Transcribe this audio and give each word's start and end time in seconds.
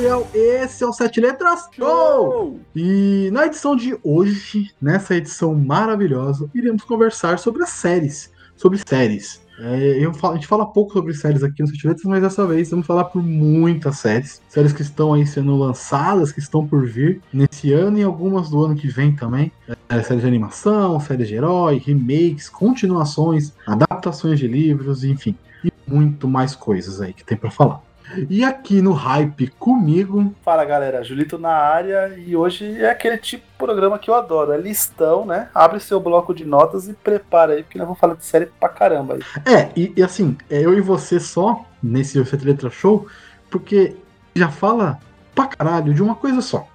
Gabriel, 0.00 0.26
esse 0.32 0.82
é 0.82 0.86
o 0.86 0.94
Sete 0.94 1.20
Letras 1.20 1.68
Show! 1.72 2.58
E 2.74 3.28
na 3.34 3.44
edição 3.44 3.76
de 3.76 3.98
hoje, 4.02 4.70
nessa 4.80 5.14
edição 5.14 5.54
maravilhosa, 5.54 6.48
iremos 6.54 6.84
conversar 6.84 7.38
sobre 7.38 7.62
as 7.62 7.68
séries. 7.68 8.32
Sobre 8.56 8.78
séries. 8.78 9.42
É, 9.58 10.10
falo, 10.14 10.32
a 10.32 10.36
gente 10.36 10.46
fala 10.46 10.64
pouco 10.64 10.94
sobre 10.94 11.12
séries 11.12 11.42
aqui 11.42 11.60
no 11.60 11.68
Sete 11.68 11.86
Letras, 11.86 12.06
mas 12.06 12.22
dessa 12.22 12.46
vez 12.46 12.70
vamos 12.70 12.86
falar 12.86 13.04
por 13.04 13.22
muitas 13.22 13.98
séries. 13.98 14.40
Séries 14.48 14.72
que 14.72 14.80
estão 14.80 15.12
aí 15.12 15.26
sendo 15.26 15.54
lançadas, 15.54 16.32
que 16.32 16.40
estão 16.40 16.66
por 16.66 16.86
vir 16.86 17.20
nesse 17.30 17.70
ano 17.74 17.98
e 17.98 18.02
algumas 18.02 18.48
do 18.48 18.64
ano 18.64 18.74
que 18.74 18.88
vem 18.88 19.14
também. 19.14 19.52
É, 19.90 20.02
séries 20.02 20.22
de 20.22 20.28
animação, 20.28 20.98
séries 20.98 21.28
de 21.28 21.34
herói, 21.34 21.76
remakes, 21.76 22.48
continuações, 22.48 23.52
adaptações 23.66 24.38
de 24.38 24.48
livros, 24.48 25.04
enfim. 25.04 25.36
E 25.62 25.70
muito 25.86 26.26
mais 26.26 26.56
coisas 26.56 27.02
aí 27.02 27.12
que 27.12 27.22
tem 27.22 27.36
para 27.36 27.50
falar. 27.50 27.89
E 28.28 28.44
aqui 28.44 28.82
no 28.82 28.92
Hype 28.92 29.48
comigo. 29.58 30.34
Fala 30.42 30.64
galera, 30.64 31.04
Julito 31.04 31.38
na 31.38 31.52
área 31.52 32.14
e 32.16 32.36
hoje 32.36 32.80
é 32.80 32.90
aquele 32.90 33.18
tipo 33.18 33.44
de 33.44 33.66
programa 33.66 33.98
que 33.98 34.08
eu 34.10 34.14
adoro, 34.14 34.52
é 34.52 34.56
listão, 34.56 35.26
né? 35.26 35.48
Abre 35.54 35.78
seu 35.80 36.00
bloco 36.00 36.34
de 36.34 36.44
notas 36.44 36.88
e 36.88 36.94
prepara 36.94 37.52
aí, 37.52 37.62
porque 37.62 37.78
nós 37.78 37.86
vamos 37.86 38.00
falar 38.00 38.14
de 38.14 38.24
série 38.24 38.46
pra 38.46 38.68
caramba 38.68 39.14
aí. 39.14 39.20
É, 39.44 39.70
e, 39.76 39.92
e 39.96 40.02
assim, 40.02 40.36
é 40.48 40.64
eu 40.64 40.72
e 40.76 40.80
você 40.80 41.20
só 41.20 41.64
nesse 41.82 42.24
Sete 42.24 42.44
Letra 42.44 42.70
Show, 42.70 43.06
porque 43.50 43.94
já 44.34 44.48
fala 44.48 44.98
pra 45.34 45.46
caralho 45.46 45.92
de 45.92 46.02
uma 46.02 46.14
coisa 46.14 46.40
só. 46.40 46.66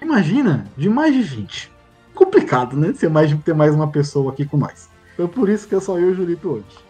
Imagina, 0.00 0.66
de 0.76 0.88
mais 0.88 1.14
de 1.14 1.22
20. 1.22 1.70
Complicado, 2.14 2.76
né? 2.76 2.92
Ser 2.94 3.10
mais, 3.10 3.32
ter 3.44 3.54
mais 3.54 3.74
uma 3.74 3.88
pessoa 3.88 4.32
aqui 4.32 4.44
com 4.44 4.56
nós. 4.56 4.88
Foi 5.16 5.28
por 5.28 5.48
isso 5.48 5.68
que 5.68 5.74
é 5.74 5.80
só 5.80 5.98
eu 5.98 6.08
e 6.08 6.12
o 6.12 6.14
Julito 6.14 6.48
hoje. 6.48 6.89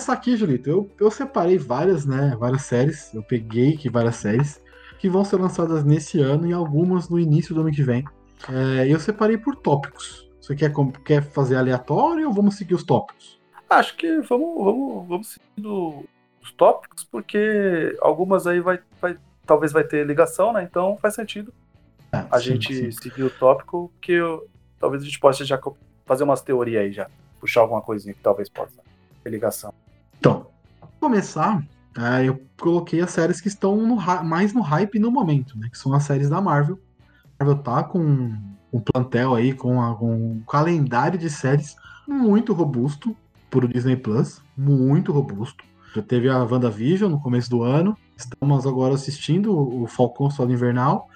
Começar 0.00 0.14
aqui, 0.14 0.34
Julito. 0.34 0.70
Eu, 0.70 0.90
eu 0.98 1.10
separei 1.10 1.58
várias, 1.58 2.06
né? 2.06 2.34
Várias 2.38 2.62
séries. 2.62 3.12
Eu 3.12 3.22
peguei 3.22 3.74
aqui 3.74 3.90
várias 3.90 4.16
séries 4.16 4.62
que 4.98 5.10
vão 5.10 5.26
ser 5.26 5.36
lançadas 5.36 5.84
nesse 5.84 6.18
ano 6.20 6.46
e 6.46 6.54
algumas 6.54 7.10
no 7.10 7.18
início 7.18 7.54
do 7.54 7.60
ano 7.60 7.70
que 7.70 7.82
vem. 7.82 8.02
É, 8.48 8.88
eu 8.88 8.98
separei 8.98 9.36
por 9.36 9.56
tópicos. 9.56 10.26
Você 10.40 10.56
quer, 10.56 10.72
quer 11.04 11.22
fazer 11.22 11.56
aleatório 11.56 12.26
ou 12.28 12.32
vamos 12.32 12.56
seguir 12.56 12.74
os 12.74 12.82
tópicos? 12.82 13.38
Acho 13.68 13.94
que 13.94 14.20
vamos, 14.22 14.64
vamos, 14.64 15.08
vamos 15.08 15.28
seguir 15.28 15.68
os 16.42 16.50
tópicos, 16.56 17.04
porque 17.04 17.94
algumas 18.00 18.46
aí 18.46 18.60
vai, 18.60 18.80
vai, 19.02 19.18
talvez 19.44 19.70
vai 19.70 19.84
ter 19.84 20.06
ligação, 20.06 20.50
né? 20.50 20.62
Então 20.62 20.96
faz 20.96 21.14
sentido 21.14 21.52
é, 22.10 22.24
a 22.30 22.38
sim, 22.38 22.44
gente 22.46 22.74
sim. 22.74 22.90
seguir 22.90 23.22
o 23.22 23.30
tópico, 23.30 23.92
que 24.00 24.12
eu, 24.12 24.48
talvez 24.78 25.02
a 25.02 25.04
gente 25.04 25.20
possa 25.20 25.44
já 25.44 25.60
fazer 26.06 26.24
umas 26.24 26.40
teorias 26.40 26.84
aí 26.84 26.90
já. 26.90 27.10
Puxar 27.38 27.60
alguma 27.60 27.82
coisinha 27.82 28.14
que 28.14 28.20
talvez 28.20 28.48
possa 28.48 28.80
ter 29.22 29.30
ligação. 29.30 29.74
Então, 30.20 30.48
pra 30.78 30.88
começar, 31.00 31.66
é, 31.96 32.28
eu 32.28 32.40
coloquei 32.60 33.00
as 33.00 33.10
séries 33.10 33.40
que 33.40 33.48
estão 33.48 33.74
no, 33.74 33.96
mais 34.22 34.52
no 34.52 34.60
hype 34.60 34.98
no 34.98 35.10
momento, 35.10 35.58
né? 35.58 35.68
Que 35.70 35.78
são 35.78 35.94
as 35.94 36.04
séries 36.04 36.28
da 36.28 36.42
Marvel. 36.42 36.78
A 37.38 37.44
Marvel 37.44 37.62
tá 37.62 37.82
com 37.82 38.36
um 38.70 38.80
plantel 38.80 39.34
aí, 39.34 39.54
com, 39.54 39.80
a, 39.80 39.96
com 39.96 40.14
um 40.14 40.42
calendário 40.46 41.18
de 41.18 41.30
séries 41.30 41.74
muito 42.06 42.52
robusto 42.52 43.16
pro 43.48 43.66
Disney 43.66 43.96
Plus. 43.96 44.42
Muito 44.54 45.10
robusto. 45.10 45.64
Já 45.94 46.02
teve 46.02 46.28
a 46.28 46.44
WandaVision 46.44 47.10
no 47.10 47.20
começo 47.20 47.48
do 47.48 47.62
ano. 47.62 47.96
Estamos 48.14 48.66
agora 48.66 48.94
assistindo 48.94 49.58
o 49.58 49.86
Falcão 49.86 50.30
Soldado 50.30 50.52
Invernal. 50.52 51.08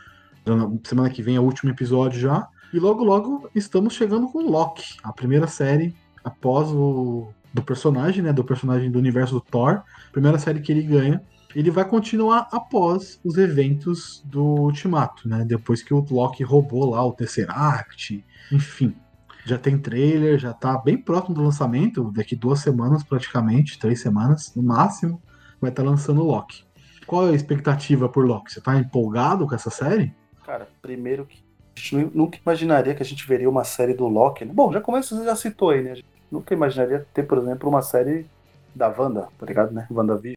Semana 0.82 1.10
que 1.10 1.22
vem 1.22 1.36
é 1.36 1.40
o 1.40 1.44
último 1.44 1.70
episódio 1.70 2.18
já. 2.18 2.48
E 2.72 2.78
logo, 2.78 3.04
logo 3.04 3.50
estamos 3.54 3.92
chegando 3.92 4.28
com 4.28 4.50
Loki, 4.50 4.96
a 5.02 5.12
primeira 5.12 5.46
série 5.46 5.94
após 6.24 6.70
o 6.70 7.28
do 7.54 7.62
personagem, 7.62 8.20
né? 8.20 8.32
Do 8.32 8.42
personagem 8.42 8.90
do 8.90 8.98
universo 8.98 9.34
do 9.34 9.40
Thor. 9.40 9.82
Primeira 10.10 10.38
série 10.38 10.60
que 10.60 10.72
ele 10.72 10.82
ganha. 10.82 11.22
Ele 11.54 11.70
vai 11.70 11.84
continuar 11.84 12.48
após 12.50 13.20
os 13.24 13.38
eventos 13.38 14.20
do 14.26 14.42
Ultimato, 14.42 15.28
né? 15.28 15.44
Depois 15.46 15.80
que 15.80 15.94
o 15.94 16.04
Loki 16.10 16.42
roubou 16.42 16.90
lá 16.90 17.06
o 17.06 17.12
Tesseract, 17.12 18.24
enfim. 18.50 18.92
Já 19.46 19.56
tem 19.56 19.78
trailer, 19.78 20.36
já 20.36 20.52
tá 20.52 20.76
bem 20.76 20.96
próximo 20.96 21.34
do 21.34 21.42
lançamento, 21.42 22.10
daqui 22.10 22.34
duas 22.34 22.58
semanas 22.58 23.04
praticamente, 23.04 23.78
três 23.78 24.00
semanas 24.00 24.52
no 24.56 24.62
máximo, 24.62 25.22
vai 25.60 25.70
estar 25.70 25.84
tá 25.84 25.88
lançando 25.88 26.22
o 26.22 26.24
Loki. 26.24 26.64
Qual 27.06 27.28
é 27.28 27.30
a 27.30 27.34
expectativa 27.34 28.08
por 28.08 28.26
Loki? 28.26 28.52
Você 28.52 28.60
tá 28.60 28.76
empolgado 28.76 29.46
com 29.46 29.54
essa 29.54 29.70
série? 29.70 30.12
Cara, 30.44 30.66
primeiro 30.82 31.24
que 31.24 31.44
a 31.76 31.80
gente 31.80 32.16
nunca 32.16 32.38
imaginaria 32.44 32.94
que 32.94 33.02
a 33.02 33.06
gente 33.06 33.26
veria 33.28 33.48
uma 33.48 33.62
série 33.62 33.94
do 33.94 34.08
Loki. 34.08 34.44
Né? 34.44 34.52
Bom, 34.52 34.72
já 34.72 34.80
começa, 34.80 35.14
você 35.14 35.24
já 35.24 35.36
citou 35.36 35.70
aí, 35.70 35.82
né? 35.82 35.94
Nunca 36.34 36.52
imaginaria 36.52 37.06
ter, 37.14 37.22
por 37.22 37.38
exemplo, 37.38 37.68
uma 37.68 37.80
série 37.80 38.26
da 38.74 38.88
Wanda, 38.88 39.28
tá 39.38 39.46
ligado, 39.46 39.72
né? 39.72 39.86
WandaVision. 39.88 40.34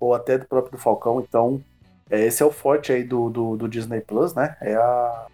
Ou 0.00 0.12
até 0.12 0.36
do 0.36 0.46
próprio 0.46 0.72
do 0.72 0.82
Falcão. 0.82 1.20
Então, 1.20 1.62
é, 2.10 2.26
esse 2.26 2.42
é 2.42 2.46
o 2.46 2.50
forte 2.50 2.90
aí 2.90 3.04
do, 3.04 3.30
do, 3.30 3.56
do, 3.56 3.68
Disney 3.68 4.00
Plus, 4.00 4.34
né? 4.34 4.56
É, 4.60 4.74
a, 4.74 5.26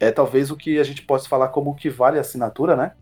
é 0.00 0.10
talvez 0.10 0.50
o 0.50 0.56
que 0.56 0.78
a 0.78 0.82
gente 0.82 1.02
possa 1.02 1.28
falar 1.28 1.48
como 1.48 1.72
o 1.72 1.74
que 1.74 1.90
vale 1.90 2.16
a 2.16 2.22
assinatura, 2.22 2.74
né? 2.74 2.92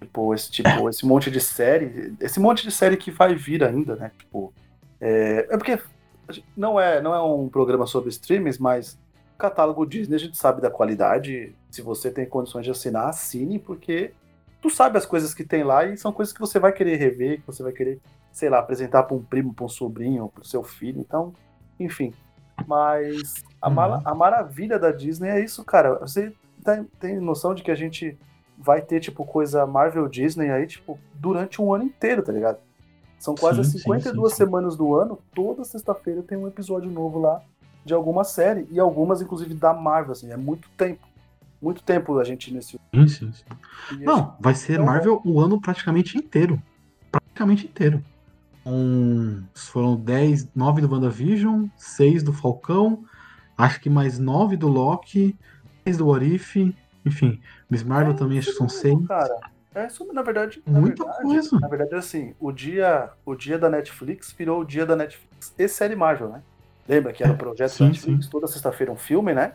Tipo, 0.00 0.34
esse, 0.34 0.50
tipo, 0.50 0.88
esse 0.88 1.04
monte 1.04 1.30
de 1.30 1.40
série. 1.40 2.14
Esse 2.18 2.40
monte 2.40 2.62
de 2.62 2.70
série 2.70 2.96
que 2.96 3.10
vai 3.10 3.34
vir 3.34 3.62
ainda, 3.62 3.94
né? 3.94 4.10
Tipo. 4.18 4.50
É, 4.98 5.46
é 5.50 5.56
porque 5.58 5.78
não 6.56 6.80
é, 6.80 7.02
não 7.02 7.14
é 7.14 7.22
um 7.22 7.50
programa 7.50 7.86
sobre 7.86 8.08
streams, 8.08 8.58
mas 8.58 8.98
catálogo 9.36 9.84
Disney 9.84 10.14
a 10.14 10.18
gente 10.20 10.38
sabe 10.38 10.62
da 10.62 10.70
qualidade. 10.70 11.54
Se 11.70 11.82
você 11.82 12.10
tem 12.10 12.24
condições 12.24 12.64
de 12.64 12.70
assinar, 12.70 13.08
assine, 13.08 13.58
porque 13.58 14.12
tu 14.62 14.70
sabe 14.70 14.96
as 14.96 15.04
coisas 15.04 15.34
que 15.34 15.44
tem 15.44 15.64
lá 15.64 15.84
e 15.84 15.98
são 15.98 16.12
coisas 16.12 16.32
que 16.32 16.40
você 16.40 16.58
vai 16.60 16.72
querer 16.72 16.96
rever, 16.96 17.40
que 17.40 17.46
você 17.46 17.64
vai 17.64 17.72
querer, 17.72 18.00
sei 18.30 18.48
lá, 18.48 18.60
apresentar 18.60 19.02
para 19.02 19.16
um 19.16 19.22
primo, 19.22 19.52
para 19.52 19.64
um 19.64 19.68
sobrinho, 19.68 20.30
para 20.32 20.42
o 20.42 20.46
seu 20.46 20.62
filho. 20.62 21.00
Então, 21.00 21.34
enfim. 21.78 22.14
Mas 22.66 23.34
a, 23.60 23.68
uhum. 23.68 24.02
a 24.04 24.14
maravilha 24.14 24.78
da 24.78 24.92
Disney 24.92 25.28
é 25.28 25.42
isso, 25.42 25.64
cara. 25.64 25.98
Você 25.98 26.32
tem, 26.64 26.84
tem 27.00 27.20
noção 27.20 27.54
de 27.54 27.62
que 27.64 27.72
a 27.72 27.74
gente 27.74 28.16
vai 28.56 28.80
ter, 28.80 29.00
tipo, 29.00 29.24
coisa 29.24 29.66
Marvel 29.66 30.06
Disney 30.06 30.48
aí, 30.50 30.66
tipo, 30.68 30.96
durante 31.14 31.60
um 31.60 31.74
ano 31.74 31.82
inteiro, 31.82 32.22
tá 32.22 32.30
ligado? 32.30 32.58
São 33.18 33.34
quase 33.34 33.64
sim, 33.64 33.78
52 33.78 34.30
sim, 34.30 34.36
sim, 34.36 34.44
semanas 34.44 34.76
do 34.76 34.94
ano, 34.94 35.18
toda 35.34 35.64
sexta-feira 35.64 36.22
tem 36.22 36.38
um 36.38 36.46
episódio 36.46 36.90
novo 36.90 37.18
lá 37.18 37.42
de 37.84 37.92
alguma 37.92 38.22
série, 38.22 38.66
e 38.70 38.78
algumas, 38.78 39.20
inclusive, 39.20 39.54
da 39.54 39.72
Marvel, 39.72 40.12
assim, 40.12 40.30
é 40.30 40.36
muito 40.36 40.68
tempo 40.76 41.04
muito 41.62 41.82
tempo 41.82 42.18
a 42.18 42.24
gente 42.24 42.52
nesse. 42.52 42.78
Sim, 42.92 43.08
sim, 43.08 43.32
sim. 43.32 44.00
Não, 44.00 44.36
vai 44.40 44.54
ser 44.54 44.74
então, 44.74 44.86
Marvel 44.86 45.22
o 45.24 45.40
ano 45.40 45.60
praticamente 45.60 46.18
inteiro. 46.18 46.60
Praticamente 47.10 47.66
inteiro. 47.66 48.02
Um, 48.66 49.42
foram 49.54 49.96
10, 49.96 50.48
9 50.54 50.82
do 50.82 50.92
WandaVision, 50.92 51.66
6 51.76 52.22
do 52.22 52.32
Falcão, 52.32 53.04
acho 53.56 53.80
que 53.80 53.88
mais 53.88 54.18
9 54.18 54.56
do 54.56 54.68
Loki, 54.68 55.36
10 55.84 55.98
do 55.98 56.08
Warif, 56.08 56.74
enfim. 57.04 57.40
Miss 57.70 57.82
Marvel 57.82 58.14
é 58.14 58.16
também 58.16 58.38
acho 58.38 58.50
que 58.50 58.56
são 58.56 58.68
6. 58.68 59.06
Cara, 59.06 59.36
é 59.74 59.86
isso, 59.86 60.12
na 60.12 60.22
verdade. 60.22 60.62
Muita 60.66 61.04
na 61.04 61.12
verdade, 61.12 61.28
coisa. 61.28 61.60
Na 61.60 61.68
verdade, 61.68 61.94
assim, 61.94 62.34
o 62.38 62.52
dia, 62.52 63.10
o 63.24 63.34
dia 63.34 63.58
da 63.58 63.70
Netflix 63.70 64.32
virou 64.32 64.60
o 64.60 64.64
dia 64.64 64.84
da 64.84 64.94
Netflix 64.94 65.54
e 65.58 65.68
série 65.68 65.96
Marvel, 65.96 66.28
né? 66.28 66.42
Lembra 66.88 67.12
que 67.12 67.22
era 67.22 67.32
o 67.32 67.36
projeto 67.36 67.70
sim, 67.70 67.84
da 67.84 67.90
Netflix, 67.90 68.24
sim. 68.24 68.30
toda 68.30 68.46
sexta-feira 68.46 68.92
um 68.92 68.96
filme, 68.96 69.32
né? 69.32 69.54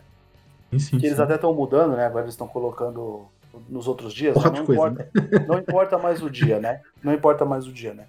Sim, 0.72 0.78
sim, 0.78 0.98
que 0.98 1.06
eles 1.06 1.20
até 1.20 1.34
estão 1.34 1.54
mudando, 1.54 1.96
né? 1.96 2.06
Agora 2.06 2.24
eles 2.24 2.34
estão 2.34 2.46
colocando 2.46 3.26
nos 3.68 3.88
outros 3.88 4.12
dias. 4.12 4.36
Não, 4.36 4.62
importa, 4.62 5.10
né? 5.14 5.46
não 5.46 5.58
importa 5.58 5.98
mais 5.98 6.22
o 6.22 6.30
dia, 6.30 6.60
né? 6.60 6.80
Não 7.02 7.12
importa 7.12 7.44
mais 7.44 7.66
o 7.66 7.72
dia, 7.72 7.94
né? 7.94 8.06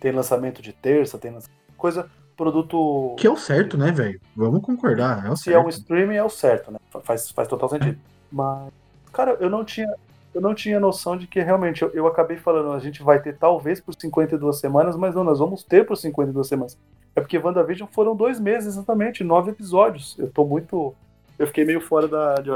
Tem 0.00 0.12
lançamento 0.12 0.60
de 0.60 0.72
terça, 0.72 1.18
tem 1.18 1.30
lançamento... 1.30 1.58
coisa, 1.76 2.10
produto. 2.40 3.14
Que 3.18 3.26
é 3.26 3.30
o 3.30 3.36
certo, 3.36 3.76
né, 3.76 3.92
velho? 3.92 4.18
Vamos 4.34 4.62
concordar. 4.62 5.30
É 5.30 5.36
Se 5.36 5.44
certo. 5.44 5.56
é 5.56 5.64
um 5.64 5.68
streaming, 5.68 6.14
é 6.14 6.24
o 6.24 6.30
certo, 6.30 6.72
né? 6.72 6.78
Faz, 7.02 7.30
faz 7.30 7.46
total 7.46 7.68
sentido. 7.68 7.98
Mas, 8.32 8.72
cara, 9.12 9.36
eu 9.40 9.50
não 9.50 9.64
tinha. 9.64 9.92
Eu 10.32 10.40
não 10.40 10.54
tinha 10.54 10.78
noção 10.78 11.16
de 11.16 11.26
que 11.26 11.40
realmente 11.40 11.82
eu, 11.82 11.90
eu 11.90 12.06
acabei 12.06 12.36
falando, 12.36 12.70
a 12.70 12.78
gente 12.78 13.02
vai 13.02 13.20
ter 13.20 13.36
talvez 13.36 13.80
por 13.80 13.92
52 13.92 14.60
semanas, 14.60 14.96
mas 14.96 15.12
não, 15.12 15.24
nós 15.24 15.40
vamos 15.40 15.64
ter 15.64 15.84
por 15.84 15.96
52 15.96 16.46
semanas. 16.46 16.78
É 17.16 17.20
porque 17.20 17.36
WandaVision 17.36 17.88
foram 17.90 18.14
dois 18.14 18.38
meses 18.38 18.68
exatamente, 18.74 19.24
nove 19.24 19.50
episódios. 19.50 20.16
Eu 20.20 20.30
tô 20.30 20.44
muito 20.44 20.94
eu 21.40 21.46
fiquei 21.46 21.64
meio 21.64 21.80
fora 21.80 22.06
da. 22.06 22.34
De... 22.34 22.50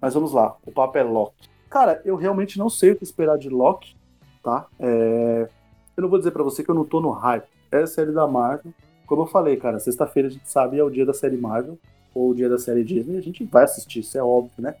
Mas 0.00 0.14
vamos 0.14 0.32
lá, 0.32 0.56
o 0.64 0.72
papo 0.72 0.96
é 0.96 1.02
Loki. 1.02 1.46
Cara, 1.68 2.00
eu 2.06 2.16
realmente 2.16 2.58
não 2.58 2.70
sei 2.70 2.92
o 2.92 2.96
que 2.96 3.04
esperar 3.04 3.36
de 3.36 3.50
Loki, 3.50 3.94
tá? 4.42 4.66
É... 4.80 5.46
Eu 5.94 6.02
não 6.02 6.08
vou 6.08 6.18
dizer 6.18 6.30
para 6.30 6.42
você 6.42 6.64
que 6.64 6.70
eu 6.70 6.74
não 6.74 6.84
tô 6.84 7.00
no 7.00 7.10
hype. 7.10 7.46
É 7.70 7.82
a 7.82 7.86
série 7.86 8.12
da 8.12 8.26
Marvel. 8.26 8.72
Como 9.06 9.22
eu 9.22 9.26
falei, 9.26 9.56
cara, 9.58 9.78
sexta-feira 9.78 10.28
a 10.28 10.30
gente 10.30 10.48
sabe 10.48 10.78
é 10.78 10.82
o 10.82 10.88
dia 10.88 11.04
da 11.04 11.12
série 11.12 11.36
Marvel. 11.36 11.78
ou 12.14 12.30
o 12.30 12.34
dia 12.34 12.48
da 12.48 12.58
série 12.58 12.82
Disney, 12.82 13.18
a 13.18 13.20
gente 13.20 13.44
vai 13.44 13.64
assistir, 13.64 14.00
isso 14.00 14.16
é 14.16 14.22
óbvio, 14.22 14.62
né? 14.62 14.74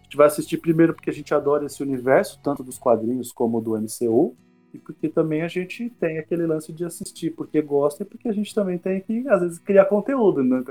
A 0.00 0.02
gente 0.02 0.16
vai 0.16 0.26
assistir 0.26 0.58
primeiro 0.58 0.92
porque 0.92 1.08
a 1.08 1.12
gente 1.12 1.32
adora 1.32 1.64
esse 1.64 1.82
universo, 1.82 2.38
tanto 2.42 2.62
dos 2.62 2.78
quadrinhos 2.78 3.32
como 3.32 3.60
do 3.60 3.78
MCU, 3.78 4.36
e 4.74 4.78
porque 4.78 5.08
também 5.08 5.42
a 5.42 5.48
gente 5.48 5.88
tem 5.98 6.18
aquele 6.18 6.46
lance 6.46 6.72
de 6.72 6.84
assistir 6.84 7.30
porque 7.30 7.62
gosta 7.62 8.02
e 8.02 8.06
porque 8.06 8.28
a 8.28 8.32
gente 8.32 8.54
também 8.54 8.76
tem 8.76 9.00
que, 9.00 9.26
às 9.28 9.40
vezes, 9.40 9.58
criar 9.58 9.86
conteúdo, 9.86 10.42
né? 10.42 10.62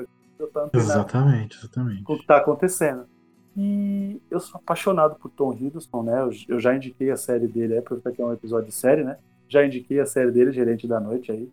Exatamente, 0.74 1.58
exatamente. 1.58 2.04
Com 2.04 2.14
o 2.14 2.20
que 2.20 2.26
tá 2.26 2.38
acontecendo. 2.38 3.06
E 3.58 4.22
eu 4.30 4.40
sou 4.40 4.60
apaixonado 4.60 5.16
por 5.16 5.30
Tom 5.30 5.54
Hiddleston, 5.54 6.04
né? 6.04 6.22
Eu, 6.22 6.32
eu 6.48 6.60
já 6.60 6.76
indiquei 6.76 7.12
a 7.12 7.18
série 7.18 7.48
dele, 7.48 7.76
é 7.76 7.82
porque 7.82 8.08
aqui 8.08 8.22
é 8.22 8.26
um 8.26 8.34
episódio 8.34 8.68
de 8.68 8.74
série, 8.74 9.04
né? 9.04 9.18
Já 9.48 9.66
indiquei 9.66 10.00
a 10.00 10.06
série 10.06 10.32
dele, 10.32 10.52
Gerente 10.52 10.88
da 10.88 11.00
Noite 11.00 11.32
aí. 11.32 11.50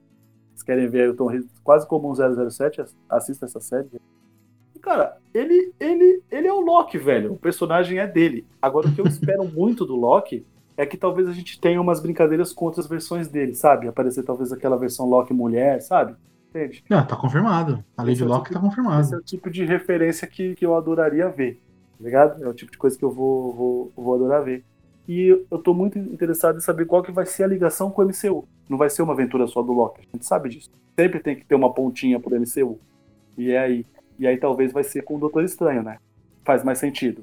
Se 0.55 0.65
querem 0.65 0.89
ver 0.89 1.11
o 1.11 1.15
Tom 1.15 1.31
Hiddleston 1.31 1.61
quase 1.65 1.87
como 1.87 2.11
um 2.11 2.15
007, 2.15 2.85
assista 3.09 3.47
essa 3.47 3.61
série. 3.61 3.89
E, 4.75 4.79
cara, 4.79 5.17
ele, 5.35 5.73
ele, 5.81 6.23
ele 6.31 6.47
é 6.47 6.53
o 6.53 6.61
Loki, 6.61 6.99
velho. 6.99 7.33
O 7.33 7.39
personagem 7.39 7.99
é 7.99 8.07
dele. 8.07 8.47
Agora, 8.61 8.89
o 8.89 8.95
que 8.95 9.01
eu 9.01 9.07
espero 9.07 9.45
muito 9.51 9.85
do 9.85 9.97
Loki 9.97 10.47
é 10.77 10.85
que 10.85 10.97
talvez 10.97 11.27
a 11.27 11.33
gente 11.33 11.59
tenha 11.59 11.81
umas 11.81 12.01
brincadeiras 12.01 12.53
com 12.53 12.67
outras 12.67 12.87
versões 12.87 13.29
dele, 13.29 13.55
sabe? 13.55 13.89
Aparecer 13.89 14.23
talvez 14.23 14.53
aquela 14.53 14.77
versão 14.77 15.09
Loki 15.09 15.33
mulher, 15.33 15.81
sabe? 15.81 16.15
Entende? 16.57 16.83
Não, 16.89 17.07
tá 17.07 17.15
confirmado. 17.15 17.85
A 17.97 18.03
Lady 18.03 18.23
é 18.23 18.27
Loki 18.27 18.49
tipo, 18.49 18.55
tá 18.55 18.61
confirmado. 18.61 19.03
Esse 19.03 19.15
é 19.15 19.19
o 19.19 19.23
tipo 19.23 19.51
de 19.51 19.65
referência 19.65 20.27
que, 20.27 20.55
que 20.55 20.65
eu 20.65 20.75
adoraria 20.75 21.29
ver, 21.29 21.61
tá 21.99 22.05
ligado? 22.05 22.43
É 22.43 22.49
o 22.49 22.55
tipo 22.55 22.73
de 22.73 22.79
coisa 22.79 22.97
que 22.97 23.05
eu 23.05 23.11
vou, 23.11 23.53
vou, 23.53 23.93
vou 23.95 24.15
adorar 24.15 24.43
ver. 24.43 24.65
E 25.07 25.29
eu 25.51 25.59
tô 25.59 25.75
muito 25.75 25.99
interessado 25.99 26.57
em 26.57 26.61
saber 26.61 26.87
qual 26.87 27.03
que 27.03 27.13
vai 27.13 27.27
ser 27.27 27.45
a 27.45 27.47
ligação 27.47 27.91
com 27.91 28.03
o 28.03 28.07
MCU. 28.07 28.49
Não 28.69 28.79
vai 28.79 28.89
ser 28.89 29.03
uma 29.03 29.13
aventura 29.13 29.47
só 29.47 29.63
do 29.63 29.73
Loki, 29.73 30.01
a 30.01 30.17
gente 30.17 30.27
sabe 30.27 30.49
disso. 30.49 30.71
Sempre 30.99 31.21
tem 31.21 31.37
que 31.37 31.45
ter 31.45 31.55
uma 31.55 31.73
pontinha 31.73 32.19
pro 32.19 32.35
MCU. 32.35 32.81
E 33.37 33.51
é 33.51 33.59
aí. 33.59 33.87
E 34.19 34.27
aí 34.27 34.39
talvez 34.39 34.73
vai 34.73 34.83
ser 34.83 35.03
com 35.03 35.17
o 35.17 35.21
Doutor 35.21 35.45
Estranho, 35.45 35.83
né? 35.83 35.99
Faz 36.43 36.65
mais 36.65 36.79
sentido. 36.79 37.23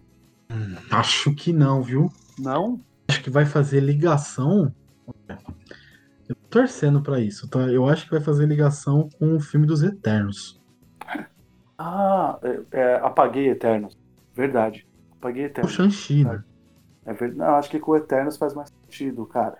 Hum, 0.51 0.75
acho 0.91 1.33
que 1.33 1.51
não, 1.51 1.81
viu? 1.81 2.11
Não? 2.37 2.79
acho 3.07 3.21
que 3.21 3.29
vai 3.29 3.45
fazer 3.45 3.79
ligação. 3.79 4.73
Eu 6.27 6.35
tô 6.35 6.47
torcendo 6.49 7.01
para 7.01 7.19
isso, 7.19 7.49
tá? 7.49 7.59
Eu 7.61 7.87
acho 7.87 8.05
que 8.05 8.11
vai 8.11 8.21
fazer 8.21 8.45
ligação 8.45 9.09
com 9.19 9.35
o 9.35 9.39
filme 9.39 9.67
dos 9.67 9.83
Eternos. 9.83 10.61
Ah, 11.77 12.39
é, 12.43 12.61
é, 12.71 12.95
apaguei 12.95 13.49
Eternos. 13.49 13.97
Verdade. 14.33 14.87
Apaguei 15.11 15.45
Eternos. 15.45 15.71
O 15.71 15.75
Shang-Chi, 15.75 16.23
né? 16.23 16.43
É 17.05 17.13
verdade. 17.13 17.37
Não, 17.37 17.55
acho 17.55 17.69
que 17.69 17.79
com 17.79 17.95
Eternos 17.95 18.37
faz 18.37 18.53
mais 18.53 18.69
sentido, 18.69 19.25
cara. 19.25 19.57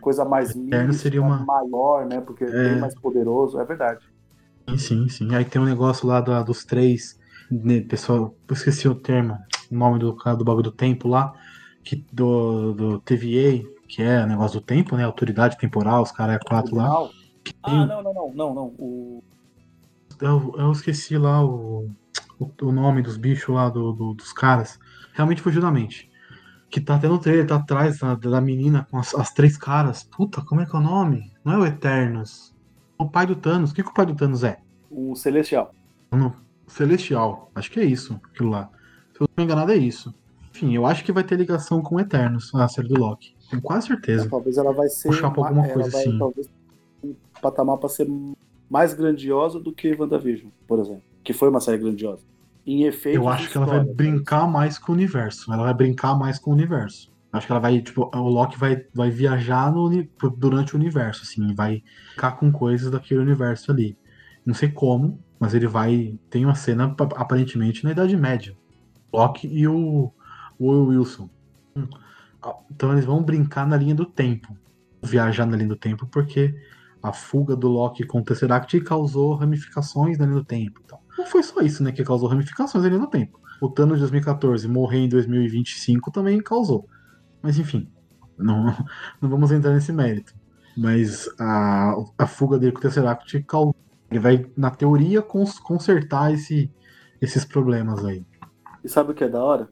Coisa 0.00 0.24
mais 0.24 0.54
Eternos 0.54 0.96
seria 0.96 1.20
uma 1.20 1.44
maior, 1.44 2.06
né? 2.06 2.20
Porque 2.20 2.44
é 2.44 2.50
bem 2.50 2.80
mais 2.80 2.94
poderoso, 2.94 3.58
é 3.58 3.64
verdade. 3.64 4.00
Sim, 4.68 4.78
sim, 4.78 5.08
sim. 5.08 5.34
Aí 5.34 5.44
tem 5.44 5.60
um 5.60 5.64
negócio 5.64 6.06
lá 6.06 6.20
do, 6.20 6.44
dos 6.44 6.64
três, 6.64 7.18
né, 7.50 7.80
pessoal, 7.80 8.34
eu 8.48 8.54
esqueci 8.54 8.88
o 8.88 8.94
termo, 8.94 9.36
o 9.70 9.74
nome 9.74 9.98
do 9.98 10.14
cara 10.16 10.36
do 10.36 10.44
bagulho 10.44 10.64
do 10.64 10.72
tempo 10.72 11.08
lá, 11.08 11.32
que, 11.82 12.04
do, 12.12 12.72
do 12.72 13.00
TVA, 13.00 13.64
que 13.90 14.02
é 14.02 14.22
o 14.22 14.26
negócio 14.26 14.60
do 14.60 14.64
tempo, 14.64 14.96
né? 14.96 15.04
Autoridade 15.04 15.58
temporal, 15.58 16.02
os 16.02 16.12
caras 16.12 16.36
é 16.36 16.38
quatro 16.38 16.76
lá. 16.76 17.10
Ah, 17.62 17.86
não, 17.86 18.02
não, 18.02 18.14
não, 18.14 18.32
não, 18.32 18.54
não. 18.54 18.66
O... 18.78 19.24
Eu, 20.20 20.54
eu 20.56 20.70
esqueci 20.70 21.18
lá 21.18 21.44
o, 21.44 21.90
o, 22.38 22.50
o, 22.62 22.72
nome 22.72 23.02
dos 23.02 23.16
bichos 23.16 23.52
lá 23.52 23.68
do, 23.68 23.92
do, 23.92 24.14
dos 24.14 24.32
caras. 24.32 24.78
Realmente 25.12 25.42
fugiu 25.42 25.60
da 25.60 25.72
mente. 25.72 26.08
Que 26.70 26.80
tá 26.80 26.96
tendo 26.98 27.18
trailer, 27.18 27.48
tá 27.48 27.56
atrás 27.56 27.98
da, 27.98 28.14
da 28.14 28.40
menina 28.40 28.86
com 28.88 28.98
as, 28.98 29.12
as, 29.12 29.32
três 29.32 29.56
caras. 29.56 30.04
Puta, 30.04 30.40
como 30.42 30.60
é 30.60 30.66
que 30.66 30.76
é 30.76 30.78
o 30.78 30.82
nome? 30.82 31.32
Não 31.44 31.54
é 31.54 31.58
o 31.58 31.66
Eternos. 31.66 32.54
É 32.96 33.02
o 33.02 33.08
pai 33.08 33.26
do 33.26 33.34
Thanos. 33.34 33.72
O 33.72 33.74
que, 33.74 33.82
que 33.82 33.90
o 33.90 33.94
pai 33.94 34.06
do 34.06 34.14
Thanos 34.14 34.44
é? 34.44 34.60
O 34.88 35.16
Celestial. 35.16 35.74
Não, 36.12 36.32
Celestial. 36.68 37.50
Acho 37.56 37.72
que 37.72 37.80
é 37.80 37.84
isso, 37.84 38.20
aquilo 38.30 38.50
lá. 38.50 38.70
Se 39.14 39.20
eu 39.20 39.26
não 39.28 39.34
me 39.36 39.44
enganado, 39.44 39.72
é 39.72 39.76
isso. 39.76 40.14
Enfim, 40.54 40.74
eu 40.74 40.86
acho 40.86 41.02
que 41.02 41.10
vai 41.10 41.24
ter 41.24 41.36
ligação 41.36 41.82
com 41.82 41.98
Eternos, 41.98 42.54
a 42.54 42.68
série 42.68 42.88
do 42.88 43.00
Loki. 43.00 43.34
Tenho 43.50 43.60
quase 43.62 43.88
certeza. 43.88 44.28
talvez 44.30 44.56
ela 44.56 44.72
vai 44.72 44.88
ser. 44.88 45.08
Puxar 45.08 45.30
pra 45.30 45.48
alguma 45.48 45.68
coisa 45.68 45.90
vai, 45.90 46.00
assim. 46.00 46.18
Talvez 46.18 46.48
um 47.02 47.14
patamar 47.42 47.78
pra 47.78 47.88
ser 47.88 48.08
mais 48.68 48.94
grandiosa 48.94 49.58
do 49.58 49.72
que 49.72 49.94
WandaVision, 49.94 50.50
por 50.66 50.78
exemplo. 50.78 51.02
Que 51.24 51.32
foi 51.32 51.48
uma 51.48 51.60
série 51.60 51.78
grandiosa. 51.78 52.22
Em 52.66 52.84
efeito. 52.84 53.16
Eu 53.16 53.28
acho 53.28 53.50
que 53.50 53.56
ela 53.56 53.66
vai 53.66 53.84
brincar 53.84 54.46
mais 54.46 54.78
com 54.78 54.92
o 54.92 54.94
universo. 54.94 55.52
Ela 55.52 55.64
vai 55.64 55.74
brincar 55.74 56.14
mais 56.14 56.38
com 56.38 56.50
o 56.50 56.54
universo. 56.54 57.10
Acho 57.32 57.46
que 57.46 57.52
ela 57.52 57.60
vai, 57.60 57.80
tipo, 57.80 58.10
o 58.12 58.28
Loki 58.28 58.58
vai, 58.58 58.84
vai 58.92 59.10
viajar 59.10 59.72
no, 59.72 59.88
durante 60.36 60.74
o 60.74 60.78
universo, 60.78 61.22
assim, 61.22 61.54
vai 61.54 61.82
ficar 62.10 62.32
com 62.32 62.50
coisas 62.50 62.90
daquele 62.90 63.20
universo 63.20 63.70
ali. 63.70 63.96
Não 64.44 64.52
sei 64.52 64.68
como, 64.68 65.18
mas 65.38 65.54
ele 65.54 65.66
vai. 65.66 66.18
Tem 66.28 66.44
uma 66.44 66.54
cena 66.54 66.94
aparentemente 67.16 67.84
na 67.84 67.92
Idade 67.92 68.16
Média. 68.16 68.56
Loki 69.12 69.46
e 69.46 69.66
o, 69.66 70.12
o 70.58 70.84
Wilson. 70.86 71.28
Então 72.70 72.92
eles 72.92 73.04
vão 73.04 73.22
brincar 73.22 73.66
na 73.66 73.76
linha 73.76 73.94
do 73.94 74.06
tempo. 74.06 74.56
Viajar 75.02 75.46
na 75.46 75.56
linha 75.56 75.68
do 75.68 75.76
tempo, 75.76 76.06
porque 76.06 76.54
a 77.02 77.12
fuga 77.12 77.56
do 77.56 77.68
Loki 77.68 78.04
com 78.04 78.20
o 78.20 78.24
Tesseract 78.24 78.78
causou 78.80 79.34
ramificações 79.34 80.18
na 80.18 80.26
linha 80.26 80.38
do 80.38 80.44
tempo. 80.44 80.80
Então, 80.84 80.98
não 81.16 81.26
foi 81.26 81.42
só 81.42 81.60
isso, 81.60 81.82
né, 81.82 81.92
que 81.92 82.04
causou 82.04 82.28
ramificações 82.28 82.84
na 82.84 82.90
linha 82.90 83.00
do 83.00 83.06
tempo. 83.06 83.40
O 83.60 83.68
Thanos 83.68 83.96
de 83.96 84.00
2014 84.00 84.68
morrer 84.68 84.98
em 84.98 85.08
2025 85.08 86.10
também 86.10 86.42
causou. 86.42 86.86
Mas 87.42 87.58
enfim, 87.58 87.90
não, 88.38 88.64
não 89.20 89.28
vamos 89.28 89.50
entrar 89.52 89.72
nesse 89.72 89.92
mérito. 89.92 90.34
Mas 90.76 91.28
a, 91.38 91.94
a 92.18 92.26
fuga 92.26 92.58
dele 92.58 92.72
com 92.72 92.78
o 92.78 92.82
Tesseract 92.82 93.42
causou. 93.42 93.74
Ele 94.10 94.20
vai, 94.20 94.46
na 94.56 94.70
teoria, 94.70 95.22
cons, 95.22 95.58
consertar 95.58 96.32
esse, 96.32 96.70
esses 97.20 97.44
problemas 97.44 98.04
aí. 98.04 98.24
E 98.82 98.88
sabe 98.88 99.12
o 99.12 99.14
que 99.14 99.24
é 99.24 99.28
da 99.28 99.42
hora? 99.42 99.68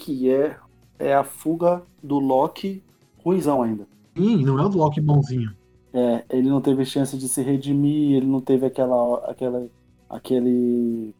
que 0.00 0.30
é, 0.30 0.56
é 1.00 1.14
a 1.14 1.24
fuga 1.24 1.82
do 2.02 2.18
Loki 2.18 2.82
ruizão 3.24 3.62
ainda. 3.62 3.86
Sim, 4.16 4.44
não 4.44 4.58
é 4.58 4.66
o 4.66 4.68
Loki 4.68 5.00
bonzinho. 5.00 5.50
É, 5.92 6.24
ele 6.30 6.48
não 6.48 6.60
teve 6.60 6.84
chance 6.84 7.16
de 7.16 7.28
se 7.28 7.42
redimir, 7.42 8.16
ele 8.16 8.26
não 8.26 8.40
teve 8.40 8.66
aquela, 8.66 9.18
aquela, 9.28 9.66
aquele, 10.08 11.14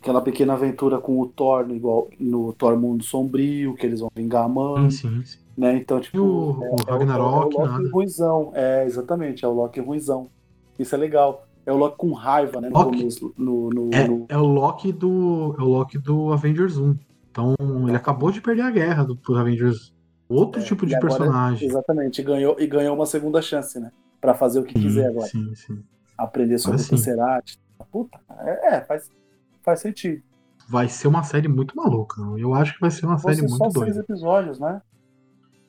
aquela 0.00 0.20
pequena 0.20 0.52
aventura 0.52 0.98
com 0.98 1.18
o 1.20 1.26
Thor, 1.26 1.66
no, 1.66 1.74
igual 1.74 2.08
no 2.18 2.52
Thor 2.52 2.78
Mundo 2.78 3.02
Sombrio, 3.02 3.74
que 3.74 3.86
eles 3.86 4.00
vão 4.00 4.10
vingar 4.14 4.44
a 4.44 4.48
mãe. 4.48 4.90
Sim, 4.90 5.22
sim. 5.24 5.38
Né? 5.56 5.76
Então, 5.76 6.00
tipo, 6.00 6.18
o, 6.18 6.64
é, 6.64 6.70
o 6.70 6.76
Ragnarok, 6.90 7.56
é 7.56 7.58
o, 7.58 7.62
é 7.62 7.64
o 7.64 7.66
Loki 7.68 7.82
nada. 7.82 7.90
ruizão. 7.92 8.50
É, 8.54 8.84
exatamente, 8.84 9.44
é 9.44 9.48
o 9.48 9.52
Loki 9.52 9.80
ruizão. 9.80 10.28
Isso 10.78 10.94
é 10.94 10.98
legal. 10.98 11.46
É 11.64 11.72
o 11.72 11.76
Loki 11.76 11.96
com 11.96 12.12
raiva, 12.12 12.60
né? 12.60 12.68
No 12.68 12.78
Loki. 12.78 12.98
começo. 12.98 13.34
No, 13.38 13.70
no, 13.70 13.90
É, 13.94 14.08
no... 14.08 14.26
é 14.28 14.36
o 14.36 14.44
Loki 14.46 14.92
do. 14.92 15.54
É 15.58 15.62
o 15.62 15.66
Loki 15.68 15.98
do 15.98 16.32
Avengers 16.32 16.76
1. 16.76 16.96
Então 17.32 17.56
ele 17.88 17.96
acabou 17.96 18.30
de 18.30 18.40
perder 18.42 18.62
a 18.62 18.70
guerra 18.70 19.04
do, 19.04 19.16
pro 19.16 19.34
Avengers. 19.36 19.92
Outro 20.28 20.60
É, 20.60 20.64
tipo 20.64 20.86
de 20.86 20.94
agora- 20.94 21.08
personagem. 21.16 21.66
Exatamente, 21.68 22.20
e 22.20 22.24
ganhou, 22.24 22.56
e 22.60 22.66
ganhou 22.66 22.94
uma 22.94 23.06
segunda 23.06 23.40
chance, 23.42 23.80
né? 23.80 23.90
Pra 24.20 24.34
fazer 24.34 24.60
o 24.60 24.64
que 24.64 24.74
Sim, 24.74 24.82
quiser 24.82 25.08
agora. 25.08 25.26
sim, 25.26 25.54
sim. 25.54 25.82
Aprender 26.16 26.58
sobre 26.58 26.80
o. 26.80 26.88
Tesseract. 26.88 27.58
Puta, 27.90 28.18
é, 28.40 28.76
é, 28.76 28.80
faz, 28.82 29.10
faz 29.62 29.80
sentido. 29.80 30.22
Vai 30.68 30.88
ser 30.88 31.08
uma 31.08 31.22
série 31.24 31.48
muito 31.48 31.74
maluca. 31.76 32.22
Eu 32.38 32.54
acho 32.54 32.74
que 32.74 32.80
vai 32.80 32.90
ser 32.90 33.04
uma 33.06 33.16
Vão 33.16 33.32
série 33.34 33.40
ser 33.40 33.48
só 33.48 33.58
muito 33.64 33.72
seis 33.80 33.94
doida. 33.94 34.00
episódios, 34.00 34.60
né? 34.60 34.80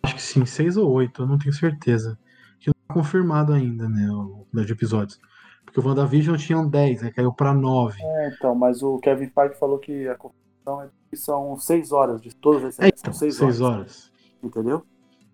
Acho 0.04 0.16
que 0.16 0.22
sim, 0.22 0.46
seis 0.46 0.78
ou 0.78 0.90
oito, 0.92 1.24
eu 1.24 1.26
não 1.26 1.38
tenho 1.38 1.54
certeza. 1.54 2.18
Que 2.60 2.70
não 2.70 2.74
tá 2.88 2.94
confirmado 2.94 3.52
ainda, 3.54 3.90
né? 3.90 4.08
O 4.12 4.46
de 4.54 4.72
episódios. 4.72 5.20
Porque 5.66 5.80
o 5.80 5.84
WandaVision 5.86 6.36
tinham 6.38 6.70
10, 6.70 7.04
aí 7.04 7.12
caiu 7.12 7.34
pra 7.34 7.54
9. 7.54 7.98
É, 8.02 8.30
então, 8.30 8.54
mas 8.54 8.84
o 8.84 9.00
Kevin 9.00 9.30
Feige 9.30 9.56
falou 9.56 9.80
que 9.80 10.08
a 10.08 10.16
confusão 10.16 10.82
é 10.84 10.90
são 11.16 11.58
seis 11.58 11.92
horas 11.92 12.22
de 12.22 12.36
todas 12.36 12.64
as 12.64 12.74
É, 12.80 12.84
séries. 12.84 13.00
então, 13.00 13.14
são 13.14 13.20
6 13.20 13.36
seis 13.36 13.62
horas. 13.62 13.78
horas. 13.78 14.12
Entendeu? 14.44 14.84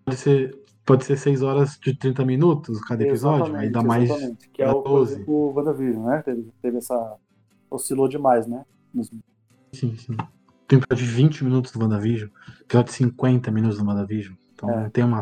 Pode 0.04 0.16
ser, 0.18 0.58
pode 0.84 1.04
ser 1.04 1.16
6 1.16 1.42
horas 1.42 1.78
de 1.82 1.94
30 1.96 2.24
minutos 2.24 2.80
cada 2.82 3.02
episódio, 3.02 3.54
aí 3.56 3.68
dá 3.70 3.82
mais. 3.82 4.04
exatamente. 4.10 4.48
Que 4.50 4.62
é 4.62 4.70
o, 4.70 4.82
por 4.82 4.88
12. 5.00 5.14
exemplo, 5.14 5.34
o 5.34 5.52
WandaVision, 5.54 6.06
né? 6.06 6.22
Teve, 6.22 6.48
teve 6.62 6.78
essa. 6.78 7.16
Oscilou 7.70 8.08
demais, 8.08 8.46
né? 8.46 8.64
Nos- 8.92 9.10
Sim, 9.72 9.96
sim. 9.96 10.16
Tem 10.66 10.78
episódio 10.78 11.04
de 11.06 11.12
20 11.12 11.44
minutos 11.44 11.70
do 11.72 11.80
WandaVision, 11.80 12.28
episódio 12.62 12.90
de 12.90 12.96
50 12.96 13.50
minutos 13.50 13.78
do 13.78 13.84
WandaVision. 13.86 14.34
Então 14.54 14.70
É. 14.70 14.88
tem 14.90 15.04
uma. 15.04 15.20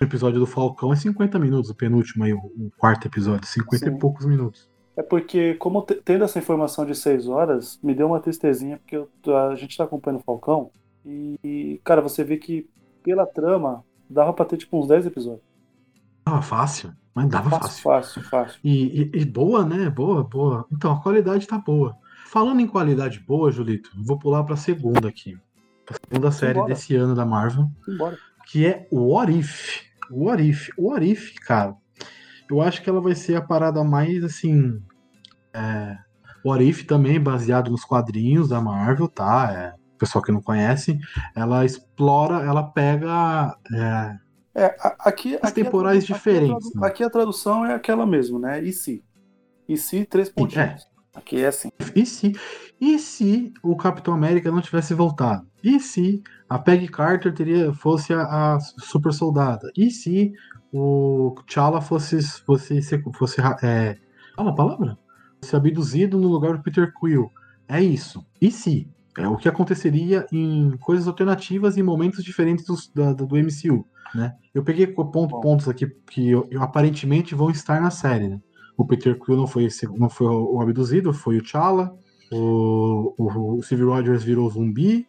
O 0.00 0.04
episódio 0.04 0.38
do 0.40 0.46
Falcão 0.46 0.92
é 0.92 0.96
50 0.96 1.38
minutos, 1.38 1.70
o 1.70 1.74
penúltimo 1.74 2.24
aí, 2.24 2.32
o, 2.34 2.38
o 2.38 2.70
quarto 2.76 3.06
episódio, 3.06 3.46
50 3.48 3.90
Sim. 3.90 3.96
e 3.96 3.98
poucos 3.98 4.24
minutos. 4.26 4.68
É 4.96 5.02
porque, 5.02 5.54
como 5.54 5.82
te- 5.82 5.96
tendo 5.96 6.24
essa 6.24 6.38
informação 6.38 6.86
de 6.86 6.94
seis 6.94 7.28
horas, 7.28 7.78
me 7.82 7.94
deu 7.94 8.06
uma 8.06 8.20
tristezinha, 8.20 8.78
porque 8.78 8.96
eu 8.96 9.36
a 9.36 9.54
gente 9.54 9.76
tá 9.76 9.84
acompanhando 9.84 10.20
o 10.20 10.24
Falcão, 10.24 10.70
e, 11.04 11.80
cara, 11.84 12.00
você 12.00 12.24
vê 12.24 12.36
que 12.38 12.68
pela 13.02 13.26
trama, 13.26 13.84
dava 14.08 14.32
pra 14.32 14.44
ter 14.44 14.56
tipo 14.56 14.78
uns 14.78 14.88
10 14.88 15.06
episódios. 15.06 15.42
Dava 16.24 16.42
fácil, 16.42 16.92
mas 17.14 17.28
dava 17.28 17.50
Fácil, 17.50 17.82
fácil. 17.82 17.82
fácil, 18.22 18.22
fácil. 18.30 18.60
E, 18.64 19.02
e- 19.02 19.10
e 19.20 19.24
boa, 19.24 19.64
né? 19.64 19.88
Boa, 19.90 20.24
boa. 20.24 20.66
Então, 20.72 20.92
a 20.92 21.00
qualidade 21.00 21.46
tá 21.46 21.58
boa. 21.58 21.96
Falando 22.26 22.60
em 22.60 22.66
qualidade 22.66 23.20
boa, 23.20 23.52
Julito, 23.52 23.90
vou 24.04 24.18
pular 24.18 24.42
pra 24.44 24.56
segunda 24.56 25.08
aqui. 25.08 25.38
Pra 25.84 25.96
segunda 26.08 26.32
série 26.32 26.54
Simbora. 26.54 26.74
desse 26.74 26.96
ano 26.96 27.14
da 27.14 27.24
Marvel. 27.24 27.70
Embora. 27.88 28.18
que 28.48 28.66
é 28.66 28.88
o 28.90 29.12
What 29.14 29.32
If. 29.38 29.82
O 30.10 30.24
What 30.26 30.42
If. 30.42 30.68
O 30.76 30.88
What 30.90 31.06
If, 31.08 31.34
cara, 31.46 31.76
eu 32.50 32.60
acho 32.60 32.82
que 32.82 32.88
ela 32.90 33.00
vai 33.00 33.14
ser 33.14 33.36
a 33.36 33.42
parada 33.42 33.82
mais, 33.84 34.22
assim, 34.24 34.80
é, 35.52 35.96
What 36.44 36.62
If 36.64 36.84
também, 36.84 37.20
baseado 37.20 37.70
nos 37.70 37.84
quadrinhos 37.84 38.48
da 38.48 38.60
Marvel, 38.60 39.08
tá? 39.08 39.52
É, 39.52 39.74
pessoal 39.98 40.22
que 40.22 40.32
não 40.32 40.40
conhece, 40.40 40.98
ela 41.34 41.64
explora, 41.64 42.44
ela 42.44 42.62
pega. 42.62 43.56
É, 43.74 44.16
É, 44.54 44.76
aqui, 45.00 45.36
As 45.42 45.50
aqui 45.50 45.64
temporais 45.64 46.06
diferentes, 46.06 46.68
Aqui 46.68 46.78
a, 46.78 46.80
né? 46.80 46.86
aqui 46.86 47.04
a 47.04 47.10
tradução 47.10 47.64
é 47.66 47.74
aquela 47.74 48.06
mesmo, 48.06 48.38
né? 48.38 48.62
E 48.62 48.72
se? 48.72 49.04
E 49.68 49.76
se 49.76 50.04
três 50.04 50.28
pontinhos. 50.28 50.86
Aqui 51.14 51.42
é 51.42 51.46
assim. 51.46 51.70
E 51.94 52.04
se, 52.04 52.32
e 52.78 52.98
se 52.98 53.52
o 53.62 53.74
Capitão 53.74 54.12
América 54.12 54.50
não 54.52 54.60
tivesse 54.60 54.92
voltado? 54.92 55.46
E 55.64 55.80
se 55.80 56.22
a 56.48 56.58
Peggy 56.58 56.88
Carter 56.88 57.34
teria, 57.34 57.72
fosse 57.72 58.12
a, 58.12 58.54
a 58.54 58.60
super 58.60 59.12
soldada? 59.12 59.70
E 59.76 59.90
se 59.90 60.32
o 60.72 61.34
T'Challa 61.46 61.80
fosse 61.80 62.20
fosse 62.44 62.80
fosse, 63.14 63.40
é, 63.62 63.96
fala 64.34 64.50
a 64.50 64.54
palavra? 64.54 64.98
Fosse 65.42 65.54
abduzido 65.56 66.18
no 66.18 66.28
lugar 66.28 66.56
do 66.56 66.62
Peter 66.62 66.92
Quill? 66.98 67.30
É 67.68 67.82
isso. 67.82 68.24
E 68.40 68.50
se? 68.50 68.88
É 69.18 69.26
o 69.26 69.36
que 69.36 69.48
aconteceria 69.48 70.26
em 70.30 70.76
coisas 70.78 71.08
alternativas 71.08 71.76
em 71.78 71.82
momentos 71.82 72.22
diferentes 72.22 72.64
dos- 72.66 72.88
da- 72.94 73.12
do, 73.14 73.26
MCU, 73.36 73.86
né? 74.14 74.34
Eu 74.54 74.62
peguei 74.62 74.86
ponto- 74.86 75.40
pontos 75.40 75.68
aqui 75.68 75.86
que 76.10 76.30
eu- 76.30 76.46
eu 76.50 76.62
aparentemente 76.62 77.34
vão 77.34 77.50
estar 77.50 77.80
na 77.80 77.90
série, 77.90 78.28
né? 78.28 78.38
O 78.76 78.84
Peter 78.86 79.18
Quill 79.18 79.36
não 79.36 79.46
foi, 79.46 79.64
esse- 79.64 79.86
não 79.98 80.10
foi 80.10 80.26
o 80.26 80.56
o 80.56 80.60
abduzido, 80.60 81.12
foi 81.14 81.38
o 81.38 81.42
T'Challa. 81.42 81.96
O, 82.30 83.14
o, 83.18 83.58
o 83.58 83.62
Steve 83.62 83.84
Rogers 83.84 84.22
virou 84.22 84.50
zumbi. 84.50 85.06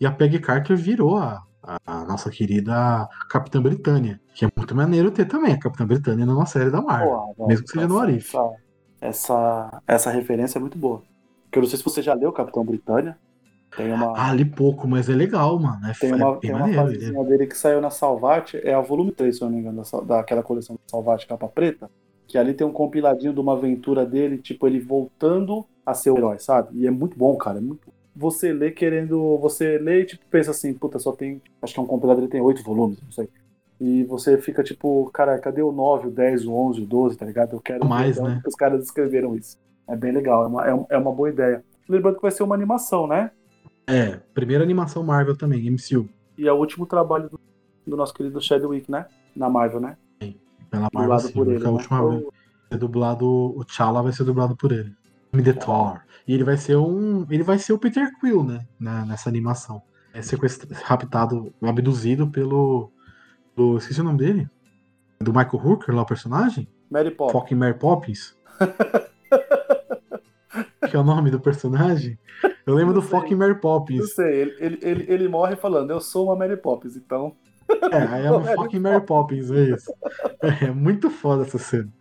E 0.00 0.04
a 0.06 0.10
Peggy 0.10 0.38
Carter 0.40 0.76
virou 0.76 1.16
a, 1.16 1.42
a- 1.86 2.04
nossa 2.04 2.30
querida 2.30 3.08
Capitã 3.30 3.60
Britânia. 3.62 4.20
Que 4.34 4.44
é 4.44 4.48
muito 4.56 4.74
maneiro 4.74 5.10
ter 5.10 5.26
também 5.26 5.52
a 5.54 5.58
Capitã 5.58 5.86
Britânia 5.86 6.24
numa 6.26 6.46
série 6.46 6.70
da 6.70 6.80
Marvel. 6.80 7.34
Velho, 7.36 7.48
mesmo 7.48 7.64
que 7.66 7.72
seja 7.72 7.88
no 7.88 7.94
essa- 7.96 8.02
Arif. 8.04 8.28
Essa, 8.36 8.50
essa, 9.00 9.82
essa 9.86 10.10
referência 10.10 10.58
é 10.58 10.60
muito 10.60 10.78
boa. 10.78 11.02
Porque 11.44 11.58
eu 11.58 11.62
não 11.62 11.68
sei 11.68 11.78
se 11.78 11.84
você 11.84 12.02
já 12.02 12.14
leu 12.14 12.32
Capitão 12.32 12.64
Britânia. 12.64 13.16
Tem 13.76 13.92
uma, 13.92 14.12
Ah, 14.16 14.32
li 14.32 14.44
pouco, 14.44 14.86
mas 14.88 15.08
é 15.08 15.14
legal, 15.14 15.58
mano. 15.58 15.84
É, 15.86 15.92
tem 15.92 16.10
é 16.10 16.14
uma, 16.14 16.30
bem 16.32 16.40
tem 16.40 16.52
uma 16.54 16.66
ele 16.68 16.76
fasezinha 16.76 17.24
dele 17.24 17.46
que 17.46 17.58
saiu 17.58 17.80
na 17.80 17.90
Salvate, 17.90 18.58
é 18.62 18.72
a 18.72 18.80
volume 18.80 19.12
3, 19.12 19.36
se 19.36 19.42
eu 19.42 19.48
não 19.48 19.54
me 19.56 19.60
engano, 19.60 19.82
da, 19.82 20.16
daquela 20.18 20.42
coleção 20.42 20.76
da 20.76 20.80
Salvate 20.86 21.26
capa 21.26 21.48
preta. 21.48 21.90
Que 22.28 22.38
ali 22.38 22.54
tem 22.54 22.66
um 22.66 22.72
compiladinho 22.72 23.32
de 23.32 23.40
uma 23.40 23.52
aventura 23.52 24.06
dele, 24.06 24.38
tipo, 24.38 24.66
ele 24.66 24.80
voltando 24.80 25.66
a 25.84 25.94
ser 25.94 26.10
o 26.10 26.16
herói, 26.16 26.38
sabe? 26.38 26.78
E 26.78 26.86
é 26.86 26.90
muito 26.90 27.16
bom, 27.18 27.36
cara. 27.36 27.58
É 27.58 27.60
muito... 27.60 27.88
Você 28.16 28.52
lê 28.52 28.70
querendo. 28.70 29.38
Você 29.38 29.78
lê 29.78 30.02
e 30.02 30.06
tipo, 30.06 30.24
pensa 30.30 30.50
assim, 30.50 30.72
puta, 30.72 30.98
só 30.98 31.12
tem. 31.12 31.42
Acho 31.60 31.74
que 31.74 31.80
é 31.80 31.82
um 31.82 31.86
compilado, 31.86 32.20
ele 32.20 32.28
tem 32.28 32.40
oito 32.40 32.62
volumes, 32.62 32.98
não 33.02 33.12
sei. 33.12 33.28
E 33.78 34.04
você 34.04 34.38
fica 34.38 34.62
tipo, 34.62 35.10
cara, 35.12 35.38
cadê 35.38 35.60
o 35.60 35.70
9, 35.70 36.08
o 36.08 36.10
10, 36.10 36.46
o 36.46 36.52
11, 36.54 36.82
o 36.82 36.86
12, 36.86 37.18
tá 37.18 37.26
ligado? 37.26 37.52
Eu 37.54 37.60
quero 37.60 37.86
Mais, 37.86 38.18
né? 38.18 38.40
que 38.42 38.48
os 38.48 38.54
caras 38.54 38.82
escreveram 38.82 39.36
isso. 39.36 39.58
É 39.86 39.94
bem 39.94 40.12
legal, 40.12 40.44
é 40.44 40.46
uma, 40.46 40.66
é, 40.66 40.86
é 40.90 40.98
uma 40.98 41.12
boa 41.12 41.28
ideia. 41.28 41.62
Lembrando 41.88 42.16
que 42.16 42.22
vai 42.22 42.30
ser 42.30 42.42
uma 42.42 42.54
animação, 42.54 43.06
né? 43.06 43.30
É, 43.86 44.18
primeira 44.34 44.64
animação 44.64 45.04
Marvel 45.04 45.36
também, 45.36 45.70
MCU. 45.70 46.08
E 46.38 46.48
é 46.48 46.52
o 46.52 46.56
último 46.56 46.86
trabalho 46.86 47.28
do, 47.28 47.38
do 47.86 47.96
nosso 47.96 48.14
querido 48.14 48.40
Chadwick, 48.40 48.90
né? 48.90 49.06
Na 49.36 49.48
Marvel, 49.48 49.80
né? 49.80 49.96
Pela 50.70 50.88
Marvel, 50.92 51.00
Dublado 51.02 51.22
sim. 51.22 51.32
por 51.32 51.48
ele. 51.48 51.58
ser 51.58 51.66
a 51.66 51.68
né? 51.68 51.76
última 51.76 52.08
vez. 52.08 52.24
Ser 52.72 52.78
dublado, 52.78 53.26
o 53.26 53.64
T'Challa 53.64 54.02
vai 54.02 54.12
ser 54.12 54.24
dublado 54.24 54.56
por 54.56 54.72
ele. 54.72 54.92
Me 55.32 55.42
The 55.42 55.52
Thor. 55.52 56.00
E 56.26 56.34
ele 56.34 56.44
vai 56.44 56.56
ser 56.56 56.76
um. 56.76 57.26
Ele 57.30 57.42
vai 57.42 57.58
ser 57.58 57.72
o 57.72 57.78
Peter 57.78 58.10
Quill, 58.20 58.42
né? 58.44 58.66
na- 58.78 59.04
nessa 59.04 59.28
animação. 59.28 59.82
É 60.12 60.22
sequestrado, 60.22 60.74
raptado, 60.82 61.54
abduzido 61.62 62.26
pelo. 62.28 62.90
pelo 63.54 63.78
esqueci 63.78 64.00
o 64.00 64.04
nome 64.04 64.18
dele? 64.18 64.48
Do 65.20 65.32
Michael 65.32 65.62
Hooker, 65.64 65.94
lá 65.94 66.02
o 66.02 66.06
personagem? 66.06 66.68
Mary 66.90 67.10
Poppins. 67.10 67.32
Fucking 67.40 67.54
Mary 67.56 67.78
Poppins. 67.78 68.36
que 70.88 70.96
é 70.96 70.98
o 70.98 71.04
nome 71.04 71.30
do 71.30 71.40
personagem? 71.40 72.18
Eu 72.66 72.74
lembro 72.74 72.94
do. 72.94 73.02
Fucking 73.02 73.34
Mary 73.34 73.52
Eu 73.52 73.60
Poppins. 73.60 74.14
sei, 74.14 74.40
ele, 74.42 74.56
ele, 74.58 74.78
ele, 74.82 75.06
ele 75.12 75.28
morre 75.28 75.56
falando, 75.56 75.90
eu 75.90 76.00
sou 76.00 76.26
uma 76.26 76.36
Mary 76.36 76.56
Poppins, 76.56 76.96
então. 76.96 77.36
É, 77.92 77.98
aí 77.98 78.24
é 78.26 78.32
um 78.32 78.44
fucking 78.44 78.78
Mary 78.80 79.04
Poppins, 79.04 79.50
é 79.50 79.70
isso. 79.74 79.92
É 80.62 80.70
muito 80.70 81.10
foda 81.10 81.42
essa 81.42 81.58
cena. 81.58 81.92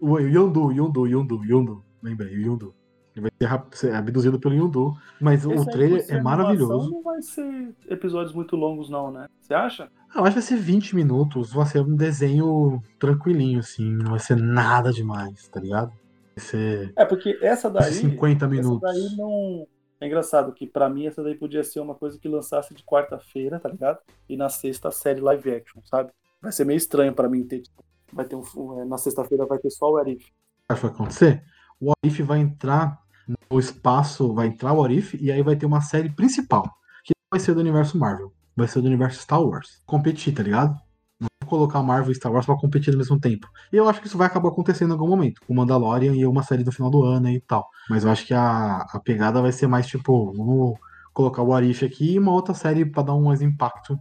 O 0.00 0.18
Yondu, 0.18 0.72
Yondu, 0.72 1.06
Yondu, 1.06 1.44
Yondu. 1.44 1.84
Lembrei, 2.02 2.36
o 2.36 2.40
Yondu. 2.40 2.74
Ele 3.14 3.28
vai 3.46 3.60
ser, 3.72 3.94
abduzido 3.94 4.40
pelo 4.40 4.54
Yondu. 4.54 4.94
Mas 5.20 5.44
Esse 5.44 5.54
o 5.54 5.64
trailer 5.66 6.04
é 6.08 6.20
maravilhoso. 6.22 6.90
Não 6.90 7.02
vai 7.02 7.20
ser 7.20 7.74
episódios 7.88 8.34
muito 8.34 8.56
longos, 8.56 8.88
não, 8.88 9.10
né? 9.10 9.26
Você 9.40 9.52
acha? 9.54 9.90
Ah, 10.14 10.18
Eu 10.20 10.24
acho 10.24 10.34
que 10.34 10.40
vai 10.40 10.42
ser 10.42 10.56
20 10.56 10.94
minutos, 10.96 11.52
vai 11.52 11.66
ser 11.66 11.80
um 11.82 11.94
desenho 11.94 12.82
tranquilinho, 12.98 13.60
assim. 13.60 13.84
Não 13.90 14.12
vai 14.12 14.18
ser 14.20 14.36
nada 14.36 14.90
demais, 14.92 15.46
tá 15.48 15.60
ligado? 15.60 15.90
Vai 16.34 16.44
ser 16.44 16.92
É, 16.96 17.04
porque 17.04 17.38
essa 17.42 17.68
daí. 17.70 17.92
ser 17.92 18.00
50 18.08 18.46
Essa 18.46 18.54
minutos. 18.54 18.80
daí 18.80 19.16
não. 19.16 19.66
É 20.00 20.06
engraçado 20.06 20.52
que 20.52 20.66
pra 20.66 20.88
mim 20.88 21.06
essa 21.06 21.22
daí 21.22 21.34
podia 21.36 21.62
ser 21.62 21.78
uma 21.80 21.94
coisa 21.94 22.18
que 22.18 22.26
lançasse 22.28 22.74
de 22.74 22.82
quarta-feira, 22.82 23.60
tá 23.60 23.68
ligado? 23.68 23.98
E 24.28 24.36
na 24.36 24.48
sexta 24.48 24.90
série 24.90 25.20
live 25.20 25.48
action, 25.54 25.80
sabe? 25.84 26.10
Vai 26.40 26.50
ser 26.50 26.64
meio 26.64 26.76
estranho 26.78 27.12
pra 27.12 27.28
mim 27.28 27.44
ter. 27.46 27.60
tipo, 27.60 27.84
Vai 28.12 28.24
ter 28.24 28.34
um. 28.36 28.80
é, 28.80 28.84
Na 28.84 28.98
sexta-feira 28.98 29.46
vai 29.46 29.58
ter 29.58 29.70
só 29.70 29.90
o 29.92 29.96
Arif. 29.98 30.26
Sabe 30.66 30.72
o 30.72 30.76
que 30.76 30.82
vai 30.82 30.90
acontecer? 30.94 31.44
O 31.80 31.92
Arif 32.04 32.22
vai 32.22 32.40
entrar 32.40 33.00
no 33.28 33.58
espaço, 33.58 34.34
vai 34.34 34.48
entrar 34.48 34.72
o 34.72 34.82
Arif 34.82 35.16
e 35.20 35.30
aí 35.30 35.42
vai 35.42 35.56
ter 35.56 35.66
uma 35.66 35.80
série 35.80 36.10
principal, 36.10 36.64
que 37.04 37.12
vai 37.30 37.40
ser 37.40 37.54
do 37.54 37.60
universo 37.60 37.98
Marvel, 37.98 38.32
vai 38.56 38.68
ser 38.68 38.80
do 38.80 38.86
universo 38.86 39.20
Star 39.20 39.42
Wars. 39.42 39.82
Competir, 39.86 40.34
tá 40.34 40.42
ligado? 40.42 40.76
Não 41.20 41.28
colocar 41.46 41.82
Marvel 41.82 42.12
e 42.12 42.14
Star 42.14 42.32
Wars 42.32 42.46
pra 42.46 42.56
competir 42.56 42.92
ao 42.92 42.98
mesmo 42.98 43.18
tempo. 43.20 43.48
E 43.72 43.76
eu 43.76 43.88
acho 43.88 44.00
que 44.00 44.06
isso 44.06 44.18
vai 44.18 44.26
acabar 44.26 44.48
acontecendo 44.48 44.90
em 44.90 44.92
algum 44.92 45.08
momento, 45.08 45.40
com 45.46 45.54
Mandalorian 45.54 46.14
e 46.14 46.26
uma 46.26 46.42
série 46.42 46.64
do 46.64 46.72
final 46.72 46.90
do 46.90 47.04
ano 47.04 47.28
e 47.28 47.40
tal. 47.40 47.68
Mas 47.88 48.04
eu 48.04 48.10
acho 48.10 48.26
que 48.26 48.34
a, 48.34 48.78
a 48.78 49.00
pegada 49.00 49.40
vai 49.40 49.52
ser 49.52 49.66
mais 49.66 49.86
tipo, 49.86 50.32
vamos 50.32 50.78
colocar 51.12 51.42
o 51.42 51.52
Arif 51.52 51.84
aqui 51.84 52.14
e 52.14 52.18
uma 52.18 52.32
outra 52.32 52.54
série 52.54 52.84
pra 52.84 53.02
dar 53.02 53.14
um 53.14 53.24
mais 53.24 53.42
impacto 53.42 53.98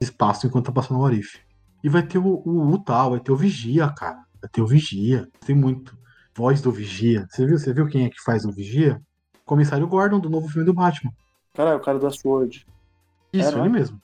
espaço 0.00 0.46
enquanto 0.46 0.66
tá 0.66 0.72
passando 0.72 1.00
o 1.00 1.04
Arif. 1.04 1.40
E 1.82 1.88
vai 1.88 2.02
ter 2.02 2.18
o, 2.18 2.42
o, 2.44 2.84
vai 3.10 3.20
ter 3.20 3.32
o 3.32 3.36
Vigia, 3.36 3.88
cara. 3.90 4.18
Vai 4.40 4.50
ter 4.50 4.60
o 4.60 4.66
Vigia. 4.66 5.28
Tem 5.44 5.54
muito. 5.54 5.96
Voz 6.38 6.60
do 6.62 6.70
Vigia. 6.70 7.26
Você 7.28 7.44
viu, 7.44 7.58
você 7.58 7.72
viu 7.72 7.88
quem 7.88 8.04
é 8.04 8.08
que 8.08 8.22
faz 8.22 8.44
o 8.44 8.52
Vigia? 8.52 9.02
Comissário 9.44 9.88
Gordon, 9.88 10.20
do 10.20 10.30
novo 10.30 10.46
filme 10.48 10.64
do 10.64 10.72
Batman. 10.72 11.12
Caralho, 11.52 11.78
o 11.78 11.80
cara 11.80 11.98
da 11.98 12.12
Sword. 12.12 12.64
Isso, 13.32 13.48
É, 13.56 13.58
é? 13.58 13.60
ele 13.60 13.68
mesmo. 13.68 14.00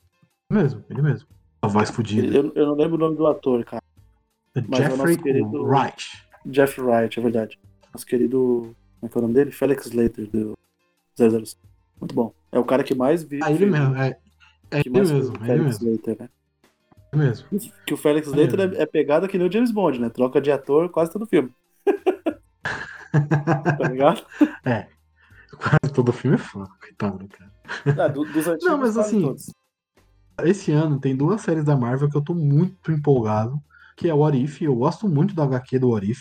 Ele 0.50 0.60
mesmo, 0.60 0.84
ele 0.90 1.00
mesmo. 1.02 1.28
A 1.62 1.68
voz 1.68 1.90
fodida. 1.90 2.26
Eu, 2.36 2.52
eu 2.56 2.66
não 2.66 2.74
lembro 2.74 2.96
o 2.96 2.98
nome 2.98 3.16
do 3.16 3.24
ator, 3.28 3.64
cara. 3.64 3.80
mas 4.68 4.80
é 4.80 4.88
o 4.88 4.96
Jeffrey 4.96 5.16
querido- 5.16 5.62
Wright. 5.62 6.26
Jeff 6.44 6.80
Wright, 6.80 7.16
é 7.20 7.22
verdade. 7.22 7.56
Nosso 7.92 8.04
querido. 8.04 8.74
Como 8.98 9.04
é 9.04 9.08
que 9.08 9.16
é 9.16 9.18
o 9.18 9.22
nome 9.22 9.34
dele? 9.34 9.52
Felix 9.52 9.86
Slater, 9.86 10.26
do 10.28 10.58
007. 11.16 11.56
Muito 12.00 12.14
bom. 12.16 12.34
É 12.50 12.58
o 12.58 12.64
cara 12.64 12.82
que 12.82 12.96
mais 12.96 13.22
vive. 13.22 13.44
Ah, 13.44 13.52
ele 13.52 13.66
mesmo. 13.66 13.94
É, 13.96 14.18
é 14.72 14.80
ele 14.80 14.90
mesmo, 14.90 15.16
é 15.16 15.20
ele 15.20 15.38
Felix 15.38 15.78
mesmo. 15.78 15.88
Slater, 15.94 16.16
né? 16.20 16.28
Ele 17.12 17.22
mesmo. 17.22 17.46
Que 17.86 17.94
o 17.94 17.96
Felix 17.96 18.26
Slater 18.26 18.58
mesmo. 18.58 18.74
é, 18.74 18.82
é 18.82 18.86
pegada 18.86 19.28
que 19.28 19.38
nem 19.38 19.46
o 19.46 19.52
James 19.52 19.70
Bond, 19.70 20.00
né? 20.00 20.10
Troca 20.10 20.40
de 20.40 20.50
ator 20.50 20.88
quase 20.88 21.12
todo 21.12 21.26
filme. 21.26 21.50
tá 23.78 23.88
ligado? 23.88 24.24
Quase 25.56 25.92
todo 25.94 26.12
filme 26.12 26.36
é 26.36 26.38
foda, 26.40 26.70
coitado, 26.80 27.28
cara. 27.28 27.52
Ah, 28.04 28.08
do- 28.08 28.24
dos 28.24 28.46
antigos, 28.48 28.64
Não, 28.64 28.78
mas 28.78 28.98
assim, 28.98 29.22
todos. 29.22 29.50
Esse 30.42 30.72
ano 30.72 30.98
tem 30.98 31.14
duas 31.16 31.40
séries 31.42 31.64
da 31.64 31.76
Marvel 31.76 32.10
que 32.10 32.16
eu 32.16 32.22
tô 32.24 32.34
muito 32.34 32.90
empolgado, 32.90 33.62
que 33.96 34.08
é 34.08 34.14
o 34.14 34.18
What 34.18 34.36
If. 34.42 34.62
Eu 34.62 34.74
gosto 34.74 35.08
muito 35.08 35.34
do 35.34 35.42
HQ 35.42 35.78
do 35.78 35.90
What 35.90 36.10
If. 36.10 36.20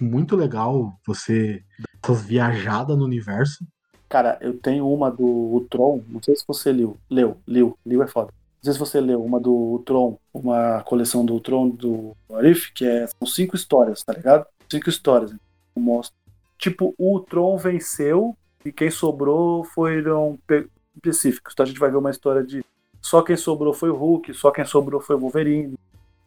Muito 0.00 0.36
legal 0.36 0.92
você 1.06 1.62
essas 2.02 2.22
viajadas 2.22 2.96
no 2.96 3.04
universo. 3.04 3.66
Cara, 4.08 4.36
eu 4.42 4.58
tenho 4.58 4.86
uma 4.92 5.10
do 5.10 5.66
Tron, 5.70 6.02
não 6.08 6.22
sei 6.22 6.36
se 6.36 6.44
você 6.46 6.70
leu. 6.70 6.96
Leu, 7.08 7.38
leu, 7.46 7.78
leu 7.86 8.02
é 8.02 8.06
foda. 8.06 8.28
Não 8.28 8.64
sei 8.64 8.72
se 8.74 8.78
você 8.78 9.00
leu 9.00 9.24
uma 9.24 9.40
do 9.40 9.82
Tron, 9.86 10.18
uma 10.32 10.82
coleção 10.82 11.24
do 11.24 11.40
Tron 11.40 11.70
do 11.70 12.14
Arif, 12.34 12.70
que 12.74 12.84
é, 12.84 13.06
são 13.06 13.26
cinco 13.26 13.56
histórias, 13.56 14.02
tá 14.02 14.12
ligado? 14.12 14.46
Cinco 14.78 14.88
histórias. 14.90 15.30
Eu 15.32 15.82
mostro. 15.82 16.16
Tipo, 16.58 16.94
o 16.98 17.20
Tron 17.20 17.56
venceu 17.56 18.36
e 18.64 18.72
quem 18.72 18.90
sobrou 18.90 19.64
foram 19.64 20.38
pe- 20.46 20.68
específicos. 20.96 21.52
Então 21.52 21.64
a 21.64 21.66
gente 21.66 21.78
vai 21.80 21.90
ver 21.90 21.96
uma 21.96 22.10
história 22.10 22.42
de 22.42 22.64
só 23.00 23.22
quem 23.22 23.36
sobrou 23.36 23.74
foi 23.74 23.90
o 23.90 23.94
Hulk, 23.96 24.32
só 24.34 24.50
quem 24.50 24.64
sobrou 24.64 25.00
foi 25.00 25.16
o 25.16 25.18
Wolverine, 25.18 25.74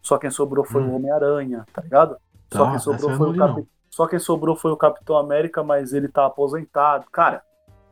só 0.00 0.16
quem 0.16 0.30
sobrou 0.30 0.64
foi 0.64 0.82
Hum. 0.82 0.90
o 0.90 0.94
Homem-Aranha, 0.96 1.66
tá 1.72 1.82
ligado? 1.82 2.16
Só 2.52 2.58
Tá, 2.60 2.66
quem 2.66 2.76
essa 2.76 2.84
sobrou 2.84 3.16
foi 3.16 3.30
o 3.30 3.36
Cap... 3.36 3.66
Só 3.90 4.06
quem 4.06 4.18
sobrou 4.18 4.54
foi 4.56 4.70
o 4.70 4.76
Capitão 4.76 5.16
América, 5.16 5.62
mas 5.64 5.92
ele 5.92 6.06
tá 6.08 6.24
aposentado. 6.26 7.06
Cara, 7.10 7.42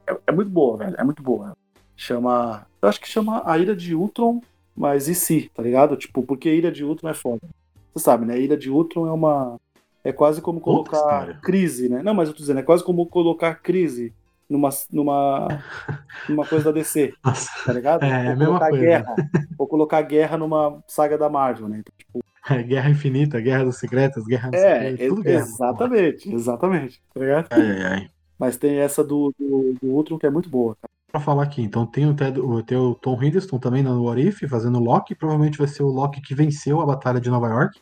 é, 0.06 0.16
é 0.28 0.32
muito 0.32 0.50
boa, 0.50 0.76
velho. 0.76 0.94
É 0.96 1.02
muito 1.02 1.22
boa. 1.22 1.56
Chama. 1.96 2.66
Eu 2.80 2.88
acho 2.88 3.00
que 3.00 3.08
chama 3.08 3.42
A 3.44 3.58
Ilha 3.58 3.74
de 3.74 3.94
Ultron, 3.94 4.40
mas 4.76 5.08
e 5.08 5.14
se, 5.14 5.50
tá 5.54 5.62
ligado? 5.62 5.96
Tipo, 5.96 6.22
porque 6.22 6.48
Ilha 6.54 6.70
de 6.70 6.84
Ultron 6.84 7.08
é 7.08 7.14
foda. 7.14 7.40
Você 7.92 8.04
sabe, 8.04 8.24
né? 8.24 8.38
Ilha 8.38 8.56
de 8.56 8.70
Ultron 8.70 9.08
é 9.08 9.12
uma. 9.12 9.56
É 10.06 10.12
quase 10.12 10.40
como 10.40 10.60
colocar 10.60 11.40
crise, 11.40 11.88
né? 11.88 12.02
Não, 12.02 12.14
mas 12.14 12.28
eu 12.28 12.34
tô 12.34 12.40
dizendo, 12.40 12.60
é 12.60 12.62
quase 12.62 12.84
como 12.84 13.06
colocar 13.06 13.56
crise 13.56 14.14
numa, 14.48 14.70
numa, 14.92 15.48
numa 16.28 16.46
coisa 16.46 16.66
da 16.66 16.72
DC, 16.72 17.12
Nossa, 17.24 17.50
tá 17.64 17.72
ligado? 17.72 18.04
É, 18.04 18.26
é 18.26 18.28
a 18.28 18.30
Ou 18.30 18.36
mesma 18.36 18.46
colocar 18.46 18.68
coisa. 18.68 18.84
guerra. 18.84 19.14
Ou 19.58 19.66
colocar 19.66 20.02
guerra 20.02 20.36
numa 20.36 20.82
saga 20.86 21.18
da 21.18 21.28
Marvel, 21.28 21.68
né? 21.68 21.78
Então, 21.80 21.92
tipo, 21.98 22.24
é 22.50 22.62
Guerra 22.62 22.90
Infinita, 22.90 23.40
Guerra 23.40 23.64
dos 23.64 23.78
Secretos, 23.78 24.24
Guerra 24.24 24.52
sei 24.54 24.60
é, 24.60 24.90
o 24.92 24.94
quê, 24.94 25.08
tudo 25.08 25.22
guerra. 25.24 25.40
exatamente, 25.40 26.32
exatamente. 26.32 27.02
Tá 27.12 27.20
ligado? 27.20 27.46
Ai, 27.50 27.82
ai. 27.82 28.10
Mas 28.38 28.56
tem 28.56 28.78
essa 28.78 29.02
do, 29.02 29.34
do, 29.38 29.74
do 29.82 29.88
Ultron 29.88 30.18
que 30.18 30.26
é 30.26 30.30
muito 30.30 30.48
boa, 30.48 30.76
cara. 30.76 30.90
Pra 31.10 31.20
falar 31.20 31.44
aqui, 31.44 31.62
então 31.62 31.86
tem 31.86 32.06
o, 32.08 32.14
Ted, 32.14 32.38
tem 32.66 32.76
o 32.76 32.94
Tom 32.94 33.20
Hiddleston 33.22 33.58
também 33.58 33.82
no 33.82 34.04
What 34.04 34.20
If, 34.20 34.48
fazendo 34.48 34.78
Loki. 34.78 35.14
Provavelmente 35.14 35.58
vai 35.58 35.66
ser 35.66 35.82
o 35.82 35.88
Loki 35.88 36.20
que 36.20 36.34
venceu 36.34 36.80
a 36.80 36.86
Batalha 36.86 37.20
de 37.20 37.30
Nova 37.30 37.48
York. 37.48 37.80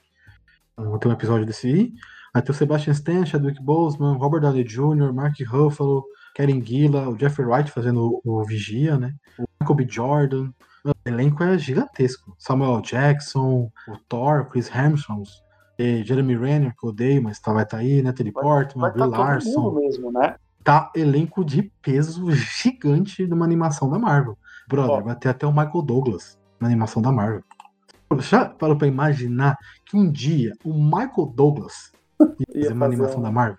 Então, 0.72 0.90
Vai 0.90 0.98
ter 1.00 1.08
um 1.08 1.12
episódio 1.12 1.46
desse 1.46 1.66
aí. 1.66 1.92
Vai 2.34 2.42
ter 2.42 2.50
o 2.50 2.54
Sebastian 2.54 2.92
Stan, 2.92 3.24
Chadwick 3.24 3.62
Boseman, 3.62 4.18
Robert 4.18 4.40
Downey 4.40 4.64
Jr., 4.64 5.12
Mark 5.12 5.36
Ruffalo, 5.46 6.04
Karen 6.34 6.60
Gilla, 6.60 7.08
o 7.08 7.16
Jeffrey 7.16 7.46
Wright 7.46 7.70
fazendo 7.70 8.20
o, 8.24 8.40
o 8.40 8.44
Vigia, 8.44 8.98
né? 8.98 9.14
O 9.38 9.44
Michael 9.60 9.76
B. 9.76 9.86
Jordan. 9.88 10.50
O 10.84 10.92
elenco 11.08 11.44
é 11.44 11.56
gigantesco. 11.56 12.34
Samuel 12.36 12.80
Jackson, 12.80 13.70
o 13.86 13.96
Thor, 14.08 14.46
Chris 14.50 14.68
Hemsworth, 14.68 15.30
Jeremy 15.78 16.36
Renner, 16.36 16.74
que 16.76 16.84
eu 16.84 16.90
odeio, 16.90 17.22
mas 17.22 17.38
tá, 17.38 17.52
vai 17.52 17.62
estar 17.62 17.76
tá 17.76 17.82
aí, 17.82 18.02
Natalie 18.02 18.32
Portman, 18.32 18.82
Vai 18.82 18.90
Brie 18.90 19.04
estar 19.04 19.16
todo 19.16 19.26
Larson. 19.26 19.74
mesmo, 19.80 20.12
né? 20.12 20.34
Tá 20.64 20.90
elenco 20.96 21.44
de 21.44 21.70
peso 21.80 22.30
gigante 22.34 23.26
de 23.26 23.32
uma 23.32 23.44
animação 23.44 23.88
da 23.88 23.98
Marvel. 23.98 24.36
Brother, 24.68 24.96
Ó. 24.96 25.02
vai 25.02 25.16
ter 25.16 25.28
até 25.28 25.46
o 25.46 25.52
Michael 25.52 25.82
Douglas 25.82 26.36
na 26.58 26.66
animação 26.66 27.00
da 27.00 27.12
Marvel. 27.12 27.44
Já 28.18 28.44
parou 28.46 28.76
pra 28.76 28.88
imaginar 28.88 29.56
que 29.86 29.96
um 29.96 30.10
dia 30.10 30.52
o 30.64 30.72
Michael 30.74 31.32
Douglas 31.34 31.93
fazer 32.18 32.72
uma 32.72 32.86
animação 32.86 33.22
da 33.22 33.30
Marvel? 33.30 33.58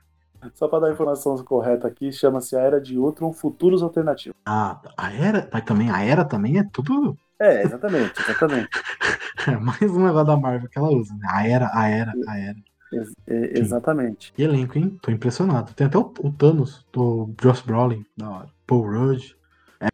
Só 0.53 0.67
pra 0.67 0.79
dar 0.79 0.87
a 0.87 0.91
informação 0.93 1.35
correta 1.43 1.87
aqui, 1.87 2.11
chama-se 2.11 2.55
A 2.55 2.59
Era 2.61 2.79
de 2.79 2.97
Ultron 2.99 3.33
Futuros 3.33 3.81
Alternativos. 3.81 4.37
Ah, 4.45 4.79
a 4.95 5.11
era, 5.11 5.49
mas 5.51 5.63
também 5.63 5.89
a 5.89 6.03
era 6.03 6.23
também 6.23 6.59
é 6.59 6.63
tudo 6.71 7.17
É, 7.39 7.63
exatamente, 7.63 8.21
exatamente. 8.21 8.69
é 9.47 9.57
mais 9.57 9.81
um 9.91 10.05
negócio 10.05 10.27
da 10.27 10.37
Marvel 10.37 10.69
que 10.69 10.77
ela 10.77 10.89
usa, 10.89 11.13
né? 11.15 11.27
A 11.31 11.47
era, 11.47 11.71
a 11.73 11.87
era, 11.89 12.13
a 12.27 12.37
era. 12.37 12.55
Ex- 12.93 13.13
é, 13.27 13.59
exatamente. 13.59 14.33
E 14.37 14.43
elenco, 14.43 14.77
hein? 14.77 14.97
Tô 15.01 15.11
impressionado. 15.11 15.73
Tem 15.73 15.87
até 15.87 15.97
o, 15.97 16.13
o 16.19 16.31
Thanos 16.31 16.85
do 16.93 17.29
Josh 17.41 17.61
Brolin, 17.61 18.05
da 18.15 18.29
hora. 18.29 18.49
Paul 18.67 18.83
Rudd. 18.83 19.35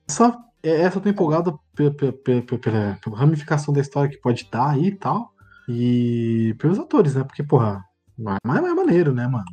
Essa, 0.07 0.37
é- 0.63 0.81
essa 0.81 0.97
eu 0.97 1.01
tô 1.01 1.09
empolgado 1.09 1.59
pe- 1.75 1.91
pe- 1.91 2.11
pe- 2.11 2.41
pe- 2.41 2.57
pela, 2.57 2.97
pela 3.03 3.17
ramificação 3.17 3.73
da 3.73 3.81
história 3.81 4.09
que 4.09 4.17
pode 4.17 4.47
dar 4.51 4.71
aí 4.71 4.87
e 4.87 4.95
tal. 4.95 5.33
E 5.67 6.55
pelos 6.59 6.77
atores, 6.79 7.15
né? 7.15 7.23
Porque, 7.23 7.43
porra, 7.43 7.83
mas 8.21 8.37
mas 8.43 8.63
é 8.63 8.73
maneiro, 8.73 9.13
né, 9.13 9.27
mano? 9.27 9.45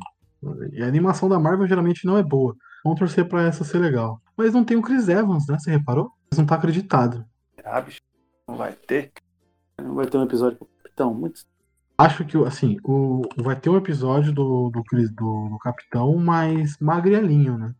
E 0.71 0.81
a 0.81 0.87
animação 0.87 1.27
da 1.27 1.39
Marvel 1.39 1.67
geralmente 1.67 2.05
não 2.05 2.17
é 2.17 2.23
boa. 2.23 2.55
Vamos 2.83 2.99
torcer 2.99 3.27
pra 3.27 3.43
essa 3.43 3.63
ser 3.63 3.79
legal. 3.79 4.21
Mas 4.37 4.53
não 4.53 4.63
tem 4.63 4.77
o 4.77 4.81
Chris 4.81 5.09
Evans, 5.09 5.45
né? 5.47 5.57
Você 5.59 5.71
reparou? 5.71 6.11
Mas 6.31 6.39
não 6.39 6.45
tá 6.45 6.55
acreditado. 6.55 7.25
Ah, 7.63 7.81
bicho, 7.81 7.99
não 8.47 8.55
vai 8.55 8.71
ter. 8.71 9.11
Não 9.81 9.95
vai 9.95 10.05
ter 10.05 10.17
um 10.17 10.23
episódio 10.23 10.57
pro 10.57 10.67
Capitão. 10.81 11.13
Muito... 11.13 11.41
Acho 11.97 12.23
que, 12.23 12.37
assim, 12.45 12.77
o, 12.85 13.23
vai 13.37 13.59
ter 13.59 13.69
um 13.69 13.75
episódio 13.75 14.31
do, 14.31 14.69
do, 14.69 14.81
Chris- 14.85 15.11
do, 15.11 15.49
do 15.49 15.57
Capitão 15.61 16.15
mais 16.15 16.77
magrelinho, 16.79 17.57
né? 17.57 17.73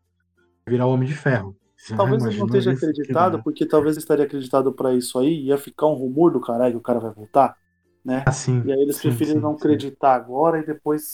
Virar 0.67 0.87
o 0.87 0.91
Homem 0.93 1.07
de 1.07 1.15
Ferro. 1.15 1.55
Você 1.77 1.95
Talvez 1.95 2.25
ele 2.25 2.37
não 2.37 2.45
esteja 2.45 2.73
acreditado, 2.73 3.41
porque 3.41 3.65
talvez 3.65 3.95
ele 3.95 4.03
estaria 4.03 4.25
acreditado 4.25 4.73
pra 4.73 4.93
isso 4.93 5.17
aí, 5.17 5.45
ia 5.45 5.57
ficar 5.57 5.87
um 5.87 5.93
rumor 5.93 6.29
do 6.33 6.41
caralho 6.41 6.73
que 6.73 6.77
o 6.77 6.81
cara 6.81 6.99
vai 6.99 7.13
voltar, 7.13 7.55
né? 8.03 8.25
Assim, 8.25 8.63
E 8.63 8.71
aí 8.71 8.79
eles 8.81 8.97
sim, 8.97 9.01
preferiram 9.01 9.41
sim, 9.41 9.41
não 9.41 9.55
sim. 9.57 9.57
acreditar 9.57 10.15
agora 10.15 10.59
e 10.59 10.65
depois, 10.65 11.13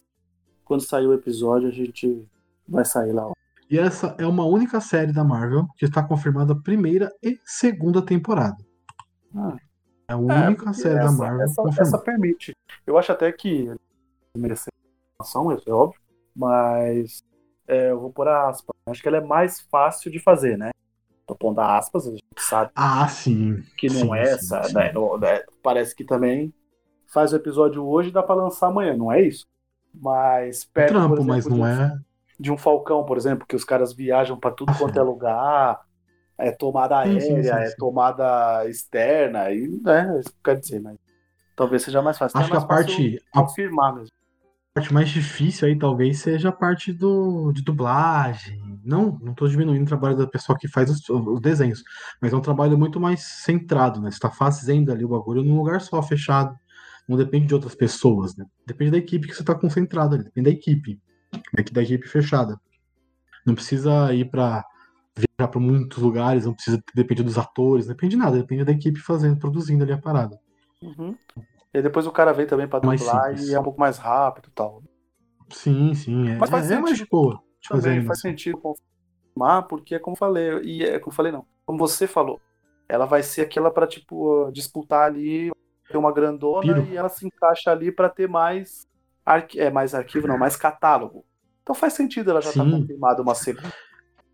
quando 0.66 0.82
sair 0.84 1.08
o 1.08 1.14
episódio, 1.14 1.70
a 1.70 1.72
gente 1.72 2.28
vai 2.68 2.86
sair 2.86 3.14
lá. 3.14 3.32
E 3.70 3.78
essa 3.78 4.16
é 4.18 4.26
uma 4.26 4.44
única 4.44 4.82
série 4.82 5.14
da 5.14 5.24
Marvel 5.24 5.68
que 5.78 5.86
está 5.86 6.02
confirmada 6.02 6.54
a 6.54 6.60
primeira 6.60 7.12
e 7.22 7.40
segunda 7.46 8.04
temporada. 8.04 8.58
Ah, 9.36 9.58
É 10.10 10.14
a 10.14 10.18
É, 10.28 10.52
única 10.52 10.66
porque 10.66 10.82
série 10.82 11.00
da 11.00 11.12
essa, 11.12 11.18
Marvel 11.18 11.42
essa, 11.44 11.62
confirmada. 11.62 11.82
essa 11.82 11.98
permite. 12.00 12.54
Eu 12.86 12.98
acho 12.98 13.12
até 13.12 13.32
que 13.32 13.70
merecer 14.38 14.70
informação, 15.20 15.56
isso 15.58 15.70
é 15.70 15.74
óbvio, 15.74 16.02
mas 16.36 17.24
é, 17.68 17.92
eu 17.92 18.00
vou 18.00 18.14
pôr 18.14 18.28
aspas. 18.30 18.76
Acho 18.88 19.02
que 19.02 19.08
ela 19.08 19.18
é 19.18 19.22
mais 19.22 19.62
fácil 19.62 20.12
de 20.12 20.20
fazer, 20.20 20.58
né? 20.58 20.72
Tô 21.28 21.36
pondo 21.36 21.62
aspas, 21.62 22.08
a 22.08 22.12
gente 22.12 22.24
sabe 22.40 22.72
Ah, 22.76 23.08
sim. 23.08 23.64
que 23.78 23.90
não 23.90 24.14
Sim, 24.14 24.16
é 24.16 24.24
sim, 24.26 24.36
essa, 24.36 24.62
sim. 24.64 24.74
né? 24.74 24.92
Né? 25.20 25.44
Parece 25.62 25.96
que 25.96 26.04
também 26.06 26.54
faz 27.08 27.34
o 27.34 27.36
episódio 27.36 27.86
hoje 27.86 28.10
e 28.10 28.12
dá 28.12 28.24
pra 28.24 28.36
lançar 28.36 28.68
amanhã, 28.68 28.96
não 28.98 29.12
é 29.12 29.22
isso? 29.22 29.46
Mas 29.94 30.66
perto, 30.66 30.94
Trampo, 30.94 31.22
exemplo, 31.22 31.26
mas 31.28 31.46
de 31.46 31.50
não 31.50 31.62
um- 31.62 31.66
é. 31.66 32.00
de 32.40 32.52
um 32.52 32.58
Falcão, 32.58 33.06
por 33.06 33.18
exemplo, 33.18 33.48
que 33.48 33.56
os 33.56 33.64
caras 33.66 33.94
viajam 33.94 34.40
pra 34.40 34.52
tudo 34.52 34.74
quanto 34.76 34.94
sim. 34.94 35.00
é 35.00 35.04
lugar, 35.04 35.82
é 36.38 36.52
tomada 36.52 36.98
Sim, 37.04 37.20
sim, 37.20 37.44
aérea, 37.44 37.44
sim, 37.44 37.64
é 37.64 37.66
sim. 37.66 37.78
tomada 37.78 38.68
externa, 38.70 39.52
e 39.52 39.68
né, 39.84 40.20
isso 40.20 40.32
que 40.32 40.38
quer 40.44 40.60
dizer, 40.60 40.82
mas 40.82 40.98
talvez 41.56 41.84
seja 41.84 42.02
mais 42.02 42.18
fácil. 42.18 42.40
Acho 42.40 42.50
que 42.52 42.56
é 42.56 42.60
a 42.60 42.62
mais 42.62 42.68
parte, 42.68 43.20
a 43.34 43.42
confirmar 43.42 43.96
mesmo. 43.96 44.12
parte 44.74 44.94
mais 44.94 45.10
difícil 45.10 45.68
aí 45.68 45.78
talvez 45.78 46.20
seja 46.20 46.50
a 46.50 46.52
parte 46.52 46.92
do, 46.92 47.52
de 47.54 47.62
dublagem. 47.64 48.62
Não, 48.84 49.18
não 49.22 49.34
tô 49.34 49.48
diminuindo 49.48 49.84
o 49.84 49.88
trabalho 49.88 50.18
da 50.18 50.28
pessoa 50.28 50.58
que 50.58 50.68
faz 50.68 50.90
os, 50.90 51.10
os 51.10 51.42
desenhos, 51.42 51.82
mas 52.22 52.34
é 52.34 52.36
um 52.36 52.42
trabalho 52.42 52.78
muito 52.78 53.00
mais 53.00 53.24
centrado, 53.24 54.02
né? 54.02 54.12
Você 54.12 54.20
tá 54.20 54.30
fazendo 54.30 54.92
ali 54.92 55.04
o 55.06 55.10
bagulho 55.10 55.44
num 55.44 55.58
lugar 55.58 55.82
só, 55.82 56.02
fechado. 56.04 56.56
Não 57.08 57.18
depende 57.18 57.48
de 57.48 57.54
outras 57.54 57.76
pessoas, 57.76 58.36
né? 58.36 58.46
Depende 58.66 58.92
da 58.92 58.98
equipe 58.98 59.28
que 59.28 59.36
você 59.36 59.44
tá 59.44 59.54
concentrado 59.54 60.16
ali, 60.16 60.24
depende 60.24 60.50
da 60.50 60.56
equipe, 60.56 61.00
da, 61.32 61.64
da 61.72 61.84
equipe 61.84 62.08
fechada. 62.08 62.60
Não 63.46 63.54
precisa 63.54 64.14
ir 64.14 64.30
para 64.30 64.66
viajar 65.16 65.50
para 65.50 65.60
muitos 65.60 66.02
lugares, 66.02 66.46
não 66.46 66.54
precisa 66.54 66.82
depender 66.94 67.24
dos 67.24 67.38
atores, 67.38 67.86
não 67.86 67.94
depende 67.94 68.16
de 68.16 68.22
nada, 68.22 68.38
depende 68.38 68.66
da 68.66 68.72
equipe 68.72 69.00
fazendo, 69.00 69.38
produzindo 69.38 69.84
ali 69.84 69.94
a 69.94 69.98
parada. 69.98 70.40
Uhum. 70.82 71.16
E 71.74 71.82
depois 71.82 72.08
o 72.08 72.12
cara 72.12 72.34
vem 72.34 72.48
também 72.48 72.68
Mais 72.84 73.02
dublar 73.02 73.38
e 73.38 73.54
é 73.54 73.60
um 73.60 73.64
pouco 73.64 73.80
mais 73.80 73.98
rápido 73.98 74.50
e 74.50 74.52
tal. 74.52 74.82
Sim, 75.52 75.94
sim, 75.94 76.30
é, 76.30 76.38
Mas 76.38 76.50
faz 76.50 76.72
é 76.72 76.80
mais 76.80 76.94
de 76.94 77.00
sentido 77.00 77.10
boa 77.12 77.40
de 77.62 77.68
fazer 77.68 77.90
Também 77.90 78.06
faz 78.06 78.20
sentido 78.20 78.58
confirmar, 78.58 79.68
porque 79.68 79.96
é 79.96 80.00
como 80.00 80.16
eu 80.16 80.20
falei, 80.20 80.62
e 80.64 80.84
é 80.84 81.00
como 81.00 81.14
falei, 81.14 81.32
não. 81.32 81.46
Como 81.66 81.78
você 81.78 82.08
falou, 82.08 82.40
ela 82.88 83.06
vai 83.06 83.24
ser 83.24 83.42
aquela 83.42 83.72
pra, 83.72 83.88
tipo, 83.88 84.50
disputar 84.52 85.04
ali, 85.04 85.52
ter 85.90 85.98
uma 85.98 86.12
grandona 86.12 86.62
Piro. 86.62 86.88
e 86.92 86.98
ela 86.98 87.10
se 87.10 87.26
encaixa 87.26 87.72
ali 87.72 87.92
pra 87.92 88.10
ter 88.10 88.28
mais, 88.28 88.88
arqui... 89.26 89.60
é, 89.60 89.70
mais 89.72 89.94
arquivo, 89.94 90.28
não, 90.28 90.38
mais 90.38 90.56
catálogo. 90.56 91.26
Então 91.64 91.76
faz 91.76 91.94
sentido 91.94 92.32
ela 92.32 92.42
já 92.42 92.52
tá 92.52 92.64
Sim. 92.64 92.72
confirmada 92.82 93.22
uma 93.22 93.36
segunda. 93.36 93.72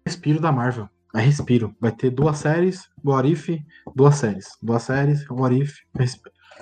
Respiro 0.05 0.39
da 0.39 0.51
Marvel. 0.51 0.89
É 1.13 1.19
respiro. 1.19 1.75
Vai 1.79 1.91
ter 1.91 2.09
duas 2.09 2.37
séries, 2.37 2.89
What 3.03 3.29
If, 3.29 3.49
duas 3.95 4.15
séries. 4.15 4.47
Duas 4.61 4.83
séries, 4.83 5.29
What 5.29 5.55
If, 5.61 5.79
res- 5.93 6.19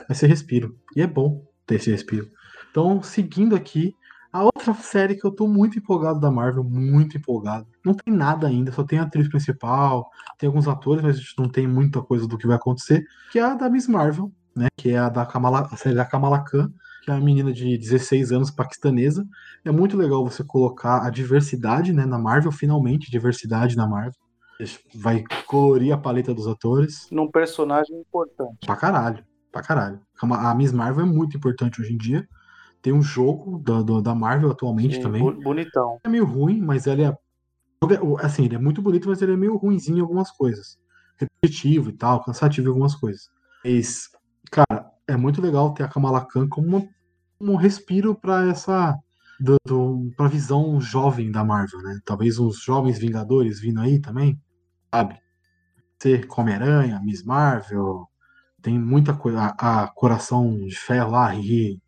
vai 0.07 0.15
ser 0.15 0.27
respiro. 0.27 0.75
E 0.95 1.01
é 1.01 1.07
bom 1.07 1.45
ter 1.67 1.75
esse 1.75 1.91
respiro. 1.91 2.27
Então, 2.71 3.01
seguindo 3.03 3.55
aqui, 3.55 3.93
a 4.31 4.43
outra 4.43 4.73
série 4.75 5.15
que 5.15 5.25
eu 5.25 5.31
tô 5.31 5.47
muito 5.47 5.77
empolgado 5.77 6.19
da 6.19 6.29
Marvel, 6.31 6.63
muito 6.63 7.17
empolgado. 7.17 7.67
Não 7.83 7.93
tem 7.93 8.13
nada 8.13 8.47
ainda, 8.47 8.71
só 8.71 8.83
tem 8.83 8.99
a 8.99 9.03
atriz 9.03 9.27
principal, 9.27 10.09
tem 10.37 10.47
alguns 10.47 10.67
atores, 10.67 11.03
mas 11.03 11.15
a 11.15 11.19
gente 11.19 11.33
não 11.37 11.49
tem 11.49 11.67
muita 11.67 12.01
coisa 12.01 12.27
do 12.27 12.37
que 12.37 12.45
vai 12.47 12.55
acontecer, 12.55 13.03
que 13.31 13.39
é 13.39 13.43
a 13.43 13.55
da 13.55 13.69
Miss 13.69 13.87
Marvel, 13.87 14.31
né? 14.59 14.67
Que 14.77 14.89
é 14.91 14.97
a 14.97 15.09
da 15.09 15.25
Kamala, 15.25 15.67
a 15.71 15.77
série 15.77 15.95
da 15.95 16.05
Kamala 16.05 16.43
Khan, 16.43 16.71
que 17.03 17.09
é 17.09 17.13
uma 17.13 17.23
menina 17.23 17.51
de 17.51 17.77
16 17.77 18.31
anos 18.31 18.51
paquistanesa. 18.51 19.25
É 19.63 19.71
muito 19.71 19.97
legal 19.97 20.23
você 20.23 20.43
colocar 20.43 21.05
a 21.05 21.09
diversidade, 21.09 21.93
né, 21.93 22.05
na 22.05 22.19
Marvel, 22.19 22.51
finalmente 22.51 23.09
diversidade 23.09 23.75
na 23.75 23.87
Marvel. 23.87 24.19
Vai 24.93 25.23
colorir 25.45 25.93
a 25.93 25.97
paleta 25.97 26.33
dos 26.33 26.45
atores. 26.45 27.07
Num 27.09 27.31
personagem 27.31 27.97
importante. 27.97 28.65
Pra 28.65 28.75
caralho. 28.75 29.23
Pra 29.51 29.61
caralho. 29.61 30.01
A 30.21 30.53
Miss 30.53 30.73
Marvel 30.73 31.05
é 31.05 31.07
muito 31.07 31.37
importante 31.37 31.81
hoje 31.81 31.93
em 31.93 31.97
dia. 31.97 32.27
Tem 32.81 32.91
um 32.93 33.01
jogo 33.01 33.57
da, 33.59 34.01
da 34.01 34.15
Marvel 34.15 34.51
atualmente 34.51 34.95
Sim, 34.95 35.01
também. 35.01 35.21
bonitão. 35.41 35.97
É 36.03 36.09
meio 36.09 36.25
ruim, 36.25 36.59
mas 36.61 36.87
ele 36.87 37.03
é. 37.03 37.17
Assim, 38.21 38.45
ele 38.45 38.55
é 38.55 38.59
muito 38.59 38.81
bonito, 38.81 39.07
mas 39.07 39.21
ele 39.21 39.33
é 39.33 39.37
meio 39.37 39.55
ruinzinho 39.55 39.99
em 39.99 40.01
algumas 40.01 40.29
coisas. 40.31 40.77
Repetitivo 41.17 41.89
e 41.89 41.93
tal, 41.93 42.21
cansativo 42.23 42.67
em 42.67 42.69
algumas 42.69 42.95
coisas. 42.95 43.29
Mas, 43.63 44.09
cara, 44.51 44.91
é 45.07 45.15
muito 45.17 45.41
legal 45.41 45.73
ter 45.73 45.83
a 45.83 45.87
Kamala 45.87 46.25
Khan 46.25 46.47
como 46.47 46.67
uma- 46.67 46.87
um 47.41 47.55
respiro 47.55 48.13
pra 48.15 48.45
essa. 48.47 48.97
Do, 49.39 49.55
do, 49.65 50.11
pra 50.17 50.27
visão 50.27 50.81
jovem 50.81 51.31
da 51.31 51.45
Marvel, 51.45 51.79
né? 51.81 51.99
Talvez 52.03 52.37
os 52.39 52.61
jovens 52.61 52.99
Vingadores 52.99 53.59
vindo 53.61 53.79
aí 53.79 53.97
também, 53.99 54.37
sabe? 54.93 55.17
Ser 56.01 56.27
Homem-Aranha, 56.29 56.99
Miss 57.01 57.23
Marvel, 57.23 58.05
tem 58.61 58.77
muita 58.77 59.13
coisa. 59.13 59.55
A, 59.57 59.83
a 59.83 59.87
Coração 59.87 60.65
de 60.65 60.75
Ferro 60.77 61.11
lá, 61.11 61.33
e 61.35 61.79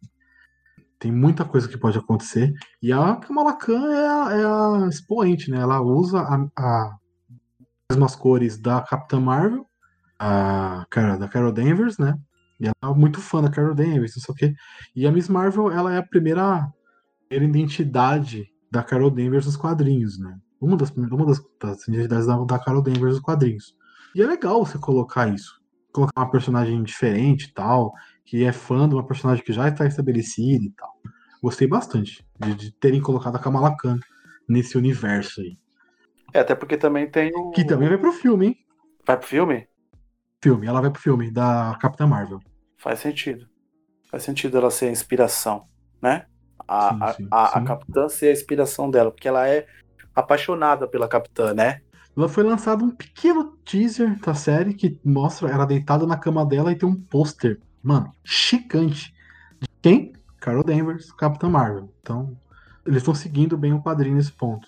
tem 0.98 1.12
muita 1.12 1.44
coisa 1.44 1.68
que 1.68 1.78
pode 1.78 1.98
acontecer. 1.98 2.54
E 2.82 2.94
a 2.94 3.18
Kamala 3.18 3.54
Khan 3.58 3.92
é 3.92 4.08
a, 4.08 4.32
é 4.32 4.46
a 4.86 4.88
expoente, 4.88 5.52
né? 5.52 5.58
Ela 5.60 5.82
usa 5.82 6.22
a, 6.22 6.36
a- 6.58 6.96
as 7.90 7.98
mesmas 7.98 8.16
cores 8.16 8.58
da 8.58 8.82
Capitã 8.82 9.20
Marvel, 9.20 9.68
a, 10.18 10.86
Cara- 10.90 11.18
da 11.18 11.28
Carol 11.28 11.52
Danvers, 11.52 11.98
né? 11.98 12.18
E 12.62 12.67
ela 12.67 12.93
é 12.93 12.97
muito 12.97 13.19
fã 13.19 13.41
da 13.41 13.50
Carol 13.50 13.74
Danvers, 13.74 14.15
não 14.15 14.24
sei 14.24 14.34
o 14.34 14.36
quê. 14.36 14.54
E 14.95 15.08
a 15.08 15.12
Miss 15.12 15.28
Marvel, 15.28 15.71
ela 15.71 15.91
é 15.91 15.97
a 15.97 16.04
primeira, 16.04 16.71
primeira 17.28 17.58
identidade 17.58 18.47
da 18.71 18.84
Carol 18.84 19.10
Danvers 19.10 19.47
nos 19.47 19.58
quadrinhos, 19.58 20.19
né? 20.19 20.38
Uma 20.62 20.78
das, 20.78 20.91
uma 20.91 21.26
das, 21.26 21.41
das 21.60 21.88
identidades 21.88 22.28
da, 22.28 22.38
da 22.45 22.60
Carol 22.60 22.84
Danvers 22.84 23.15
nos 23.15 23.19
quadrinhos. 23.19 23.76
E 24.13 24.21
é 24.21 24.28
legal 24.28 24.63
você 24.63 24.78
colocar 24.78 25.28
isso. 25.28 25.60
Colocar 25.91 26.21
uma 26.21 26.30
personagem 26.30 26.82
diferente 26.84 27.45
e 27.45 27.54
tal, 27.54 27.91
que 28.24 28.43
é 28.43 28.52
fã 28.52 28.88
de 28.88 28.93
uma 28.93 29.06
personagem 29.06 29.43
que 29.43 29.52
já 29.52 29.67
está 29.67 29.88
estabelecida 29.88 30.63
e 30.63 30.71
tal. 30.71 30.93
Gostei 31.41 31.67
bastante 31.67 32.24
de, 32.39 32.54
de 32.54 32.71
terem 32.74 33.02
colocado 33.02 33.36
a 33.38 33.39
Kamala 33.39 33.76
Khan 33.76 34.00
nesse 34.47 34.78
universo 34.78 35.41
aí. 35.41 35.58
É, 36.32 36.39
até 36.39 36.54
porque 36.54 36.78
também 36.78 37.10
tem 37.10 37.32
o. 37.36 37.50
Que 37.50 37.65
também 37.65 37.89
vai 37.89 37.97
pro 37.97 38.13
filme, 38.13 38.45
hein? 38.45 38.56
Vai 39.06 39.17
pro 39.17 39.28
filme? 39.28 39.67
Filme, 40.41 40.67
ela 40.67 40.80
vai 40.80 40.91
pro 40.91 41.02
filme 41.02 41.32
da 41.32 41.78
Capitã 41.82 42.06
Marvel. 42.06 42.39
Faz 42.82 43.00
sentido. 43.00 43.48
Faz 44.10 44.24
sentido 44.24 44.58
ela 44.58 44.72
ser 44.72 44.88
a 44.88 44.91
inspiração, 44.91 45.67
né? 46.02 46.28
A, 46.67 46.89
Sim, 46.89 47.08
a- 47.12 47.17
sim, 47.17 47.32
a, 47.32 47.58
a 47.58 47.62
sim. 47.62 47.62
Capitã 47.62 48.10
ser 48.10 48.30
a 48.30 48.32
inspiração 48.34 48.89
dela, 48.89 49.12
porque 49.12 49.28
ela 49.28 49.48
é 49.48 49.65
apaixonada 50.15 50.88
pela 50.88 51.08
Capitã, 51.08 51.54
né? 51.54 51.82
Ela 52.15 52.28
foi 52.28 52.44
lançado 52.44 52.84
um 52.84 52.91
pequeno 52.96 53.58
teaser 53.65 54.20
da 54.20 54.34
série 54.34 54.74
que 54.74 55.00
mostra 55.04 55.50
ela 55.50 55.65
deitada 55.65 56.06
na 56.06 56.17
cama 56.17 56.46
dela 56.46 56.72
e 56.72 56.78
tem 56.78 56.88
um 56.88 56.96
pôster, 56.96 57.60
mano, 57.82 58.13
chicante. 58.24 59.13
De 59.62 59.67
quem? 59.82 60.13
Carol 60.39 60.63
Danvers, 60.63 61.12
Capitã 61.13 61.50
Marvel. 61.50 61.94
Então, 62.02 62.38
eles 62.86 62.98
estão 63.00 63.15
seguindo 63.15 63.58
bem 63.58 63.74
o 63.74 63.82
quadrinho 63.82 64.15
nesse 64.15 64.32
ponto. 64.34 64.67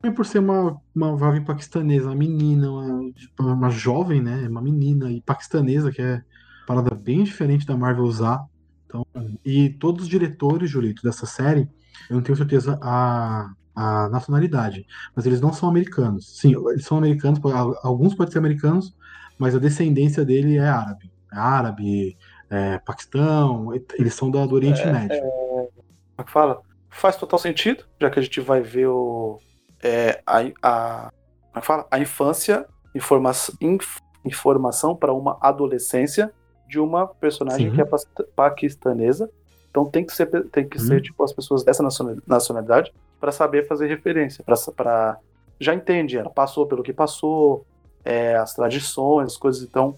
Também 0.00 0.14
por 0.14 0.26
ser 0.26 0.40
uma, 0.40 0.80
uma 0.94 1.16
jovem 1.16 1.44
paquistanesa, 1.44 2.08
uma 2.08 2.16
menina, 2.16 2.70
uma, 2.70 3.54
uma 3.54 3.70
jovem, 3.70 4.20
né? 4.22 4.48
Uma 4.48 4.60
menina 4.60 5.10
e 5.10 5.22
paquistanesa, 5.22 5.90
que 5.92 6.02
é 6.02 6.22
parada 6.66 6.94
bem 6.94 7.24
diferente 7.24 7.66
da 7.66 7.76
Marvel 7.76 8.04
usar. 8.04 8.44
Então, 8.86 9.06
e 9.44 9.70
todos 9.70 10.02
os 10.04 10.08
diretores, 10.08 10.70
Julito, 10.70 11.02
dessa 11.02 11.26
série, 11.26 11.68
eu 12.10 12.16
não 12.16 12.22
tenho 12.22 12.36
certeza 12.36 12.78
a, 12.82 13.50
a 13.74 14.08
nacionalidade 14.10 14.86
mas 15.16 15.24
eles 15.26 15.40
não 15.40 15.52
são 15.52 15.68
americanos. 15.68 16.38
Sim, 16.38 16.54
eles 16.70 16.84
são 16.84 16.98
americanos, 16.98 17.40
alguns 17.82 18.14
podem 18.14 18.32
ser 18.32 18.38
americanos, 18.38 18.94
mas 19.38 19.54
a 19.54 19.58
descendência 19.58 20.24
dele 20.24 20.56
é 20.58 20.68
árabe. 20.68 21.10
É 21.32 21.36
árabe, 21.38 22.16
é 22.50 22.78
Paquistão, 22.78 23.70
eles 23.98 24.14
são 24.14 24.30
da- 24.30 24.44
do 24.44 24.54
Oriente 24.54 24.84
Médio. 24.86 25.20
Como 25.20 25.70
é 26.18 26.24
que 26.24 26.30
fala? 26.30 26.60
Faz 26.90 27.16
total 27.16 27.38
sentido, 27.38 27.84
já 27.98 28.10
que 28.10 28.18
a 28.18 28.22
gente 28.22 28.38
vai 28.40 28.60
ver 28.60 28.88
o. 28.88 29.38
é, 29.82 30.22
a, 30.26 30.40
a, 30.62 31.10
como 31.10 31.56
é 31.56 31.60
que 31.60 31.66
fala? 31.66 31.86
a 31.90 31.98
infância, 31.98 32.66
informa, 32.94 33.32
inf- 33.62 33.98
informação 34.24 34.94
para 34.94 35.12
uma 35.14 35.38
adolescência 35.40 36.30
de 36.72 36.80
uma 36.80 37.06
personagem 37.06 37.68
Sim. 37.68 37.74
que 37.76 37.82
é 37.82 37.86
paquistanesa. 38.34 39.28
Então 39.70 39.84
tem 39.84 40.04
que 40.06 40.12
ser, 40.14 40.26
tem 40.48 40.66
que 40.66 40.78
Hum. 40.78 40.80
ser 40.80 41.02
tipo, 41.02 41.22
as 41.22 41.30
pessoas 41.32 41.62
dessa 41.62 41.82
naciona- 41.82 42.16
nacionalidade 42.26 42.92
para 43.20 43.30
saber 43.30 43.66
fazer 43.68 43.86
referência. 43.88 44.42
para 44.74 45.18
Já 45.60 45.74
entende, 45.74 46.16
ela 46.16 46.30
passou 46.30 46.66
pelo 46.66 46.82
que 46.82 46.92
passou, 46.94 47.64
é, 48.04 48.34
as 48.36 48.52
tradições, 48.54 49.26
as 49.32 49.36
coisas, 49.36 49.62
então 49.62 49.96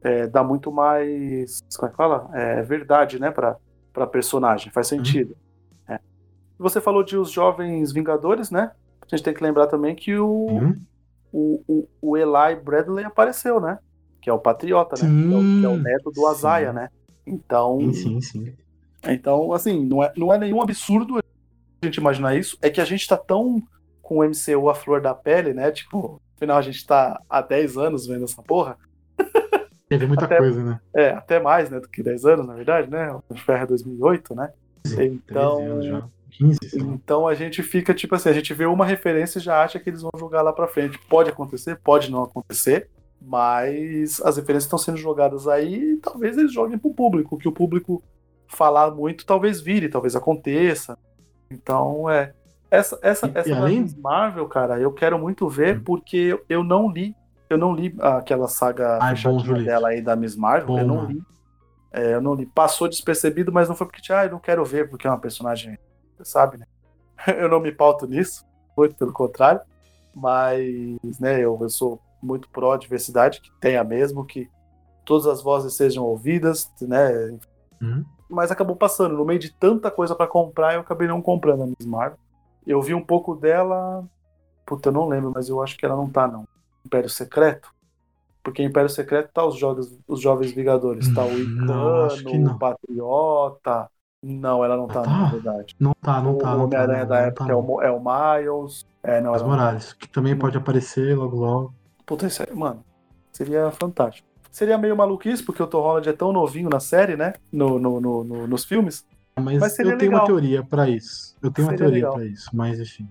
é, 0.00 0.26
dá 0.28 0.42
muito 0.44 0.70
mais. 0.72 1.60
Como 1.76 1.88
é 1.88 1.90
que 1.90 1.96
fala? 1.96 2.30
É, 2.32 2.62
verdade, 2.62 3.18
né? 3.20 3.30
Pra, 3.32 3.56
pra 3.92 4.06
personagem, 4.06 4.72
faz 4.72 4.86
sentido. 4.86 5.36
É. 5.88 5.98
Você 6.58 6.80
falou 6.80 7.02
de 7.02 7.16
os 7.16 7.30
jovens 7.30 7.92
Vingadores, 7.92 8.50
né? 8.50 8.70
A 9.02 9.06
gente 9.16 9.24
tem 9.24 9.34
que 9.34 9.42
lembrar 9.42 9.66
também 9.66 9.94
que 9.94 10.16
o, 10.16 10.46
Hum? 10.48 10.76
o, 11.32 11.62
o, 11.68 11.88
o 12.00 12.16
Eli 12.16 12.56
Bradley 12.62 13.04
apareceu, 13.04 13.60
né? 13.60 13.78
Que 14.22 14.30
é 14.30 14.32
o 14.32 14.38
Patriota, 14.38 14.94
né? 15.04 15.08
Que 15.28 15.34
é 15.34 15.36
o, 15.36 15.40
que 15.60 15.64
é 15.66 15.68
o 15.68 15.76
Sim, 15.76 15.82
neto 15.82 16.04
do 16.10 16.20
sim. 16.20 16.26
Azaia, 16.26 16.72
né? 16.72 16.88
Então, 17.26 17.78
Sim, 17.92 17.92
sim, 17.92 18.20
sim. 18.20 18.54
então, 19.04 19.52
assim, 19.52 19.84
não 19.84 20.02
é, 20.02 20.12
não 20.16 20.32
é 20.32 20.38
nenhum 20.38 20.62
absurdo 20.62 21.18
a 21.18 21.22
gente 21.86 21.96
imaginar 21.96 22.34
isso. 22.36 22.56
É 22.62 22.70
que 22.70 22.80
a 22.80 22.84
gente 22.84 23.06
tá 23.06 23.16
tão 23.16 23.60
com 24.00 24.18
o 24.18 24.24
MCU 24.24 24.70
à 24.70 24.74
flor 24.74 25.00
da 25.00 25.14
pele, 25.14 25.52
né? 25.52 25.70
Tipo, 25.72 26.20
afinal 26.36 26.56
a 26.58 26.62
gente 26.62 26.86
tá 26.86 27.20
há 27.28 27.40
10 27.42 27.76
anos 27.76 28.06
vendo 28.06 28.24
essa 28.24 28.40
porra. 28.42 28.78
Teve 29.88 30.06
muita 30.06 30.24
Até- 30.24 30.38
coisa, 30.38 30.62
né? 30.64 30.80
É, 30.94 31.10
até 31.10 31.38
mais, 31.40 31.68
né? 31.68 31.78
Do 31.80 31.88
que 31.88 32.02
10 32.02 32.24
anos, 32.24 32.46
na 32.46 32.54
verdade, 32.54 32.90
né? 32.90 33.12
O 33.28 33.34
Ferro 33.36 33.64
é 33.64 33.66
2008, 33.66 34.34
né? 34.34 34.52
13 34.84 35.04
Então, 35.28 35.58
anos 35.64 35.84
já. 35.86 36.08
15, 36.30 36.58
sei 36.70 36.80
lá. 36.80 36.86
então 36.94 37.28
a 37.28 37.34
gente 37.34 37.62
fica, 37.62 37.92
tipo 37.92 38.14
assim, 38.14 38.30
a 38.30 38.32
gente 38.32 38.54
vê 38.54 38.64
uma 38.64 38.86
referência 38.86 39.38
e 39.38 39.42
já 39.42 39.62
acha 39.62 39.78
que 39.78 39.90
eles 39.90 40.00
vão 40.00 40.10
jogar 40.18 40.40
lá 40.42 40.50
pra 40.52 40.66
frente. 40.66 40.98
Pode 41.08 41.28
acontecer, 41.28 41.78
pode 41.84 42.10
não 42.10 42.22
acontecer, 42.22 42.88
mas 43.24 44.20
as 44.20 44.36
referências 44.36 44.64
estão 44.64 44.78
sendo 44.78 44.96
jogadas 44.98 45.46
aí 45.48 45.92
e 45.92 45.96
talvez 45.98 46.36
eles 46.36 46.52
joguem 46.52 46.78
pro 46.78 46.92
público. 46.94 47.34
O 47.34 47.38
que 47.38 47.48
o 47.48 47.52
público 47.52 48.02
falar 48.48 48.90
muito 48.90 49.24
talvez 49.24 49.60
vire, 49.60 49.88
talvez 49.88 50.14
aconteça. 50.16 50.98
Então, 51.50 52.08
é. 52.10 52.32
Essa, 52.70 52.98
essa, 53.02 53.26
E- 53.26 53.32
essa 53.34 53.48
e 53.48 53.52
além- 53.52 53.80
Miss 53.82 53.94
Marvel, 53.96 54.46
cara, 54.48 54.78
eu 54.80 54.92
quero 54.92 55.18
muito 55.18 55.48
ver 55.48 55.78
Hum. 55.78 55.82
porque 55.84 56.38
eu, 56.48 56.64
não 56.64 56.90
li. 56.90 57.14
Eu 57.50 57.58
não 57.58 57.74
li 57.74 57.94
aquela 58.00 58.48
saga 58.48 58.98
bom, 59.22 59.38
Julito. 59.40 59.66
dela 59.66 59.88
aí 59.88 60.00
da 60.00 60.16
Miss 60.16 60.34
Marvel. 60.36 60.68
Bom, 60.68 60.78
eu 60.80 60.86
não 60.86 61.04
li. 61.04 61.22
É, 61.92 62.14
eu 62.14 62.20
não 62.22 62.34
li. 62.34 62.46
Passou 62.46 62.88
despercebido, 62.88 63.52
mas 63.52 63.68
não 63.68 63.76
foi 63.76 63.86
porque, 63.86 64.10
ah, 64.12 64.24
eu 64.24 64.30
não 64.30 64.38
quero 64.38 64.64
ver, 64.64 64.88
porque 64.88 65.06
é 65.06 65.10
uma 65.10 65.18
personagem. 65.18 65.78
Você 66.16 66.24
sabe, 66.30 66.56
né? 66.58 66.64
Eu 67.38 67.48
não 67.48 67.60
me 67.60 67.70
pauto 67.70 68.06
nisso, 68.06 68.44
muito 68.76 68.94
pelo 68.96 69.12
contrário. 69.12 69.60
Mas, 70.14 71.18
né, 71.20 71.40
eu, 71.40 71.58
eu 71.60 71.68
sou 71.68 72.00
muito 72.22 72.48
pró-diversidade, 72.50 73.40
que 73.40 73.50
tenha 73.60 73.82
mesmo, 73.84 74.24
que 74.24 74.48
todas 75.04 75.26
as 75.26 75.42
vozes 75.42 75.74
sejam 75.74 76.04
ouvidas, 76.04 76.70
né? 76.80 77.36
Hum? 77.82 78.04
Mas 78.30 78.50
acabou 78.50 78.76
passando. 78.76 79.16
No 79.16 79.24
meio 79.24 79.38
de 79.38 79.52
tanta 79.52 79.90
coisa 79.90 80.14
pra 80.14 80.26
comprar, 80.26 80.74
eu 80.74 80.80
acabei 80.80 81.08
não 81.08 81.20
comprando 81.20 81.62
a 81.64 81.66
Miss 81.66 81.84
Marvel. 81.86 82.18
Eu 82.66 82.80
vi 82.80 82.94
um 82.94 83.04
pouco 83.04 83.34
dela. 83.34 84.04
Puta, 84.64 84.88
eu 84.88 84.92
não 84.92 85.08
lembro, 85.08 85.32
mas 85.34 85.48
eu 85.48 85.62
acho 85.62 85.76
que 85.76 85.84
ela 85.84 85.96
não 85.96 86.08
tá, 86.08 86.26
não. 86.28 86.46
Império 86.86 87.10
Secreto? 87.10 87.70
Porque 88.42 88.62
em 88.62 88.66
Império 88.66 88.88
Secreto 88.88 89.30
tá 89.32 89.44
os, 89.44 89.56
jogos, 89.58 89.98
os 90.06 90.20
Jovens 90.20 90.52
Vingadores. 90.52 91.12
Tá 91.12 91.24
o 91.24 91.28
que 91.28 91.42
Icano, 91.42 92.52
o 92.52 92.58
Patriota. 92.58 93.88
Não, 94.22 94.64
ela 94.64 94.76
não 94.76 94.86
tá, 94.86 95.02
Ah, 95.02 95.06
na 95.06 95.24
tá? 95.24 95.30
verdade. 95.30 95.76
Não 95.78 95.92
tá, 96.00 96.22
não 96.22 96.34
o 96.34 96.38
tá. 96.38 96.56
não 96.56 96.58
tá, 96.58 96.64
Homem-Aranha 96.64 97.00
não, 97.00 97.08
da 97.08 97.18
época 97.20 97.46
tá, 97.46 97.52
é, 97.52 97.56
o, 97.56 97.82
é 97.82 97.90
o 97.90 98.00
Miles. 98.00 98.84
É, 99.02 99.20
não, 99.20 99.30
Miles 99.32 99.42
tá. 99.42 99.48
Morales, 99.48 99.92
que 99.92 100.08
também 100.08 100.36
pode 100.38 100.56
aparecer 100.56 101.16
logo 101.16 101.36
logo. 101.36 101.74
Puta, 102.06 102.26
isso 102.26 102.42
é, 102.42 102.52
mano, 102.54 102.84
seria 103.32 103.70
fantástico. 103.70 104.26
Seria 104.50 104.76
meio 104.76 104.96
maluquice, 104.96 105.42
porque 105.42 105.62
o 105.62 105.66
Tom 105.66 105.80
Holland 105.80 106.08
é 106.08 106.12
tão 106.12 106.32
novinho 106.32 106.68
na 106.68 106.78
série, 106.80 107.16
né? 107.16 107.32
No, 107.50 107.78
no, 107.78 108.00
no- 108.00 108.24
no- 108.24 108.46
nos 108.46 108.64
filmes. 108.64 109.06
Mas, 109.40 109.58
Mas 109.58 109.72
seria 109.72 109.92
eu 109.92 109.98
tenho 109.98 110.10
legal. 110.10 110.24
uma 110.24 110.26
teoria 110.26 110.62
pra 110.62 110.88
isso. 110.90 111.34
Eu 111.42 111.50
tenho 111.50 111.66
uma 111.68 111.72
Seria 111.72 111.86
teoria 111.86 112.04
legal. 112.04 112.14
pra 112.14 112.24
isso, 112.26 112.50
mas 112.52 112.78
enfim. 112.78 113.08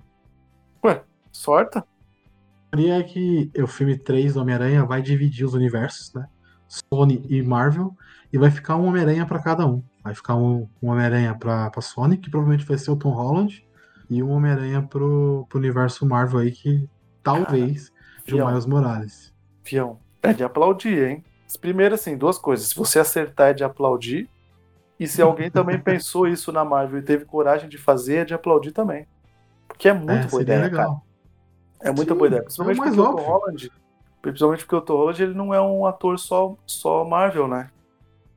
Ué, 0.85 1.01
sorta? 1.31 1.79
A 1.79 2.75
teoria 2.77 2.99
é 2.99 3.03
que 3.03 3.51
o 3.57 3.65
filme 3.65 3.97
3 3.97 4.35
do 4.35 4.41
Homem-Aranha 4.41 4.85
vai 4.85 5.01
dividir 5.01 5.43
os 5.45 5.55
universos, 5.55 6.13
né? 6.13 6.27
Sony 6.67 7.25
e 7.27 7.41
Marvel, 7.41 7.93
e 8.31 8.37
vai 8.37 8.51
ficar 8.51 8.75
um 8.77 8.85
Homem-Aranha 8.85 9.25
pra 9.25 9.39
cada 9.41 9.65
um. 9.65 9.83
Vai 10.03 10.13
ficar 10.13 10.35
um, 10.35 10.69
um 10.81 10.89
Homem-Aranha 10.89 11.35
pra, 11.35 11.69
pra 11.71 11.81
Sony, 11.81 12.17
que 12.17 12.29
provavelmente 12.29 12.65
vai 12.67 12.77
ser 12.77 12.91
o 12.91 12.95
Tom 12.95 13.09
Holland, 13.09 13.67
e 14.09 14.21
um 14.21 14.29
Homem-Aranha 14.29 14.81
pro, 14.83 15.45
pro 15.49 15.57
universo 15.59 16.05
Marvel 16.05 16.39
aí, 16.39 16.51
que 16.51 16.87
talvez 17.23 17.91
de 18.35 18.41
Fião. 18.41 18.49
Miles 18.49 18.65
Morales. 18.65 19.33
Fião, 19.63 19.99
é 20.21 20.33
de 20.33 20.43
aplaudir, 20.43 21.09
hein? 21.09 21.23
Primeiro, 21.59 21.95
assim, 21.95 22.17
duas 22.17 22.37
coisas. 22.37 22.69
Se 22.69 22.75
você 22.75 22.99
acertar, 22.99 23.49
é 23.49 23.53
de 23.53 23.63
aplaudir. 23.63 24.29
E 24.99 25.07
se 25.07 25.21
alguém 25.21 25.49
também 25.51 25.77
pensou 25.81 26.27
isso 26.27 26.51
na 26.51 26.63
Marvel 26.63 26.99
e 26.99 27.03
teve 27.03 27.25
coragem 27.25 27.67
de 27.67 27.77
fazer, 27.77 28.17
é 28.17 28.25
de 28.25 28.33
aplaudir 28.33 28.71
também. 28.71 29.07
Porque 29.67 29.89
é 29.89 29.93
muito 29.93 30.27
é, 30.27 30.27
boa 30.27 30.41
ideia, 30.41 30.63
legal. 30.63 30.85
cara. 30.85 31.01
É 31.81 31.91
muita 31.91 32.13
Sim, 32.13 32.17
boa 32.17 32.27
ideia. 32.27 32.41
é 32.41 32.43
Principalmente 32.43 32.77
mais 32.77 32.95
porque 32.95 33.09
o 33.09 33.15
Tom. 33.15 33.21
Holland. 33.21 33.71
Principalmente 34.21 34.65
porque 34.65 34.75
o 34.75 34.81
Tom 34.81 34.97
Holland 34.97 35.23
ele 35.23 35.33
não 35.33 35.53
é 35.53 35.61
um 35.61 35.85
ator 35.85 36.19
só, 36.19 36.55
só 36.65 37.03
Marvel, 37.03 37.47
né? 37.47 37.71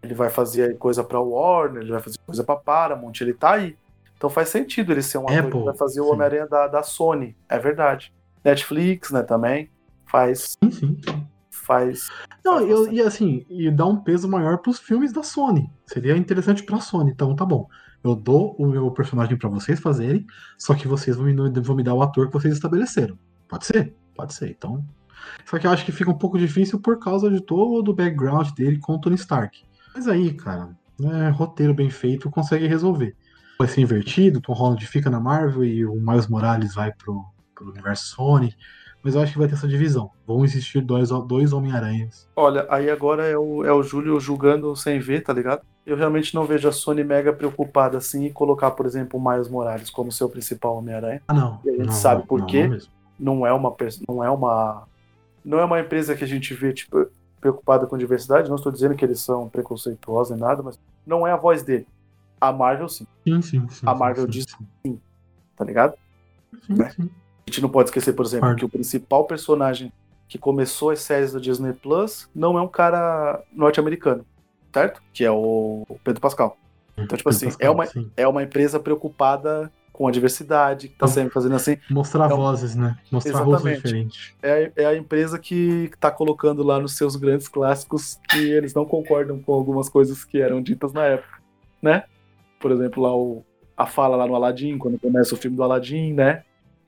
Ele 0.02 0.14
vai 0.14 0.30
fazer 0.30 0.76
coisa 0.78 1.04
pra 1.04 1.20
Warner, 1.20 1.82
ele 1.82 1.92
vai 1.92 2.00
fazer 2.00 2.18
coisa 2.26 2.42
pra 2.44 2.56
Paramount, 2.56 3.12
ele 3.20 3.34
tá 3.34 3.52
aí. 3.52 3.76
Então 4.16 4.30
faz 4.30 4.48
sentido 4.48 4.92
ele 4.92 5.02
ser 5.02 5.18
um 5.18 5.24
ator 5.24 5.38
Apple, 5.38 5.58
que 5.58 5.64
vai 5.64 5.76
fazer 5.76 6.00
o. 6.00 6.08
Homem-Aranha 6.08 6.46
da, 6.46 6.66
da 6.66 6.82
Sony. 6.82 7.36
É 7.48 7.58
verdade. 7.58 8.12
Netflix, 8.42 9.10
né, 9.10 9.22
também. 9.22 9.70
Faz. 10.14 10.56
Sim, 10.62 10.70
sim. 10.70 10.96
faz 11.50 12.08
Não, 12.44 12.58
Faz 12.58 12.70
eu, 12.70 12.92
e 12.92 13.00
assim, 13.00 13.44
e 13.50 13.68
dá 13.68 13.84
um 13.84 13.96
peso 13.96 14.28
maior 14.28 14.58
pros 14.58 14.78
filmes 14.78 15.12
da 15.12 15.24
Sony. 15.24 15.68
Seria 15.86 16.16
interessante 16.16 16.62
pra 16.62 16.78
Sony. 16.78 17.10
Então 17.10 17.34
tá 17.34 17.44
bom. 17.44 17.66
Eu 18.04 18.14
dou 18.14 18.54
o 18.56 18.64
meu 18.64 18.88
personagem 18.92 19.36
pra 19.36 19.48
vocês 19.48 19.80
fazerem, 19.80 20.24
só 20.56 20.72
que 20.76 20.86
vocês 20.86 21.16
vão 21.16 21.26
me, 21.26 21.34
vão 21.60 21.74
me 21.74 21.82
dar 21.82 21.94
o 21.94 22.02
ator 22.02 22.28
que 22.28 22.32
vocês 22.32 22.54
estabeleceram. 22.54 23.18
Pode 23.48 23.66
ser? 23.66 23.92
Pode 24.14 24.32
ser. 24.34 24.50
Então. 24.50 24.86
Só 25.44 25.58
que 25.58 25.66
eu 25.66 25.72
acho 25.72 25.84
que 25.84 25.90
fica 25.90 26.12
um 26.12 26.18
pouco 26.18 26.38
difícil 26.38 26.78
por 26.78 27.00
causa 27.00 27.28
de 27.28 27.40
todo 27.40 27.88
o 27.88 27.94
background 27.94 28.50
dele 28.52 28.78
com 28.78 28.92
o 28.92 29.00
Tony 29.00 29.16
Stark. 29.16 29.64
Mas 29.92 30.06
aí, 30.06 30.32
cara, 30.32 30.76
é, 31.02 31.28
roteiro 31.30 31.74
bem 31.74 31.90
feito 31.90 32.30
consegue 32.30 32.68
resolver. 32.68 33.16
Vai 33.58 33.66
ser 33.66 33.80
invertido, 33.80 34.40
Tom 34.40 34.52
Holland 34.52 34.86
fica 34.86 35.10
na 35.10 35.18
Marvel 35.18 35.64
e 35.64 35.84
o 35.84 35.94
Miles 35.94 36.28
Morales 36.28 36.72
vai 36.72 36.92
pro, 36.92 37.24
pro 37.52 37.70
universo 37.70 38.14
Sony. 38.14 38.54
Mas 39.04 39.14
eu 39.14 39.20
acho 39.20 39.32
que 39.32 39.38
vai 39.38 39.46
ter 39.46 39.54
essa 39.54 39.68
divisão. 39.68 40.10
Vão 40.26 40.42
existir 40.44 40.80
dois, 40.80 41.10
dois 41.10 41.52
Homem-Aranhas. 41.52 42.26
Olha, 42.34 42.66
aí 42.70 42.88
agora 42.88 43.26
é 43.26 43.36
o, 43.36 43.62
é 43.62 43.70
o 43.70 43.82
Júlio 43.82 44.18
julgando 44.18 44.74
sem 44.74 44.98
ver, 44.98 45.22
tá 45.22 45.30
ligado? 45.30 45.60
Eu 45.84 45.94
realmente 45.94 46.34
não 46.34 46.46
vejo 46.46 46.66
a 46.66 46.72
Sony 46.72 47.04
mega 47.04 47.30
preocupada 47.30 47.98
assim 47.98 48.24
em 48.24 48.32
colocar, 48.32 48.70
por 48.70 48.86
exemplo, 48.86 49.20
o 49.20 49.30
Miles 49.30 49.48
Morales 49.48 49.90
como 49.90 50.10
seu 50.10 50.28
principal 50.30 50.76
Homem-Aranha. 50.78 51.20
Ah, 51.28 51.34
não. 51.34 51.60
E 51.62 51.68
a 51.68 51.72
gente 51.72 51.86
não, 51.86 51.92
sabe 51.92 52.26
por 52.26 52.40
não, 52.40 52.46
quê. 52.46 52.66
não. 52.66 52.78
Não 53.16 53.46
é 53.46 53.52
uma 53.52 53.76
não 54.08 54.24
é 54.24 54.30
uma 54.30 54.88
não 55.44 55.58
é 55.58 55.64
uma 55.64 55.78
empresa 55.80 56.16
que 56.16 56.24
a 56.24 56.26
gente 56.26 56.54
vê 56.54 56.72
tipo 56.72 57.06
preocupada 57.40 57.86
com 57.86 57.98
diversidade, 57.98 58.48
não 58.48 58.56
estou 58.56 58.72
dizendo 58.72 58.94
que 58.94 59.04
eles 59.04 59.20
são 59.20 59.50
preconceituosos 59.50 60.30
nem 60.30 60.40
nada, 60.40 60.62
mas 60.62 60.78
não 61.06 61.26
é 61.26 61.30
a 61.30 61.36
voz 61.36 61.62
dele. 61.62 61.86
A 62.40 62.50
Marvel 62.50 62.88
sim, 62.88 63.06
Sim, 63.22 63.42
sim, 63.42 63.68
sim. 63.68 63.86
A 63.86 63.92
sim, 63.92 63.98
Marvel 63.98 64.24
sim, 64.24 64.30
diz- 64.30 64.46
sim. 64.86 64.98
tá 65.54 65.62
ligado? 65.62 65.94
Sim, 66.66 66.74
né? 66.74 66.90
sim. 66.90 67.10
A 67.46 67.50
gente 67.50 67.60
não 67.62 67.68
pode 67.68 67.88
esquecer, 67.90 68.12
por 68.14 68.24
exemplo, 68.24 68.46
Claro. 68.46 68.56
que 68.58 68.64
o 68.64 68.68
principal 68.68 69.24
personagem 69.24 69.92
que 70.28 70.38
começou 70.38 70.90
as 70.90 71.00
séries 71.00 71.32
do 71.32 71.40
Disney 71.40 71.72
Plus 71.74 72.28
não 72.34 72.56
é 72.58 72.62
um 72.62 72.68
cara 72.68 73.42
norte-americano, 73.52 74.24
certo? 74.72 75.02
Que 75.12 75.24
é 75.24 75.30
o 75.30 75.86
Pedro 76.02 76.20
Pascal. 76.20 76.56
Então, 76.96 77.16
tipo 77.18 77.28
assim, 77.28 77.48
é 77.58 77.68
uma, 77.68 77.86
Sim. 77.86 78.10
é 78.16 78.26
uma 78.26 78.42
empresa 78.42 78.80
preocupada 78.80 79.70
com 79.92 80.08
a 80.08 80.10
diversidade, 80.10 80.88
que 80.88 80.94
tá 80.94 81.04
Então- 81.04 81.08
sempre 81.08 81.32
fazendo 81.32 81.54
assim. 81.54 81.76
Mostrar 81.90 82.26
Então, 82.26 82.36
vozes, 82.38 82.74
né? 82.74 82.96
Mostrar 83.12 83.38
rostos 83.42 83.54
exatamente. 83.66 83.82
diferentes. 83.84 84.34
É, 84.42 84.72
é 84.76 84.86
a 84.86 84.96
empresa 84.96 85.38
que 85.38 85.90
tá 86.00 86.10
colocando 86.10 86.62
lá 86.64 86.80
nos 86.80 86.96
seus 86.96 87.14
grandes 87.14 87.46
clássicos 87.46 88.18
que 88.30 88.38
eles 88.50 88.74
não 88.74 88.84
concordam 88.84 89.38
com 89.40 89.52
algumas 89.52 89.88
coisas 89.88 90.24
que 90.24 90.40
eram 90.40 90.60
ditas 90.62 90.92
na 90.92 91.04
época, 91.04 91.38
né? 91.82 92.04
Por 92.58 92.72
exemplo, 92.72 93.02
lá 93.02 93.14
o, 93.14 93.44
a 93.76 93.86
fala 93.86 94.16
lá 94.16 94.26
no 94.26 94.34
Aladdin, 94.34 94.78
quando 94.78 94.98
começa 94.98 95.34
o 95.34 95.38
filme 95.38 95.56
do 95.56 95.62
Aladdin, 95.62 96.12
né? 96.14 96.42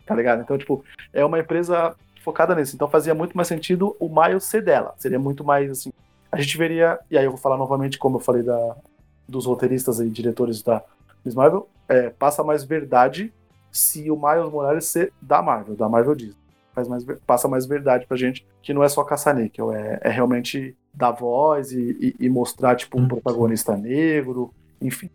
Tá 0.06 0.14
ligado? 0.14 0.40
Então, 0.42 0.56
tipo, 0.56 0.84
é 1.12 1.24
uma 1.24 1.38
empresa 1.38 1.94
focada 2.22 2.54
nisso. 2.54 2.74
Então 2.74 2.88
fazia 2.88 3.14
muito 3.14 3.36
mais 3.36 3.48
sentido 3.48 3.96
o 4.00 4.08
Miles 4.08 4.44
ser 4.44 4.62
dela. 4.62 4.94
Seria 4.96 5.18
muito 5.18 5.44
mais 5.44 5.70
assim. 5.70 5.92
A 6.30 6.40
gente 6.40 6.56
veria, 6.56 6.98
e 7.10 7.18
aí 7.18 7.24
eu 7.24 7.30
vou 7.30 7.38
falar 7.40 7.56
novamente, 7.56 7.98
como 7.98 8.16
eu 8.16 8.20
falei 8.20 8.42
da, 8.42 8.76
dos 9.28 9.46
roteiristas 9.46 10.00
e 10.00 10.08
diretores 10.08 10.62
da 10.62 10.82
Miss 11.24 11.34
Marvel, 11.34 11.68
é, 11.88 12.10
passa 12.10 12.42
mais 12.42 12.64
verdade 12.64 13.32
se 13.70 14.10
o 14.10 14.16
Miles 14.16 14.50
Morales 14.50 14.86
ser 14.86 15.12
da 15.20 15.42
Marvel, 15.42 15.76
da 15.76 15.88
Marvel 15.88 16.14
Disney. 16.14 16.36
Faz 16.74 16.88
mais, 16.88 17.04
passa 17.26 17.48
mais 17.48 17.64
verdade 17.66 18.06
pra 18.06 18.16
gente, 18.16 18.46
que 18.62 18.74
não 18.74 18.82
é 18.82 18.88
só 18.88 19.02
caça-níquel, 19.02 19.72
é, 19.72 19.98
é 20.02 20.10
realmente 20.10 20.76
dar 20.92 21.10
voz 21.12 21.72
e, 21.72 22.14
e- 22.20 22.26
e 22.26 22.28
mostrar, 22.28 22.74
tipo, 22.76 22.98
um 22.98 23.04
Hum, 23.04 23.08
protagonista 23.08 23.76
negro, 23.76 24.52
enfim. 24.80 25.08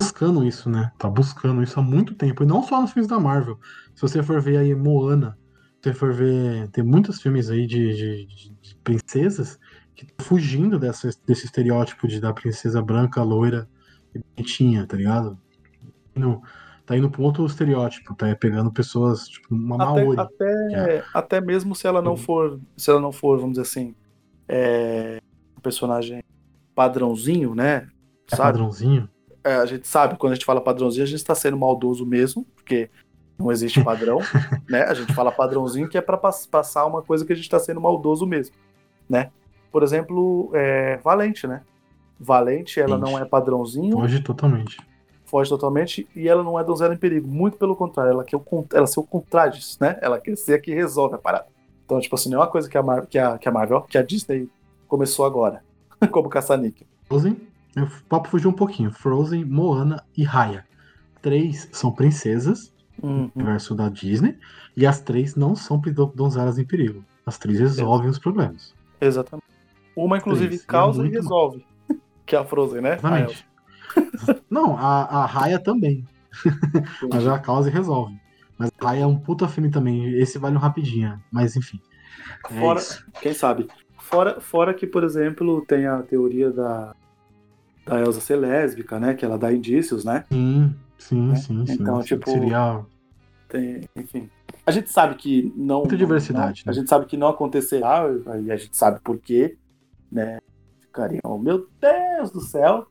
Buscando 0.00 0.44
isso, 0.44 0.68
né? 0.70 0.92
Tá 0.98 1.08
buscando 1.08 1.62
isso 1.62 1.78
há 1.78 1.82
muito 1.82 2.14
tempo. 2.14 2.42
E 2.42 2.46
não 2.46 2.62
só 2.62 2.80
nos 2.80 2.92
filmes 2.92 3.08
da 3.08 3.18
Marvel. 3.18 3.58
Se 3.94 4.02
você 4.02 4.22
for 4.22 4.40
ver 4.40 4.58
aí 4.58 4.74
Moana, 4.74 5.38
se 5.82 5.90
você 5.90 5.94
for 5.94 6.12
ver. 6.12 6.68
Tem 6.70 6.84
muitos 6.84 7.20
filmes 7.20 7.50
aí 7.50 7.66
de, 7.66 7.94
de- 7.94 8.26
de- 8.26 8.76
princesas 8.84 9.58
que 9.94 10.04
estão 10.04 10.26
fugindo 10.26 10.78
dessa, 10.78 11.10
desse 11.26 11.46
estereótipo 11.46 12.06
de 12.06 12.20
da 12.20 12.32
princesa 12.32 12.82
branca, 12.82 13.22
loira 13.22 13.68
e 14.14 14.20
bonitinha, 14.36 14.86
tá 14.86 14.96
ligado? 14.96 15.38
Indo- 16.14 16.42
tá 16.84 16.96
indo 16.96 17.10
pra 17.10 17.22
outro 17.22 17.44
estereótipo, 17.46 18.14
tá 18.14 18.34
pegando 18.36 18.70
pessoas, 18.72 19.26
tipo, 19.26 19.54
uma 19.54 19.74
Até, 19.76 20.04
Maori. 20.04 20.20
até, 20.20 21.04
até 21.12 21.40
mesmo 21.40 21.74
se 21.74 21.86
ela 21.86 22.00
não 22.00 22.16
for, 22.16 22.60
se 22.76 22.90
ela 22.90 23.00
não 23.00 23.10
for, 23.10 23.38
vamos 23.38 23.52
dizer 23.58 23.62
assim, 23.62 23.94
é, 24.48 25.18
um 25.56 25.60
personagem 25.60 26.22
padrãozinho, 26.74 27.54
né? 27.54 27.88
É 28.30 28.36
Sabe? 28.36 28.42
padrãozinho. 28.52 29.08
É, 29.46 29.54
a 29.54 29.64
gente 29.64 29.86
sabe, 29.86 30.16
quando 30.16 30.32
a 30.32 30.34
gente 30.34 30.44
fala 30.44 30.60
padrãozinho, 30.60 31.04
a 31.04 31.06
gente 31.06 31.18
está 31.18 31.32
sendo 31.32 31.56
maldoso 31.56 32.04
mesmo, 32.04 32.44
porque 32.56 32.90
não 33.38 33.52
existe 33.52 33.80
padrão, 33.84 34.18
né? 34.68 34.82
A 34.82 34.92
gente 34.92 35.14
fala 35.14 35.30
padrãozinho 35.30 35.88
que 35.88 35.96
é 35.96 36.00
para 36.00 36.16
passar 36.16 36.84
uma 36.84 37.00
coisa 37.00 37.24
que 37.24 37.32
a 37.32 37.36
gente 37.36 37.44
está 37.44 37.60
sendo 37.60 37.80
maldoso 37.80 38.26
mesmo, 38.26 38.56
né? 39.08 39.30
Por 39.70 39.84
exemplo, 39.84 40.50
é, 40.52 40.96
Valente, 40.96 41.46
né? 41.46 41.62
Valente, 42.18 42.80
ela 42.80 42.98
não 42.98 43.16
é 43.16 43.24
padrãozinho, 43.24 43.98
Foge 43.98 44.20
totalmente. 44.20 44.78
foge 45.26 45.48
totalmente, 45.48 46.08
e 46.16 46.26
ela 46.26 46.42
não 46.42 46.58
é 46.58 46.64
donzela 46.64 46.92
em 46.92 46.98
perigo. 46.98 47.28
Muito 47.28 47.56
pelo 47.56 47.76
contrário, 47.76 48.10
ela 48.10 48.24
quer 48.24 48.36
o, 48.36 48.66
ela 48.74 48.86
ser 48.88 48.98
o 48.98 49.04
contrário 49.04 49.52
disso, 49.52 49.78
né? 49.80 49.96
Ela 50.02 50.18
quer 50.18 50.36
ser 50.36 50.54
a 50.54 50.58
que 50.58 50.74
resolve 50.74 51.14
a 51.14 51.18
parada. 51.18 51.46
Então, 51.84 52.00
tipo 52.00 52.16
assim, 52.16 52.30
não 52.30 52.38
é 52.38 52.40
uma 52.40 52.50
coisa 52.50 52.68
que 52.68 52.76
a, 52.76 52.82
Mar 52.82 53.06
que 53.06 53.16
a, 53.16 53.38
que 53.38 53.48
a 53.48 53.52
Marvel, 53.52 53.82
que 53.82 53.96
a 53.96 54.02
Disney 54.02 54.48
começou 54.88 55.24
agora, 55.24 55.62
como 56.10 56.28
caça-níquel. 56.28 56.88
O 57.82 58.04
papo 58.08 58.28
fugiu 58.28 58.50
um 58.50 58.54
pouquinho. 58.54 58.90
Frozen, 58.90 59.44
Moana 59.44 60.02
e 60.16 60.22
Raya. 60.22 60.64
Três 61.20 61.68
são 61.72 61.92
princesas, 61.92 62.72
Uhum. 63.02 63.30
universo 63.34 63.74
da 63.74 63.90
Disney, 63.90 64.38
e 64.74 64.86
as 64.86 65.00
três 65.00 65.36
não 65.36 65.54
são 65.54 65.78
donzelas 66.14 66.58
em 66.58 66.64
perigo. 66.64 67.04
As 67.26 67.36
três 67.36 67.58
resolvem 67.60 68.08
os 68.08 68.18
problemas. 68.18 68.74
Exatamente. 69.00 69.44
Uma, 69.94 70.16
inclusive, 70.18 70.48
Três, 70.48 70.62
e 70.62 70.64
é 70.64 70.66
causa 70.66 71.06
e 71.06 71.10
resolve. 71.10 71.64
Que 72.24 72.36
é 72.36 72.38
a 72.38 72.44
Frozen, 72.44 72.80
né? 72.80 72.94
Exatamente. 72.94 73.46
não, 74.50 74.76
a, 74.76 75.22
a 75.22 75.26
Raya 75.26 75.58
também. 75.58 76.04
Mas 77.12 77.26
a 77.26 77.38
causa 77.38 77.68
e 77.68 77.72
resolve. 77.72 78.14
Mas 78.58 78.70
a 78.80 78.84
Raya 78.84 79.02
é 79.02 79.06
um 79.06 79.18
puta 79.18 79.46
filme 79.48 79.70
também. 79.70 80.18
Esse 80.18 80.38
vale 80.38 80.56
um 80.56 80.60
rapidinho. 80.60 81.20
Mas 81.30 81.56
enfim. 81.56 81.80
É 82.50 82.60
Fora, 82.60 82.78
isso. 82.78 83.04
quem 83.20 83.32
sabe? 83.32 83.68
Fora, 83.98 84.40
fora 84.40 84.74
que, 84.74 84.86
por 84.86 85.04
exemplo, 85.04 85.64
tem 85.66 85.86
a 85.86 86.02
teoria 86.02 86.50
da, 86.50 86.94
da 87.86 88.00
Elsa 88.00 88.20
ser 88.20 88.36
lésbica, 88.36 88.98
né? 89.00 89.14
Que 89.14 89.24
ela 89.24 89.38
dá 89.38 89.52
indícios, 89.52 90.04
né? 90.04 90.24
Sim, 90.30 90.74
sim, 90.98 91.28
Né? 91.28 91.36
sim, 91.36 91.66
sim. 91.66 91.72
Então, 91.74 92.02
tipo, 92.02 92.28
Seria. 92.30 92.84
Tem, 93.48 93.88
enfim. 93.96 94.28
A 94.66 94.70
gente 94.72 94.90
sabe 94.90 95.14
que 95.14 95.52
não. 95.56 95.78
Muita 95.80 95.96
diversidade, 95.96 96.62
não- 96.66 96.72
né? 96.72 96.76
A 96.76 96.80
gente 96.80 96.90
sabe 96.90 97.06
que 97.06 97.16
não 97.16 97.28
acontecerá, 97.28 98.04
e 98.44 98.50
a 98.50 98.56
gente 98.56 98.76
sabe 98.76 99.00
por 99.00 99.16
quê, 99.18 99.56
né? 100.10 100.40
Ficariam, 100.80 101.20
oh, 101.24 101.38
meu 101.38 101.68
Deus 101.80 102.30
do 102.32 102.40
céu, 102.40 102.86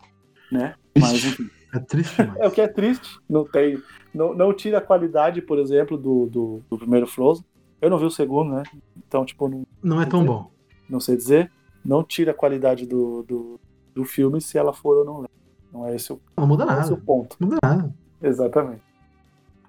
né? 0.51 0.75
Mas, 0.97 1.13
enfim. 1.25 1.49
É 1.73 1.79
triste 1.79 2.15
demais. 2.15 2.39
É 2.39 2.47
o 2.47 2.51
que 2.51 2.61
é 2.61 2.67
triste. 2.69 3.19
Não 3.29 3.43
tem. 3.43 3.81
Não, 4.13 4.33
não 4.33 4.53
tira 4.53 4.77
a 4.77 4.81
qualidade, 4.81 5.41
por 5.41 5.59
exemplo, 5.59 5.97
do, 5.97 6.25
do, 6.27 6.61
do 6.69 6.77
primeiro 6.77 7.05
Frozen. 7.05 7.43
Eu 7.81 7.89
não 7.89 7.97
vi 7.97 8.05
o 8.05 8.09
segundo, 8.09 8.55
né? 8.55 8.63
Então, 8.97 9.25
tipo, 9.25 9.49
não, 9.49 9.67
Não 9.83 10.01
é 10.01 10.05
tão 10.05 10.23
bom. 10.23 10.49
não 10.89 11.01
sei 11.01 11.17
dizer. 11.17 11.51
Não 11.83 12.01
tira 12.01 12.31
a 12.31 12.33
qualidade 12.33 12.85
do, 12.85 13.23
do, 13.23 13.59
do 13.95 14.03
filme 14.03 14.41
se 14.41 14.57
ela 14.57 14.73
for 14.73 14.97
ou 14.97 15.05
não 15.05 15.17
leva. 15.19 15.29
Não 15.73 15.87
é 15.87 15.95
esse 15.95 16.13
o, 16.13 16.21
Não 16.37 16.45
muda 16.45 16.63
é 16.65 16.79
esse 16.81 16.89
o 16.89 16.95
nada. 16.95 17.03
ponto. 17.05 17.37
Não 17.39 17.47
muda 17.47 17.59
nada. 17.63 17.95
Exatamente. 18.21 18.81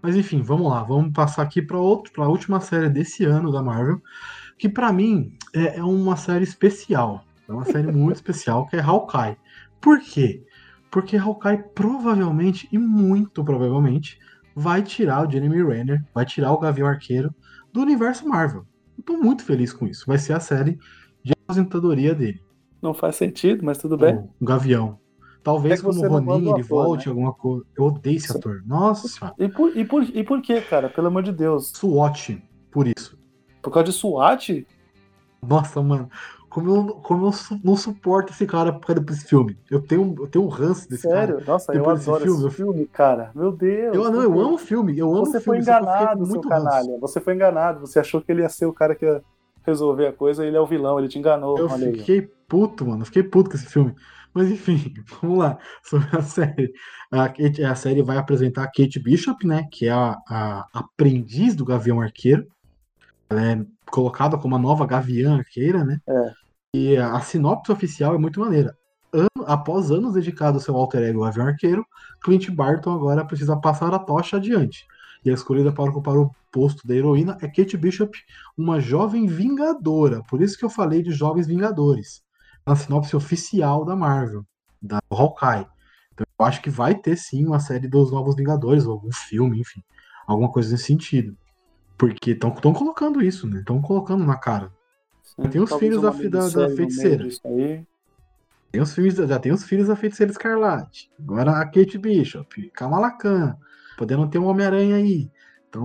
Mas 0.03 0.17
enfim, 0.17 0.43
vamos 0.43 0.71
lá. 0.71 0.83
Vamos 0.83 1.13
passar 1.13 1.43
aqui 1.43 1.63
para 1.63 1.79
outro, 1.79 2.13
para 2.13 2.25
a 2.25 2.29
última 2.29 2.61
série 2.61 2.89
desse 2.89 3.25
ano 3.25 3.51
da 3.51 3.63
Marvel, 3.63 4.01
que 4.59 4.69
pra 4.69 4.93
mim 4.93 5.37
é, 5.55 5.79
é 5.79 5.83
uma 5.83 6.17
série 6.17 6.45
especial. 6.45 7.25
É 7.49 7.53
uma 7.53 7.65
série 7.65 7.91
muito 7.93 8.17
especial, 8.17 8.67
que 8.67 8.77
é 8.77 8.81
Hawkeye. 8.81 9.37
Por 9.81 10.01
quê? 10.01 10.45
Porque 10.91 11.17
Hawkeye 11.17 11.65
provavelmente 11.75 12.69
e 12.73 12.79
muito 12.79 13.45
provavelmente 13.45 14.19
vai 14.55 14.83
tirar 14.83 15.27
o 15.27 15.31
Jeremy 15.31 15.63
Renner, 15.63 16.05
vai 16.15 16.25
tirar 16.25 16.53
o 16.53 16.59
Gavião 16.59 16.89
Arqueiro 16.89 17.35
do 17.73 17.81
universo 17.81 18.27
Marvel. 18.27 18.65
Eu 18.97 19.05
tô 19.05 19.17
muito 19.19 19.45
feliz 19.45 19.73
com 19.73 19.87
isso. 19.87 20.05
Vai 20.07 20.19
ser 20.19 20.33
a 20.33 20.41
série 20.41 20.79
de 21.23 21.33
aposentadoria 21.33 22.15
dele, 22.15 22.41
Não 22.83 22.93
faz 22.95 23.17
sentido, 23.17 23.65
mas 23.65 23.79
tudo 23.79 23.97
bem. 23.97 24.17
o 24.41 24.45
Gavião. 24.45 24.99
Talvez 25.43 25.75
É 25.75 25.77
que 25.77 25.83
como 25.83 26.03
não 26.03 26.09
Ronin 26.09 26.41
ele 26.51 26.51
ator, 26.63 26.65
volte 26.65 27.07
né? 27.07 27.11
alguma 27.13 27.33
coisa. 27.33 27.65
Eu 27.77 27.85
odeio 27.85 28.17
esse 28.17 28.37
ator. 28.37 28.63
Nossa. 28.67 29.33
E 29.39 29.49
por, 29.49 29.77
e, 29.77 29.85
por, 29.85 30.03
e 30.03 30.25
por 30.25 30.43
quê, 30.43 30.61
cara? 30.61 30.89
Pelo 30.89 31.07
amor 31.07 31.23
de 31.23 31.33
Deus. 31.33 31.71
SWAT, 31.75 32.43
por 32.71 32.87
isso. 32.89 33.17
Por 33.63 33.71
causa 33.73 33.85
de 33.91 33.93
SWAT? 33.93 34.67
Nossa, 35.47 35.81
mano, 35.81 36.09
como 36.49 36.75
eu, 36.75 36.95
como 36.97 37.27
eu 37.29 37.31
não 37.63 37.77
suporto 37.77 38.33
esse 38.33 38.45
cara 38.47 38.73
por 38.73 38.87
causa 38.87 39.01
desse 39.03 39.25
filme. 39.27 39.57
Eu 39.71 39.81
tenho, 39.81 40.15
eu 40.19 40.27
tenho 40.27 40.45
um 40.45 40.49
ranço 40.49 40.89
desse 40.89 41.03
Sério? 41.03 41.41
Nossa, 41.47 41.73
eu 41.73 41.79
Depois 41.79 41.99
desse 42.01 42.11
adoro 42.11 42.25
filme, 42.25 42.39
esse 42.39 42.47
eu- 42.47 42.51
filme, 42.51 42.87
cara. 42.87 43.31
Meu 43.35 43.53
Deus. 43.53 43.93
cara. 43.93 43.97
Eu, 44.05 44.11
não, 44.11 44.23
eu 44.23 44.41
amo 44.41 44.55
o 44.55 44.59
filme, 44.59 44.99
eu 44.99 45.09
amo 45.15 45.27
Você 45.27 45.39
o 45.39 45.41
foi 45.41 45.63
filme, 45.63 45.65
que 45.65 45.71
eu 45.71 45.75
fiquei 45.77 45.93
enganado, 45.93 46.27
seu 46.27 46.35
ranço. 46.41 46.49
canalha. 46.49 46.99
Você 47.01 47.21
foi 47.21 47.35
enganado. 47.35 47.81
Você 47.81 48.01
achou 48.01 48.21
que 48.21 48.33
ele 48.33 48.43
ia 48.43 48.49
ser 48.49 48.67
o 48.67 48.73
cara 48.73 48.97
que 48.97 49.05
ia 49.05 49.23
resolver 49.67 50.07
a 50.07 50.13
coisa 50.13 50.47
ele 50.47 50.57
é 50.57 50.61
o 50.61 50.67
vilão. 50.67 50.99
Ele 50.99 51.09
te 51.09 51.19
enganou. 51.19 51.59
Eu 51.59 51.69
Olha 51.69 51.89
aí. 51.89 51.99
fiquei 51.99 52.23
puto, 52.49 52.87
mano, 52.87 53.05
fiquei 53.05 53.23
puto 53.23 53.51
com 53.51 53.57
esse 53.57 53.67
filme. 53.67 53.95
Mas 54.33 54.51
enfim, 54.51 54.95
vamos 55.21 55.39
lá, 55.39 55.59
sobre 55.83 56.09
a 56.17 56.23
série. 56.23 56.73
A, 57.11 57.29
Kate- 57.29 57.65
a 57.65 57.75
série 57.75 58.03
vai 58.03 58.17
apresentar 58.19 58.63
a 58.65 58.67
Kate 58.67 58.99
Bishop, 59.01 59.47
né, 59.47 59.67
que 59.73 59.87
é 59.87 59.93
a, 59.93 60.17
a 60.29 60.67
aprendiz 60.75 61.55
do 61.57 61.65
Gavião 61.65 62.01
Arqueiro. 62.01 62.47
Ela 63.29 63.45
é 63.53 63.67
colocada 63.91 64.37
como 64.39 64.55
a 64.55 64.59
nova 64.59 64.87
Gaviã 64.87 65.39
Arqueira, 65.39 65.85
né? 65.85 65.99
É. 66.09 66.33
E 66.75 66.97
a, 66.97 67.13
a 67.15 67.21
sinopse 67.21 67.73
oficial 67.73 68.15
é 68.15 68.19
muito 68.19 68.39
maneira. 68.41 68.77
Ano- 69.13 69.47
após 69.47 69.91
anos 69.91 70.13
dedicados 70.15 70.63
ao 70.63 70.65
seu 70.67 70.77
alter 70.77 71.03
ego 71.03 71.23
Gavião 71.23 71.47
Arqueiro, 71.47 71.85
Clint 72.23 72.51
Barton 72.51 72.93
agora 72.95 73.25
precisa 73.25 73.57
passar 73.57 73.93
a 73.95 73.99
tocha 73.99 74.37
adiante. 74.37 74.87
E 75.25 75.31
a 75.31 75.33
escolhida 75.35 75.73
para 75.73 75.91
ocupar 75.91 76.17
o 76.17 76.31
posto 76.57 76.87
da 76.89 76.95
heroína 76.95 77.37
é 77.43 77.47
Kate 77.49 77.77
Bishop, 77.77 78.17
uma 78.57 78.81
jovem 78.81 79.27
vingadora. 79.27 80.23
Por 80.31 80.41
isso 80.41 80.57
que 80.57 80.65
eu 80.65 80.71
falei 80.71 81.03
de 81.03 81.11
jovens 81.11 81.47
vingadores. 81.47 82.23
Na 82.67 82.75
sinopse 82.75 83.15
oficial 83.15 83.85
da 83.85 83.95
Marvel, 83.95 84.43
da 84.81 84.99
Hawkeye. 85.11 85.67
Então 86.15 86.27
eu 86.39 86.47
acho 86.47 86.63
que 86.63 86.71
vai 86.71 86.95
ter 86.95 87.15
sim 87.19 87.45
uma 87.45 87.61
série 87.61 87.87
dos 87.87 88.11
Novos 88.11 88.35
Vingadores, 88.35 88.87
ou 88.87 88.93
algum 88.93 89.13
filme, 89.13 89.61
enfim. 89.61 89.83
Alguma 90.27 90.51
coisa 90.51 90.71
nesse 90.73 90.85
sentido. 90.85 91.37
Porque 91.99 92.31
estão 92.31 92.51
colocando 92.73 93.23
isso, 93.23 93.47
né? 93.47 93.59
Estão 93.61 93.83
colocando 93.83 94.25
na 94.25 94.37
cara. 94.37 94.73
tem 95.51 95.61
os 95.61 95.69
filhos 95.79 96.01
da 96.01 96.11
da- 96.11 96.49
da 96.49 96.69
feiticeira. 96.77 97.25
Tem 98.73 98.81
os 98.81 98.95
filmes, 98.95 99.15
já 99.15 99.39
tem 99.39 99.53
os 99.53 99.65
filhos 99.65 99.89
da 99.89 99.97
Feiticeira 99.97 100.33
Escarlate. 100.33 101.11
Agora 101.21 101.53
a 101.61 101.65
Kate 101.67 101.99
Bishop, 101.99 102.71
Kamala 102.71 103.11
Khan. 103.11 103.57
Podendo 103.99 104.27
ter 104.29 104.39
um 104.39 104.47
Homem-Aranha 104.47 104.97
aí. 104.97 105.31
Então, 105.69 105.85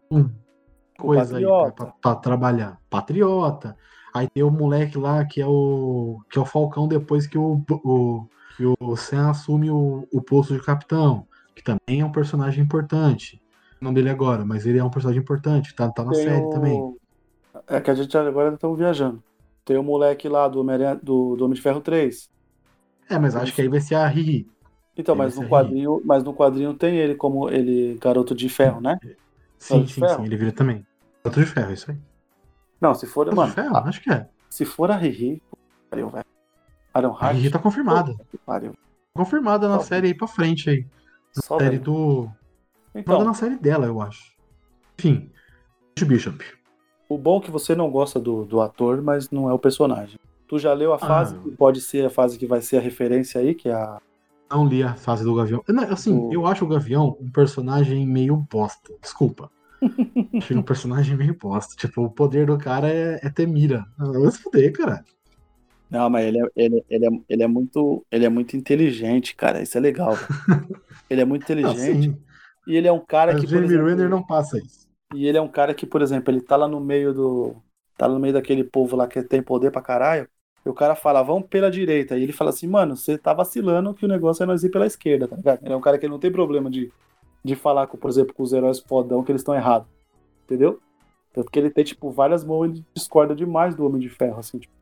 coisa 1.02 1.38
aí 1.38 1.44
Patriota. 1.44 1.72
pra, 1.74 1.86
pra- 1.86 1.96
pra 2.02 2.16
trabalhar. 2.16 2.80
Patriota. 2.90 3.76
Aí 4.14 4.28
tem 4.30 4.44
o 4.44 4.52
moleque 4.52 4.98
lá 4.98 5.24
que 5.26 5.42
é 5.42 5.48
o. 5.48 6.20
que 6.30 6.38
é 6.38 6.42
o 6.42 6.46
Falcão 6.46 6.88
depois 6.88 7.26
que 7.28 7.38
o, 7.38 7.64
o, 7.70 8.28
que 8.58 8.66
o 8.66 8.96
Sam 8.98 9.30
assume 9.30 9.70
o, 9.72 10.08
o 10.12 10.22
posto 10.22 10.54
de 10.54 10.62
capitão. 10.64 11.26
Que 11.56 11.64
também 11.64 12.02
é 12.02 12.06
um 12.06 12.12
personagem 12.12 12.64
importante. 12.64 13.42
o 13.82 13.86
nome 13.86 13.96
dele 13.96 14.10
agora, 14.10 14.46
mas 14.46 14.66
ele 14.66 14.78
é 14.80 14.84
um 14.84 14.90
personagem 14.90 15.22
importante, 15.22 15.76
tá, 15.76 15.90
tá 15.90 16.04
na 16.04 16.12
Tem 16.12 16.24
série 16.24 16.46
o- 16.46 16.50
também. 16.50 16.96
É 17.68 17.80
que 17.82 17.92
a 17.92 17.94
gente 17.96 18.18
agora 18.18 18.54
estamos 18.54 18.78
viajando. 18.78 19.22
Tem 19.66 19.78
o 19.78 19.84
moleque 19.84 20.28
lá 20.30 20.48
do, 20.48 20.60
Homem- 20.62 20.78
do, 21.04 21.36
do 21.36 21.46
Homem 21.46 21.56
de 21.56 21.62
Ferro 21.62 21.82
3. 21.82 22.30
É, 23.10 23.20
mas 23.20 23.36
acho 23.36 23.54
que 23.54 23.62
aí 23.62 23.68
vai 23.68 23.80
ser 23.82 23.96
a 23.96 24.08
Riri. 24.08 24.48
Então, 24.98 25.16
mas 25.16 25.36
no 25.38 25.48
quadrinho, 25.48 26.02
mas 26.06 26.24
no 26.24 26.34
quadrinho 26.34 26.74
tem 26.74 26.98
ele 26.98 27.16
como 27.16 27.50
ele 27.50 27.98
garoto 28.02 28.34
de 28.36 28.48
ferro, 28.50 28.82
né? 28.82 28.98
Sim, 29.58 29.86
sim, 29.88 30.02
Ferro? 30.02 30.18
sim, 30.22 30.26
ele 30.26 30.36
vira 30.38 30.52
também. 30.52 30.86
Outro 31.24 31.44
de 31.44 31.48
ferro, 31.50 31.72
isso 31.74 31.92
aí. 31.92 31.98
Não, 32.80 32.94
se 32.96 33.06
for, 33.06 33.22
Outro 33.22 33.36
mano, 33.36 33.50
de 33.50 33.56
ferro? 33.56 33.76
a- 33.78 33.88
Acho 33.88 34.02
que 34.02 34.12
é. 34.12 34.28
se 34.50 34.66
for 34.66 34.90
a 34.92 34.96
Riri, 34.96 35.42
pariu, 35.90 36.10
velho. 36.10 36.26
Aaron 36.94 37.16
A 37.20 37.28
Riri 37.32 37.50
tá 37.52 37.60
confirmada. 37.60 38.16
pariu. 38.46 38.74
Confirmada 39.14 39.68
na 39.70 39.78
Só- 39.78 39.84
série 39.86 40.08
aí 40.08 40.14
pra 40.14 40.28
frente 40.28 40.70
aí. 40.70 40.86
Só 41.34 41.58
série 41.60 41.78
do. 41.80 42.24
Manda 42.24 42.34
Então, 42.96 43.24
na 43.24 43.34
série 43.34 43.58
dela, 43.58 43.86
eu 43.86 44.02
acho. 44.02 44.34
Enfim. 45.00 45.30
Bishop. 46.06 46.44
o 47.08 47.18
bom 47.18 47.38
é 47.38 47.42
que 47.42 47.52
você 47.52 47.76
não 47.76 47.92
gosta 47.92 48.20
do, 48.20 48.44
do 48.46 48.60
ator, 48.62 49.02
mas 49.04 49.30
não 49.30 49.48
é 49.50 49.54
o 49.54 49.60
personagem. 49.60 50.18
Tu 50.48 50.58
já 50.58 50.74
leu 50.74 50.92
a 50.94 50.98
fase 50.98 51.36
Ah. 51.36 51.40
que 51.44 51.52
pode 51.52 51.80
ser 51.80 52.06
a 52.06 52.10
fase 52.10 52.40
que 52.40 52.48
vai 52.48 52.60
ser 52.62 52.78
a 52.78 52.82
referência 52.82 53.40
aí, 53.40 53.54
que 53.54 53.70
é 53.70 53.74
a. 53.74 54.00
Não 54.50 54.66
li 54.66 54.82
a 54.82 54.96
fase 54.96 55.24
do 55.24 55.36
Gavião. 55.36 55.64
Não, 55.70 55.84
assim, 55.84 56.12
O- 56.18 56.34
eu 56.34 56.46
acho 56.48 56.66
o 56.66 56.68
Gavião 56.68 57.16
um 57.22 57.30
personagem 57.30 58.06
meio 58.08 58.36
bosta. 58.50 58.92
Desculpa. 59.02 59.52
Achei 60.38 60.56
um 60.58 60.64
personagem 60.64 61.16
meio 61.18 61.38
bosta. 61.38 61.76
Tipo, 61.76 62.04
o 62.04 62.12
poder 62.12 62.46
do 62.46 62.58
cara 62.58 62.90
é, 62.92 63.20
é 63.24 63.30
ter 63.30 63.48
mira. 63.48 63.86
Ah, 64.00 64.12
Vai 64.20 64.32
se 64.32 64.42
fuder, 64.42 64.72
cara. 64.74 65.04
Não, 65.90 66.10
mas 66.10 66.26
ele 66.26 66.40
é, 66.40 66.46
ele, 66.56 66.86
ele, 66.90 67.06
é, 67.06 67.10
ele, 67.30 67.44
é 67.44 67.48
muito, 67.48 68.06
ele 68.12 68.26
é 68.26 68.30
muito 68.30 68.56
inteligente, 68.56 69.36
cara. 69.36 69.62
Isso 69.62 69.78
é 69.78 69.82
legal. 69.82 70.14
ele 71.10 71.22
é 71.22 71.26
muito 71.26 71.44
Ah, 71.62 71.74
inteligente. 71.74 72.18
e 72.66 72.76
ele 72.76 72.88
é 72.88 72.92
um 72.92 73.06
cara 73.06 73.36
que. 73.36 73.48
Jeremy 73.48 73.66
exemplo, 73.66 73.86
Renner 73.86 74.10
não 74.10 74.26
passa 74.26 74.58
isso. 74.58 74.88
E 75.14 75.26
ele 75.28 75.38
é 75.38 75.42
um 75.42 75.50
cara 75.52 75.74
que, 75.74 75.86
por 75.86 76.02
exemplo, 76.02 76.34
ele 76.34 76.42
tá 76.42 76.56
lá 76.56 76.68
no 76.68 76.80
meio 76.80 77.14
do. 77.14 77.56
Tá 77.98 78.08
no 78.08 78.20
meio 78.20 78.34
daquele 78.34 78.64
povo 78.64 78.96
lá 78.96 79.08
que 79.08 79.22
tem 79.24 79.44
poder 79.44 79.72
pra 79.72 79.82
caralho. 79.82 80.28
E 80.66 80.70
o 80.70 80.74
cara 80.74 80.96
fala, 80.96 81.22
vamos 81.24 81.48
pela 81.50 81.72
direita. 81.72 82.18
E 82.18 82.24
ele 82.24 82.34
fala 82.34 82.52
assim, 82.52 82.68
mano, 82.68 82.96
você 82.96 83.18
tá 83.18 83.34
vacilando 83.34 83.94
que 83.94 84.06
o 84.06 84.08
negócio 84.08 84.44
é 84.44 84.46
nós 84.46 84.64
ir 84.64 84.70
pela 84.70 84.86
esquerda, 84.88 85.28
tá 85.28 85.36
ligado? 85.36 85.60
Ele 85.64 85.74
é 85.74 85.78
um 85.78 85.82
cara 85.82 85.98
que 85.98 86.08
não 86.08 86.20
tem 86.20 86.32
problema 86.32 86.70
de, 86.70 86.94
de 87.44 87.56
falar, 87.56 87.88
com, 87.88 87.98
por 87.98 88.10
exemplo, 88.10 88.34
com 88.34 88.44
os 88.44 88.54
heróis 88.54 88.80
fodão 88.80 89.24
que 89.24 89.32
eles 89.32 89.42
estão 89.42 89.56
errados. 89.56 89.88
Entendeu? 90.46 90.80
Tanto 91.34 91.50
que 91.50 91.58
ele 91.60 91.70
tem, 91.70 91.84
tipo, 91.84 92.12
várias 92.12 92.44
mãos, 92.44 92.66
ele 92.66 92.86
discorda 92.94 93.36
demais 93.36 93.76
do 93.76 93.86
Homem 93.86 94.00
de 94.02 94.10
Ferro, 94.10 94.40
assim, 94.40 94.60
tipo. 94.60 94.74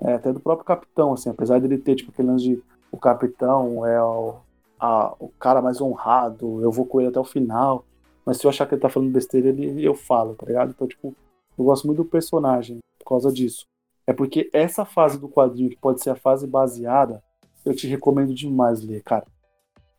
É, 0.00 0.14
até 0.14 0.32
do 0.32 0.40
próprio 0.40 0.64
capitão, 0.64 1.12
assim, 1.12 1.30
apesar 1.30 1.60
dele 1.60 1.78
ter, 1.78 1.94
tipo, 1.94 2.10
aquele 2.10 2.28
lance 2.28 2.44
de 2.44 2.62
o 2.90 2.96
capitão 2.98 3.86
é 3.86 4.02
o, 4.02 4.36
a- 4.78 5.14
o 5.18 5.28
cara 5.38 5.62
mais 5.62 5.80
honrado, 5.80 6.60
eu 6.62 6.70
vou 6.70 6.84
com 6.86 7.00
ele 7.00 7.08
até 7.10 7.20
o 7.20 7.24
final. 7.24 7.84
Mas 8.24 8.36
se 8.38 8.46
eu 8.46 8.50
achar 8.50 8.66
que 8.66 8.74
ele 8.74 8.80
tá 8.82 8.88
falando 8.88 9.10
besteira, 9.12 9.48
ele, 9.48 9.84
eu 9.84 9.94
falo, 9.94 10.34
tá 10.34 10.46
ligado? 10.46 10.70
Então, 10.70 10.86
tipo, 10.86 11.14
eu 11.58 11.64
gosto 11.64 11.86
muito 11.86 11.98
do 12.02 12.08
personagem 12.08 12.78
por 12.98 13.08
causa 13.08 13.32
disso. 13.32 13.64
É 14.06 14.12
porque 14.12 14.50
essa 14.52 14.84
fase 14.84 15.18
do 15.18 15.28
quadrinho, 15.28 15.70
que 15.70 15.76
pode 15.76 16.02
ser 16.02 16.10
a 16.10 16.16
fase 16.16 16.46
baseada, 16.46 17.22
eu 17.64 17.74
te 17.74 17.86
recomendo 17.86 18.34
demais 18.34 18.82
ler, 18.82 19.02
cara. 19.02 19.26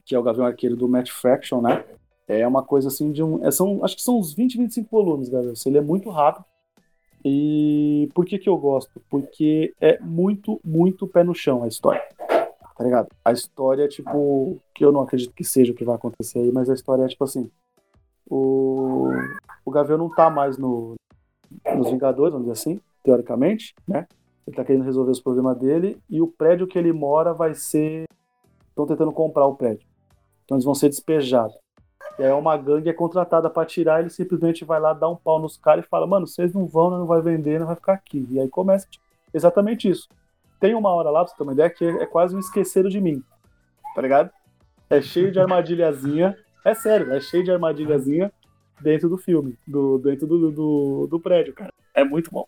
Que 0.06 0.16
é 0.16 0.20
o 0.20 0.24
Gavião 0.24 0.46
Arqueiro 0.46 0.76
do 0.76 0.88
Matt 0.88 1.10
Fraction, 1.10 1.62
né? 1.62 1.84
É 2.28 2.48
uma 2.48 2.64
coisa 2.64 2.88
assim 2.88 3.12
de 3.12 3.22
um. 3.22 3.46
é, 3.46 3.52
são, 3.52 3.84
acho 3.84 3.96
que 3.96 4.02
são 4.02 4.18
uns 4.18 4.34
20, 4.34 4.58
25 4.58 4.90
volumes, 4.90 5.30
galera. 5.30 5.54
Ele 5.66 5.78
é 5.78 5.82
muito 5.82 6.10
rápido. 6.10 6.46
E 7.26 8.10
por 8.14 8.26
que 8.26 8.38
que 8.38 8.50
eu 8.50 8.58
gosto? 8.58 9.02
Porque 9.10 9.74
é 9.80 10.00
muito, 10.00 10.60
muito 10.64 11.08
pé 11.08 11.24
no 11.24 11.34
chão 11.34 11.64
a 11.64 11.68
história. 11.68 12.04
Tá 12.28 12.84
ligado? 12.84 13.08
A 13.24 13.32
história, 13.32 13.88
tipo, 13.88 14.60
que 14.74 14.84
eu 14.84 14.92
não 14.92 15.02
acredito 15.02 15.34
que 15.34 15.44
seja 15.44 15.72
o 15.72 15.76
que 15.76 15.86
vai 15.86 15.96
acontecer 15.96 16.40
aí, 16.40 16.52
mas 16.52 16.70
a 16.70 16.74
história 16.74 17.04
é 17.04 17.08
tipo 17.08 17.24
assim. 17.24 17.50
O, 18.28 19.10
o 19.64 19.72
Gavião 19.72 19.98
não 19.98 20.10
tá 20.10 20.30
mais 20.30 20.58
no, 20.58 20.96
nos 21.76 21.90
Vingadores, 21.90 22.34
vamos 22.34 22.48
dizer 22.48 22.60
assim, 22.60 22.82
teoricamente, 23.04 23.76
né? 23.88 24.08
Ele 24.46 24.56
tá 24.56 24.66
querendo 24.66 24.84
resolver 24.84 25.12
os 25.12 25.22
problemas 25.22 25.58
dele 25.58 25.98
e 26.10 26.22
o 26.22 26.28
prédio 26.28 26.68
que 26.68 26.78
ele 26.78 26.92
mora 26.92 27.34
vai 27.34 27.54
ser. 27.54 28.06
Estão 28.70 28.88
tentando 28.88 29.12
comprar 29.12 29.46
o 29.46 29.56
prédio. 29.56 29.88
Então 30.44 30.56
eles 30.56 30.66
vão 30.66 30.76
ser 30.76 30.90
despejados. 30.90 31.56
E 32.20 32.24
aí 32.24 32.32
uma 32.32 32.56
gangue 32.58 32.90
é 32.90 32.94
contratada 32.94 33.50
pra 33.50 33.66
tirar, 33.66 34.00
ele 34.00 34.10
simplesmente 34.10 34.64
vai 34.64 34.80
lá, 34.80 34.94
dá 34.94 35.10
um 35.10 35.16
pau 35.16 35.40
nos 35.40 35.58
caras 35.58 35.86
e 35.86 35.88
fala, 35.88 36.06
mano, 36.06 36.28
vocês 36.28 36.54
não 36.54 36.68
vão, 36.68 36.90
não 36.90 37.06
vai 37.06 37.22
vender, 37.22 37.60
não 37.60 37.68
vai 37.68 37.76
ficar 37.76 37.94
aqui. 37.94 38.28
E 38.30 38.40
aí 38.40 38.48
começa 38.48 38.88
tipo, 38.90 39.04
exatamente 39.34 39.90
isso. 39.90 40.08
Tem 40.60 40.76
uma 40.76 40.90
hora 40.90 41.10
lá, 41.10 41.24
pra 41.24 41.32
você 41.32 41.38
ter 41.38 41.44
uma 41.44 41.54
ideia, 41.54 41.70
que 41.70 41.86
é 41.86 42.06
quase 42.06 42.36
um 42.36 42.40
esqueceram 42.40 42.90
de 42.90 43.02
mim. 43.02 43.22
Tá 43.96 44.02
ligado? 44.02 44.30
É 44.90 45.02
cheio 45.02 45.32
de 45.32 45.40
armadilhazinha. 45.40 46.38
É 46.64 46.74
sério, 46.74 47.12
é 47.12 47.20
cheio 47.20 47.44
de 47.44 47.52
armadilhazinha 47.52 48.32
dentro 48.80 49.10
do 49.10 49.18
filme, 49.18 49.58
do, 49.68 49.98
dentro 49.98 50.28
do, 50.28 50.52
do, 50.52 51.08
do 51.08 51.20
prédio, 51.20 51.54
cara. 51.54 51.74
É 51.94 52.04
muito 52.04 52.32
bom. 52.32 52.48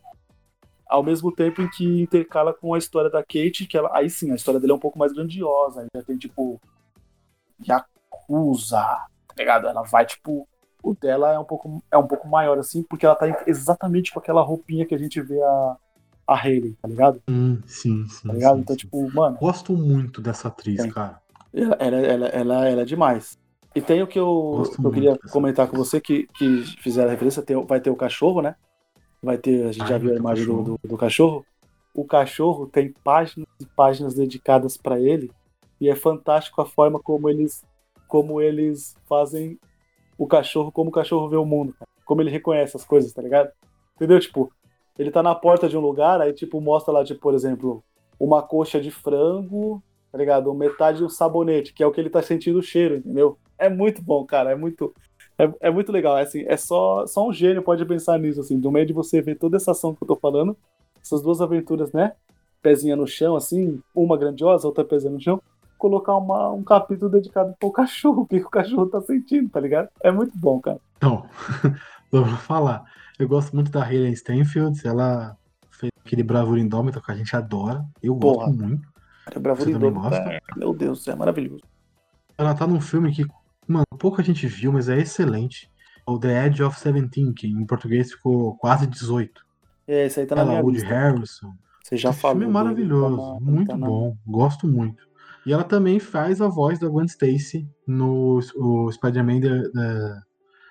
Ao 0.87 1.01
mesmo 1.01 1.31
tempo 1.31 1.61
em 1.61 1.69
que 1.69 2.01
intercala 2.01 2.53
com 2.53 2.73
a 2.73 2.77
história 2.77 3.09
da 3.09 3.23
Kate, 3.23 3.65
que 3.65 3.77
ela, 3.77 3.89
aí 3.93 4.09
sim, 4.09 4.31
a 4.31 4.35
história 4.35 4.59
dele 4.59 4.71
é 4.71 4.75
um 4.75 4.79
pouco 4.79 4.99
mais 4.99 5.11
grandiosa. 5.11 5.87
Já 5.95 6.03
tem, 6.03 6.17
tipo, 6.17 6.61
Yakuza, 7.67 8.77
tá 8.81 9.35
ligado? 9.37 9.67
Ela 9.67 9.83
vai, 9.83 10.05
tipo, 10.05 10.47
o 10.83 10.93
dela 10.93 11.33
é 11.33 11.39
um 11.39 11.43
pouco, 11.43 11.83
é 11.91 11.97
um 11.97 12.07
pouco 12.07 12.27
maior, 12.27 12.57
assim, 12.59 12.83
porque 12.83 13.05
ela 13.05 13.15
tá 13.15 13.25
exatamente 13.47 14.11
com 14.13 14.19
aquela 14.19 14.41
roupinha 14.41 14.85
que 14.85 14.93
a 14.95 14.97
gente 14.97 15.21
vê 15.21 15.41
a, 15.41 15.77
a 16.27 16.35
Hayley, 16.35 16.75
tá 16.81 16.87
ligado? 16.87 17.21
Hum, 17.29 17.61
sim, 17.65 18.07
sim. 18.07 18.27
Tá 18.27 18.33
ligado? 18.33 18.55
sim, 18.55 18.61
Então, 18.61 18.75
sim. 18.75 18.79
tipo, 18.79 19.11
mano, 19.13 19.37
Gosto 19.37 19.73
muito 19.73 20.21
dessa 20.21 20.47
atriz, 20.47 20.85
cara. 20.93 21.19
ela, 21.53 21.75
ela, 21.79 22.27
ela, 22.27 22.67
ela, 22.67 22.81
é 22.81 22.85
demais. 22.85 23.37
E 23.73 23.81
tem 23.81 24.01
o 24.01 24.07
que 24.07 24.19
eu, 24.19 24.63
que 24.79 24.85
eu 24.85 24.91
queria 24.91 25.17
comentar 25.31 25.67
com 25.67 25.75
atriz. 25.75 25.87
você, 25.87 25.99
que, 25.99 26.27
que 26.27 26.63
fizeram 26.81 27.09
a 27.09 27.11
referência, 27.11 27.41
tem, 27.43 27.61
vai 27.65 27.79
ter 27.81 27.89
o 27.89 27.95
cachorro, 27.95 28.41
né? 28.41 28.55
Vai 29.21 29.37
ter, 29.37 29.65
a 29.65 29.71
gente 29.71 29.83
Ah, 29.83 29.87
já 29.87 29.97
viu 29.97 30.13
a 30.13 30.15
imagem 30.17 30.45
do, 30.45 30.63
do, 30.63 30.79
do 30.87 30.97
cachorro. 30.97 31.45
O 31.93 32.05
cachorro 32.05 32.67
tem 32.67 32.93
páginas 33.03 33.47
e 33.59 33.65
páginas 33.65 34.13
dedicadas 34.13 34.77
pra 34.77 34.99
ele, 34.99 35.31
e 35.79 35.89
é 35.89 35.95
fantástico 35.95 36.61
a 36.61 36.65
forma 36.65 36.99
como 36.99 37.29
eles, 37.29 37.63
como 38.07 38.41
eles 38.41 38.95
fazem 39.07 39.59
o 40.17 40.27
cachorro, 40.27 40.71
como 40.71 40.89
o 40.89 40.93
cachorro 40.93 41.29
vê 41.29 41.37
o 41.37 41.45
mundo, 41.45 41.73
cara. 41.73 41.89
como 42.05 42.21
ele 42.21 42.29
reconhece 42.29 42.77
as 42.77 42.85
coisas, 42.85 43.11
tá 43.11 43.21
ligado? 43.21 43.51
Entendeu? 43.95 44.19
Tipo, 44.19 44.51
ele 44.97 45.11
tá 45.11 45.21
na 45.21 45.35
porta 45.35 45.67
de 45.67 45.77
um 45.77 45.81
lugar, 45.81 46.21
aí 46.21 46.33
tipo 46.33 46.61
mostra 46.61 46.93
lá, 46.93 47.03
tipo, 47.03 47.19
por 47.19 47.33
exemplo, 47.33 47.83
uma 48.19 48.41
coxa 48.41 48.79
de 48.79 48.91
frango, 48.91 49.83
tá 50.11 50.17
ligado? 50.17 50.53
Metade 50.53 50.99
de 50.99 51.03
um 51.03 51.09
sabonete, 51.09 51.73
que 51.73 51.83
é 51.83 51.87
o 51.87 51.91
que 51.91 51.99
ele 51.99 52.09
tá 52.09 52.21
sentindo 52.21 52.59
o 52.59 52.63
cheiro, 52.63 52.95
entendeu? 52.95 53.37
É 53.57 53.69
muito 53.69 54.01
bom, 54.01 54.25
cara, 54.25 54.51
é 54.51 54.55
muito 54.55 54.93
é, 55.37 55.67
é 55.67 55.69
muito 55.69 55.91
legal, 55.91 56.17
é 56.17 56.21
assim, 56.21 56.45
é 56.47 56.55
só 56.55 57.05
só 57.05 57.27
um 57.27 57.33
gênio 57.33 57.61
pode 57.61 57.83
pensar 57.85 58.17
nisso 58.17 58.39
assim, 58.39 58.55
no 58.57 58.71
meio 58.71 58.85
de 58.85 58.93
você 58.93 59.21
ver 59.21 59.35
toda 59.35 59.57
essa 59.57 59.71
ação 59.71 59.93
que 59.93 60.01
eu 60.03 60.07
tô 60.07 60.15
falando, 60.15 60.55
essas 61.01 61.21
duas 61.21 61.41
aventuras, 61.41 61.91
né? 61.91 62.13
Pezinha 62.61 62.95
no 62.95 63.05
chão 63.05 63.35
assim, 63.35 63.81
uma 63.93 64.17
grandiosa, 64.17 64.65
outra 64.67 64.85
pezinha 64.85 65.11
no 65.11 65.19
chão, 65.19 65.41
colocar 65.77 66.15
uma, 66.15 66.51
um 66.51 66.63
capítulo 66.63 67.11
dedicado 67.11 67.53
pro 67.59 67.71
cachorro, 67.71 68.21
o 68.23 68.25
que, 68.27 68.37
o 68.37 68.49
cachorro 68.49 68.87
tá 68.87 69.01
sentindo, 69.01 69.49
tá 69.49 69.59
ligado? 69.59 69.89
É 70.01 70.11
muito 70.11 70.37
bom, 70.37 70.59
cara. 70.59 70.79
Então, 70.97 71.25
vou 72.11 72.25
falar. 72.25 72.83
Eu 73.17 73.27
gosto 73.27 73.53
muito 73.55 73.71
da 73.71 73.83
Hayley 73.83 74.11
Stanfield. 74.13 74.85
Ela 74.85 75.37
fez 75.71 75.89
aquele 76.05 76.23
Bravura 76.23 76.59
Indômita 76.59 76.99
que 77.01 77.11
a 77.11 77.15
gente 77.15 77.35
adora. 77.35 77.85
Eu 78.01 78.13
gosto 78.15 78.39
Porra. 78.39 78.51
muito. 78.51 78.87
É 79.33 79.39
bravura 79.39 79.71
indômita, 79.71 80.15
é- 80.17 80.39
Meu 80.55 80.71
Deus, 80.73 81.07
é 81.07 81.15
maravilhoso. 81.15 81.63
Ela 82.37 82.53
tá 82.53 82.67
num 82.67 82.79
filme 82.81 83.11
que, 83.11 83.25
mano, 83.67 83.85
pouca 83.97 84.21
gente 84.21 84.45
viu, 84.45 84.71
mas 84.71 84.87
é 84.87 84.99
excelente. 84.99 85.67
O 86.05 86.19
The 86.19 86.45
Edge 86.45 86.61
of 86.61 86.79
Seventeen, 86.79 87.33
que 87.33 87.47
em 87.47 87.65
português 87.65 88.11
ficou 88.11 88.55
quase 88.57 88.85
18. 88.85 89.43
É, 89.87 90.05
esse 90.05 90.19
aí 90.19 90.25
tá 90.27 90.35
na 90.35 90.41
Ela, 90.41 90.51
minha 90.51 90.61
Woody 90.63 90.77
lista. 90.79 90.93
Harrison. 90.93 91.53
Você 91.83 91.97
já 91.97 92.09
Esse 92.11 92.19
falou. 92.19 92.37
filme 92.37 92.45
é 92.45 92.47
dele, 92.47 92.63
maravilhoso, 92.63 93.17
tá 93.17 93.33
na- 93.45 93.51
muito 93.51 93.67
tá 93.69 93.77
na- 93.77 93.87
bom, 93.87 94.17
gosto 94.27 94.67
muito. 94.67 95.04
E 95.45 95.53
ela 95.53 95.63
também 95.63 95.99
faz 95.99 96.41
a 96.41 96.47
voz 96.47 96.79
da 96.79 96.87
Gwen 96.87 97.05
Stacy 97.05 97.67
no 97.87 98.39
o 98.55 98.91
Spider-Man 98.91 99.39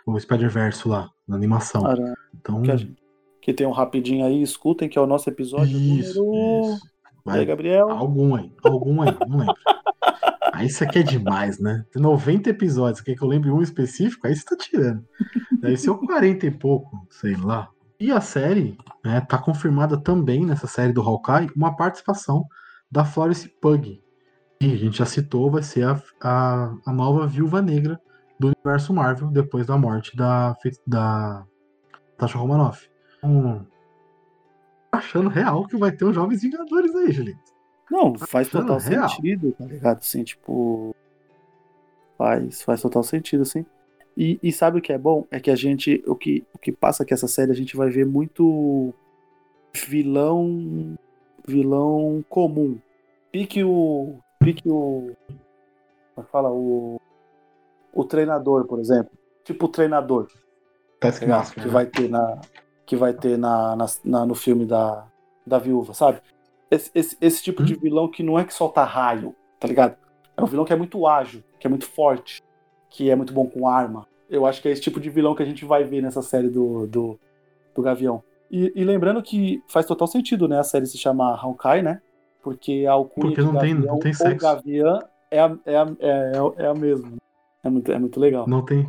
o 0.06 0.18
Spider-Verso 0.18 0.88
lá, 0.88 1.08
na 1.26 1.36
animação. 1.36 1.82
Cara, 1.82 2.14
Então, 2.34 2.62
que, 2.62 2.76
gente- 2.76 2.96
que 3.40 3.52
tem 3.54 3.66
um 3.66 3.70
rapidinho 3.72 4.24
aí, 4.26 4.42
escutem, 4.42 4.88
que 4.88 4.98
é 4.98 5.00
o 5.00 5.06
nosso 5.06 5.28
episódio 5.30 5.78
isso, 5.78 6.22
número. 6.22 6.74
isso. 6.74 6.86
E 7.26 7.30
aí, 7.30 7.36
Vai, 7.36 7.44
Gabriel? 7.46 7.88
algum 7.90 8.34
aí, 8.34 8.52
algum 8.62 9.00
aí, 9.02 9.16
não 9.28 9.38
lembro. 9.38 9.54
Aí 10.52 10.68
isso 10.68 10.84
aqui 10.84 11.00
é 11.00 11.02
demais, 11.02 11.58
né? 11.58 11.84
Tem 11.90 12.00
90 12.00 12.48
episódios, 12.48 13.00
quer 13.00 13.16
que 13.16 13.22
eu 13.24 13.26
lembre 13.26 13.50
um 13.50 13.60
específico? 13.60 14.24
Aí 14.24 14.36
você 14.36 14.44
tá 14.44 14.54
tirando. 14.56 15.04
Deve 15.60 15.76
ser 15.76 15.90
o 15.90 15.98
40 15.98 16.46
e 16.46 16.50
pouco, 16.52 17.04
sei 17.10 17.34
lá. 17.34 17.68
E 17.98 18.12
a 18.12 18.20
série, 18.20 18.78
né, 19.04 19.20
tá 19.22 19.36
confirmada 19.36 19.96
também 20.00 20.46
nessa 20.46 20.68
série 20.68 20.92
do 20.92 21.00
Hawkeye, 21.02 21.50
uma 21.56 21.74
participação 21.76 22.44
da 22.88 23.04
Florence 23.04 23.48
Pug. 23.60 24.00
A 24.72 24.76
gente 24.76 24.98
já 24.98 25.06
citou, 25.06 25.50
vai 25.50 25.62
ser 25.62 25.84
a, 25.86 26.02
a, 26.20 26.74
a 26.86 26.92
nova 26.92 27.26
viúva 27.26 27.60
negra 27.60 28.00
do 28.38 28.48
universo 28.48 28.92
Marvel 28.92 29.28
depois 29.28 29.66
da 29.66 29.76
morte 29.76 30.16
da, 30.16 30.56
da 30.86 31.44
Tasha 32.16 32.38
Romanoff. 32.38 32.88
Então, 33.18 33.66
achando 34.90 35.28
real 35.28 35.66
que 35.66 35.76
vai 35.76 35.92
ter 35.92 36.04
uns 36.04 36.14
Jovens 36.14 36.42
Vingadores 36.42 36.94
aí, 36.94 37.12
Julito. 37.12 37.54
Não, 37.90 38.14
faz 38.18 38.48
achando 38.48 38.66
total 38.66 38.78
real. 38.78 39.08
sentido, 39.08 39.52
tá 39.52 39.64
ligado? 39.64 39.98
Assim, 39.98 40.24
tipo. 40.24 40.94
Faz, 42.16 42.62
faz 42.62 42.80
total 42.80 43.02
sentido, 43.02 43.42
assim. 43.42 43.64
E, 44.16 44.38
e, 44.42 44.52
sabe 44.52 44.78
o 44.78 44.82
que 44.82 44.92
é 44.92 44.98
bom? 44.98 45.26
É 45.30 45.40
que 45.40 45.50
a 45.50 45.56
gente. 45.56 46.02
O 46.06 46.14
que, 46.14 46.44
o 46.54 46.58
que 46.58 46.70
passa 46.70 47.04
que 47.04 47.12
essa 47.12 47.26
série 47.26 47.50
a 47.50 47.54
gente 47.54 47.76
vai 47.76 47.90
ver 47.90 48.06
muito 48.06 48.94
vilão. 49.72 50.96
Vilão 51.46 52.24
comum. 52.28 52.78
Pique 53.30 53.62
o. 53.62 54.18
Pique 54.44 54.68
o. 54.68 55.12
Como 56.14 56.26
é 56.26 56.30
fala? 56.30 56.50
O. 56.50 57.00
O 57.92 58.04
treinador, 58.04 58.66
por 58.66 58.78
exemplo. 58.78 59.12
Tipo 59.44 59.66
o 59.66 59.68
treinador. 59.68 60.28
Taskmaster. 61.00 61.62
Que 61.62 61.68
né? 61.68 61.72
vai 61.72 61.86
ter 61.86 62.08
na. 62.08 62.40
Que 62.86 62.96
vai 62.96 63.14
ter 63.14 63.38
na, 63.38 63.74
na, 63.76 63.86
na 64.04 64.26
no 64.26 64.34
filme 64.34 64.66
da, 64.66 65.06
da 65.46 65.58
viúva, 65.58 65.94
sabe? 65.94 66.20
Esse, 66.70 66.90
esse, 66.94 67.16
esse 67.20 67.42
tipo 67.42 67.62
hum? 67.62 67.64
de 67.64 67.74
vilão 67.74 68.08
que 68.08 68.22
não 68.22 68.38
é 68.38 68.44
que 68.44 68.52
solta 68.52 68.84
raio, 68.84 69.34
tá 69.58 69.66
ligado? 69.66 69.96
É 70.36 70.42
um 70.42 70.46
vilão 70.46 70.64
que 70.64 70.72
é 70.72 70.76
muito 70.76 71.06
ágil, 71.06 71.42
que 71.58 71.66
é 71.66 71.70
muito 71.70 71.86
forte, 71.86 72.42
que 72.90 73.10
é 73.10 73.16
muito 73.16 73.32
bom 73.32 73.46
com 73.46 73.68
arma. 73.68 74.06
Eu 74.28 74.44
acho 74.44 74.60
que 74.60 74.68
é 74.68 74.72
esse 74.72 74.82
tipo 74.82 75.00
de 75.00 75.08
vilão 75.08 75.34
que 75.34 75.42
a 75.42 75.46
gente 75.46 75.64
vai 75.64 75.84
ver 75.84 76.02
nessa 76.02 76.20
série 76.20 76.48
do, 76.48 76.86
do, 76.86 77.18
do 77.74 77.82
Gavião. 77.82 78.22
E, 78.50 78.72
e 78.74 78.84
lembrando 78.84 79.22
que 79.22 79.62
faz 79.68 79.86
total 79.86 80.06
sentido, 80.06 80.48
né? 80.48 80.58
A 80.58 80.64
série 80.64 80.86
se 80.86 80.98
chama 80.98 81.36
Hawkeye, 81.36 81.82
né? 81.82 82.00
Porque 82.44 82.84
a 82.86 82.92
alcunha 82.92 83.28
Porque 83.28 83.40
não 83.40 83.58
tem, 83.58 83.74
não 83.74 83.98
tem 83.98 84.12
ou 84.12 84.16
sexo. 84.18 84.46
Gavião 84.46 85.00
é 85.30 85.40
a, 85.40 85.56
é, 85.64 85.76
a, 85.76 85.86
é, 85.98 86.32
é 86.58 86.66
a 86.66 86.74
mesma. 86.74 87.12
É 87.62 87.70
muito, 87.70 87.90
é 87.90 87.98
muito 87.98 88.20
legal. 88.20 88.46
Não 88.46 88.62
tem, 88.62 88.86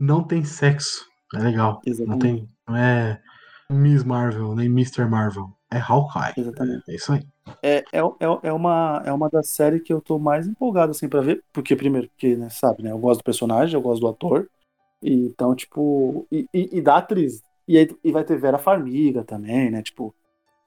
não 0.00 0.24
tem 0.24 0.42
sexo. 0.42 1.06
É 1.34 1.38
legal. 1.38 1.82
Não 1.84 1.92
Exatamente. 1.92 2.22
tem. 2.22 2.48
Não 2.66 2.74
é 2.74 3.20
Miss 3.70 4.02
Marvel, 4.02 4.54
nem 4.54 4.66
Mr. 4.66 5.04
Marvel. 5.04 5.52
É 5.70 5.78
Hawkeye. 5.78 6.32
Exatamente. 6.38 6.90
É 6.90 6.94
isso 6.94 7.12
aí. 7.12 7.22
É, 7.62 7.84
é, 7.92 7.98
é, 7.98 8.38
é, 8.42 8.52
uma, 8.52 9.02
é 9.04 9.12
uma 9.12 9.28
das 9.28 9.50
séries 9.50 9.82
que 9.82 9.92
eu 9.92 10.00
tô 10.00 10.18
mais 10.18 10.46
empolgado, 10.48 10.92
assim, 10.92 11.08
pra 11.08 11.20
ver. 11.20 11.44
Porque, 11.52 11.76
primeiro, 11.76 12.08
porque, 12.08 12.36
né, 12.36 12.48
sabe, 12.48 12.82
né? 12.82 12.90
Eu 12.90 12.98
gosto 12.98 13.20
do 13.20 13.24
personagem, 13.24 13.74
eu 13.74 13.82
gosto 13.82 14.00
do 14.00 14.08
ator. 14.08 14.48
E, 15.02 15.26
então, 15.26 15.54
tipo. 15.54 16.26
E, 16.32 16.46
e, 16.54 16.78
e 16.78 16.80
da 16.80 16.96
atriz. 16.96 17.42
E, 17.66 17.76
aí, 17.76 17.88
e 18.02 18.10
vai 18.10 18.24
ter 18.24 18.38
Vera 18.38 18.56
Farmiga 18.56 19.22
também, 19.22 19.70
né? 19.70 19.82
Tipo. 19.82 20.14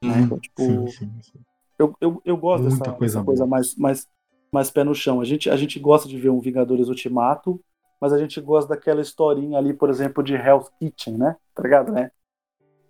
Né? 0.03 0.21
Então, 0.21 0.39
tipo 0.39 0.61
Sim, 0.61 0.87
sim, 0.87 1.11
sim. 1.23 1.39
Eu, 1.81 1.95
eu, 1.99 2.21
eu 2.23 2.37
gosto 2.37 2.63
Muita 2.63 2.79
dessa 2.79 2.93
coisa 2.93 3.23
coisa 3.23 3.45
mais, 3.45 3.75
mais, 3.75 4.07
mais 4.51 4.69
pé 4.69 4.83
no 4.83 4.93
chão. 4.93 5.19
A 5.19 5.25
gente, 5.25 5.49
a 5.49 5.55
gente 5.55 5.79
gosta 5.79 6.07
de 6.07 6.17
ver 6.17 6.29
um 6.29 6.39
Vingadores 6.39 6.87
Ultimato, 6.87 7.59
mas 7.99 8.13
a 8.13 8.17
gente 8.17 8.39
gosta 8.39 8.75
daquela 8.75 9.01
historinha 9.01 9.57
ali, 9.57 9.73
por 9.73 9.89
exemplo, 9.89 10.23
de 10.23 10.33
Hell's 10.35 10.69
Kitchen, 10.79 11.17
né? 11.17 11.35
Tá 11.55 11.63
ligado, 11.63 11.91
né? 11.91 12.11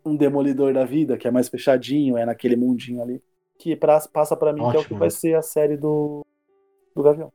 Um 0.05 0.15
demolidor 0.15 0.73
da 0.73 0.85
vida, 0.85 1.17
que 1.17 1.27
é 1.27 1.31
mais 1.31 1.47
fechadinho, 1.47 2.17
é 2.17 2.25
naquele 2.25 2.55
mundinho 2.55 3.01
ali. 3.01 3.21
Que 3.57 3.75
pra, 3.75 3.99
passa 4.11 4.35
pra 4.35 4.51
mim 4.51 4.61
que 4.61 4.65
é 4.65 4.69
o 4.69 4.73
que 4.73 4.79
Ótimo. 4.79 4.99
vai 4.99 5.09
ser 5.09 5.35
a 5.35 5.41
série 5.41 5.77
do, 5.77 6.25
do 6.95 7.03
Gavião. 7.03 7.31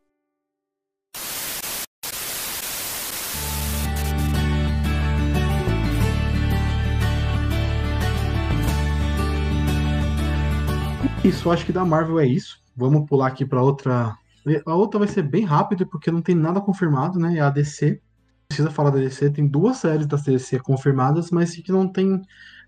Isso, 11.27 11.51
acho 11.51 11.66
que 11.66 11.72
da 11.72 11.85
Marvel 11.85 12.20
é 12.20 12.27
isso. 12.27 12.61
Vamos 12.77 13.05
pular 13.09 13.27
aqui 13.27 13.45
pra 13.45 13.61
outra. 13.61 14.16
A 14.64 14.74
outra 14.77 15.01
vai 15.01 15.09
ser 15.09 15.22
bem 15.22 15.45
rápido, 15.45 15.85
porque 15.85 16.09
não 16.09 16.22
tem 16.22 16.37
nada 16.37 16.61
confirmado, 16.61 17.18
né? 17.18 17.39
É 17.39 17.41
a 17.41 17.51
DC. 17.51 18.01
Precisa 18.47 18.70
falar 18.70 18.91
da 18.91 18.99
DC. 18.99 19.31
Tem 19.31 19.45
duas 19.45 19.79
séries 19.79 20.07
da 20.07 20.16
DC 20.16 20.61
confirmadas, 20.61 21.33
mas 21.33 21.57
que 21.57 21.72
não 21.72 21.89
tem, 21.89 22.22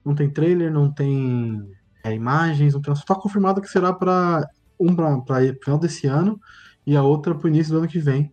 não 0.05 0.13
tem 0.13 0.29
trailer, 0.29 0.73
não 0.73 0.91
tem 0.93 1.63
é, 2.03 2.13
imagens, 2.13 2.75
não 2.75 2.83
tem. 2.83 2.93
Só 2.97 3.05
tá 3.05 3.15
confirmado 3.15 3.61
que 3.61 3.69
será 3.69 3.93
para 3.93 4.45
um 4.81 4.93
para 4.93 5.41
final 5.63 5.79
desse 5.79 6.09
ano 6.09 6.41
e 6.85 6.97
a 6.97 7.03
outra 7.05 7.37
pro 7.37 7.47
início 7.47 7.73
do 7.73 7.79
ano 7.79 7.87
que 7.87 8.01
vem. 8.01 8.33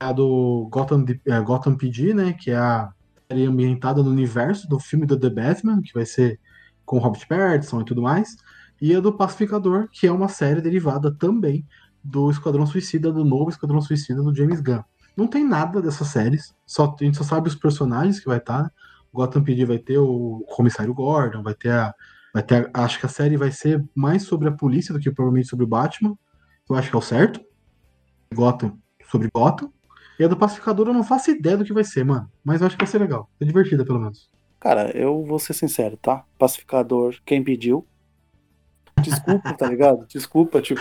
É 0.00 0.06
a 0.06 0.12
do 0.12 0.70
Gotham, 0.72 1.04
é, 1.26 1.38
Gotham 1.42 1.76
PD, 1.76 2.14
né? 2.14 2.32
Que 2.32 2.50
é 2.50 2.56
a 2.56 2.88
série 3.30 3.44
ambientada 3.44 4.02
no 4.02 4.08
universo 4.08 4.66
do 4.70 4.80
filme 4.80 5.04
do 5.04 5.20
The 5.20 5.28
Batman, 5.28 5.82
que 5.82 5.92
vai 5.92 6.06
ser 6.06 6.40
com 6.86 6.96
Robert 6.96 7.28
Pattinson 7.28 7.82
e 7.82 7.84
tudo 7.84 8.00
mais 8.00 8.36
e 8.80 8.94
a 8.94 9.00
do 9.00 9.12
Pacificador, 9.12 9.88
que 9.90 10.06
é 10.06 10.12
uma 10.12 10.28
série 10.28 10.60
derivada 10.60 11.10
também 11.12 11.66
do 12.02 12.30
Esquadrão 12.30 12.66
Suicida, 12.66 13.10
do 13.10 13.24
novo 13.24 13.50
Esquadrão 13.50 13.80
Suicida 13.80 14.22
do 14.22 14.34
James 14.34 14.60
Gunn. 14.60 14.82
Não 15.16 15.26
tem 15.26 15.44
nada 15.44 15.80
dessas 15.80 16.08
séries, 16.08 16.54
só, 16.66 16.94
a 17.00 17.04
gente 17.04 17.16
só 17.16 17.24
sabe 17.24 17.48
os 17.48 17.54
personagens 17.54 18.20
que 18.20 18.26
vai 18.26 18.38
estar. 18.38 18.64
Né? 18.64 18.70
O 19.12 19.16
Gotham 19.16 19.42
PD 19.42 19.64
vai 19.64 19.78
ter 19.78 19.98
o 19.98 20.44
Comissário 20.48 20.92
Gordon, 20.92 21.42
vai 21.42 21.54
ter 21.54 21.70
a. 21.70 21.94
Vai 22.34 22.42
ter 22.42 22.70
a, 22.74 22.84
acho 22.84 23.00
que 23.00 23.06
a 23.06 23.08
série 23.08 23.36
vai 23.38 23.50
ser 23.50 23.82
mais 23.94 24.24
sobre 24.24 24.46
a 24.48 24.52
polícia 24.52 24.92
do 24.92 25.00
que 25.00 25.10
provavelmente 25.10 25.48
sobre 25.48 25.64
o 25.64 25.68
Batman. 25.68 26.14
Eu 26.68 26.76
acho 26.76 26.90
que 26.90 26.96
é 26.96 26.98
o 26.98 27.02
certo. 27.02 27.40
Gotham 28.34 28.78
sobre 29.10 29.30
Gotham. 29.32 29.72
E 30.18 30.24
a 30.24 30.28
do 30.28 30.36
Pacificador 30.36 30.88
eu 30.88 30.94
não 30.94 31.04
faço 31.04 31.30
ideia 31.30 31.56
do 31.56 31.64
que 31.64 31.72
vai 31.72 31.84
ser, 31.84 32.04
mano. 32.04 32.30
Mas 32.44 32.60
eu 32.60 32.66
acho 32.66 32.76
que 32.76 32.84
vai 32.84 32.90
ser 32.90 32.98
legal. 32.98 33.30
É 33.40 33.44
divertida, 33.44 33.84
pelo 33.84 34.00
menos. 34.00 34.30
Cara, 34.60 34.90
eu 34.96 35.24
vou 35.24 35.38
ser 35.38 35.54
sincero, 35.54 35.96
tá? 35.96 36.24
Pacificador, 36.38 37.16
quem 37.24 37.42
pediu. 37.42 37.86
Desculpa, 39.02 39.52
tá 39.54 39.68
ligado? 39.68 40.06
Desculpa, 40.06 40.60
tipo, 40.62 40.80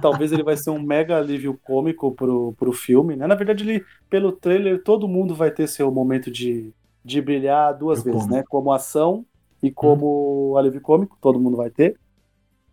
talvez 0.00 0.32
ele 0.32 0.42
vai 0.42 0.56
ser 0.56 0.70
um 0.70 0.82
mega 0.82 1.16
alívio 1.18 1.58
cômico 1.62 2.12
pro, 2.12 2.52
pro 2.58 2.72
filme, 2.72 3.16
né? 3.16 3.26
Na 3.26 3.34
verdade, 3.34 3.64
ele, 3.64 3.84
pelo 4.08 4.32
trailer, 4.32 4.82
todo 4.82 5.08
mundo 5.08 5.34
vai 5.34 5.50
ter 5.50 5.66
seu 5.68 5.90
momento 5.90 6.30
de, 6.30 6.72
de 7.04 7.20
brilhar 7.20 7.76
duas 7.76 7.98
Eu 7.98 8.04
vezes, 8.04 8.22
como. 8.22 8.34
né? 8.34 8.44
Como 8.48 8.72
ação 8.72 9.24
e 9.62 9.70
como 9.70 10.56
alívio 10.56 10.80
cômico, 10.80 11.16
todo 11.20 11.40
mundo 11.40 11.56
vai 11.56 11.70
ter. 11.70 11.98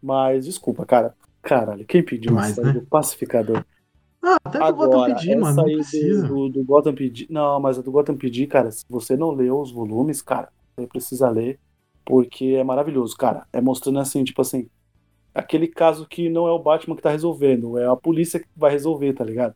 Mas 0.02 0.46
desculpa, 0.46 0.86
cara. 0.86 1.14
Caralho, 1.42 1.86
quem 1.86 2.04
pediu 2.04 2.32
Demais, 2.32 2.52
isso 2.52 2.60
aí 2.60 2.68
né? 2.68 2.74
do 2.74 2.82
Pacificador? 2.82 3.64
Ah, 4.22 4.38
até 4.44 4.60
do 4.60 4.74
Gotham 4.74 5.04
Agora, 5.04 5.16
PD, 5.16 5.36
mano. 5.36 5.56
Não 5.56 5.64
precisa. 5.64 6.28
do, 6.28 6.34
do, 6.34 6.50
do 6.50 6.64
Gotham 6.66 6.94
PD. 6.94 7.28
Não, 7.30 7.60
mas 7.60 7.80
a 7.80 7.82
do 7.82 7.92
Gotham 7.92 8.18
PD, 8.18 8.48
cara, 8.48 8.72
se 8.72 8.84
você 8.90 9.16
não 9.16 9.32
leu 9.32 9.60
os 9.62 9.72
volumes, 9.72 10.22
cara, 10.22 10.50
você 10.76 10.88
precisa 10.88 11.30
ler, 11.30 11.60
porque 12.08 12.56
é 12.58 12.64
maravilhoso, 12.64 13.16
cara. 13.18 13.46
É 13.52 13.60
mostrando 13.60 14.00
assim, 14.00 14.24
tipo 14.24 14.42
assim, 14.42 14.70
aquele 15.36 15.68
caso 15.68 16.08
que 16.08 16.30
não 16.30 16.48
é 16.48 16.52
o 16.52 16.58
Batman 16.58 16.96
que 16.96 17.02
tá 17.02 17.12
resolvendo, 17.12 17.78
é 17.78 17.86
a 17.86 17.98
polícia 17.98 18.40
que 18.40 18.48
vai 18.56 18.72
resolver, 18.72 19.14
tá 19.14 19.26
ligado? 19.26 19.54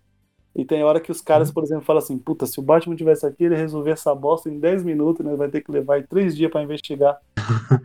E 0.53 0.65
tem 0.65 0.83
hora 0.83 0.99
que 0.99 1.09
os 1.09 1.21
caras, 1.21 1.49
por 1.49 1.63
exemplo, 1.63 1.85
falam 1.85 2.03
assim, 2.03 2.17
puta, 2.17 2.45
se 2.45 2.59
o 2.59 2.61
Batman 2.61 2.93
tivesse 2.93 3.25
aqui, 3.25 3.45
ele 3.45 3.55
resolver 3.55 3.91
essa 3.91 4.13
bosta 4.13 4.49
em 4.49 4.59
10 4.59 4.83
minutos, 4.83 5.25
né? 5.25 5.33
Vai 5.37 5.47
ter 5.47 5.61
que 5.61 5.71
levar 5.71 5.95
aí 5.95 6.03
3 6.05 6.35
dias 6.35 6.51
pra 6.51 6.61
investigar 6.61 7.17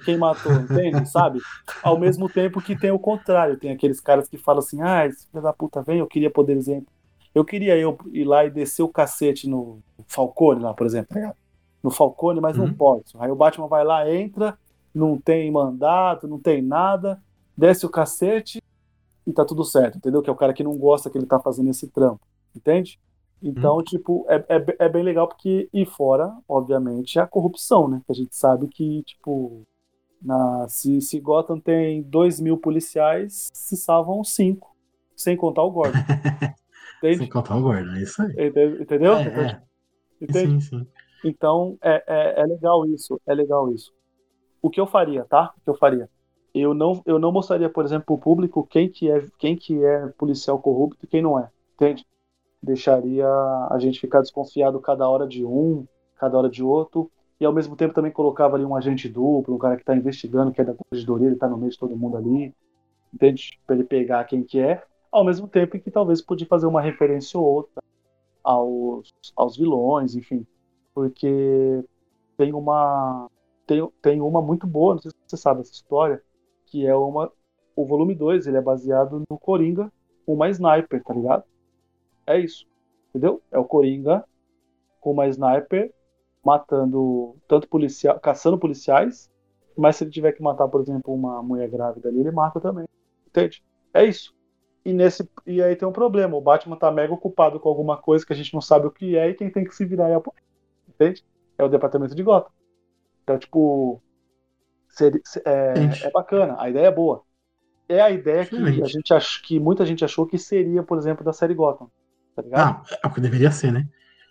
quem 0.04 0.18
matou, 0.18 0.50
entende? 0.58 1.08
Sabe? 1.08 1.38
Ao 1.80 1.96
mesmo 1.96 2.28
tempo 2.28 2.60
que 2.60 2.76
tem 2.76 2.90
o 2.90 2.98
contrário, 2.98 3.56
tem 3.56 3.70
aqueles 3.70 4.00
caras 4.00 4.28
que 4.28 4.36
falam 4.36 4.58
assim, 4.58 4.82
ah, 4.82 5.06
esse 5.06 5.28
filho 5.28 5.44
da 5.44 5.52
puta 5.52 5.80
vem, 5.80 6.00
eu 6.00 6.08
queria 6.08 6.30
poder 6.30 6.56
exemplo. 6.56 6.88
Eu 7.32 7.44
queria 7.44 7.76
eu 7.76 7.96
ir 8.12 8.24
lá 8.24 8.44
e 8.44 8.50
descer 8.50 8.82
o 8.82 8.88
cacete 8.88 9.48
no 9.48 9.78
Falcone 10.08 10.60
lá, 10.60 10.74
por 10.74 10.88
exemplo, 10.88 11.10
tá 11.10 11.20
ligado? 11.20 11.36
No 11.86 11.90
Falcone, 11.92 12.40
mas 12.40 12.56
não 12.56 12.64
Uhum. 12.64 12.74
posso. 12.74 13.16
Aí 13.20 13.30
o 13.30 13.36
Batman 13.36 13.68
vai 13.68 13.84
lá, 13.84 14.10
entra, 14.12 14.58
não 14.92 15.16
tem 15.16 15.48
mandato, 15.52 16.26
não 16.26 16.36
tem 16.40 16.60
nada, 16.60 17.22
desce 17.56 17.86
o 17.86 17.88
cacete 17.88 18.60
e 19.24 19.32
tá 19.32 19.44
tudo 19.44 19.62
certo, 19.64 19.96
entendeu? 19.98 20.20
Que 20.20 20.28
é 20.28 20.32
o 20.32 20.36
cara 20.36 20.52
que 20.52 20.64
não 20.64 20.76
gosta 20.76 21.08
que 21.08 21.16
ele 21.16 21.26
tá 21.26 21.38
fazendo 21.38 21.70
esse 21.70 21.86
trampo, 21.86 22.26
entende? 22.56 22.98
Então, 23.40 23.80
tipo, 23.84 24.26
é, 24.28 24.44
é, 24.48 24.86
é 24.86 24.88
bem 24.88 25.04
legal 25.04 25.28
porque, 25.28 25.68
e 25.72 25.86
fora, 25.86 26.36
obviamente, 26.48 27.20
a 27.20 27.26
corrupção, 27.26 27.86
né? 27.86 28.00
Que 28.04 28.10
a 28.10 28.14
gente 28.16 28.34
sabe 28.34 28.66
que, 28.66 29.04
tipo, 29.04 29.62
na, 30.20 30.66
se, 30.68 31.00
se 31.00 31.20
Gotham 31.20 31.60
tem 31.60 32.02
2 32.02 32.40
mil 32.40 32.56
policiais, 32.58 33.48
se 33.54 33.76
salvam 33.76 34.24
5, 34.24 34.74
sem 35.14 35.36
contar 35.36 35.62
o 35.62 35.70
Gordon. 35.70 35.92
Sem 37.00 37.28
contar 37.28 37.56
o 37.56 37.62
Gordon, 37.62 37.92
é 37.94 38.02
isso 38.02 38.20
aí. 38.22 38.30
Ente- 38.48 38.82
Entendeu? 38.82 39.12
É, 39.14 39.22
é. 39.22 39.62
Entende? 40.20 40.60
Sim, 40.62 40.78
sim. 40.80 40.86
Então, 41.24 41.78
é, 41.82 42.02
é, 42.06 42.40
é 42.42 42.44
legal 42.44 42.86
isso, 42.86 43.20
é 43.26 43.34
legal 43.34 43.70
isso. 43.72 43.92
O 44.62 44.70
que 44.70 44.80
eu 44.80 44.86
faria, 44.86 45.24
tá? 45.24 45.52
O 45.56 45.60
que 45.60 45.70
eu 45.70 45.76
faria? 45.76 46.08
Eu 46.54 46.72
não, 46.74 47.02
eu 47.04 47.18
não 47.18 47.32
mostraria, 47.32 47.68
por 47.68 47.84
exemplo, 47.84 48.06
pro 48.06 48.18
público 48.18 48.66
quem 48.66 48.88
que 48.88 49.10
é, 49.10 49.26
quem 49.38 49.56
que 49.56 49.84
é 49.84 50.08
policial 50.18 50.58
corrupto 50.58 51.04
e 51.04 51.06
quem 51.06 51.22
não 51.22 51.38
é, 51.38 51.50
entende? 51.74 52.04
Deixaria 52.62 53.28
a 53.28 53.76
gente 53.78 54.00
ficar 54.00 54.22
desconfiado 54.22 54.80
cada 54.80 55.08
hora 55.08 55.26
de 55.26 55.44
um, 55.44 55.86
cada 56.16 56.38
hora 56.38 56.48
de 56.48 56.62
outro, 56.62 57.10
e 57.38 57.44
ao 57.44 57.52
mesmo 57.52 57.76
tempo 57.76 57.94
também 57.94 58.10
colocava 58.10 58.56
ali 58.56 58.64
um 58.64 58.74
agente 58.74 59.08
duplo, 59.08 59.54
um 59.54 59.58
cara 59.58 59.76
que 59.76 59.84
tá 59.84 59.94
investigando, 59.94 60.50
que 60.50 60.60
é 60.60 60.64
da 60.64 60.74
corregedoria, 60.74 61.26
ele 61.26 61.36
tá 61.36 61.48
no 61.48 61.58
meio 61.58 61.70
de 61.70 61.78
todo 61.78 61.96
mundo 61.96 62.16
ali, 62.16 62.54
entende? 63.12 63.60
Pra 63.66 63.76
ele 63.76 63.84
pegar 63.84 64.24
quem 64.24 64.42
que 64.42 64.58
é, 64.58 64.82
ao 65.12 65.24
mesmo 65.24 65.46
tempo 65.46 65.78
que 65.78 65.90
talvez 65.90 66.22
podia 66.22 66.46
fazer 66.46 66.66
uma 66.66 66.80
referência 66.80 67.38
ou 67.38 67.46
outra 67.46 67.82
aos, 68.42 69.12
aos 69.36 69.56
vilões, 69.56 70.14
enfim 70.14 70.46
porque 70.96 71.84
tem 72.38 72.54
uma 72.54 73.28
tem, 73.66 73.86
tem 74.00 74.20
uma 74.22 74.40
muito 74.40 74.66
boa, 74.66 74.94
não 74.94 75.02
sei 75.02 75.10
se 75.10 75.16
você 75.26 75.36
sabe 75.36 75.60
essa 75.60 75.72
história, 75.72 76.22
que 76.64 76.86
é 76.86 76.96
uma 76.96 77.30
o 77.76 77.84
volume 77.84 78.14
2, 78.14 78.46
ele 78.46 78.56
é 78.56 78.62
baseado 78.62 79.22
no 79.28 79.38
Coringa 79.38 79.92
com 80.24 80.32
uma 80.32 80.48
sniper, 80.48 81.04
tá 81.04 81.12
ligado? 81.12 81.44
É 82.26 82.40
isso. 82.40 82.66
Entendeu? 83.10 83.42
É 83.52 83.58
o 83.58 83.64
Coringa 83.66 84.24
com 84.98 85.12
uma 85.12 85.26
sniper 85.28 85.92
matando 86.42 87.36
tanto 87.46 87.68
policial, 87.68 88.18
caçando 88.18 88.58
policiais, 88.58 89.30
mas 89.76 89.96
se 89.96 90.04
ele 90.04 90.10
tiver 90.10 90.32
que 90.32 90.42
matar, 90.42 90.66
por 90.66 90.80
exemplo, 90.80 91.12
uma 91.12 91.42
mulher 91.42 91.68
grávida 91.68 92.08
ali, 92.08 92.20
ele 92.20 92.30
mata 92.30 92.58
também. 92.58 92.86
Entende? 93.26 93.62
É 93.92 94.02
isso. 94.02 94.34
E, 94.82 94.94
nesse, 94.94 95.28
e 95.46 95.62
aí 95.62 95.76
tem 95.76 95.86
um 95.86 95.92
problema. 95.92 96.38
O 96.38 96.40
Batman 96.40 96.76
tá 96.76 96.90
mega 96.90 97.12
ocupado 97.12 97.60
com 97.60 97.68
alguma 97.68 97.98
coisa 97.98 98.24
que 98.24 98.32
a 98.32 98.36
gente 98.36 98.54
não 98.54 98.62
sabe 98.62 98.86
o 98.86 98.90
que 98.90 99.14
é 99.14 99.28
e 99.28 99.34
quem 99.34 99.50
tem 99.50 99.64
que 99.64 99.74
se 99.74 99.84
virar 99.84 100.08
é 100.08 100.14
a 100.14 100.20
polícia. 100.20 100.45
Entende? 100.96 101.24
É 101.56 101.64
o 101.64 101.68
departamento 101.68 102.14
de 102.14 102.22
Gotham. 102.22 102.50
Então, 103.22 103.38
tipo. 103.38 104.02
Seria, 104.88 105.20
é, 105.44 106.06
é, 106.06 106.10
bacana, 106.10 106.56
a 106.58 106.70
ideia 106.70 106.86
é 106.86 106.90
boa. 106.90 107.22
É 107.88 108.00
a 108.00 108.10
ideia 108.10 108.46
que, 108.46 108.56
a 108.56 108.86
gente 108.86 109.12
ach, 109.12 109.42
que 109.42 109.60
muita 109.60 109.84
gente 109.84 110.04
achou 110.04 110.26
que 110.26 110.38
seria, 110.38 110.82
por 110.82 110.96
exemplo, 110.96 111.24
da 111.24 111.32
série 111.32 111.54
Gotham. 111.54 111.90
Tá 112.34 112.42
ligado? 112.42 112.60
Ah, 112.60 112.98
é 113.04 113.06
o 113.06 113.10
que 113.12 113.20
deveria 113.20 113.50
ser, 113.50 113.72
né? 113.72 113.86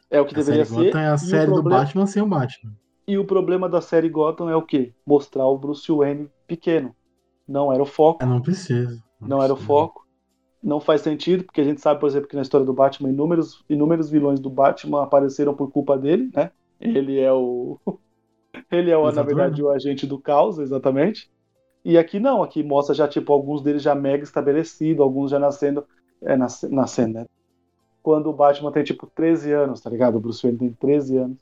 É 0.09 0.19
o 0.19 0.25
que 0.25 0.33
a 0.33 0.37
deveria 0.37 0.65
série 0.65 0.77
ser. 0.77 0.85
Gotham 0.85 1.01
é 1.01 1.07
a 1.07 1.17
série 1.17 1.51
problema... 1.51 1.63
do 1.63 1.83
Batman 1.83 2.07
sem 2.07 2.21
o 2.21 2.27
Batman. 2.27 2.73
E 3.07 3.17
o 3.17 3.25
problema 3.25 3.69
da 3.69 3.79
série 3.81 4.09
Gotham 4.09 4.49
é 4.49 4.55
o 4.55 4.63
quê? 4.63 4.93
Mostrar 5.05 5.45
o 5.45 5.57
Bruce 5.57 5.91
Wayne 5.91 6.29
pequeno. 6.47 6.95
Não 7.47 7.71
era 7.71 7.81
o 7.81 7.85
foco. 7.85 8.23
É, 8.23 8.25
não 8.25 8.41
precisa. 8.41 8.89
Não, 9.21 9.27
não 9.27 9.37
precisa. 9.37 9.43
era 9.43 9.53
o 9.53 9.57
foco. 9.57 10.04
Não 10.65 10.79
faz 10.79 11.01
sentido, 11.01 11.43
porque 11.43 11.61
a 11.61 11.63
gente 11.63 11.79
sabe, 11.79 11.99
por 11.99 12.07
exemplo, 12.07 12.27
que 12.27 12.35
na 12.35 12.41
história 12.41 12.65
do 12.65 12.73
Batman, 12.73 13.09
inúmeros, 13.09 13.63
inúmeros 13.69 14.09
vilões 14.09 14.39
do 14.39 14.49
Batman 14.49 15.03
apareceram 15.03 15.53
por 15.53 15.69
culpa 15.69 15.95
dele, 15.95 16.31
né? 16.33 16.49
Ele 16.81 17.19
é 17.19 17.31
o. 17.31 17.79
Ele 18.71 18.89
é, 18.89 18.97
o, 18.97 19.11
na 19.11 19.21
verdade, 19.21 19.61
o 19.61 19.69
agente 19.69 20.07
do 20.07 20.17
caos, 20.17 20.57
exatamente. 20.57 21.29
E 21.83 21.97
aqui 21.97 22.19
não, 22.19 22.41
aqui 22.41 22.63
mostra 22.63 22.95
já, 22.95 23.07
tipo, 23.07 23.31
alguns 23.31 23.61
deles 23.61 23.83
já 23.83 23.93
mega 23.93 24.23
estabelecidos, 24.23 25.01
alguns 25.01 25.29
já 25.29 25.37
nascendo. 25.37 25.85
É, 26.21 26.35
nascendo, 26.35 27.19
né? 27.19 27.25
Quando 28.01 28.29
o 28.29 28.33
Batman 28.33 28.71
tem, 28.71 28.83
tipo, 28.83 29.11
13 29.13 29.51
anos, 29.51 29.81
tá 29.81 29.89
ligado? 29.89 30.15
O 30.15 30.19
Bruce 30.19 30.41
Wayne 30.41 30.57
tem 30.57 30.71
13 30.71 31.17
anos. 31.17 31.37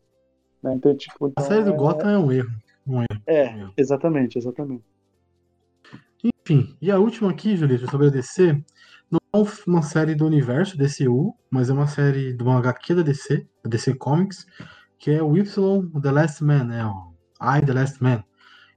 Né? 0.61 0.73
Então, 0.73 0.93
tipo, 0.97 1.27
então, 1.27 1.43
a 1.43 1.47
série 1.47 1.63
do 1.63 1.73
é... 1.73 1.77
Gotham 1.77 2.09
é 2.09 2.17
um 2.17 2.31
erro. 2.31 2.51
Um 2.85 3.01
erro. 3.01 3.21
É, 3.25 3.43
um 3.43 3.59
erro. 3.59 3.73
exatamente, 3.77 4.37
exatamente. 4.37 4.83
Enfim, 6.23 6.75
e 6.81 6.89
a 6.89 6.97
última 6.97 7.31
aqui, 7.31 7.57
Julito, 7.57 7.89
sobre 7.89 8.07
a 8.07 8.09
DC, 8.09 8.63
não 9.11 9.19
é 9.33 9.47
uma 9.67 9.81
série 9.81 10.15
do 10.15 10.25
universo 10.25 10.77
DCU, 10.77 11.35
mas 11.51 11.69
é 11.69 11.73
uma 11.73 11.87
série 11.87 12.33
de 12.33 12.41
uma 12.41 12.57
HQ 12.59 12.95
da 12.95 13.01
DC, 13.01 13.45
da 13.63 13.69
DC 13.69 13.95
Comics, 13.95 14.45
que 14.97 15.11
é 15.11 15.21
o 15.21 15.35
Y 15.35 16.01
The 16.01 16.11
Last 16.11 16.43
Man, 16.43 16.63
né? 16.63 16.85
O 16.85 17.13
I 17.41 17.61
The 17.65 17.73
Last 17.73 18.01
Man, 18.01 18.23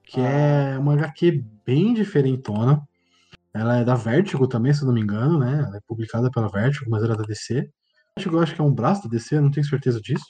que 0.02 0.20
ah. 0.20 0.24
é 0.24 0.78
uma 0.78 0.94
HQ 0.94 1.44
bem 1.64 1.94
diferentona. 1.94 2.82
Ela 3.54 3.78
é 3.78 3.84
da 3.84 3.94
Vertigo 3.94 4.48
também, 4.48 4.74
se 4.74 4.82
eu 4.82 4.86
não 4.86 4.94
me 4.94 5.00
engano, 5.00 5.38
né? 5.38 5.64
Ela 5.66 5.76
é 5.76 5.80
publicada 5.86 6.30
pela 6.30 6.48
Vertigo, 6.48 6.90
mas 6.90 7.02
ela 7.02 7.14
é 7.14 7.16
da 7.16 7.22
DC. 7.22 7.70
Vertigo 8.16 8.36
eu 8.36 8.40
acho 8.40 8.54
que 8.54 8.60
é 8.60 8.64
um 8.64 8.74
braço 8.74 9.04
da 9.04 9.08
DC, 9.08 9.36
eu 9.36 9.42
não 9.42 9.50
tenho 9.50 9.66
certeza 9.66 10.00
disso. 10.00 10.26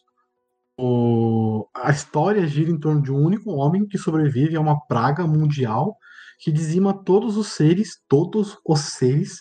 O... 0.78 1.66
A 1.74 1.90
história 1.90 2.46
gira 2.46 2.70
em 2.70 2.78
torno 2.78 3.02
de 3.02 3.10
um 3.10 3.18
único 3.18 3.50
homem 3.52 3.86
que 3.86 3.96
sobrevive 3.96 4.56
a 4.56 4.60
uma 4.60 4.78
praga 4.86 5.26
mundial 5.26 5.96
que 6.38 6.52
dizima 6.52 6.92
todos 6.92 7.36
os 7.36 7.48
seres, 7.48 8.00
todos 8.08 8.58
os 8.64 8.80
seres 8.80 9.40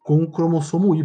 com 0.00 0.22
o 0.22 0.30
cromossomo 0.30 0.94
Y. 0.94 1.04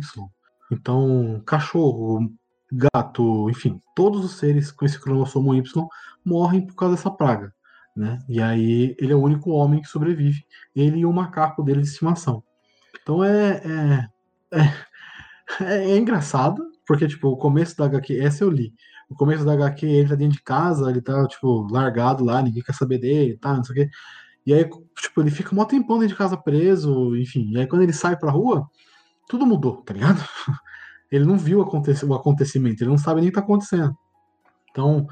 Então, 0.72 1.42
cachorro, 1.46 2.32
gato, 2.72 3.50
enfim, 3.50 3.82
todos 3.96 4.24
os 4.24 4.38
seres 4.38 4.72
com 4.72 4.86
esse 4.86 5.00
cromossomo 5.00 5.54
Y 5.54 5.88
morrem 6.24 6.66
por 6.66 6.76
causa 6.76 6.96
dessa 6.96 7.12
praga. 7.12 7.54
Né? 7.96 8.20
E 8.30 8.42
aí 8.42 8.96
ele 9.00 9.12
é 9.12 9.16
o 9.16 9.22
único 9.22 9.52
homem 9.52 9.82
que 9.82 9.88
sobrevive, 9.88 10.46
ele 10.74 11.00
e 11.00 11.06
o 11.06 11.12
macaco 11.12 11.62
dele 11.62 11.82
de 11.82 11.88
estimação. 11.88 12.42
Então 13.02 13.24
é, 13.24 13.62
é, 13.66 14.10
é, 14.52 14.74
é, 15.62 15.92
é 15.92 15.98
engraçado, 15.98 16.64
porque 16.88 17.08
tipo, 17.08 17.28
o 17.28 17.38
começo 17.38 17.76
da 17.78 17.86
HQ, 17.86 18.20
essa 18.20 18.44
eu 18.44 18.50
li. 18.50 18.74
O 19.10 19.16
começo 19.16 19.44
da 19.44 19.54
HQ, 19.54 19.86
ele 19.86 20.08
tá 20.08 20.16
dentro 20.16 20.38
de 20.38 20.44
casa, 20.44 20.90
ele 20.90 21.02
tá, 21.02 21.28
tipo, 21.28 21.68
largado 21.70 22.24
lá, 22.24 22.42
ninguém 22.42 22.64
quer 22.64 22.74
saber 22.74 22.98
dele, 22.98 23.38
tá, 23.38 23.56
não 23.56 23.64
sei 23.64 23.74
o 23.74 23.76
quê. 23.76 23.92
E 24.46 24.54
aí, 24.54 24.68
tipo, 24.98 25.22
ele 25.22 25.32
fica 25.32 25.54
um 25.54 25.66
tempão 25.66 26.00
dentro 26.00 26.14
de 26.14 26.18
casa 26.18 26.36
preso, 26.36 27.16
enfim. 27.16 27.52
E 27.52 27.60
aí, 27.60 27.68
quando 27.68 27.84
ele 27.84 27.94
sai 27.94 28.18
pra 28.18 28.32
rua, 28.32 28.68
tudo 29.30 29.46
mudou, 29.46 29.78
tá 29.84 29.94
ligado? 29.94 30.20
Ele 31.12 31.26
não 31.26 31.38
viu 31.38 31.60
o 31.60 31.62
acontecimento, 31.62 32.82
ele 32.82 32.90
não 32.90 32.98
sabe 32.98 33.20
nem 33.20 33.28
o 33.28 33.34
que 33.34 33.38
tá 33.38 33.42
acontecendo. 33.42 33.94
Então, 34.70 35.06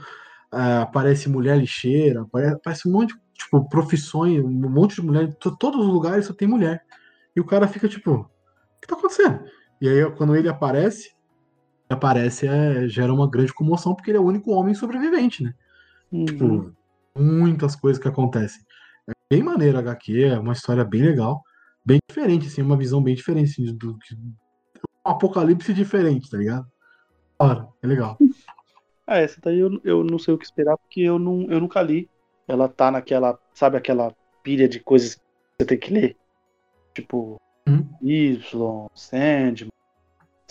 é, 0.53 0.77
aparece 0.77 1.27
mulher 1.27 1.57
lixeira, 1.57 2.21
aparece, 2.21 2.55
aparece, 2.55 2.88
um 2.88 2.91
monte 2.93 3.13
de 3.13 3.19
tipo, 3.34 3.67
profissões, 3.67 4.41
um 4.41 4.69
monte 4.69 4.95
de 4.95 5.01
mulher, 5.01 5.34
todos 5.36 5.86
os 5.86 5.91
lugares 5.91 6.25
só 6.25 6.34
tem 6.34 6.47
mulher. 6.47 6.82
E 7.36 7.41
o 7.41 7.45
cara 7.45 7.67
fica 7.67 7.89
tipo, 7.89 8.11
o 8.11 8.27
que 8.82 8.88
tá 8.88 8.95
acontecendo? 8.95 9.43
E 9.82 9.89
aí, 9.89 10.09
quando 10.11 10.38
ele 10.38 10.47
aparece, 10.47 11.11
aparece, 11.89 12.47
é, 12.47 12.88
gera 12.88 13.13
uma 13.13 13.30
grande 13.30 13.53
comoção, 13.53 13.93
porque 13.93 14.11
ele 14.11 14.17
é 14.17 14.21
o 14.21 14.25
único 14.25 14.51
homem 14.51 14.73
sobrevivente, 14.73 15.43
né? 15.43 15.53
Uhum. 16.11 16.25
Tipo, 16.25 16.75
muitas 17.17 17.75
coisas 17.75 18.01
que 18.01 18.07
acontecem. 18.07 18.61
Bem 19.32 19.43
maneiro 19.43 19.77
a 19.77 19.82
HQ, 19.82 20.23
é 20.23 20.39
uma 20.39 20.53
história 20.53 20.84
bem 20.84 21.03
legal, 21.03 21.43
bem 21.86 21.99
diferente, 22.09 22.47
assim, 22.47 22.63
uma 22.63 22.75
visão 22.75 23.01
bem 23.01 23.13
diferente 23.13 23.51
assim, 23.51 23.65
do, 23.65 23.93
do 23.93 23.99
um 24.15 25.11
apocalipse 25.11 25.71
diferente, 25.71 26.32
tá 26.32 26.38
ligado? 26.38 26.67
Claro, 27.38 27.71
é 27.82 27.88
legal. 27.88 28.17
Ah, 29.05 29.17
essa 29.17 29.39
daí 29.41 29.59
eu, 29.59 29.80
eu 29.84 30.03
não 30.03 30.17
sei 30.17 30.34
o 30.34 30.38
que 30.38 30.45
esperar, 30.45 30.77
porque 30.77 31.01
eu, 31.01 31.19
não, 31.19 31.45
eu 31.49 31.59
nunca 31.59 31.82
li. 31.82 32.09
Ela 32.47 32.67
tá 32.67 32.89
naquela, 32.89 33.39
sabe 33.53 33.77
aquela 33.77 34.15
pilha 34.41 34.67
de 34.67 34.80
coisas 34.80 35.15
que 35.15 35.21
você 35.59 35.65
tem 35.67 35.77
que 35.77 35.93
ler? 35.93 36.17
Tipo, 36.95 37.39
hum? 37.67 37.88
Y, 38.01 38.89
Sandman, 38.95 39.71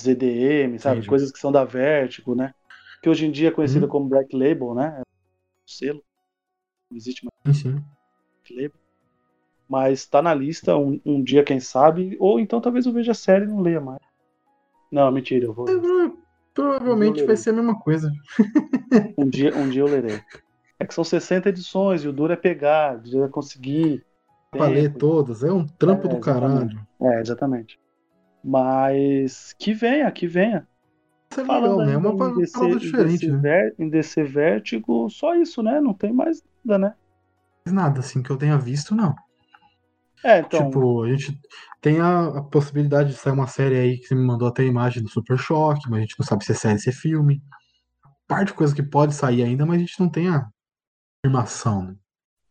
ZDM, 0.00 0.78
sabe? 0.78 0.98
Entendi. 0.98 1.08
Coisas 1.08 1.32
que 1.32 1.38
são 1.38 1.50
da 1.50 1.64
Vertigo, 1.64 2.34
né? 2.34 2.54
Que 3.02 3.08
hoje 3.08 3.26
em 3.26 3.32
dia 3.32 3.48
é 3.48 3.52
conhecida 3.52 3.86
hum. 3.86 3.88
como 3.88 4.08
Black 4.08 4.34
Label, 4.36 4.74
né? 4.74 5.00
É 5.00 5.02
selo. 5.66 6.02
Não 6.90 6.96
existe 6.96 7.26
mais 7.44 7.56
sim. 7.56 7.84
Black 8.48 8.54
Label. 8.54 8.80
Mas 9.68 10.06
tá 10.06 10.22
na 10.22 10.34
lista 10.34 10.76
um, 10.76 11.00
um, 11.04 11.22
dia, 11.22 11.44
quem 11.44 11.60
sabe. 11.60 12.16
Ou 12.18 12.40
então 12.40 12.60
talvez 12.60 12.86
eu 12.86 12.92
veja 12.92 13.12
a 13.12 13.14
série 13.14 13.44
e 13.44 13.48
não 13.48 13.60
leia 13.60 13.80
mais. 13.80 14.00
Não, 14.90 15.10
mentira, 15.12 15.44
eu 15.44 15.52
vou. 15.52 15.68
É, 15.68 16.10
provavelmente 16.54 17.24
vai 17.24 17.36
ser 17.36 17.50
a 17.50 17.54
mesma 17.54 17.78
coisa. 17.78 18.10
Um 19.18 19.28
dia, 19.28 19.54
um 19.54 19.68
dia 19.68 19.82
eu 19.82 19.86
lerei. 19.86 20.18
É 20.80 20.86
que 20.86 20.94
são 20.94 21.04
60 21.04 21.50
edições 21.50 22.02
e 22.02 22.08
o 22.08 22.12
duro 22.12 22.32
é 22.32 22.36
pegar, 22.36 22.98
de 22.98 23.28
conseguir. 23.28 24.02
Pra 24.50 24.66
ler 24.66 24.94
todas, 24.94 25.44
é 25.44 25.52
um 25.52 25.66
trampo 25.66 26.06
é, 26.06 26.10
do 26.10 26.18
caralho. 26.18 26.80
É, 27.02 27.20
exatamente. 27.20 27.78
Mas 28.42 29.52
que 29.58 29.74
venha, 29.74 30.10
que 30.10 30.26
venha. 30.26 30.66
Isso 31.30 31.40
é 31.40 31.42
legal, 31.42 31.76
né? 31.76 31.92
É 31.92 31.96
uma 31.98 32.16
parada 32.16 32.40
diferente. 32.40 33.26
Em 33.26 33.32
DC, 33.32 33.32
né? 33.32 33.72
em 33.78 33.88
DC 33.90 34.24
Vertigo, 34.24 35.10
só 35.10 35.34
isso, 35.34 35.62
né? 35.62 35.82
Não 35.82 35.92
tem 35.92 36.14
mais 36.14 36.42
nada, 36.64 36.78
né? 36.78 36.94
Nada, 37.72 38.00
assim, 38.00 38.22
que 38.22 38.30
eu 38.30 38.36
tenha 38.36 38.58
visto, 38.58 38.94
não. 38.94 39.14
É, 40.24 40.40
então. 40.40 40.66
Tipo, 40.66 41.04
a 41.04 41.10
gente 41.10 41.40
tem 41.80 42.00
a, 42.00 42.38
a, 42.38 42.42
possibilidade 42.42 43.10
de 43.10 43.16
sair 43.16 43.32
uma 43.32 43.46
série 43.46 43.76
aí 43.76 43.98
que 43.98 44.06
você 44.06 44.14
me 44.14 44.26
mandou 44.26 44.48
até 44.48 44.62
a 44.62 44.66
imagem 44.66 45.02
do 45.02 45.08
Super 45.08 45.38
Choque, 45.38 45.88
mas 45.88 45.98
a 45.98 46.00
gente 46.02 46.16
não 46.18 46.26
sabe 46.26 46.44
se 46.44 46.52
é 46.52 46.54
série, 46.54 46.78
se 46.78 46.88
é 46.88 46.92
filme. 46.92 47.42
Parte 48.26 48.48
de 48.48 48.54
coisa 48.54 48.74
que 48.74 48.82
pode 48.82 49.14
sair 49.14 49.42
ainda, 49.42 49.64
mas 49.64 49.76
a 49.76 49.80
gente 49.80 50.00
não 50.00 50.08
tem 50.08 50.28
a 50.28 50.48
afirmação, 51.24 51.82
né? 51.82 51.96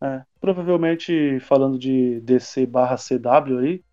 É, 0.02 0.22
provavelmente 0.40 1.40
falando 1.40 1.78
de 1.78 2.22
DC 2.22 2.68
barra 2.68 2.96
CW 2.98 3.58
aí, 3.60 3.84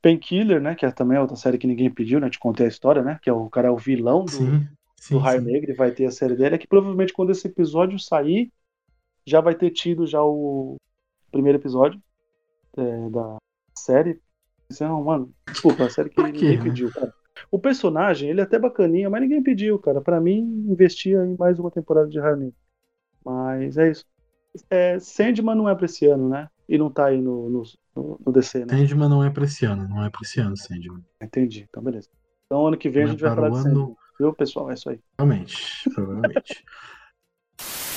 Painkiller, 0.00 0.60
né, 0.60 0.74
que 0.74 0.86
é 0.86 0.90
também 0.90 1.18
outra 1.18 1.36
série 1.36 1.58
que 1.58 1.66
ninguém 1.66 1.90
pediu, 1.90 2.18
né, 2.18 2.30
te 2.30 2.38
contei 2.38 2.66
a 2.66 2.68
história, 2.68 3.02
né, 3.02 3.18
que 3.22 3.28
é 3.28 3.32
o 3.32 3.48
cara 3.50 3.68
é 3.68 3.70
o 3.70 3.76
vilão 3.76 4.24
do, 4.24 4.30
sim, 4.30 4.68
sim, 4.96 5.14
do 5.14 5.18
Raio 5.18 5.42
Negro, 5.42 5.74
vai 5.74 5.90
ter 5.90 6.06
a 6.06 6.10
série 6.10 6.34
dele, 6.34 6.54
é 6.54 6.58
que 6.58 6.66
provavelmente 6.66 7.12
quando 7.12 7.30
esse 7.30 7.46
episódio 7.46 7.98
sair, 7.98 8.50
já 9.26 9.40
vai 9.40 9.54
ter 9.54 9.70
tido 9.70 10.06
já 10.06 10.22
o 10.22 10.76
primeiro 11.30 11.58
episódio, 11.58 12.00
é, 12.76 13.10
da 13.10 13.36
série. 13.76 14.20
Não, 14.80 15.04
mano, 15.04 15.32
desculpa, 15.46 15.84
a 15.84 15.90
série 15.90 16.10
que 16.10 16.22
ninguém 16.22 16.56
né? 16.56 16.62
pediu, 16.62 16.90
cara. 16.92 17.12
O 17.50 17.58
personagem, 17.58 18.30
ele 18.30 18.40
é 18.40 18.44
até 18.44 18.58
bacaninha, 18.58 19.10
mas 19.10 19.20
ninguém 19.20 19.42
pediu, 19.42 19.78
cara. 19.78 20.00
Para 20.00 20.20
mim, 20.20 20.40
investia 20.68 21.24
em 21.24 21.36
mais 21.36 21.58
uma 21.58 21.70
temporada 21.70 22.08
de 22.08 22.18
Harley. 22.18 22.52
Mas 23.24 23.76
é 23.76 23.90
isso. 23.90 24.04
É, 24.70 24.98
Sandman 25.00 25.56
não 25.56 25.68
é 25.68 25.74
pra 25.74 25.86
esse 25.86 26.06
ano, 26.06 26.28
né? 26.28 26.48
E 26.68 26.78
não 26.78 26.90
tá 26.90 27.06
aí 27.06 27.20
no, 27.20 27.50
no, 27.50 28.20
no 28.24 28.32
DC, 28.32 28.64
né? 28.64 28.78
Sandman 28.78 29.08
não 29.08 29.24
é 29.24 29.30
pra 29.30 29.44
esse 29.44 29.66
ano, 29.66 29.88
não 29.88 30.04
é 30.04 30.10
pra 30.10 30.20
esse 30.22 30.40
ano, 30.40 30.56
Sandman. 30.56 31.04
Entendi, 31.20 31.66
então 31.68 31.82
beleza. 31.82 32.08
Então 32.46 32.66
ano 32.66 32.76
que 32.76 32.88
vem 32.88 33.02
não 33.04 33.10
a 33.10 33.12
gente 33.12 33.24
é 33.24 33.28
vai 33.28 33.34
falar 33.34 33.50
de 33.50 33.62
Sandman. 33.62 33.96
Viu, 34.18 34.32
pessoal? 34.32 34.70
É 34.70 34.74
isso 34.74 34.88
aí. 34.88 35.00
Provavelmente, 35.16 35.90
provavelmente. 35.92 36.64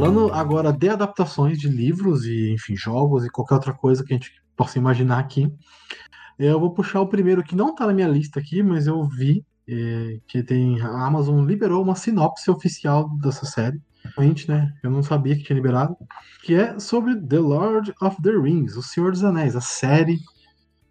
falando 0.00 0.32
agora 0.32 0.72
de 0.72 0.88
adaptações 0.88 1.58
de 1.58 1.68
livros 1.68 2.24
e, 2.24 2.54
enfim, 2.54 2.74
jogos 2.74 3.22
e 3.22 3.28
qualquer 3.28 3.56
outra 3.56 3.74
coisa 3.74 4.02
que 4.02 4.14
a 4.14 4.16
gente 4.16 4.32
possa 4.56 4.78
imaginar 4.78 5.18
aqui, 5.18 5.52
eu 6.38 6.58
vou 6.58 6.72
puxar 6.72 7.02
o 7.02 7.06
primeiro 7.06 7.44
que 7.44 7.54
não 7.54 7.68
está 7.68 7.86
na 7.86 7.92
minha 7.92 8.08
lista 8.08 8.40
aqui, 8.40 8.62
mas 8.62 8.86
eu 8.86 9.06
vi 9.06 9.44
é, 9.68 10.18
que 10.26 10.42
tem 10.42 10.80
a 10.80 11.06
Amazon 11.06 11.44
liberou 11.44 11.82
uma 11.82 11.94
sinopse 11.94 12.50
oficial 12.50 13.10
dessa 13.18 13.44
série. 13.44 13.78
Gente, 14.18 14.48
né? 14.48 14.72
Eu 14.82 14.90
não 14.90 15.02
sabia 15.02 15.36
que 15.36 15.42
tinha 15.42 15.54
liberado. 15.54 15.94
Que 16.42 16.54
é 16.54 16.78
sobre 16.78 17.14
The 17.14 17.38
Lord 17.38 17.92
of 18.00 18.22
the 18.22 18.30
Rings, 18.30 18.76
O 18.76 18.82
Senhor 18.82 19.12
dos 19.12 19.22
Anéis, 19.22 19.54
a 19.54 19.60
série 19.60 20.18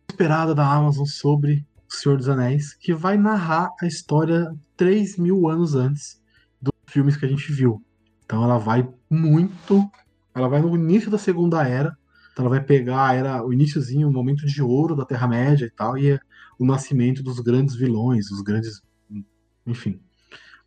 esperada 0.07 0.53
da 0.53 0.71
Amazon 0.71 1.05
sobre 1.05 1.65
O 1.89 1.95
Senhor 1.95 2.15
dos 2.15 2.29
Anéis, 2.29 2.75
que 2.75 2.93
vai 2.93 3.17
narrar 3.17 3.71
a 3.81 3.87
história 3.87 4.55
3 4.77 5.17
mil 5.17 5.49
anos 5.49 5.73
antes 5.73 6.21
dos 6.61 6.73
filmes 6.85 7.17
que 7.17 7.25
a 7.25 7.29
gente 7.29 7.51
viu. 7.51 7.83
Então 8.29 8.43
ela 8.43 8.59
vai 8.59 8.87
muito 9.09 9.89
Ela 10.35 10.47
vai 10.47 10.61
no 10.61 10.75
início 10.75 11.09
da 11.09 11.17
Segunda 11.17 11.67
Era. 11.67 11.97
Então 12.31 12.45
ela 12.45 12.55
vai 12.55 12.63
pegar 12.63 13.15
era, 13.15 13.43
o 13.43 13.51
iníciozinho, 13.51 14.07
o 14.07 14.13
momento 14.13 14.45
de 14.45 14.61
ouro 14.61 14.95
da 14.95 15.03
Terra-média 15.03 15.65
e 15.65 15.71
tal, 15.71 15.97
e 15.97 16.11
é 16.11 16.19
o 16.59 16.65
nascimento 16.65 17.23
dos 17.23 17.39
grandes 17.39 17.75
vilões, 17.75 18.29
os 18.29 18.41
grandes. 18.41 18.81
Enfim. 19.65 19.99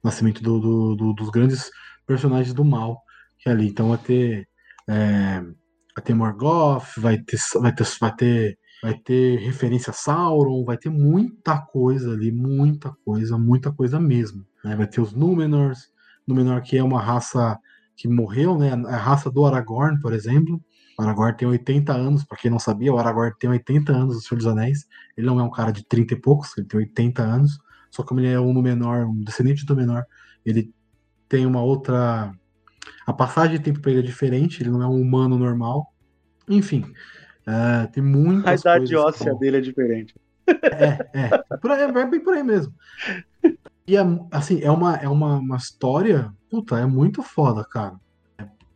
Nascimento 0.03 0.43
do, 0.43 0.59
do, 0.59 0.97
do, 0.97 1.13
dos 1.13 1.31
grandes 1.31 1.71
personagens 2.05 2.53
do 2.53 2.65
mal 2.65 3.01
que 3.39 3.49
é 3.49 3.53
ali. 3.53 3.69
Então 3.69 3.89
vai 3.89 3.99
ter. 3.99 4.49
É, 4.89 5.41
vai 5.41 6.05
ter 6.05 6.15
Morgoth, 6.15 6.99
vai 6.99 7.19
ter, 7.19 7.39
vai 7.61 7.73
ter, 7.73 7.87
vai 8.01 8.17
ter, 8.17 8.59
vai 8.83 8.95
ter 8.99 9.39
referência 9.39 9.91
a 9.91 9.95
Sauron, 9.95 10.65
vai 10.65 10.77
ter 10.77 10.91
muita 10.91 11.59
coisa 11.61 12.13
ali, 12.13 12.33
muita 12.33 12.91
coisa, 13.05 13.39
muita 13.39 13.71
coisa 13.73 14.01
mesmo. 14.01 14.45
Né? 14.65 14.75
Vai 14.75 14.87
ter 14.87 15.01
os 15.01 15.13
Númenors, 15.13 15.92
Númenor 16.27 16.63
que 16.63 16.77
é 16.77 16.83
uma 16.83 17.01
raça 17.01 17.59
que 17.97 18.09
morreu, 18.09 18.59
né? 18.59 18.73
A 18.73 18.97
raça 18.97 19.31
do 19.31 19.45
Aragorn, 19.45 20.01
por 20.01 20.13
exemplo. 20.13 20.61
O 20.99 21.03
Aragorn 21.03 21.37
tem 21.37 21.49
80 21.49 21.93
anos, 21.93 22.25
para 22.25 22.37
quem 22.37 22.51
não 22.51 22.59
sabia, 22.59 22.93
o 22.93 22.99
Aragorn 22.99 23.33
tem 23.39 23.49
80 23.49 23.93
anos 23.93 24.17
do 24.17 24.21
Senhor 24.21 24.39
dos 24.39 24.47
Anéis. 24.47 24.87
Ele 25.17 25.27
não 25.27 25.41
é 25.41 25.43
um 25.43 25.51
cara 25.51 25.73
de 25.73 25.85
30 25.87 26.15
e 26.15 26.21
poucos, 26.21 26.57
ele 26.57 26.67
tem 26.67 26.81
80 26.81 27.23
anos. 27.23 27.59
Só 27.91 28.03
que 28.03 28.09
como 28.09 28.21
ele 28.21 28.29
é 28.29 28.41
um 28.41 28.53
menor, 28.61 29.07
um 29.07 29.23
descendente 29.23 29.67
do 29.67 29.77
menor, 29.77 30.05
ele 30.45 30.73
tem 31.29 31.47
uma 31.47 31.63
outra. 31.63 32.33
A 33.07 33.13
passagem 33.13 33.57
de 33.57 33.63
tempo 33.63 33.81
para 33.81 33.91
ele 33.91 34.01
é 34.01 34.03
diferente, 34.03 34.63
ele 34.63 34.71
não 34.71 34.83
é 34.83 34.87
um 34.87 35.01
humano 35.01 35.39
normal. 35.39 35.93
Enfim, 36.49 36.85
é, 37.47 37.87
tem 37.87 38.03
muitas 38.03 38.67
A 38.67 38.77
idade 38.77 38.97
óssea 38.97 39.35
dele 39.35 39.59
é 39.59 39.61
diferente. 39.61 40.15
É, 40.47 41.09
é. 41.15 41.57
Por 41.59 41.71
aí, 41.71 41.83
é 41.83 42.07
bem 42.07 42.21
por 42.21 42.35
aí 42.35 42.43
mesmo. 42.43 42.73
E 43.87 43.97
é, 43.97 44.01
assim, 44.31 44.61
é 44.61 44.71
uma, 44.71 44.97
é 44.97 45.09
uma, 45.09 45.39
uma 45.39 45.57
história, 45.57 46.33
puta, 46.51 46.79
é 46.79 46.87
muito 46.87 47.23
foda, 47.23 47.65
cara. 47.65 47.99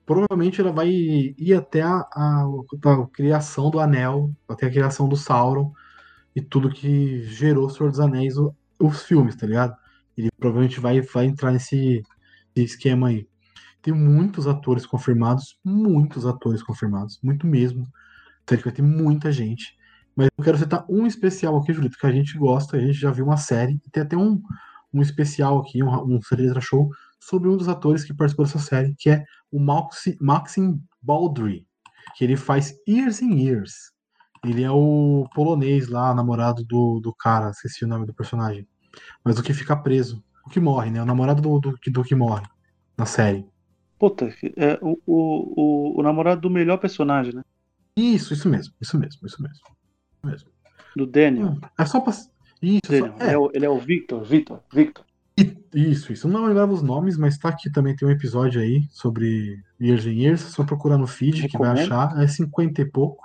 Provavelmente 0.05 0.61
ela 0.61 0.73
vai 0.73 0.89
ir 0.89 1.55
até 1.55 1.83
a, 1.83 2.07
a, 2.13 2.45
a, 2.45 3.07
criação 3.13 3.71
do 3.71 3.81
Anel, 3.81 4.33
até 4.49 4.67
a 4.67 4.71
criação 4.71 5.09
do 5.09 5.17
Sauron 5.17 5.73
e 6.35 6.41
tudo 6.41 6.71
que 6.71 7.25
gerou 7.25 7.71
Senhor 7.71 7.91
dos 7.91 8.01
Anéis, 8.01 8.37
o, 8.37 8.55
os 8.79 9.03
filmes, 9.03 9.37
tá 9.37 9.47
ligado? 9.47 9.77
Ele 10.17 10.29
provavelmente 10.39 10.81
vai, 10.81 11.01
vai 11.01 11.27
entrar 11.27 11.53
nesse, 11.53 12.03
nesse 12.55 12.75
esquema 12.75 13.09
aí. 13.09 13.29
Tem 13.83 13.93
muitos 13.93 14.47
atores 14.47 14.87
confirmados, 14.87 15.59
muitos 15.65 16.27
atores 16.27 16.63
confirmados, 16.63 17.19
muito 17.23 17.47
mesmo. 17.47 17.89
Então 18.43 18.59
vai 18.59 18.73
ter 18.73 18.83
muita 18.83 19.31
gente. 19.33 19.77
Mas 20.15 20.29
eu 20.37 20.45
quero 20.45 20.59
citar 20.59 20.85
um 20.89 21.07
especial 21.07 21.57
aqui, 21.57 21.73
Julito, 21.73 21.99
que 21.99 22.07
a 22.07 22.13
gente 22.13 22.39
gosta, 22.39 22.77
a 22.77 22.81
gente 22.81 22.95
já 22.95 23.11
viu 23.11 23.27
uma 23.27 23.37
série, 23.37 23.79
tem 23.93 24.03
até 24.03 24.17
um, 24.17 24.41
um 24.97 25.03
especial 25.03 25.59
aqui, 25.59 25.83
um, 25.83 26.17
um 26.17 26.21
Show, 26.61 26.91
sobre 27.21 27.49
um 27.49 27.57
dos 27.57 27.69
atores 27.69 28.05
que 28.05 28.15
participou 28.15 28.47
dessa 28.47 28.59
série, 28.59 28.95
que 28.99 29.11
é 29.11 29.25
o 29.51 29.61
Maxim, 29.61 30.17
Maxim 30.21 30.81
Baldry, 31.03 31.67
que 32.17 32.25
ele 32.25 32.37
faz 32.37 32.75
Years 32.89 33.23
and 33.23 33.35
Years. 33.35 33.93
Ele 34.45 34.63
é 34.63 34.71
o 34.71 35.29
polonês 35.35 35.89
lá, 35.89 36.15
namorado 36.15 36.65
do, 36.65 37.01
do 37.01 37.13
cara, 37.13 37.51
esqueci 37.51 37.85
o 37.85 37.89
nome 37.89 38.07
do 38.07 38.15
personagem. 38.15 38.67
Mas 39.25 39.39
o 39.39 39.43
que 39.43 39.53
fica 39.53 39.77
preso, 39.77 40.23
o 40.45 40.51
que 40.51 40.61
morre, 40.61 40.91
né? 40.91 41.03
O 41.03 41.07
namorado 41.07 41.43
do, 41.43 41.59
do, 41.59 41.79
do 41.91 42.05
que 42.05 42.15
morre 42.15 42.47
na 42.97 43.05
série. 43.05 43.45
Puta, 43.99 44.33
é 44.57 44.79
o, 44.81 44.99
o, 45.07 45.97
o, 45.97 46.01
o 46.01 46.03
namorado 46.03 46.41
do 46.43 46.51
melhor 46.51 46.79
personagem, 46.79 47.35
né? 47.35 47.43
Isso, 47.97 48.35
isso 48.35 48.49
mesmo, 48.49 48.75
isso 48.81 48.99
mesmo, 48.99 49.27
isso 49.27 49.43
mesmo. 49.43 49.57
Isso 49.57 50.27
mesmo. 50.27 50.51
Do 50.95 51.07
Daniel. 51.07 51.49
Hum, 51.49 51.61
é 51.79 51.85
só 51.85 52.01
pra, 52.01 52.13
isso, 52.63 52.81
Daniel. 52.91 53.15
é. 53.19 53.25
Ele, 53.25 53.33
é 53.35 53.39
o, 53.39 53.51
ele 53.55 53.67
é 53.67 53.71
o 53.71 53.79
Victor, 53.79 54.25
Victor, 54.25 54.61
Victor. 54.73 55.05
Isso, 55.75 56.13
isso. 56.13 56.27
Não 56.27 56.47
lembrava 56.47 56.73
os 56.73 56.83
nomes, 56.83 57.19
mas 57.19 57.37
tá 57.37 57.51
aqui 57.51 57.71
também 57.71 57.95
tem 57.95 58.09
um 58.09 58.11
episódio 58.11 58.61
aí 58.61 58.85
sobre 58.91 59.63
Years 59.79 60.07
and 60.07 60.13
Years. 60.13 60.41
Só 60.41 60.65
procurar 60.65 60.97
no 60.97 61.07
feed 61.07 61.43
Recomendo. 61.43 61.51
que 61.51 61.59
vai 61.77 61.85
achar. 61.85 62.23
É 62.23 62.27
50 62.27 62.81
e 62.81 62.85
pouco. 62.87 63.23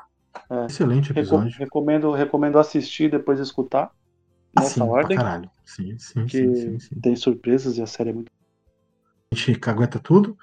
É. 0.49 0.65
Excelente 0.65 1.11
episódio. 1.11 1.57
Recomendo, 1.57 2.11
recomendo 2.11 2.59
assistir 2.59 3.09
depois 3.09 3.39
escutar. 3.39 3.91
Ah, 4.53 4.61
nessa 4.61 4.73
sim, 4.73 4.82
ordem. 4.82 5.15
caralho. 5.15 5.49
Sim, 5.63 5.97
sim, 5.97 6.27
sim, 6.27 6.55
sim, 6.55 6.79
sim, 6.79 6.99
Tem 6.99 7.15
surpresas 7.15 7.77
e 7.77 7.82
a 7.82 7.88
série 7.88 8.09
é 8.09 8.13
muito. 8.13 8.29
A 9.34 9.36
gente 9.38 9.69
aguenta 9.69 9.97
tudo. 9.97 10.38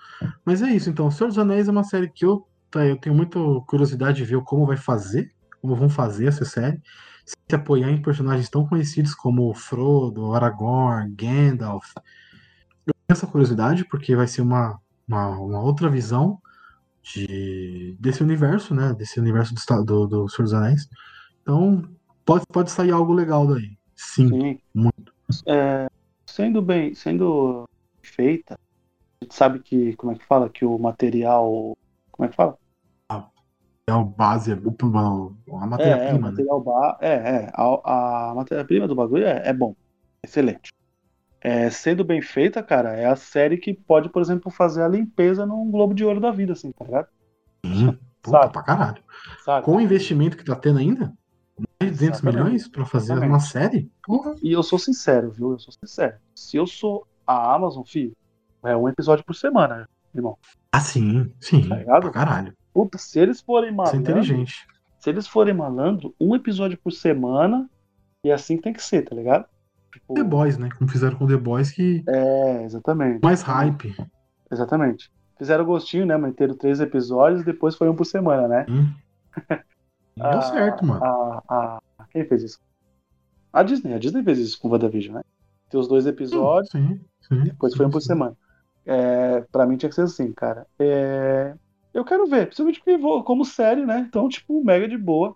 Mas 0.47 0.63
é 0.63 0.71
isso, 0.71 0.89
então. 0.89 1.09
O 1.09 1.13
Senhor 1.13 1.29
dos 1.29 1.39
Anéis 1.39 1.69
é 1.69 1.71
uma 1.71 1.85
série 1.85 2.09
que 2.09 2.25
eu, 2.25 2.49
tá, 2.71 2.87
eu 2.87 2.97
tenho 2.97 3.15
muita 3.15 3.39
curiosidade 3.67 4.17
de 4.17 4.25
ver 4.25 4.41
como 4.45 4.65
vai 4.65 4.79
fazer, 4.79 5.35
como 5.61 5.77
vão 5.77 5.91
fazer 5.91 6.27
essa 6.27 6.47
série 6.47 6.81
se 7.29 7.55
apoiar 7.55 7.91
em 7.91 8.03
personagens 8.03 8.49
tão 8.49 8.67
conhecidos 8.67 9.15
como 9.15 9.55
Frodo, 9.55 10.35
Aragorn, 10.35 11.15
Gandalf. 11.15 11.95
Eu 12.87 12.95
tenho 12.95 13.17
essa 13.17 13.27
curiosidade 13.27 13.85
porque 13.85 14.17
vai 14.17 14.27
ser 14.27 14.43
uma, 14.43 14.81
uma, 15.07 15.29
uma 15.39 15.61
outra 15.61 15.89
visão 15.89 16.41
de, 17.03 17.97
desse 17.99 18.23
universo, 18.23 18.75
né? 18.75 18.95
Desse 18.95 19.21
universo 19.21 19.55
do, 19.55 19.85
do, 19.85 20.07
do 20.07 20.29
Senhor 20.29 20.45
dos 20.45 20.55
Anéis. 20.55 20.89
Então, 21.43 21.83
pode, 22.25 22.45
pode 22.53 22.71
sair 22.71 22.93
algo 22.93 23.13
legal 23.13 23.47
daí. 23.47 23.77
Sim, 23.95 24.29
Sim. 24.29 24.59
muito. 24.75 25.13
É, 25.47 25.89
sendo 26.27 26.63
bem, 26.63 26.95
sendo 26.95 27.69
feita, 28.03 28.55
a 29.21 29.25
gente 29.25 29.35
sabe 29.35 29.59
que, 29.61 29.95
como 29.97 30.13
é 30.13 30.15
que 30.15 30.25
fala, 30.25 30.49
que 30.49 30.65
o 30.65 30.79
material, 30.79 31.77
como 32.11 32.27
é 32.27 32.29
que 32.29 32.37
fala? 32.37 32.57
Material 33.89 34.05
base, 34.05 34.53
a 34.53 35.67
matéria-prima. 35.67 36.29
É, 36.29 36.31
é, 36.31 36.35
né? 36.35 36.65
ba... 36.65 36.99
é, 37.01 37.09
é 37.09 37.51
a, 37.55 38.31
a 38.31 38.35
matéria-prima 38.35 38.87
do 38.87 38.95
bagulho 38.95 39.27
é, 39.27 39.49
é 39.49 39.53
bom. 39.53 39.75
Excelente. 40.23 40.73
É, 41.41 41.71
sendo 41.71 42.05
bem 42.05 42.21
feita, 42.21 42.63
cara, 42.63 42.95
é 42.95 43.07
a 43.07 43.17
série 43.17 43.57
que 43.57 43.73
pode, 43.73 44.09
por 44.11 44.21
exemplo, 44.21 44.51
fazer 44.51 44.83
a 44.83 44.89
limpeza 44.89 45.47
num 45.47 45.71
Globo 45.71 45.95
de 45.95 46.05
Ouro 46.05 46.21
da 46.21 46.31
vida, 46.31 46.53
assim, 46.53 46.73
tá 46.73 46.85
ligado? 46.85 47.09
Sim, 47.65 47.99
puta 48.21 48.41
Sabe? 48.41 48.53
pra 48.53 48.63
caralho. 48.63 49.03
Sabe? 49.45 49.65
Com 49.65 49.77
o 49.77 49.81
investimento 49.81 50.37
que 50.37 50.45
tá 50.45 50.57
tendo 50.57 50.79
ainda, 50.79 51.15
mais 51.57 51.93
de 51.93 51.99
200 51.99 52.19
Exatamente. 52.19 52.45
milhões 52.45 52.69
pra 52.69 52.85
fazer 52.85 53.13
Exatamente. 53.13 53.33
uma 53.33 53.41
série? 53.41 53.91
Porra. 54.05 54.35
E 54.43 54.53
eu 54.53 54.63
sou 54.63 54.79
sincero, 54.79 55.31
viu? 55.31 55.53
Eu 55.53 55.59
sou 55.59 55.73
sincero. 55.73 56.17
Se 56.35 56.57
eu 56.57 56.67
sou 56.67 57.07
a 57.27 57.55
Amazon, 57.55 57.85
filho, 57.85 58.17
é 58.65 58.77
um 58.77 58.89
episódio 58.89 59.25
por 59.25 59.35
semana, 59.35 59.89
irmão. 60.13 60.37
Ah, 60.73 60.81
sim, 60.81 61.33
sim. 61.41 61.69
Tá 61.69 61.77
ligado? 61.77 62.03
Pra 62.03 62.11
caralho. 62.11 62.58
Puta, 62.79 62.97
se 62.97 63.19
eles 63.19 63.41
forem 63.41 63.73
malandro. 63.73 64.01
Isso 64.01 64.09
é 64.09 64.13
inteligente. 64.13 64.67
Se 65.01 65.11
eles 65.11 65.27
forem 65.27 65.53
malandro, 65.53 66.15
um 66.21 66.37
episódio 66.37 66.79
por 66.79 66.93
semana. 66.93 67.69
E 68.23 68.31
assim 68.31 68.57
tem 68.57 68.73
que 68.73 68.81
ser, 68.81 69.03
tá 69.03 69.17
ligado? 69.17 69.47
Tipo... 69.93 70.15
The 70.15 70.23
Boys, 70.23 70.57
né? 70.57 70.69
Como 70.79 70.89
fizeram 70.89 71.19
com 71.19 71.27
The 71.27 71.37
Boys 71.37 71.73
que. 71.73 72.05
É, 72.07 72.63
exatamente. 72.63 73.21
Mais 73.21 73.43
hype. 73.43 73.97
Exatamente. 74.49 75.11
Fizeram 75.37 75.65
gostinho, 75.65 76.07
né? 76.07 76.17
Manteram 76.17 76.55
três 76.55 76.79
episódios, 76.79 77.45
depois 77.45 77.75
foi 77.75 77.89
um 77.89 77.97
por 77.97 78.05
semana, 78.05 78.47
né? 78.47 78.67
Hum. 78.69 78.93
Deu 80.17 80.43
certo, 80.43 80.87
mano. 80.87 81.05
A, 81.05 81.43
a, 81.49 81.81
quem 82.13 82.25
fez 82.27 82.45
isso? 82.45 82.61
A 83.53 83.65
Disney. 83.65 83.93
A 83.93 83.99
Disney 83.99 84.23
fez 84.23 84.39
isso 84.39 84.61
com 84.61 84.69
o 84.69 84.71
WandaVision, 84.71 85.17
né? 85.17 85.23
Tem 85.69 85.81
os 85.81 85.89
dois 85.89 86.07
episódios, 86.07 86.71
sim, 86.71 87.01
sim, 87.23 87.43
depois 87.43 87.73
sim, 87.73 87.77
foi 87.77 87.87
um 87.87 87.91
por 87.91 88.01
semana. 88.01 88.37
É, 88.87 89.41
pra 89.51 89.67
mim 89.67 89.77
tinha 89.77 89.89
que 89.89 89.97
ser 89.97 90.03
assim, 90.03 90.33
cara. 90.33 90.65
É, 90.79 91.55
eu 91.93 92.05
quero 92.05 92.27
ver, 92.27 92.47
principalmente 92.47 92.81
porque 92.81 93.23
como 93.25 93.45
série, 93.45 93.85
né? 93.85 94.05
Então, 94.09 94.29
tipo, 94.29 94.63
mega 94.65 94.89
de 94.89 94.97
boa. 94.97 95.35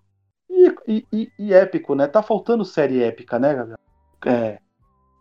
E, 0.48 0.74
e, 0.86 1.07
e, 1.12 1.32
e, 1.38 1.55
épico, 1.55 1.94
né? 1.94 2.07
Tá 2.07 2.22
faltando 2.22 2.64
série 2.64 3.03
épica, 3.03 3.38
né, 3.38 3.55
Gabriel? 3.55 3.78
É, 4.26 4.59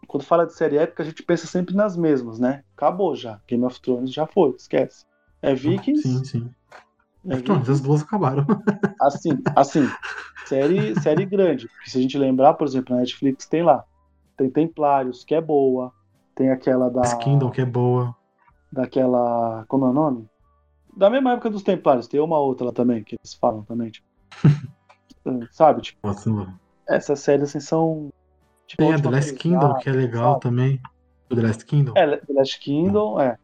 quando 0.08 0.24
fala 0.24 0.46
de 0.46 0.54
série 0.54 0.78
épica, 0.78 1.04
a 1.04 1.06
gente 1.06 1.24
pensa 1.24 1.48
sempre 1.48 1.74
nas 1.74 1.96
mesmas, 1.96 2.38
né? 2.38 2.64
Acabou 2.76 3.16
já. 3.16 3.40
Game 3.48 3.64
of 3.64 3.80
Thrones 3.82 4.12
já 4.14 4.28
foi, 4.28 4.52
esquece. 4.52 5.06
É 5.42 5.56
Vikings. 5.56 6.02
Sim, 6.02 6.26
sim. 6.26 6.50
É 7.30 7.38
Thrones, 7.38 7.70
as 7.70 7.80
duas 7.80 8.02
acabaram. 8.02 8.46
Assim, 9.00 9.32
assim, 9.56 9.90
série, 10.46 11.00
série 11.02 11.26
grande. 11.26 11.68
Porque 11.68 11.90
se 11.90 11.98
a 11.98 12.02
gente 12.02 12.18
lembrar, 12.18 12.54
por 12.54 12.68
exemplo, 12.68 12.94
na 12.94 13.02
Netflix 13.02 13.48
tem 13.48 13.64
lá. 13.64 13.84
Tem 14.38 14.50
Templários, 14.50 15.24
que 15.24 15.34
é 15.34 15.42
boa. 15.42 15.92
Tem 16.36 16.52
aquela 16.52 16.90
da. 16.90 17.16
Kingdom, 17.18 17.50
que 17.50 17.62
é 17.62 17.66
boa. 17.66 18.16
Daquela. 18.72 19.66
Como 19.68 19.86
é 19.86 19.90
o 19.90 19.94
nome? 19.94 20.30
Da 20.96 21.10
mesma 21.10 21.34
época 21.34 21.50
dos 21.50 21.64
Templários, 21.64 22.08
tem 22.08 22.20
uma 22.20 22.40
outra 22.40 22.68
lá 22.68 22.72
também, 22.72 23.04
que 23.04 23.16
eles 23.16 23.34
falam 23.34 23.64
também, 23.64 23.90
tipo. 23.90 24.08
sabe, 25.52 25.82
tipo. 25.82 26.00
Nossa, 26.06 26.30
mano. 26.30 26.60
Essas 26.88 27.20
séries 27.20 27.50
assim 27.50 27.60
são. 27.60 28.12
Tipo, 28.68 28.84
tem 28.84 28.94
a 28.94 29.00
The 29.00 29.10
Last 29.10 29.34
Kingdom, 29.36 29.74
que 29.76 29.90
é 29.90 29.94
legal 29.94 30.34
sabe? 30.34 30.42
também. 30.42 30.82
O 31.30 31.36
The 31.36 31.42
Last 31.42 31.66
Kingdom? 31.66 31.94
É, 31.96 32.18
The 32.18 32.34
Last 32.34 32.60
Kingdom, 32.60 33.20
é. 33.20 33.38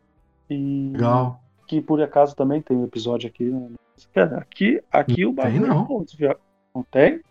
E... 0.49 0.91
Legal. 0.93 1.41
Que 1.65 1.81
por 1.81 2.01
acaso 2.01 2.35
também 2.35 2.61
tem 2.61 2.77
um 2.77 2.85
episódio 2.85 3.27
aqui. 3.27 3.45
Né? 3.45 3.69
Aqui, 4.37 4.81
aqui 4.91 5.23
não 5.23 5.29
o 5.31 5.33
bagulho. 5.33 5.59
Tem, 5.59 5.69
não. 5.69 6.29
É 6.31 6.37
não 6.73 6.83
tem? 6.83 7.21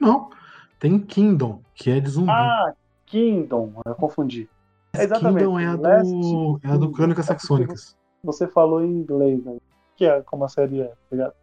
Não. 0.00 0.30
Tem 0.78 0.98
Kingdom, 0.98 1.60
que 1.74 1.90
é 1.90 2.00
de 2.00 2.10
zumbi. 2.10 2.30
Ah, 2.30 2.74
Kingdom, 3.06 3.72
eu 3.86 3.94
confundi. 3.94 4.48
É 4.94 5.04
exatamente. 5.04 5.38
Kingdom 5.38 5.58
é 5.58 5.66
a 5.66 5.76
do, 5.76 6.60
é 6.62 6.68
a 6.68 6.76
do 6.76 6.90
Crônicas 6.90 7.26
Saxônicas 7.26 7.96
você 8.22 8.46
falou 8.48 8.82
em 8.84 8.90
inglês, 8.90 9.44
né? 9.44 9.58
que 9.96 10.04
é 10.06 10.22
como 10.22 10.44
a 10.44 10.48
série 10.48 10.80
é, 10.80 10.88
tá 10.88 10.96
ligado? 11.10 11.34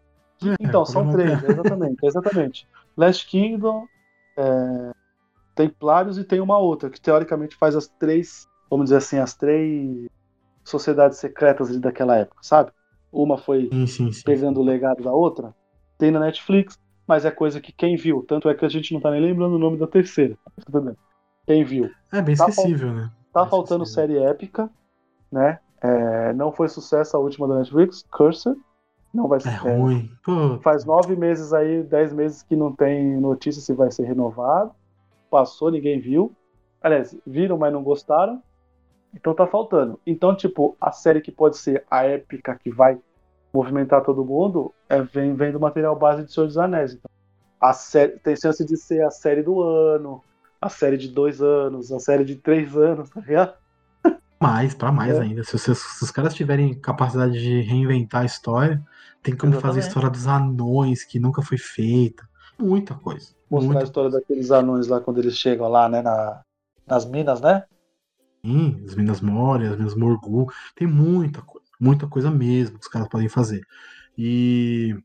É, 0.44 0.56
então, 0.62 0.86
são 0.86 1.10
três, 1.10 1.44
é. 1.44 1.52
exatamente, 1.52 2.06
exatamente. 2.06 2.68
Last 2.98 3.28
Kingdom, 3.28 3.86
é, 4.38 4.92
Templários 5.56 6.18
e 6.18 6.24
tem 6.24 6.40
uma 6.40 6.58
outra, 6.58 6.90
que 6.90 7.02
teoricamente 7.02 7.56
faz 7.56 7.76
as 7.76 7.88
três, 7.88 8.48
vamos 8.70 8.86
dizer 8.86 8.98
assim, 8.98 9.18
as 9.20 9.34
três 9.36 10.08
sociedades 10.64 11.18
secretas 11.20 11.78
daquela 11.80 12.18
época, 12.18 12.40
sabe? 12.42 12.72
uma 13.12 13.38
foi 13.38 13.70
Sim, 13.72 13.88
sim, 13.88 14.12
sim. 14.12 14.22
pegando 14.24 14.60
o 14.60 14.64
legado 14.64 15.04
da 15.04 15.12
outra. 15.12 15.54
Tem 15.98 16.12
na 16.12 16.20
Netflix, 16.20 16.78
mas 17.08 17.26
é 17.26 17.32
coisa 17.32 17.60
que 17.60 17.72
quem 17.72 17.96
viu, 17.98 18.24
tanto 18.28 18.50
é 18.50 18.56
que 18.56 18.66
a 18.66 18.70
gente 18.70 18.94
não 18.94 19.02
tá 19.02 19.12
nem 19.12 19.22
lembrando 19.22 19.56
o 19.56 19.60
nome 19.60 19.78
da 19.78 19.88
terceira. 19.88 20.38
Quem 21.46 21.64
viu. 21.64 21.90
É 22.12 22.22
bem 22.22 22.36
Tá 22.36 22.48
esquecível, 22.50 22.94
né? 22.94 23.12
Tá 23.34 23.42
Bem 23.42 23.50
faltando 23.50 23.84
esquecível. 23.84 24.16
série 24.16 24.18
épica, 24.18 24.70
né? 25.32 25.60
É, 25.82 26.34
não 26.34 26.52
foi 26.52 26.68
sucesso 26.68 27.16
a 27.16 27.20
última 27.20 27.48
da 27.48 27.56
Netflix, 27.56 28.06
Cursor. 28.12 28.56
Não 29.14 29.28
vai 29.28 29.40
ser. 29.40 29.50
É 29.50 29.56
ruim. 29.56 30.10
Pô, 30.24 30.60
Faz 30.62 30.86
nove 30.86 31.16
meses 31.16 31.52
aí, 31.54 31.84
dez 31.84 32.14
meses 32.14 32.44
que 32.44 32.56
não 32.56 32.74
tem 32.74 33.20
notícia 33.20 33.62
se 33.62 33.74
vai 33.74 33.92
ser 33.92 34.04
renovado. 34.04 34.72
Passou, 35.30 35.72
ninguém 35.72 36.00
viu. 36.00 36.32
Aliás, 36.82 37.18
viram, 37.26 37.58
mas 37.58 37.74
não 37.74 37.84
gostaram. 37.84 38.42
Então 39.14 39.34
tá 39.34 39.48
faltando. 39.48 40.00
Então, 40.06 40.36
tipo, 40.36 40.78
a 40.80 40.92
série 40.92 41.22
que 41.22 41.32
pode 41.32 41.58
ser 41.58 41.84
a 41.90 42.04
épica 42.06 42.58
que 42.62 42.70
vai 42.70 43.00
movimentar 43.52 44.04
todo 44.04 44.24
mundo 44.24 44.74
é, 44.88 45.02
vem, 45.02 45.34
vem 45.34 45.52
do 45.52 45.60
material 45.60 45.96
base 45.96 46.24
de 46.24 46.32
Senhor 46.32 46.46
dos 46.46 46.58
Anéis. 46.58 46.94
Então, 46.94 47.10
a 47.60 47.74
série 47.74 48.14
tem 48.20 48.36
chance 48.36 48.64
de 48.64 48.78
ser 48.78 49.04
a 49.04 49.10
série 49.10 49.42
do 49.42 49.62
ano, 49.62 50.24
a 50.62 50.70
série 50.70 50.98
de 50.98 51.10
dois 51.10 51.42
anos, 51.42 51.92
a 51.92 52.00
série 52.00 52.24
de 52.24 52.36
três 52.36 52.78
anos, 52.78 53.10
tá 53.10 53.22
ligado? 53.22 53.54
Mais, 54.42 54.74
pra 54.74 54.92
mais 54.92 55.18
É. 55.18 55.22
ainda. 55.22 55.44
Se, 55.44 55.56
os- 55.56 55.62
se 55.64 56.04
os 56.04 56.12
caras 56.12 56.34
tiverem 56.34 56.74
capacidade 56.80 57.34
de 57.40 57.62
reinventar 57.62 58.22
a 58.22 58.26
história, 58.26 58.84
tem 59.22 59.36
como 59.36 59.54
fazer 59.54 59.80
a 59.80 59.84
Exatamente. 59.84 59.88
história 59.88 60.10
dos 60.10 60.28
anões 60.28 61.04
que 61.04 61.20
nunca 61.20 61.42
foi 61.42 61.58
feita. 61.58 62.28
Muita 62.60 62.96
coisa. 62.96 63.34
Mostrar 63.50 63.80
a 63.80 63.84
Muita 63.84 63.84
história 63.84 64.10
daqueles 64.12 64.52
anões 64.52 64.88
lá 64.88 65.02
quando 65.02 65.20
eles 65.20 65.38
chegam 65.38 65.68
lá, 65.68 65.90
né, 65.90 66.02
na, 66.02 66.42
nas 66.88 67.06
minas, 67.06 67.42
né? 67.42 67.64
Sim, 68.46 68.84
as 68.88 68.96
Minas 68.96 69.22
Moria, 69.22 69.72
as 69.72 69.78
Minas 69.78 69.96
Morgul, 69.96 70.48
tem 70.76 70.88
muita 70.88 71.42
coisa, 71.42 71.68
muita 71.80 72.08
coisa 72.08 72.32
mesmo 72.32 72.78
que 72.80 72.86
os 72.86 72.92
caras 72.92 73.10
podem 73.10 73.28
fazer. 73.28 73.62
E 74.18 74.96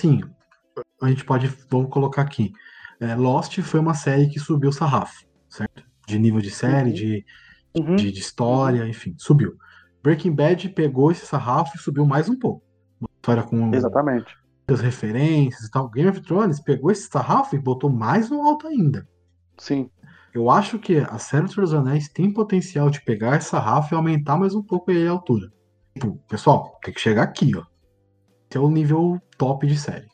sim, 0.00 0.20
a 1.02 1.08
gente 1.08 1.24
pode, 1.24 1.48
vamos 1.70 1.90
colocar 1.90 2.22
aqui. 2.22 2.52
é, 3.00 3.14
Lost 3.16 3.60
foi 3.62 3.80
uma 3.80 3.94
série 3.94 4.28
que 4.28 4.40
subiu 4.40 4.70
o 4.70 4.72
sarrafo, 4.72 5.24
certo? 5.48 5.84
De 6.06 6.18
nível 6.18 6.40
de 6.40 6.50
série, 6.50 6.90
Uhum. 6.90 6.94
de, 6.94 7.26
Uhum. 7.76 7.96
de, 7.96 8.12
de 8.12 8.20
história, 8.20 8.86
enfim, 8.86 9.14
subiu. 9.18 9.56
Breaking 10.02 10.34
Bad 10.34 10.68
pegou 10.70 11.10
esse 11.10 11.24
sarrafo 11.24 11.76
e 11.76 11.80
subiu 11.80 12.04
mais 12.04 12.28
um 12.28 12.38
pouco. 12.38 12.64
Uma 13.00 13.08
história 13.16 13.42
com 13.42 13.72
Exatamente. 13.74 14.36
as 14.68 14.80
referências 14.80 15.64
e 15.64 15.70
tal. 15.70 15.88
Game 15.88 16.08
of 16.08 16.20
Thrones 16.22 16.60
pegou 16.60 16.90
esse 16.90 17.08
sarrafo 17.08 17.54
e 17.54 17.58
botou 17.58 17.88
mais 17.88 18.28
no 18.28 18.42
alto 18.42 18.66
ainda. 18.66 19.08
Sim. 19.56 19.88
Eu 20.34 20.50
acho 20.50 20.78
que 20.78 20.96
a 20.96 21.18
série 21.18 21.46
dos 21.46 21.74
Anéis 21.74 22.08
tem 22.08 22.32
potencial 22.32 22.88
de 22.88 23.04
pegar 23.04 23.36
essa 23.36 23.58
Rafa 23.58 23.94
e 23.94 23.96
aumentar 23.96 24.38
mais 24.38 24.54
um 24.54 24.62
pouco 24.62 24.90
aí 24.90 25.06
a 25.06 25.10
altura. 25.10 25.52
Tipo, 25.94 26.16
pessoal, 26.26 26.78
tem 26.82 26.92
que 26.94 27.00
chegar 27.00 27.22
aqui, 27.22 27.52
ó. 27.54 27.62
Esse 28.48 28.56
é 28.56 28.60
o 28.60 28.70
nível 28.70 29.20
top 29.36 29.66
de 29.66 29.78
série. 29.78 30.08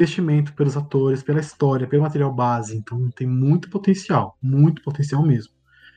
Investimento 0.00 0.54
pelos 0.54 0.76
atores, 0.76 1.22
pela 1.22 1.40
história, 1.40 1.86
pelo 1.86 2.02
material 2.02 2.32
base. 2.32 2.76
Então 2.76 3.10
tem 3.10 3.26
muito 3.26 3.68
potencial. 3.68 4.38
Muito 4.42 4.82
potencial 4.82 5.22
mesmo. 5.22 5.52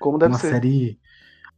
Como 0.05 0.19
deve 0.19 0.33
Uma 0.33 0.39
ser. 0.39 0.49
série 0.51 0.99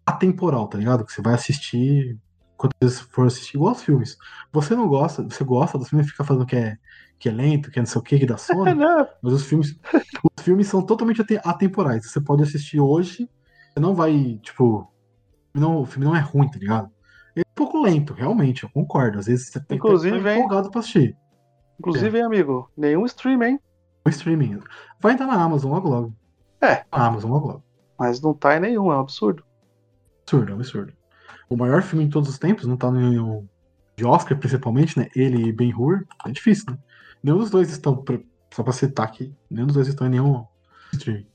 atemporal, 0.06 0.70
tá 0.70 0.78
ligado? 0.78 1.04
Que 1.06 1.12
você 1.12 1.22
vai 1.22 1.34
assistir 1.34 2.18
quantas 2.56 2.78
vezes 2.82 3.00
for 3.02 3.28
assistir, 3.28 3.58
igual 3.58 3.74
aos 3.74 3.84
filmes. 3.84 4.18
Você 4.54 4.74
não 4.74 4.88
gosta, 4.88 5.22
você 5.22 5.44
gosta 5.44 5.78
dos 5.78 5.90
filmes 5.90 6.08
e 6.08 6.12
fica 6.12 6.24
falando 6.24 6.46
que 6.46 6.56
é, 6.56 6.78
que 7.20 7.28
é 7.28 7.32
lento, 7.34 7.70
que 7.70 7.78
é 7.78 7.82
não 7.82 7.86
sei 7.88 8.00
o 8.00 8.04
que, 8.04 8.18
que 8.18 8.26
dá 8.26 8.38
sono. 8.40 8.82
É? 8.82 9.10
Mas 9.22 9.34
os 9.34 9.44
filmes, 9.44 9.78
os 10.38 10.44
filmes 10.46 10.66
são 10.68 10.82
totalmente 10.82 11.20
ate- 11.22 11.42
atemporais. 11.44 12.10
Você 12.10 12.22
pode 12.22 12.42
assistir 12.42 12.80
hoje, 12.80 13.30
você 13.74 13.82
não 13.82 13.94
vai, 13.94 14.40
tipo. 14.42 14.90
Não, 15.54 15.82
o 15.82 15.86
filme 15.86 16.06
não 16.06 16.16
é 16.16 16.22
ruim, 16.22 16.50
tá 16.50 16.58
ligado? 16.58 16.90
É 17.36 17.42
um 17.42 17.54
pouco 17.54 17.82
lento, 17.82 18.14
realmente, 18.14 18.64
eu 18.64 18.70
concordo. 18.70 19.20
Às 19.20 19.26
vezes 19.26 19.48
você 19.50 19.60
tem 19.60 19.68
que 19.68 19.76
Inclusive, 19.76 20.16
estar 20.18 20.32
hein? 20.32 20.38
empolgado 20.40 20.72
pra 20.72 20.80
assistir. 20.80 21.18
Inclusive, 21.80 22.18
hein, 22.18 22.24
amigo, 22.24 22.72
nenhum 22.78 23.06
stream, 23.06 23.44
hein? 23.44 23.60
O 24.06 24.10
streaming. 24.10 24.62
Vai 25.02 25.14
entrar 25.14 25.28
na 25.28 25.34
Amazon 25.44 25.72
logo 25.74 25.90
logo. 25.90 26.14
É. 26.62 26.86
Na 26.92 27.08
Amazon 27.08 27.30
logo 27.32 27.48
logo. 27.48 27.64
Mas 27.98 28.22
não 28.22 28.34
tá 28.34 28.56
em 28.58 28.60
nenhum, 28.60 28.92
é 28.92 28.96
um 28.98 29.00
absurdo. 29.02 29.44
Absurdo, 30.24 30.54
absurdo. 30.54 30.94
O 31.50 31.56
maior 31.58 31.82
filme 31.82 32.06
de 32.06 32.12
todos 32.12 32.30
os 32.30 32.38
tempos, 32.38 32.66
não 32.66 32.78
tá 32.78 32.92
no. 32.92 33.48
De 33.96 34.06
Oscar, 34.06 34.38
principalmente, 34.38 34.98
né? 35.00 35.08
Ele 35.16 35.48
e 35.48 35.52
Ben 35.52 35.74
Hur. 35.74 36.06
É 36.26 36.32
difícil, 36.32 36.66
né? 36.72 36.78
Nenhum 37.24 37.38
dos 37.40 37.50
dois 37.50 37.70
estão. 37.72 37.96
pra- 37.98 38.20
Só 38.54 38.62
pra 38.64 38.74
citar 38.74 39.06
aqui. 39.06 39.34
Nenhum 39.50 39.66
dos 39.68 39.76
dois 39.76 39.88
estão 39.88 40.06
em 40.08 40.12
nenhum 40.12 40.46
streaming. 40.94 41.26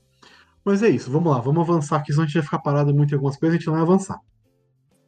Mas 0.65 0.81
é 0.81 0.87
isso, 0.89 1.11
vamos 1.11 1.29
lá, 1.33 1.41
vamos 1.41 1.61
avançar 1.61 1.97
aqui, 1.97 2.13
senão 2.13 2.23
a 2.23 2.25
gente 2.25 2.35
vai 2.35 2.43
ficar 2.43 2.59
parado 2.59 2.93
muito 2.95 3.11
em 3.11 3.15
algumas 3.15 3.35
coisas, 3.35 3.55
a 3.55 3.59
gente 3.59 3.67
não 3.67 3.73
vai 3.73 3.81
avançar. 3.81 4.17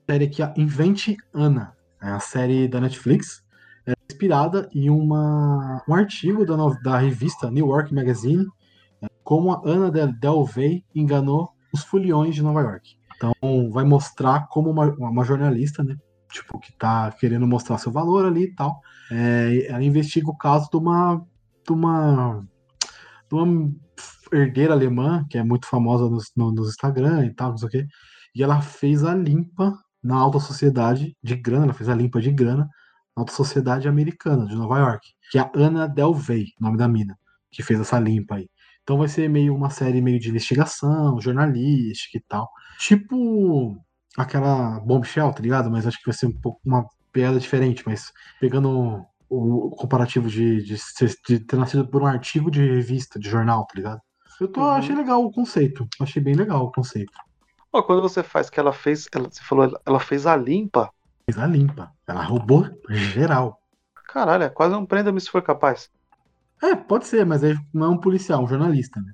Série 0.09 0.25
aqui, 0.25 0.43
a 0.43 0.53
Invente 0.57 1.15
Ana. 1.33 1.73
É 2.01 2.09
a 2.09 2.19
série 2.19 2.67
da 2.67 2.81
Netflix. 2.81 3.41
É 3.87 3.93
inspirada 4.11 4.69
em 4.73 4.89
uma, 4.89 5.81
um 5.87 5.95
artigo 5.95 6.45
da, 6.45 6.55
da 6.83 6.97
revista 6.97 7.49
New 7.49 7.67
York 7.69 7.93
Magazine, 7.93 8.45
como 9.25 9.51
a 9.51 9.61
Ana 9.65 9.91
Del, 9.91 10.13
Delvey 10.13 10.85
enganou 10.93 11.49
os 11.73 11.83
foliões 11.83 12.35
de 12.35 12.43
Nova 12.43 12.61
York. 12.61 12.95
Então, 13.17 13.33
vai 13.71 13.83
mostrar 13.83 14.47
como 14.47 14.69
uma, 14.69 14.85
uma 14.93 15.23
jornalista, 15.25 15.83
né? 15.83 15.97
Tipo, 16.31 16.59
que 16.59 16.71
tá 16.77 17.11
querendo 17.11 17.47
mostrar 17.47 17.79
seu 17.79 17.91
valor 17.91 18.25
ali 18.25 18.43
e 18.43 18.55
tal. 18.55 18.79
é, 19.11 19.67
ela 19.67 19.83
investiga 19.83 20.29
o 20.29 20.37
caso 20.37 20.69
de 20.69 20.77
uma. 20.77 21.25
de 21.65 21.73
uma. 21.73 22.47
de 23.27 23.35
uma 23.35 23.73
herdeira 24.31 24.73
alemã, 24.73 25.25
que 25.29 25.37
é 25.37 25.43
muito 25.43 25.67
famosa 25.67 26.09
nos, 26.09 26.31
no, 26.35 26.51
nos 26.51 26.69
Instagram 26.69 27.25
e 27.25 27.33
tal, 27.33 27.51
não 27.51 27.57
sei 27.57 27.67
o 27.67 27.71
quê. 27.71 27.87
E 28.35 28.43
ela 28.43 28.61
fez 28.61 29.03
a 29.03 29.15
limpa 29.15 29.73
na 30.03 30.17
alta 30.17 30.39
sociedade 30.39 31.15
de 31.23 31.35
grana, 31.35 31.65
ela 31.65 31.73
fez 31.73 31.89
a 31.89 31.95
limpa 31.95 32.21
de 32.21 32.31
grana 32.31 32.69
na 33.15 33.21
alta 33.21 33.33
sociedade 33.33 33.87
americana 33.87 34.45
de 34.45 34.55
Nova 34.55 34.77
York, 34.77 35.07
que 35.31 35.39
é 35.39 35.41
a 35.41 35.51
Ana 35.55 35.87
Delvey, 35.87 36.47
nome 36.59 36.77
da 36.77 36.87
mina, 36.87 37.17
que 37.49 37.63
fez 37.63 37.79
essa 37.79 37.99
limpa 37.99 38.35
aí. 38.35 38.49
Então 38.85 38.99
vai 38.99 39.07
ser 39.07 39.27
meio 39.27 39.55
uma 39.55 39.71
série 39.71 39.99
meio 40.01 40.19
de 40.19 40.29
investigação, 40.29 41.19
jornalística 41.19 42.17
e 42.17 42.21
tal. 42.21 42.47
Tipo 42.79 43.75
aquela 44.15 44.79
Bombshell, 44.81 45.33
tá 45.33 45.41
ligado? 45.41 45.71
Mas 45.71 45.87
acho 45.87 45.97
que 45.97 46.05
vai 46.05 46.13
ser 46.13 46.27
um 46.27 46.39
pouco 46.39 46.61
uma 46.63 46.85
piada 47.11 47.39
diferente, 47.39 47.81
mas 47.85 48.11
pegando 48.39 49.03
o 49.27 49.71
comparativo 49.71 50.29
de, 50.29 50.61
de, 50.63 50.75
de 51.27 51.39
ter 51.39 51.55
nascido 51.57 51.87
por 51.87 52.03
um 52.03 52.05
artigo 52.05 52.51
de 52.51 52.61
revista, 52.63 53.19
de 53.19 53.27
jornal, 53.27 53.65
tá 53.65 53.73
ligado? 53.75 53.99
Eu 54.39 54.47
tô, 54.47 54.61
Uhum. 54.61 54.69
achei 54.71 54.95
legal 54.95 55.23
o 55.25 55.31
conceito. 55.31 55.87
Achei 55.99 56.21
bem 56.21 56.35
legal 56.35 56.63
o 56.65 56.71
conceito. 56.71 57.11
Ó, 57.73 57.81
quando 57.81 58.03
você 58.03 58.21
faz 58.21 58.49
que 58.51 58.59
ela 58.59 58.71
fez, 58.71 59.07
ela, 59.13 59.27
você 59.31 59.41
falou, 59.41 59.65
ela- 59.65 59.81
ela 59.85 59.99
fez 59.99 60.27
a 60.27 60.35
limpa. 60.35 60.91
Fez 61.27 61.41
a 61.41 61.47
limpa. 61.47 61.91
Ela 62.07 62.21
roubou 62.23 62.69
geral. 62.89 63.59
Caralho, 64.07 64.43
é 64.43 64.49
quase 64.49 64.75
um 64.75 64.85
prenda-me 64.85 65.19
se 65.19 65.29
for 65.29 65.41
capaz. 65.41 65.89
É, 66.61 66.75
pode 66.75 67.05
ser, 67.05 67.25
mas 67.25 67.43
aí 67.43 67.55
não 67.73 67.87
é 67.87 67.89
um 67.89 67.97
policial, 67.97 68.43
um 68.43 68.47
jornalista, 68.47 69.01
né? 69.01 69.11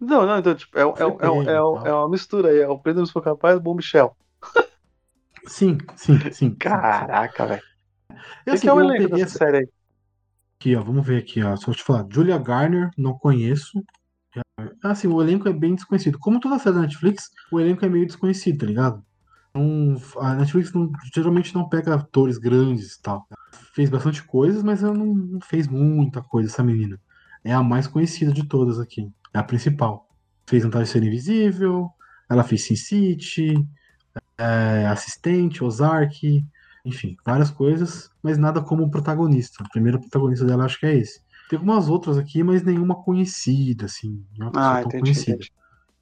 Não, 0.00 0.26
não, 0.26 0.38
então, 0.38 0.54
tipo, 0.54 0.76
é, 0.78 0.84
um- 0.84 0.94
é, 0.96 1.06
um- 1.06 1.20
é, 1.20 1.30
um- 1.30 1.42
é, 1.48 1.62
um- 1.62 1.86
é 1.86 1.94
uma 1.94 2.08
mistura 2.08 2.48
aí. 2.48 2.58
É 2.58 2.68
o 2.68 2.80
se 3.06 3.12
for 3.12 3.22
capaz, 3.22 3.58
bom 3.58 3.74
Michel. 3.74 4.16
Sim, 5.46 5.78
sim, 5.96 6.18
sim. 6.32 6.54
Caraca, 6.54 7.46
velho. 7.46 7.62
E 8.46 8.50
assim, 8.50 8.62
que 8.62 8.68
é 8.68 8.72
o 8.72 8.80
elenco 8.80 9.08
dessa 9.10 9.22
essa 9.22 9.38
série 9.38 9.56
aí? 9.58 9.68
aqui, 10.58 10.76
ó. 10.76 10.82
Vamos 10.82 11.06
ver 11.06 11.18
aqui, 11.18 11.42
ó. 11.42 11.56
Só 11.56 11.70
eu 11.70 11.74
te 11.74 11.82
falar. 11.82 12.06
Julia 12.10 12.38
Garner, 12.38 12.90
não 12.96 13.18
conheço. 13.18 13.82
Assim, 14.82 15.08
o 15.08 15.20
elenco 15.20 15.48
é 15.48 15.52
bem 15.52 15.74
desconhecido. 15.74 16.18
Como 16.18 16.40
toda 16.40 16.58
série 16.58 16.76
da 16.76 16.82
Netflix, 16.82 17.30
o 17.50 17.60
elenco 17.60 17.84
é 17.84 17.88
meio 17.88 18.06
desconhecido, 18.06 18.58
tá 18.60 18.66
ligado? 18.66 19.04
Não- 19.54 19.96
a 20.18 20.34
Netflix 20.34 20.72
não- 20.72 20.90
geralmente 21.14 21.54
não 21.54 21.68
pega 21.68 21.94
atores 21.94 22.38
grandes 22.38 22.94
e 22.94 23.02
tal. 23.02 23.26
Fez 23.74 23.90
bastante 23.90 24.22
coisas, 24.24 24.62
mas 24.62 24.82
ela 24.82 24.94
não, 24.94 25.14
não 25.14 25.40
fez 25.40 25.68
muita 25.68 26.22
coisa, 26.22 26.48
essa 26.50 26.62
menina. 26.62 26.98
É 27.44 27.52
a 27.52 27.62
mais 27.62 27.86
conhecida 27.86 28.32
de 28.32 28.44
todas 28.46 28.78
aqui. 28.78 29.10
É 29.34 29.38
a 29.38 29.42
principal. 29.42 30.08
Fez 30.46 30.62
Vantagem 30.64 30.84
de 30.86 30.90
Ser 30.90 31.02
Invisível, 31.02 31.90
ela 32.30 32.42
fez 32.44 32.64
Sin 32.64 32.76
City, 32.76 33.54
é, 34.38 34.86
Assistente, 34.86 35.62
Ozark, 35.62 36.44
enfim, 36.84 37.16
várias 37.24 37.50
coisas, 37.50 38.10
mas 38.22 38.38
nada 38.38 38.60
como 38.60 38.90
protagonista. 38.90 39.62
O 39.62 39.68
primeiro 39.70 40.00
protagonista 40.00 40.44
dela 40.44 40.64
acho 40.64 40.78
que 40.80 40.86
é 40.86 40.96
esse. 40.96 41.20
Tem 41.48 41.58
algumas 41.58 41.88
outras 41.88 42.16
aqui, 42.16 42.42
mas 42.42 42.62
nenhuma 42.62 42.94
conhecida, 42.94 43.84
assim. 43.86 44.24
Não 44.38 44.48
é 44.48 44.50
Ah, 44.54 44.72
tão 44.80 44.88
entendi, 44.88 45.02
conhecida. 45.02 45.32
entendi. 45.36 45.52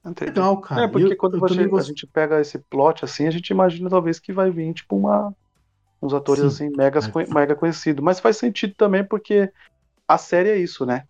Entendi. 0.04 0.30
Legal, 0.30 0.60
cara. 0.60 0.84
É, 0.84 0.88
porque 0.88 1.12
Eu- 1.12 1.16
quando 1.16 1.34
eu 1.34 1.40
você- 1.40 1.60
a 1.76 1.82
gente 1.82 2.06
pega 2.06 2.40
esse 2.40 2.58
plot 2.58 3.04
assim, 3.04 3.26
a 3.26 3.30
gente 3.30 3.50
imagina 3.50 3.90
talvez 3.90 4.18
que 4.18 4.32
vai 4.32 4.50
vir, 4.50 4.72
tipo, 4.72 4.96
uma, 4.96 5.34
uns 6.02 6.14
atores 6.14 6.42
Sim, 6.42 6.46
assim, 6.66 6.76
megas, 6.76 7.08
é. 7.08 7.34
mega 7.34 7.54
conhecidos. 7.54 8.02
Mas 8.02 8.20
faz 8.20 8.36
sentido 8.38 8.74
também 8.74 9.04
porque 9.04 9.52
a 10.08 10.18
série 10.18 10.50
é 10.50 10.58
isso, 10.58 10.86
né? 10.86 11.04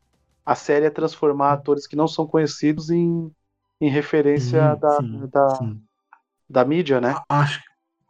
A 0.45 0.55
série 0.55 0.87
é 0.87 0.91
transformar 0.91 1.53
atores 1.53 1.87
que 1.87 1.97
não 1.97 2.09
são 2.09 2.27
conhecidos 2.27 2.91
em, 2.91 3.31
em 3.81 3.91
referência 3.91 4.75
Sim, 4.75 4.81
da, 4.81 4.97
sim, 4.99 5.27
da, 5.33 5.57
sim. 5.57 5.81
da 6.49 6.65
mídia, 6.65 7.01
né? 7.01 7.15
Acho 7.29 7.61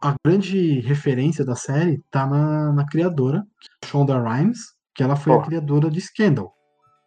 a 0.01 0.15
grande 0.25 0.79
referência 0.79 1.45
da 1.45 1.55
série 1.55 2.01
tá 2.09 2.25
na, 2.25 2.73
na 2.73 2.87
criadora, 2.87 3.45
Shonda 3.85 4.19
Rhimes, 4.19 4.59
que 4.95 5.03
ela 5.03 5.15
foi 5.15 5.33
a 5.33 5.35
Porra. 5.35 5.47
criadora 5.47 5.91
de 5.91 6.01
Scandal. 6.01 6.51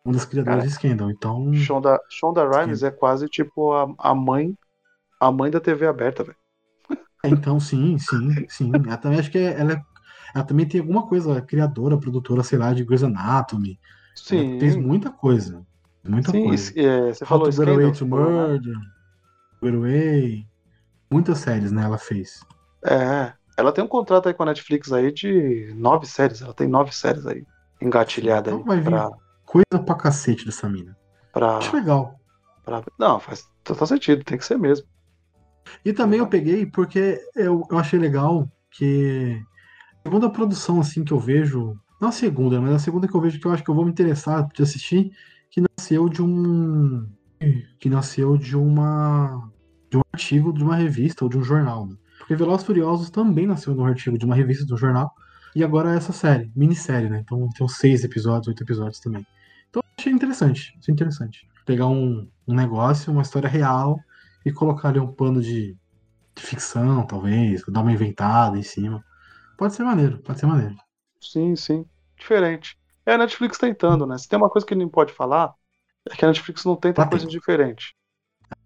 Uma 0.04 0.14
das 0.14 0.24
criadoras 0.24 0.62
Cara, 0.62 0.64
de 0.64 0.70
Scandal. 0.70 1.10
Então, 1.10 1.52
Shonda, 1.52 2.00
Shonda 2.10 2.44
Rhimes 2.48 2.82
é 2.84 2.90
quase 2.92 3.28
tipo 3.28 3.72
a, 3.72 3.94
a 3.98 4.14
mãe 4.14 4.56
a 5.20 5.32
mãe 5.32 5.50
da 5.50 5.60
TV 5.60 5.86
aberta, 5.86 6.24
velho. 6.24 6.38
então 7.24 7.58
sim, 7.60 7.98
sim, 7.98 8.44
sim. 8.48 8.82
Eu 8.88 8.98
também 8.98 9.18
acho 9.18 9.30
que 9.30 9.38
é- 9.38 9.58
ela 9.58 9.72
é, 9.72 9.82
ela 10.34 10.44
também 10.44 10.66
tem 10.68 10.80
alguma 10.80 11.06
coisa, 11.08 11.40
criadora, 11.42 11.98
produtora, 11.98 12.42
sei 12.42 12.58
lá, 12.58 12.72
de 12.74 12.84
Grey's 12.84 13.02
Anatomy. 13.02 13.78
Sim. 14.14 14.36
Ela 14.36 14.44
fez 14.58 14.76
muita 14.76 15.10
coisa. 15.10 15.64
Muita 16.04 16.32
Sim, 16.32 16.34
coisa. 16.34 16.74
é, 16.76 17.12
você 17.12 17.24
How 17.28 17.40
falou 17.40 17.48
to 17.48 17.52
Get 17.52 17.68
Away 17.68 17.90
Scandal, 17.90 17.92
to 17.92 18.06
né? 18.06 18.06
Murder, 18.06 18.74
Get 19.62 19.74
Away. 19.74 20.48
Muitas 21.12 21.38
séries, 21.40 21.72
né, 21.72 21.84
ela 21.84 21.98
fez. 21.98 22.40
É, 22.86 23.34
ela 23.56 23.72
tem 23.72 23.82
um 23.84 23.88
contrato 23.88 24.28
aí 24.28 24.34
com 24.34 24.42
a 24.42 24.46
Netflix 24.46 24.92
aí 24.92 25.12
de 25.12 25.72
nove 25.74 26.06
séries. 26.06 26.42
Ela 26.42 26.54
tem 26.54 26.68
nove 26.68 26.92
séries 26.92 27.26
aí 27.26 27.46
engatilhada 27.80 28.50
aí 28.50 28.56
Então 28.56 28.64
vai 28.64 28.80
vir. 28.80 29.10
Coisa 29.54 29.84
pra 29.84 29.94
cacete 29.94 30.44
dessa 30.44 30.68
mina. 30.68 30.96
pra, 31.32 31.58
Acho 31.58 31.76
legal. 31.76 32.18
pra- 32.64 32.82
Não, 32.98 33.20
faz 33.20 33.48
total 33.62 33.86
sentido, 33.86 34.24
tem 34.24 34.36
que 34.36 34.44
ser 34.44 34.58
mesmo. 34.58 34.84
E 35.84 35.92
também 35.92 36.18
eu 36.18 36.26
peguei 36.26 36.66
porque 36.66 37.20
eu, 37.36 37.62
eu 37.70 37.78
achei 37.78 37.98
legal 37.98 38.50
que 38.72 39.40
a 40.04 40.08
segunda 40.08 40.28
produção 40.28 40.80
assim 40.80 41.04
que 41.04 41.12
eu 41.12 41.18
vejo, 41.20 41.78
não 42.00 42.08
a 42.08 42.12
segunda, 42.12 42.60
mas 42.60 42.74
a 42.74 42.78
segunda 42.80 43.06
que 43.06 43.14
eu 43.14 43.20
vejo 43.20 43.38
que 43.40 43.46
eu 43.46 43.52
acho 43.52 43.62
que 43.62 43.70
eu 43.70 43.74
vou 43.76 43.84
me 43.84 43.90
interessar 43.92 44.46
de 44.52 44.62
assistir, 44.62 45.12
que 45.50 45.60
nasceu 45.60 46.08
de 46.08 46.20
um 46.20 47.06
que 47.78 47.88
nasceu 47.88 48.36
de 48.36 48.56
uma 48.56 49.48
de 49.90 49.96
um 49.98 50.02
artigo 50.12 50.52
de 50.52 50.64
uma 50.64 50.74
revista 50.76 51.24
ou 51.24 51.30
de 51.30 51.38
um 51.38 51.44
jornal. 51.44 51.86
né? 51.86 51.94
Porque 52.18 52.34
Velozes 52.34 52.66
Furiosos 52.66 53.08
também 53.10 53.46
nasceu 53.46 53.72
de 53.74 53.80
um 53.80 53.84
artigo 53.86 54.18
de 54.18 54.24
uma 54.24 54.34
revista, 54.34 54.64
de 54.66 54.74
um 54.74 54.76
jornal, 54.76 55.12
e 55.54 55.62
agora 55.62 55.92
é 55.92 55.96
essa 55.96 56.12
série, 56.12 56.50
minissérie, 56.56 57.08
né? 57.08 57.20
Então 57.24 57.48
tem 57.56 57.64
uns 57.64 57.76
seis 57.76 58.02
episódios, 58.02 58.48
oito 58.48 58.62
episódios 58.62 58.98
também. 58.98 59.24
Achei 60.04 60.12
interessante, 60.12 60.76
achei 60.78 60.92
interessante. 60.92 61.48
Pegar 61.64 61.86
um, 61.86 62.28
um 62.46 62.54
negócio, 62.54 63.10
uma 63.10 63.22
história 63.22 63.48
real 63.48 63.98
e 64.44 64.52
colocar 64.52 64.90
ali 64.90 65.00
um 65.00 65.10
pano 65.10 65.40
de, 65.40 65.74
de 66.34 66.42
ficção, 66.42 67.06
talvez, 67.06 67.62
dar 67.66 67.80
uma 67.80 67.90
inventada 67.90 68.58
em 68.58 68.62
cima. 68.62 69.02
Pode 69.56 69.74
ser 69.74 69.82
maneiro, 69.82 70.18
pode 70.18 70.38
ser 70.38 70.44
maneiro. 70.44 70.76
Sim, 71.18 71.56
sim. 71.56 71.86
Diferente. 72.18 72.78
É 73.06 73.14
a 73.14 73.18
Netflix 73.18 73.56
tentando, 73.56 74.06
né? 74.06 74.18
Se 74.18 74.28
tem 74.28 74.38
uma 74.38 74.50
coisa 74.50 74.66
que 74.66 74.74
não 74.74 74.90
pode 74.90 75.10
falar, 75.10 75.54
é 76.10 76.14
que 76.14 76.22
a 76.22 76.28
Netflix 76.28 76.66
não 76.66 76.76
tenta 76.76 77.02
Tá 77.02 77.08
coisa 77.08 77.26
diferente. 77.26 77.96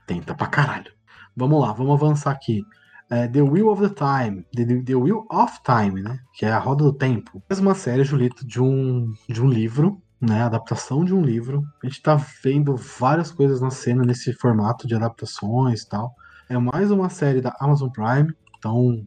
Tenta 0.09 0.35
pra 0.35 0.49
caralho. 0.49 0.93
Vamos 1.37 1.61
lá, 1.61 1.73
vamos 1.73 1.95
avançar 2.03 2.33
aqui. 2.33 2.65
É, 3.09 3.29
the 3.29 3.43
Wheel 3.43 3.69
of 3.69 3.81
the 3.81 3.95
Time, 3.95 4.45
the, 4.57 4.83
the 4.83 4.97
Wheel 4.97 5.25
of 5.31 5.57
Time, 5.63 6.03
né? 6.03 6.19
Que 6.35 6.47
é 6.47 6.51
a 6.51 6.59
roda 6.59 6.83
do 6.83 6.93
tempo. 6.93 7.41
Mais 7.49 7.61
uma 7.61 7.77
série, 7.77 8.03
Julito, 8.03 8.45
de 8.45 8.61
um, 8.61 9.15
de 9.29 9.41
um 9.41 9.49
livro, 9.49 10.03
né? 10.21 10.43
Adaptação 10.43 11.05
de 11.05 11.15
um 11.15 11.23
livro. 11.23 11.65
A 11.83 11.87
gente 11.87 12.03
tá 12.03 12.17
vendo 12.43 12.77
várias 12.77 13.31
coisas 13.31 13.61
na 13.61 13.71
cena 13.71 14.05
nesse 14.05 14.33
formato 14.33 14.87
de 14.87 14.95
adaptações 14.95 15.83
e 15.83 15.89
tal. 15.89 16.15
É 16.49 16.59
mais 16.59 16.91
uma 16.91 17.09
série 17.09 17.41
da 17.41 17.55
Amazon 17.61 17.89
Prime. 17.91 18.33
Então, 18.59 19.07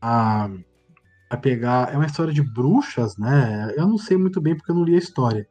a, 0.00 0.48
a 1.30 1.36
pegar. 1.36 1.92
É 1.92 1.96
uma 1.96 2.06
história 2.06 2.32
de 2.32 2.42
bruxas, 2.42 3.16
né? 3.16 3.72
Eu 3.76 3.86
não 3.88 3.98
sei 3.98 4.16
muito 4.16 4.40
bem 4.40 4.56
porque 4.56 4.70
eu 4.70 4.76
não 4.76 4.84
li 4.84 4.94
a 4.94 4.98
história. 4.98 5.48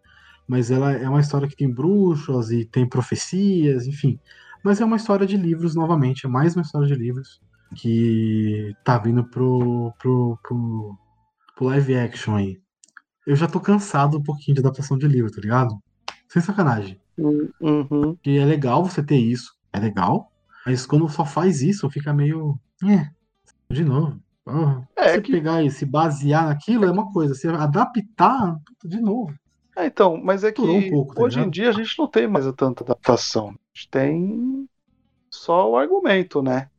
Mas 0.48 0.72
ela 0.72 0.92
é 0.92 1.08
uma 1.08 1.22
história 1.22 1.48
que 1.48 1.56
tem 1.56 1.72
bruxas 1.74 2.52
e 2.52 2.66
tem 2.66 2.88
profecias, 2.88 3.88
enfim. 3.88 4.20
Mas 4.64 4.80
é 4.80 4.86
uma 4.86 4.98
história 4.98 5.26
de 5.26 5.38
livros, 5.38 5.76
novamente. 5.76 6.26
É 6.26 6.30
mais 6.30 6.56
uma 6.56 6.62
história 6.62 6.88
de 6.88 6.96
livros 6.96 7.42
que 7.76 8.76
tá 8.84 8.98
vindo 8.98 9.24
pro, 9.24 9.94
pro, 10.00 10.38
pro, 10.44 10.98
pro 11.56 11.66
live 11.66 11.96
action 11.98 12.36
aí. 12.36 12.63
Eu 13.26 13.36
já 13.36 13.48
tô 13.48 13.60
cansado 13.60 14.18
um 14.18 14.24
pouquinho 14.24 14.56
de 14.56 14.62
adaptação 14.62 14.98
de 14.98 15.08
livro, 15.08 15.32
tá 15.32 15.40
ligado? 15.42 15.78
Sem 16.28 16.42
sacanagem. 16.42 17.00
Uhum. 17.18 18.16
Que 18.22 18.38
é 18.38 18.46
legal 18.46 18.84
você 18.84 19.04
ter 19.04 19.18
isso, 19.18 19.54
é 19.72 19.80
legal. 19.80 20.32
Mas 20.66 20.86
quando 20.86 21.08
só 21.10 21.26
faz 21.26 21.62
isso, 21.62 21.90
fica 21.90 22.14
meio. 22.14 22.58
É, 22.84 23.10
de 23.72 23.84
novo. 23.84 24.20
É 24.98 25.14
você 25.14 25.22
que- 25.22 25.32
pegar 25.32 25.64
e 25.64 25.72
se 25.72 25.86
basear 25.86 26.48
naquilo 26.48 26.86
é 26.86 26.92
uma 26.92 27.12
coisa. 27.12 27.34
Você 27.34 27.48
adaptar, 27.48 28.58
de 28.84 29.00
novo. 29.00 29.34
É, 29.76 29.86
então, 29.86 30.22
mas 30.22 30.44
é 30.44 30.52
que 30.52 30.62
um 30.62 30.90
pouco, 30.90 31.16
tá 31.16 31.24
hoje 31.24 31.40
em 31.40 31.50
dia 31.50 31.70
a 31.70 31.72
gente 31.74 31.98
não 31.98 32.08
tem 32.08 32.28
mais 32.28 32.46
tanta 32.54 32.84
adaptação. 32.84 33.50
A 33.50 33.52
gente 33.74 33.90
tem 33.90 34.68
só 35.30 35.70
o 35.72 35.78
argumento, 35.78 36.42
né? 36.44 36.70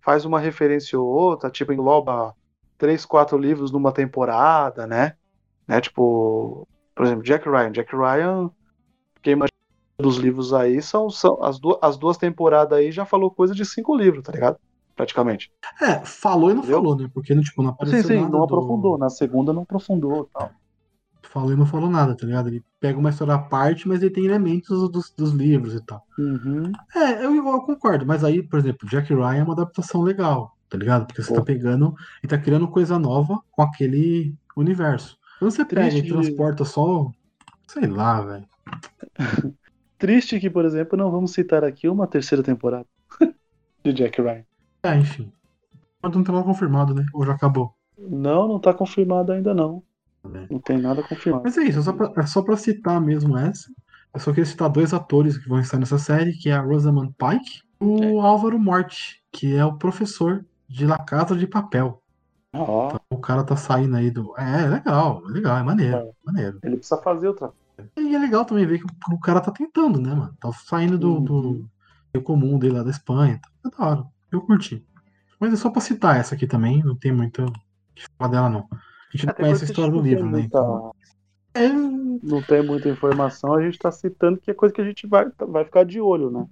Faz 0.00 0.24
uma 0.24 0.38
referência 0.38 0.98
ou 1.00 1.06
outra, 1.06 1.50
tipo, 1.50 1.72
engloba 1.72 2.34
três, 2.78 3.04
quatro 3.04 3.36
livros 3.38 3.72
numa 3.72 3.90
temporada, 3.90 4.86
né? 4.86 5.16
Né? 5.66 5.80
Tipo, 5.80 6.66
por 6.94 7.06
exemplo, 7.06 7.22
Jack 7.24 7.48
Ryan. 7.48 7.72
Jack 7.72 7.94
Ryan, 7.94 8.50
quem 9.22 9.32
imagina 9.34 9.54
dos 9.98 10.16
livros 10.16 10.52
aí, 10.52 10.82
são, 10.82 11.08
são 11.10 11.42
as, 11.42 11.58
duas, 11.58 11.78
as 11.82 11.96
duas 11.96 12.16
temporadas 12.18 12.78
aí 12.78 12.90
já 12.92 13.04
falou 13.04 13.30
coisa 13.30 13.54
de 13.54 13.64
cinco 13.64 13.96
livros, 13.96 14.22
tá 14.24 14.32
ligado? 14.32 14.58
Praticamente. 14.96 15.50
É, 15.82 16.04
falou 16.04 16.50
e 16.50 16.54
não 16.54 16.60
Entendeu? 16.60 16.78
falou, 16.78 16.96
né? 16.96 17.10
Porque 17.12 17.34
tipo, 17.40 17.62
não 17.62 17.70
apareceu 17.70 18.02
Sim, 18.02 18.08
sim, 18.08 18.14
nada 18.16 18.30
não 18.30 18.38
do- 18.40 18.44
aprofundou. 18.44 18.98
Na 18.98 19.10
segunda 19.10 19.52
não 19.52 19.62
aprofundou 19.62 20.28
tal. 20.32 20.50
Falou 21.22 21.52
e 21.52 21.56
não 21.56 21.66
falou 21.66 21.90
nada, 21.90 22.16
tá 22.16 22.24
ligado? 22.26 22.48
Ele 22.48 22.62
pega 22.78 22.98
uma 22.98 23.10
história 23.10 23.34
à 23.34 23.38
parte, 23.38 23.88
mas 23.88 24.02
ele 24.02 24.12
tem 24.12 24.24
elementos 24.24 24.88
dos, 24.90 25.10
dos 25.10 25.32
livros 25.32 25.74
e 25.74 25.84
tal. 25.84 26.02
Uhum. 26.18 26.70
É, 26.94 27.24
eu, 27.24 27.34
eu 27.34 27.60
concordo, 27.62 28.06
mas 28.06 28.22
aí, 28.22 28.42
por 28.42 28.58
exemplo, 28.58 28.88
Jack 28.88 29.12
Ryan 29.12 29.34
é 29.38 29.42
uma 29.42 29.54
adaptação 29.54 30.02
legal, 30.02 30.56
tá 30.68 30.78
ligado? 30.78 31.06
Porque 31.06 31.22
você 31.22 31.30
Pô. 31.30 31.34
tá 31.36 31.42
pegando 31.42 31.92
e 32.22 32.28
tá 32.28 32.38
criando 32.38 32.68
coisa 32.68 32.98
nova 32.98 33.40
com 33.50 33.62
aquele 33.62 34.34
universo. 34.56 35.18
Quando 35.44 35.52
você 35.52 35.64
pega 35.64 35.80
Triste 35.82 35.98
e 35.98 36.02
de- 36.02 36.08
transporta 36.08 36.64
só, 36.64 37.10
sei 37.68 37.86
lá, 37.86 38.20
velho. 38.22 38.46
Triste 39.98 40.40
que, 40.40 40.48
por 40.50 40.64
exemplo, 40.64 40.96
não 40.98 41.10
vamos 41.10 41.32
citar 41.32 41.64
aqui 41.64 41.88
uma 41.88 42.06
terceira 42.06 42.42
temporada 42.42 42.86
de 43.84 43.92
Jack 43.92 44.20
Ryan. 44.20 44.44
É, 44.82 44.96
enfim. 44.96 45.30
Mas 46.02 46.14
não 46.14 46.24
tá 46.24 46.42
confirmado, 46.42 46.94
né? 46.94 47.04
Ou 47.14 47.24
já 47.24 47.32
acabou. 47.32 47.74
Não, 47.98 48.48
não 48.48 48.58
tá 48.58 48.74
confirmado 48.74 49.32
ainda 49.32 49.54
não. 49.54 49.82
né? 50.24 50.46
Não 50.50 50.58
tem 50.58 50.78
nada 50.78 51.02
confirmado. 51.02 51.44
Mas 51.44 51.56
é 51.56 51.62
isso, 51.64 51.78
é 51.78 51.82
só, 51.82 51.92
pra, 51.92 52.12
é 52.16 52.26
só 52.26 52.42
pra 52.42 52.56
citar 52.56 53.00
mesmo 53.00 53.36
essa. 53.38 53.70
Eu 54.12 54.20
só 54.20 54.30
queria 54.30 54.44
citar 54.46 54.68
dois 54.68 54.92
atores 54.94 55.36
que 55.38 55.48
vão 55.48 55.58
estar 55.60 55.78
nessa 55.78 55.98
série, 55.98 56.32
que 56.34 56.48
é 56.48 56.54
a 56.54 56.60
Rosamund 56.60 57.14
Pike 57.18 57.62
e 57.80 58.06
o 58.06 58.20
Álvaro 58.20 58.58
Morte, 58.58 59.22
que 59.32 59.54
é 59.54 59.64
o 59.64 59.76
professor 59.76 60.44
de 60.68 60.86
La 60.86 60.98
Casa 60.98 61.34
de 61.36 61.46
Papel. 61.46 62.00
Ó, 62.54 62.96
O 63.10 63.18
cara 63.18 63.42
tá 63.44 63.56
saindo 63.56 63.96
aí 63.96 64.10
do. 64.10 64.34
É, 64.38 64.62
é 64.64 64.66
legal, 64.68 65.22
é 65.28 65.30
legal, 65.32 65.56
é 65.58 65.62
maneiro, 65.62 65.96
É. 65.96 66.10
maneiro. 66.24 66.58
ele 66.62 66.76
precisa 66.76 67.00
fazer 67.02 67.28
outra. 67.28 67.52
E 67.96 68.14
é 68.14 68.18
legal 68.18 68.44
também 68.44 68.64
ver 68.66 68.78
que 68.78 68.86
o 69.12 69.18
cara 69.18 69.40
tá 69.40 69.50
tentando, 69.50 70.00
né, 70.00 70.14
mano? 70.14 70.34
Tá 70.40 70.50
saindo 70.52 70.96
do, 70.96 71.20
do 71.20 71.68
Uhum. 72.14 72.22
comum 72.22 72.58
dele 72.58 72.76
lá 72.76 72.82
da 72.84 72.90
Espanha. 72.90 73.40
Tá 73.62 73.68
é 73.68 73.76
da 73.82 73.90
hora. 73.90 74.04
Eu 74.30 74.40
curti. 74.40 74.84
Mas 75.40 75.52
é 75.52 75.56
só 75.56 75.68
pra 75.70 75.80
citar 75.80 76.16
essa 76.16 76.34
aqui 76.36 76.46
também, 76.46 76.82
não 76.84 76.94
tem 76.94 77.12
muito 77.12 77.44
que 77.94 78.04
falar 78.16 78.30
dela, 78.30 78.48
não. 78.48 78.68
A 78.70 78.76
gente 79.12 79.26
não 79.26 79.32
Até 79.32 79.42
conhece 79.42 79.64
a 79.64 79.66
história 79.66 79.90
do 79.90 80.00
livro, 80.00 80.24
né? 80.26 80.30
muita- 80.40 80.46
Então, 80.58 80.94
é, 81.54 81.68
Não 81.68 82.40
tem 82.42 82.62
muita 82.62 82.88
informação, 82.88 83.54
a 83.54 83.62
gente 83.62 83.78
tá 83.78 83.90
citando 83.90 84.38
que 84.40 84.50
é 84.50 84.54
coisa 84.54 84.72
que 84.74 84.80
a 84.80 84.84
gente 84.84 85.06
vai, 85.06 85.26
vai 85.48 85.64
ficar 85.64 85.84
de 85.84 86.00
olho, 86.00 86.30
né? 86.30 86.46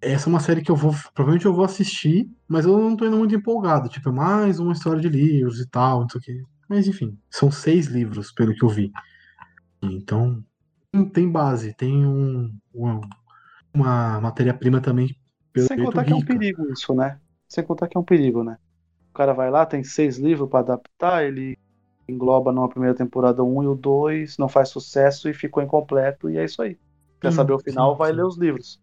Essa 0.00 0.28
é 0.28 0.30
uma 0.30 0.40
série 0.40 0.62
que 0.62 0.70
eu 0.70 0.76
vou. 0.76 0.92
Provavelmente 1.14 1.46
eu 1.46 1.54
vou 1.54 1.64
assistir, 1.64 2.28
mas 2.48 2.64
eu 2.66 2.78
não 2.78 2.96
tô 2.96 3.06
indo 3.06 3.16
muito 3.16 3.34
empolgado. 3.34 3.88
Tipo, 3.88 4.10
é 4.10 4.12
mais 4.12 4.58
uma 4.60 4.72
história 4.72 5.00
de 5.00 5.08
livros 5.08 5.60
e 5.60 5.68
tal, 5.68 6.00
não 6.02 6.08
sei 6.08 6.20
o 6.20 6.22
quê. 6.24 6.42
Mas 6.68 6.86
enfim, 6.88 7.18
são 7.30 7.50
seis 7.50 7.86
livros, 7.86 8.32
pelo 8.32 8.54
que 8.54 8.64
eu 8.64 8.68
vi. 8.68 8.90
Então, 9.82 10.44
tem- 11.14 11.30
base, 11.30 11.74
tem 11.74 12.06
um, 12.06 12.52
um- 12.74 13.00
uma 13.74 14.20
matéria-prima 14.20 14.80
também. 14.82 15.16
Pelo 15.52 15.68
Sem 15.68 15.78
contar 15.78 16.04
que 16.04 16.12
é 16.12 16.16
um 16.16 16.22
rica. 16.22 16.24
perigo 16.24 16.70
isso, 16.72 16.94
né? 16.94 17.20
Sem 17.48 17.64
contar 17.64 17.88
que 17.88 17.96
é 17.96 18.00
um 18.00 18.04
perigo, 18.04 18.42
né? 18.44 18.58
O 19.12 19.14
cara 19.14 19.32
vai 19.34 19.50
lá, 19.50 19.66
tem 19.66 19.84
seis 19.84 20.18
livros 20.18 20.48
pra 20.50 20.60
adaptar, 20.60 21.24
ele 21.24 21.58
engloba 22.08 22.52
numa 22.52 22.68
primeira 22.68 22.96
temporada 22.96 23.44
um 23.44 23.62
e 23.62 23.68
o 23.68 23.74
dois, 23.74 24.36
não 24.38 24.48
faz 24.48 24.70
sucesso 24.70 25.28
e 25.28 25.34
ficou 25.34 25.62
incompleto, 25.62 26.30
e 26.30 26.38
é 26.38 26.44
isso 26.44 26.62
aí. 26.62 26.78
Quer 27.20 27.32
saber 27.32 27.54
o 27.54 27.60
final, 27.60 27.96
sim, 27.96 27.98
vai 27.98 28.12
sim. 28.12 28.12
ler 28.12 28.24
os 28.26 28.38
livros. 28.38 28.80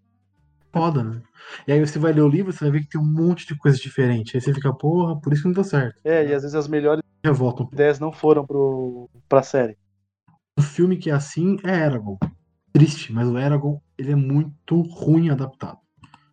Foda, 0.73 1.03
né? 1.03 1.21
E 1.67 1.71
aí 1.71 1.79
você 1.79 1.99
vai 1.99 2.11
ler 2.11 2.21
o 2.21 2.27
livro, 2.27 2.51
você 2.51 2.63
vai 2.65 2.71
ver 2.71 2.79
que 2.81 2.89
tem 2.89 2.99
um 2.99 3.05
monte 3.05 3.45
de 3.45 3.55
coisa 3.55 3.77
diferente. 3.77 4.35
Aí 4.35 4.41
você 4.41 4.53
fica, 4.53 4.73
porra, 4.73 5.19
por 5.21 5.31
isso 5.31 5.43
que 5.43 5.47
não 5.49 5.53
deu 5.53 5.63
certo. 5.63 5.99
É, 6.03 6.25
e 6.25 6.33
às 6.33 6.41
vezes 6.41 6.55
as 6.55 6.67
melhores 6.67 7.03
Revolta 7.23 7.57
pouco. 7.59 7.73
ideias 7.73 7.99
não 7.99 8.11
foram 8.11 8.45
pro, 8.45 9.09
pra 9.29 9.43
série. 9.43 9.77
Um 10.57 10.63
filme 10.63 10.97
que 10.97 11.09
é 11.09 11.13
assim 11.13 11.57
é 11.63 11.85
Eragon. 11.85 12.17
Triste, 12.73 13.13
mas 13.13 13.27
o 13.27 13.37
Eragon 13.37 13.79
ele 13.97 14.11
é 14.11 14.15
muito 14.15 14.81
ruim 14.81 15.29
adaptado. 15.29 15.77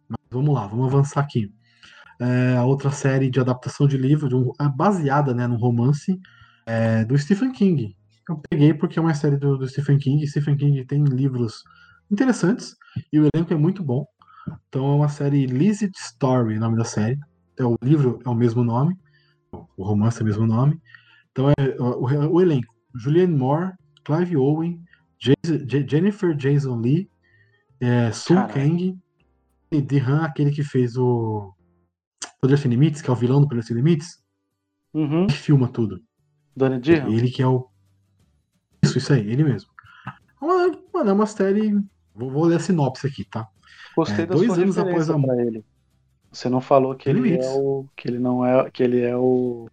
Mas 0.09 0.19
vamos 0.31 0.55
lá, 0.55 0.67
vamos 0.67 0.87
avançar 0.87 1.21
aqui. 1.21 1.53
É, 2.19 2.57
a 2.57 2.65
outra 2.65 2.91
série 2.91 3.31
de 3.31 3.41
adaptação 3.41 3.87
de 3.87 3.97
livro, 3.97 4.29
de 4.29 4.35
um- 4.35 4.53
é 4.61 4.69
baseada 4.69 5.33
né, 5.35 5.47
no 5.47 5.57
romance 5.57 6.19
é, 6.67 7.05
do 7.05 7.17
Stephen 7.19 7.53
King. 7.53 7.95
Eu 8.29 8.41
peguei 8.49 8.73
porque 8.75 8.99
é 8.99 9.03
uma 9.03 9.15
série 9.15 9.37
do, 9.37 9.59
do 9.59 9.69
Stephen 9.69 9.99
King. 9.99 10.27
Stephen 10.27 10.57
King 10.57 10.85
tem 10.87 11.05
livros 11.05 11.63
interessantes 12.11 12.75
e 13.13 13.21
o 13.21 13.29
elenco 13.35 13.53
é 13.53 13.57
muito 13.57 13.83
bom. 13.83 14.07
Então 14.69 14.93
é 14.93 14.95
uma 14.97 15.09
série 15.09 15.47
Lizard 15.47 15.93
Story, 15.97 16.57
o 16.57 16.61
nome 16.61 16.77
da 16.77 16.85
série. 16.85 17.19
É, 17.59 17.65
o 17.65 17.77
livro 17.83 18.21
é 18.25 18.29
o 18.29 18.35
mesmo 18.35 18.65
nome, 18.65 18.97
o 19.77 19.83
romance 19.85 20.19
é 20.21 20.23
o 20.23 20.27
mesmo 20.27 20.47
nome. 20.47 20.81
Então 21.31 21.49
é 21.51 21.77
o, 21.79 22.05
o- 22.05 22.33
o 22.35 22.41
elenco: 22.41 22.75
Julianne 22.95 23.37
Moore, 23.37 23.73
Clive 24.05 24.37
Owen, 24.37 24.83
Jason- 25.19 25.67
Je- 25.69 25.87
Jennifer 25.89 26.35
Jason 26.37 26.77
Lee, 26.81 27.11
é, 27.81 28.11
Sun. 28.13 28.47
Kang, 28.49 28.99
e 29.73 29.81
Dehan, 29.83 30.23
aquele 30.25 30.51
que 30.51 30.63
fez 30.65 30.97
o 30.97 31.55
Poder 32.41 32.59
Sem 32.59 32.71
Limites, 32.71 33.01
que 33.03 33.09
é 33.11 33.13
o 33.13 33.17
vilão 33.17 33.41
do 33.41 33.49
Poder 33.49 33.63
Sem 33.63 33.77
Limites, 33.77 34.21
Uhum. 34.93 35.27
que 35.27 35.35
filma 35.35 35.69
tudo. 35.69 36.01
Donnie 36.57 36.81
Dirham? 36.81 37.09
Ele 37.13 37.31
que 37.31 37.43
é 37.43 37.47
o. 37.47 37.69
Isso, 38.83 38.99
isso 38.99 39.13
aí, 39.13 39.21
ele 39.31 39.45
mesmo. 39.45 39.71
Mano, 40.41 41.11
é 41.11 41.13
uma 41.13 41.27
série. 41.27 41.73
Vou, 42.15 42.31
vou 42.31 42.45
ler 42.47 42.57
a 42.57 42.61
sinopse 42.61 43.07
aqui, 43.07 43.25
tá? 43.25 43.47
Gostei 44.09 44.25
É, 44.25 44.27
da 44.27 44.35
dois 44.35 44.59
anos 44.59 44.79
após 44.79 45.11
a- 45.11 45.19
pra 45.19 45.43
ele. 45.43 45.65
Você 46.33 46.49
não 46.49 46.61
falou 46.61 46.95
que 46.95 47.09
ele 47.09 47.21
Limites. 47.21 47.47
é 47.47 47.53
o. 47.55 47.87
que 47.97 48.09
ele 48.09 48.19
não 48.19 48.45
é. 48.47 48.71
que 48.71 48.83
ele 48.83 49.01
é 49.01 49.17
o. 49.17 49.69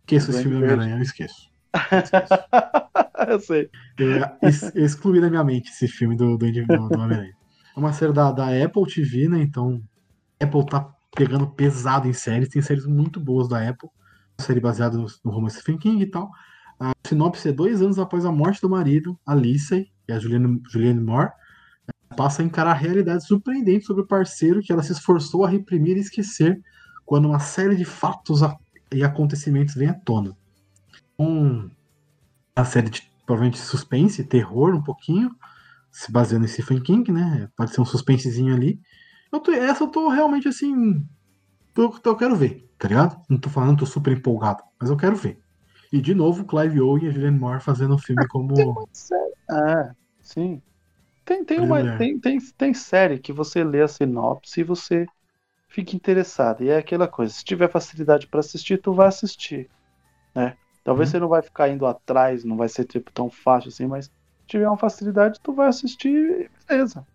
Esqueço 0.00 0.30
esse 0.30 0.42
filme 0.42 0.56
do 0.56 0.60
Verde. 0.60 0.74
Homem-Aranha, 0.74 0.98
eu 0.98 1.02
esqueço. 1.02 1.48
eu 3.28 3.40
sei. 3.40 3.70
Eu, 3.98 4.24
ex- 4.42 4.72
eu 4.74 4.84
excluí 4.84 5.20
da 5.20 5.28
minha 5.28 5.44
mente 5.44 5.70
esse 5.70 5.86
filme 5.88 6.16
do, 6.16 6.36
do, 6.38 6.50
do, 6.50 6.66
do 6.66 6.94
Homem-Aranha. 6.94 7.34
É 7.76 7.78
uma 7.78 7.92
série 7.92 8.12
da, 8.12 8.32
da 8.32 8.46
Apple 8.64 8.86
TV, 8.86 9.28
né? 9.28 9.40
Então, 9.42 9.82
Apple 10.40 10.66
tá 10.66 10.88
pegando 11.14 11.46
pesado 11.48 12.08
em 12.08 12.12
séries. 12.12 12.48
Tem 12.48 12.62
séries 12.62 12.86
muito 12.86 13.20
boas 13.20 13.48
da 13.48 13.58
Apple. 13.68 13.88
Uma 14.38 14.46
série 14.46 14.60
baseada 14.60 14.96
no, 14.96 15.06
no 15.24 15.30
romance 15.30 15.60
Stephen 15.60 15.78
King 15.78 16.02
e 16.02 16.10
tal. 16.10 16.30
A 16.80 16.92
sinopse 17.06 17.48
é 17.48 17.52
dois 17.52 17.82
anos 17.82 17.98
após 17.98 18.24
a 18.24 18.32
morte 18.32 18.60
do 18.60 18.70
marido, 18.70 19.18
Alice, 19.26 19.84
que 20.06 20.12
é 20.12 20.14
a 20.14 20.18
Julianne, 20.18 20.60
Julianne 20.70 21.00
Moore, 21.00 21.30
passa 22.16 22.42
a 22.42 22.44
encarar 22.44 22.72
realidades 22.74 23.26
surpreendentes 23.26 23.86
sobre 23.86 24.02
o 24.02 24.06
parceiro 24.06 24.60
que 24.62 24.72
ela 24.72 24.82
se 24.82 24.92
esforçou 24.92 25.44
a 25.44 25.48
reprimir 25.48 25.96
e 25.96 26.00
esquecer 26.00 26.60
quando 27.04 27.28
uma 27.28 27.38
série 27.38 27.76
de 27.76 27.84
fatos 27.84 28.42
a- 28.42 28.56
e 28.92 29.02
acontecimentos 29.04 29.74
vem 29.74 29.88
à 29.88 29.94
tona. 29.94 30.36
Um, 31.18 31.70
a 32.56 32.64
série 32.64 32.90
de 32.90 33.02
provavelmente 33.26 33.58
suspense, 33.58 34.24
terror 34.24 34.74
um 34.74 34.82
pouquinho, 34.82 35.30
se 35.90 36.10
baseando 36.10 36.44
em 36.44 36.48
Stephen 36.48 36.80
King, 36.80 37.12
né? 37.12 37.48
Pode 37.56 37.72
ser 37.72 37.80
um 37.80 37.84
suspensezinho 37.84 38.54
ali. 38.54 38.80
Eu 39.32 39.40
tô- 39.40 39.52
essa 39.52 39.84
eu 39.84 39.88
tô 39.88 40.08
realmente 40.08 40.48
assim. 40.48 41.04
tô- 41.74 41.94
eu 42.04 42.16
quero 42.16 42.34
ver, 42.34 42.68
tá 42.78 42.88
ligado? 42.88 43.20
Não 43.28 43.38
tô 43.38 43.48
falando, 43.48 43.78
tô 43.78 43.86
super 43.86 44.12
empolgado, 44.16 44.62
mas 44.80 44.90
eu 44.90 44.96
quero 44.96 45.14
ver. 45.14 45.38
E 45.92 46.00
de 46.00 46.12
novo, 46.14 46.44
Clive 46.44 46.80
Owen 46.80 47.04
e 47.04 47.08
a 47.08 47.10
Julianne 47.10 47.38
Moore 47.38 47.60
fazendo 47.62 47.94
o 47.94 47.98
filme 47.98 48.26
como. 48.26 48.54
É, 49.50 49.90
sim. 50.20 50.60
Tem, 51.28 51.44
tem, 51.44 51.60
uma, 51.60 51.84
tem, 51.98 52.18
tem, 52.20 52.38
tem 52.56 52.74
série 52.74 53.18
que 53.20 53.32
você 53.34 53.62
lê 53.62 53.82
a 53.82 53.88
sinopse 53.88 54.60
e 54.60 54.64
você 54.64 55.06
fica 55.68 55.96
interessado. 55.96 56.64
E 56.64 56.70
é 56.70 56.78
aquela 56.78 57.08
coisa, 57.08 57.34
se 57.34 57.44
tiver 57.44 57.70
facilidade 57.70 58.28
pra 58.28 58.40
assistir, 58.40 58.80
tu 58.80 58.94
vai 58.94 59.08
assistir. 59.08 59.70
Né? 60.34 60.58
Talvez 60.84 61.08
Uhum. 61.08 61.12
você 61.12 61.20
não 61.20 61.28
vai 61.28 61.42
ficar 61.42 61.68
indo 61.70 61.86
atrás, 61.86 62.44
não 62.44 62.56
vai 62.56 62.68
ser 62.68 62.86
tipo 62.86 63.12
tão 63.12 63.30
fácil 63.30 63.68
assim, 63.70 63.86
mas 63.86 64.06
se 64.06 64.12
tiver 64.48 64.68
uma 64.68 64.78
facilidade, 64.78 65.40
tu 65.42 65.54
vai 65.54 65.68
assistir 65.68 66.10
e 66.10 66.50
beleza. 66.68 67.06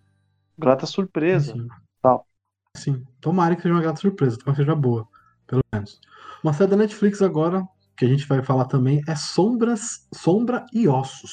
Grata 0.57 0.85
surpresa. 0.87 1.53
Sim. 1.53 1.67
tal. 2.01 2.27
Sim. 2.75 3.03
Tomara 3.21 3.55
que 3.55 3.61
seja 3.61 3.73
uma 3.73 3.81
grata 3.81 3.99
surpresa, 3.99 4.37
tomara 4.37 4.55
que 4.57 4.63
seja 4.63 4.75
boa, 4.75 5.07
pelo 5.47 5.61
menos. 5.73 5.99
Uma 6.43 6.53
série 6.53 6.69
da 6.71 6.77
Netflix 6.77 7.21
agora, 7.21 7.65
que 7.97 8.05
a 8.05 8.07
gente 8.07 8.27
vai 8.27 8.43
falar 8.43 8.65
também, 8.65 9.01
é 9.07 9.15
Sombras, 9.15 10.07
Sombra 10.13 10.65
e 10.73 10.87
Ossos. 10.87 11.31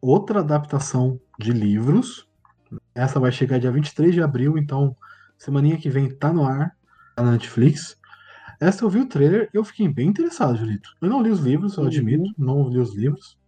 Outra 0.00 0.40
adaptação 0.40 1.20
de 1.38 1.52
livros. 1.52 2.26
Essa 2.94 3.18
vai 3.18 3.32
chegar 3.32 3.58
dia 3.58 3.70
23 3.72 4.14
de 4.14 4.22
abril, 4.22 4.58
então 4.58 4.96
semaninha 5.38 5.76
que 5.78 5.88
vem 5.88 6.08
tá 6.10 6.32
no 6.32 6.44
ar, 6.44 6.76
tá 7.16 7.22
na 7.22 7.32
Netflix. 7.32 7.96
Essa 8.60 8.84
eu 8.84 8.90
vi 8.90 8.98
o 9.00 9.06
trailer 9.08 9.48
eu 9.52 9.64
fiquei 9.64 9.88
bem 9.88 10.08
interessado, 10.08 10.56
Julito. 10.56 10.90
Eu 11.00 11.08
não 11.08 11.22
li 11.22 11.30
os 11.30 11.40
livros, 11.40 11.76
eu 11.76 11.82
Uhum. 11.84 11.88
admito, 11.88 12.34
não 12.36 12.68
li 12.68 12.78
os 12.78 12.94
livros. 12.94 13.38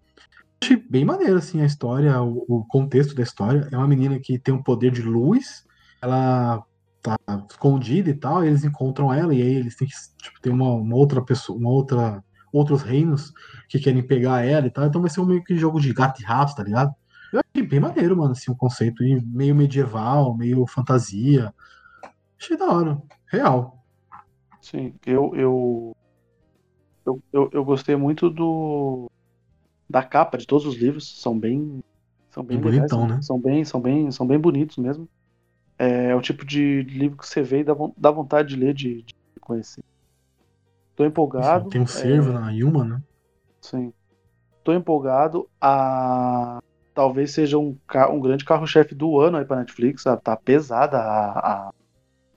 Achei 0.62 0.76
bem 0.76 1.04
maneiro, 1.04 1.36
assim, 1.36 1.60
a 1.62 1.66
história, 1.66 2.20
o, 2.22 2.44
o 2.48 2.64
contexto 2.66 3.14
da 3.14 3.22
história. 3.22 3.68
É 3.72 3.76
uma 3.76 3.88
menina 3.88 4.18
que 4.20 4.38
tem 4.38 4.54
um 4.54 4.62
poder 4.62 4.90
de 4.92 5.02
luz, 5.02 5.64
ela 6.02 6.62
tá 7.02 7.16
escondida 7.50 8.10
e 8.10 8.14
tal, 8.14 8.44
e 8.44 8.48
eles 8.48 8.62
encontram 8.62 9.12
ela, 9.12 9.34
e 9.34 9.40
aí 9.40 9.54
eles 9.54 9.74
têm 9.74 9.88
que, 9.88 9.94
tipo, 10.22 10.38
ter 10.40 10.50
uma, 10.50 10.70
uma 10.74 10.96
outra 10.96 11.22
pessoa, 11.24 11.58
uma 11.58 11.70
outra, 11.70 12.22
outros 12.52 12.82
reinos 12.82 13.32
que 13.68 13.78
querem 13.78 14.02
pegar 14.02 14.44
ela 14.44 14.66
e 14.66 14.70
tal, 14.70 14.86
então 14.86 15.00
vai 15.00 15.10
ser 15.10 15.20
um 15.20 15.26
meio 15.26 15.42
que 15.42 15.56
jogo 15.56 15.80
de 15.80 15.92
gato 15.92 16.20
e 16.20 16.24
rato, 16.24 16.54
tá 16.54 16.62
ligado? 16.62 16.94
Eu 17.32 17.40
achei 17.40 17.66
bem 17.66 17.78
maneiro, 17.78 18.16
mano, 18.16 18.32
assim, 18.32 18.50
o 18.50 18.56
conceito, 18.56 19.02
meio 19.26 19.54
medieval, 19.54 20.36
meio 20.36 20.66
fantasia. 20.66 21.54
Achei 22.40 22.56
da 22.56 22.66
hora, 22.66 23.02
real. 23.26 23.84
Sim, 24.60 24.94
eu, 25.06 25.34
eu, 25.34 25.96
eu, 27.06 27.22
eu, 27.32 27.50
eu 27.52 27.64
gostei 27.64 27.96
muito 27.96 28.28
do 28.28 29.10
da 29.88 30.02
capa 30.02 30.38
de 30.38 30.46
todos 30.46 30.66
os 30.66 30.76
livros, 30.76 31.20
são 31.20 31.38
bem 31.38 31.80
são 32.30 32.44
bem 32.44 32.58
Bem 32.58 32.72
legais, 32.72 32.90
bonitão, 32.90 33.08
são, 33.08 33.16
né? 33.16 33.22
são 33.22 33.40
bem 33.40 33.64
são 33.64 33.80
bem 33.80 34.10
são 34.10 34.26
bem 34.26 34.38
bonitos 34.38 34.76
mesmo. 34.76 35.08
É, 35.78 36.14
o 36.14 36.20
tipo 36.20 36.44
de 36.44 36.82
livro 36.82 37.16
que 37.16 37.26
você 37.26 37.42
vê 37.42 37.60
e 37.60 37.64
dá, 37.64 37.74
dá 37.96 38.10
vontade 38.10 38.50
de 38.50 38.56
ler, 38.56 38.74
de, 38.74 39.02
de 39.02 39.14
conhecer. 39.40 39.82
Tô 41.00 41.06
empolgado. 41.06 41.70
Tem 41.70 41.80
um 41.80 41.86
servo 41.86 42.28
é, 42.28 42.32
na 42.38 42.50
Yuma, 42.50 42.84
né? 42.84 43.00
Sim. 43.62 43.90
Tô 44.62 44.74
empolgado. 44.74 45.48
A 45.58 46.58
talvez 46.94 47.32
seja 47.32 47.58
um, 47.58 47.74
ca- 47.88 48.10
um 48.10 48.20
grande 48.20 48.44
carro-chefe 48.44 48.94
do 48.94 49.18
ano 49.18 49.38
aí 49.38 49.44
pra 49.46 49.56
Netflix. 49.56 50.04
Tá 50.22 50.36
pesada 50.36 50.98
a, 50.98 51.68
a, 51.68 51.70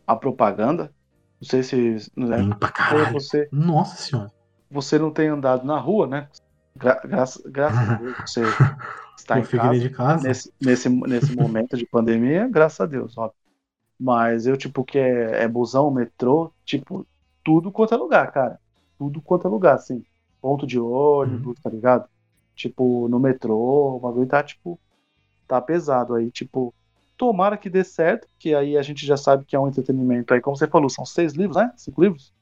a 0.08 0.16
propaganda. 0.16 0.94
Não 1.42 1.50
sei 1.50 1.62
se 1.62 1.98
né, 2.16 2.38
pra 2.58 2.70
caralho. 2.72 3.12
você 3.12 3.50
Nossa 3.52 3.98
senhora. 3.98 4.32
você 4.72 4.98
não 4.98 5.12
tem 5.12 5.28
andado 5.28 5.66
na 5.66 5.78
rua, 5.78 6.08
né? 6.08 6.30
Gra 6.78 7.02
graças, 7.04 7.46
a 7.46 7.96
Deus 7.98 8.16
você 8.26 8.42
está 9.20 9.40
em 9.40 9.44
casa 9.46 9.90
casa. 9.90 10.28
nesse, 10.28 10.54
nesse, 10.62 10.90
nesse 10.90 11.36
momento 11.36 11.76
de 11.76 11.86
pandemia, 11.86 12.48
graças 12.48 12.80
a 12.80 12.86
Deus, 12.86 13.18
óbvio. 13.18 13.38
Mas 14.00 14.48
eu, 14.48 14.58
tipo, 14.58 14.84
que 14.84 14.98
é, 14.98 15.44
é 15.44 15.48
busão, 15.48 15.92
metrô, 15.92 16.52
tipo, 16.66 17.06
tudo 17.44 17.72
quanto 17.72 17.94
é 17.94 17.98
lugar, 17.98 18.32
cara. 18.32 18.60
Tudo 18.98 19.22
quanto 19.22 19.48
é 19.48 19.50
lugar, 19.50 19.76
assim. 19.76 20.04
Ponto 20.42 20.68
de 20.68 20.80
ônibus, 20.80 21.60
tá 21.62 21.70
ligado? 21.70 22.08
Tipo, 22.56 23.08
no 23.08 23.20
metrô, 23.20 23.96
o 23.96 24.00
bagulho 24.00 24.28
tá, 24.28 24.44
tipo, 24.44 24.80
tá 25.48 25.62
pesado 25.62 26.16
aí, 26.16 26.32
tipo. 26.32 26.74
Tomara 27.16 27.58
que 27.58 27.70
dê 27.70 27.84
certo, 27.84 28.28
que 28.40 28.56
aí 28.56 28.76
a 28.76 28.82
gente 28.82 29.06
já 29.06 29.16
sabe 29.16 29.46
que 29.46 29.56
é 29.56 29.60
um 29.60 29.68
entretenimento 29.68 30.34
aí. 30.34 30.42
Como 30.42 30.58
você 30.58 30.68
falou, 30.68 30.90
são 30.90 31.06
seis 31.06 31.34
livros, 31.34 31.58
né? 31.58 31.72
Cinco 31.78 32.02
livros? 32.02 32.34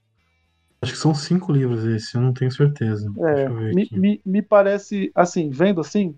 Acho 0.82 0.94
que 0.94 0.98
são 0.98 1.14
cinco 1.14 1.52
livros 1.52 1.84
esse, 1.86 2.16
eu 2.16 2.22
não 2.22 2.34
tenho 2.34 2.52
certeza. 2.52 3.12
É, 3.20 3.34
Deixa 3.36 3.50
eu 3.50 3.56
ver 3.56 3.76
me, 3.76 3.90
me, 3.92 4.22
me 4.26 4.42
parece, 4.42 5.12
assim, 5.14 5.50
vendo 5.50 5.82
assim, 5.82 6.16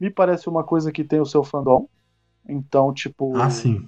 me 0.00 0.10
parece 0.10 0.48
uma 0.48 0.64
coisa 0.64 0.90
que 0.90 1.04
tem 1.04 1.20
o 1.20 1.26
seu 1.26 1.44
fandom. 1.44 1.86
Então, 2.48 2.92
tipo. 2.92 3.36
Ah, 3.36 3.50
sim. 3.50 3.86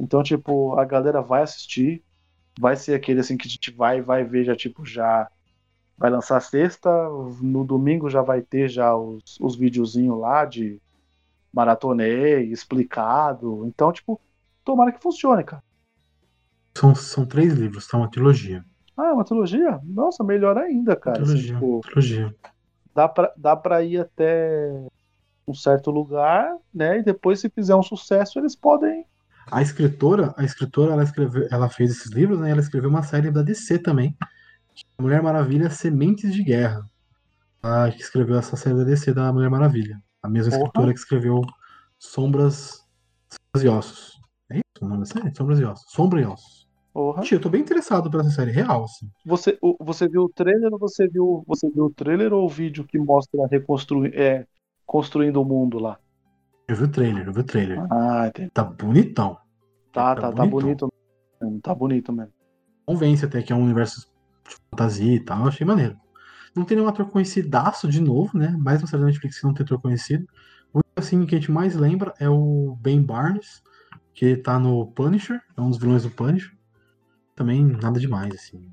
Então, 0.00 0.22
tipo, 0.22 0.78
a 0.78 0.84
galera 0.84 1.20
vai 1.20 1.42
assistir. 1.42 2.02
Vai 2.58 2.74
ser 2.76 2.94
aquele 2.94 3.20
assim 3.20 3.36
que 3.36 3.46
a 3.46 3.50
gente 3.50 3.70
vai 3.70 4.02
vai 4.02 4.24
ver 4.24 4.44
já, 4.44 4.56
tipo, 4.56 4.84
já. 4.84 5.30
Vai 5.96 6.10
lançar 6.10 6.40
sexta, 6.40 6.90
no 7.40 7.64
domingo 7.64 8.08
já 8.08 8.22
vai 8.22 8.40
ter 8.40 8.68
já 8.68 8.94
os, 8.96 9.38
os 9.40 9.56
videozinhos 9.56 10.18
lá 10.18 10.44
de 10.44 10.80
maratonei, 11.52 12.44
explicado. 12.52 13.64
Então, 13.66 13.92
tipo, 13.92 14.20
tomara 14.64 14.92
que 14.92 15.02
funcione, 15.02 15.42
cara. 15.42 15.62
São, 16.76 16.94
são 16.94 17.26
três 17.26 17.52
livros, 17.54 17.86
tá? 17.88 17.98
Uma 17.98 18.08
trilogia. 18.10 18.64
Ah, 18.96 19.06
é 19.08 19.12
uma 19.12 19.24
trilogia? 19.24 19.80
Nossa, 19.82 20.22
melhor 20.22 20.56
ainda, 20.56 20.94
cara. 20.94 21.22
Assim, 21.22 21.32
trilogia. 21.32 21.54
tipo, 21.54 21.80
Trilogia. 21.80 22.34
dá 22.94 23.08
pra, 23.08 23.32
dá 23.36 23.56
pra 23.56 23.82
ir 23.82 23.98
até 23.98 24.86
um 25.46 25.54
certo 25.54 25.90
lugar, 25.90 26.56
né? 26.72 26.98
E 26.98 27.02
depois, 27.02 27.40
se 27.40 27.48
fizer 27.48 27.74
um 27.74 27.82
sucesso, 27.82 28.38
eles 28.38 28.54
podem. 28.54 29.04
A 29.50 29.62
escritora, 29.62 30.34
a 30.36 30.44
escritora, 30.44 30.92
ela 30.92 31.02
escreveu, 31.02 31.46
ela 31.50 31.68
fez 31.68 31.90
esses 31.90 32.10
livros, 32.12 32.40
né? 32.40 32.50
Ela 32.50 32.60
escreveu 32.60 32.90
uma 32.90 33.02
série 33.02 33.30
da 33.30 33.42
DC 33.42 33.78
também. 33.78 34.16
é 34.20 35.02
Mulher 35.02 35.22
Maravilha 35.22 35.70
Sementes 35.70 36.32
de 36.34 36.42
Guerra. 36.42 36.88
Ela 37.62 37.90
que 37.90 38.00
escreveu 38.00 38.36
essa 38.38 38.56
série 38.56 38.76
da 38.76 38.84
DC 38.84 39.12
da 39.12 39.32
Mulher 39.32 39.50
Maravilha. 39.50 40.00
A 40.22 40.28
mesma 40.28 40.50
Porra. 40.50 40.62
escritora 40.62 40.92
que 40.92 40.98
escreveu 40.98 41.40
Sombras, 41.98 42.84
Sombras 43.30 43.64
e 43.64 43.68
Ossos. 43.68 44.20
É 44.50 44.56
isso 44.58 44.84
o 44.84 44.88
nome 44.88 45.00
da 45.00 45.06
série? 45.06 45.34
Sombras 45.34 45.60
e 45.60 45.64
Ossos. 45.64 45.92
Sombra 45.92 46.20
e 46.20 46.24
Ossos. 46.26 46.68
Porra. 46.92 47.22
Gente, 47.22 47.34
eu 47.34 47.40
tô 47.40 47.48
bem 47.48 47.60
interessado 47.60 48.10
por 48.10 48.20
essa 48.20 48.30
série 48.30 48.50
real, 48.50 48.84
assim. 48.84 49.08
Você, 49.24 49.58
o- 49.62 49.76
você 49.80 50.08
viu 50.08 50.22
o 50.24 50.28
trailer 50.28 50.72
ou 50.72 50.78
você 50.78 51.06
viu, 51.08 51.44
você 51.46 51.68
viu 51.70 51.84
o 51.86 51.90
trailer 51.90 52.32
ou 52.32 52.44
o 52.44 52.48
vídeo 52.48 52.84
que 52.84 52.98
mostra 52.98 53.46
reconstru, 53.46 54.06
é, 54.06 54.46
construindo 54.86 55.40
o 55.40 55.44
mundo 55.44 55.78
lá? 55.78 55.98
Eu 56.68 56.76
vi 56.76 56.84
o 56.84 56.88
trailer, 56.88 57.26
eu 57.26 57.32
vi 57.32 57.40
o 57.40 57.44
trailer. 57.44 57.78
Ah, 57.90 58.28
entendi. 58.28 58.50
Tá 58.50 58.62
bonitão. 58.62 59.38
Tá, 59.90 60.14
Tá 60.14 60.20
tá, 60.20 60.32
tá 60.32 60.46
bonito 60.46 60.88
mesmo. 61.40 61.60
Tá 61.62 61.74
bonito 61.74 62.12
mesmo. 62.12 62.32
convence 62.84 63.24
até 63.24 63.42
que 63.42 63.52
é 63.52 63.56
um 63.56 63.64
universo 63.64 64.02
de 64.46 64.56
fantasia 64.70 65.14
e 65.14 65.20
tal, 65.20 65.40
eu 65.40 65.48
achei 65.48 65.66
maneiro. 65.66 65.98
Não 66.54 66.64
tem 66.64 66.76
nenhum 66.76 66.88
ator 66.88 67.08
conhecidaço 67.10 67.88
de 67.88 68.02
novo, 68.02 68.36
né? 68.36 68.48
Mais 68.58 68.82
uma 68.82 68.86
série 68.86 69.00
da 69.00 69.06
Netflix 69.06 69.40
que 69.40 69.46
não 69.46 69.54
tem 69.54 69.64
ator 69.64 69.80
conhecido. 69.80 70.26
O 70.72 70.78
único, 70.78 70.90
assim 70.96 71.24
que 71.24 71.34
a 71.34 71.38
gente 71.38 71.50
mais 71.50 71.74
lembra 71.74 72.12
é 72.18 72.28
o 72.28 72.76
Ben 72.80 73.02
Barnes, 73.02 73.62
que 74.12 74.36
tá 74.36 74.58
no 74.58 74.88
Punisher, 74.88 75.40
é 75.56 75.60
um 75.60 75.70
dos 75.70 75.78
vilões 75.78 76.02
do 76.02 76.10
Punisher. 76.10 76.52
Também 77.34 77.64
nada 77.64 77.98
demais, 77.98 78.34
assim. 78.34 78.70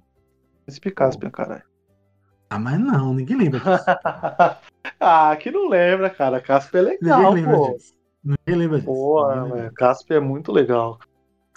Esse 0.67 0.81
Caspian, 0.81 1.29
caralho. 1.29 1.63
Ah, 2.55 2.59
mas 2.59 2.79
não, 2.79 3.13
ninguém 3.13 3.37
lembra 3.37 3.59
disso. 3.59 3.85
ah, 4.99 5.35
que 5.35 5.51
não 5.51 5.67
lembra, 5.67 6.09
cara. 6.09 6.39
Caspian 6.39 6.81
é 6.81 6.83
Ninguém 6.83 6.97
legal, 7.01 7.33
lembra 7.33 7.57
pô. 7.57 7.73
disso. 7.73 7.93
Ninguém 8.23 8.55
lembra 8.55 8.79
disso. 8.79 8.91
Ninguém 8.91 9.41
lembra. 9.43 9.55
velho, 9.57 9.73
Caspian 9.73 10.17
é 10.17 10.19
muito 10.19 10.51
legal. 10.51 10.99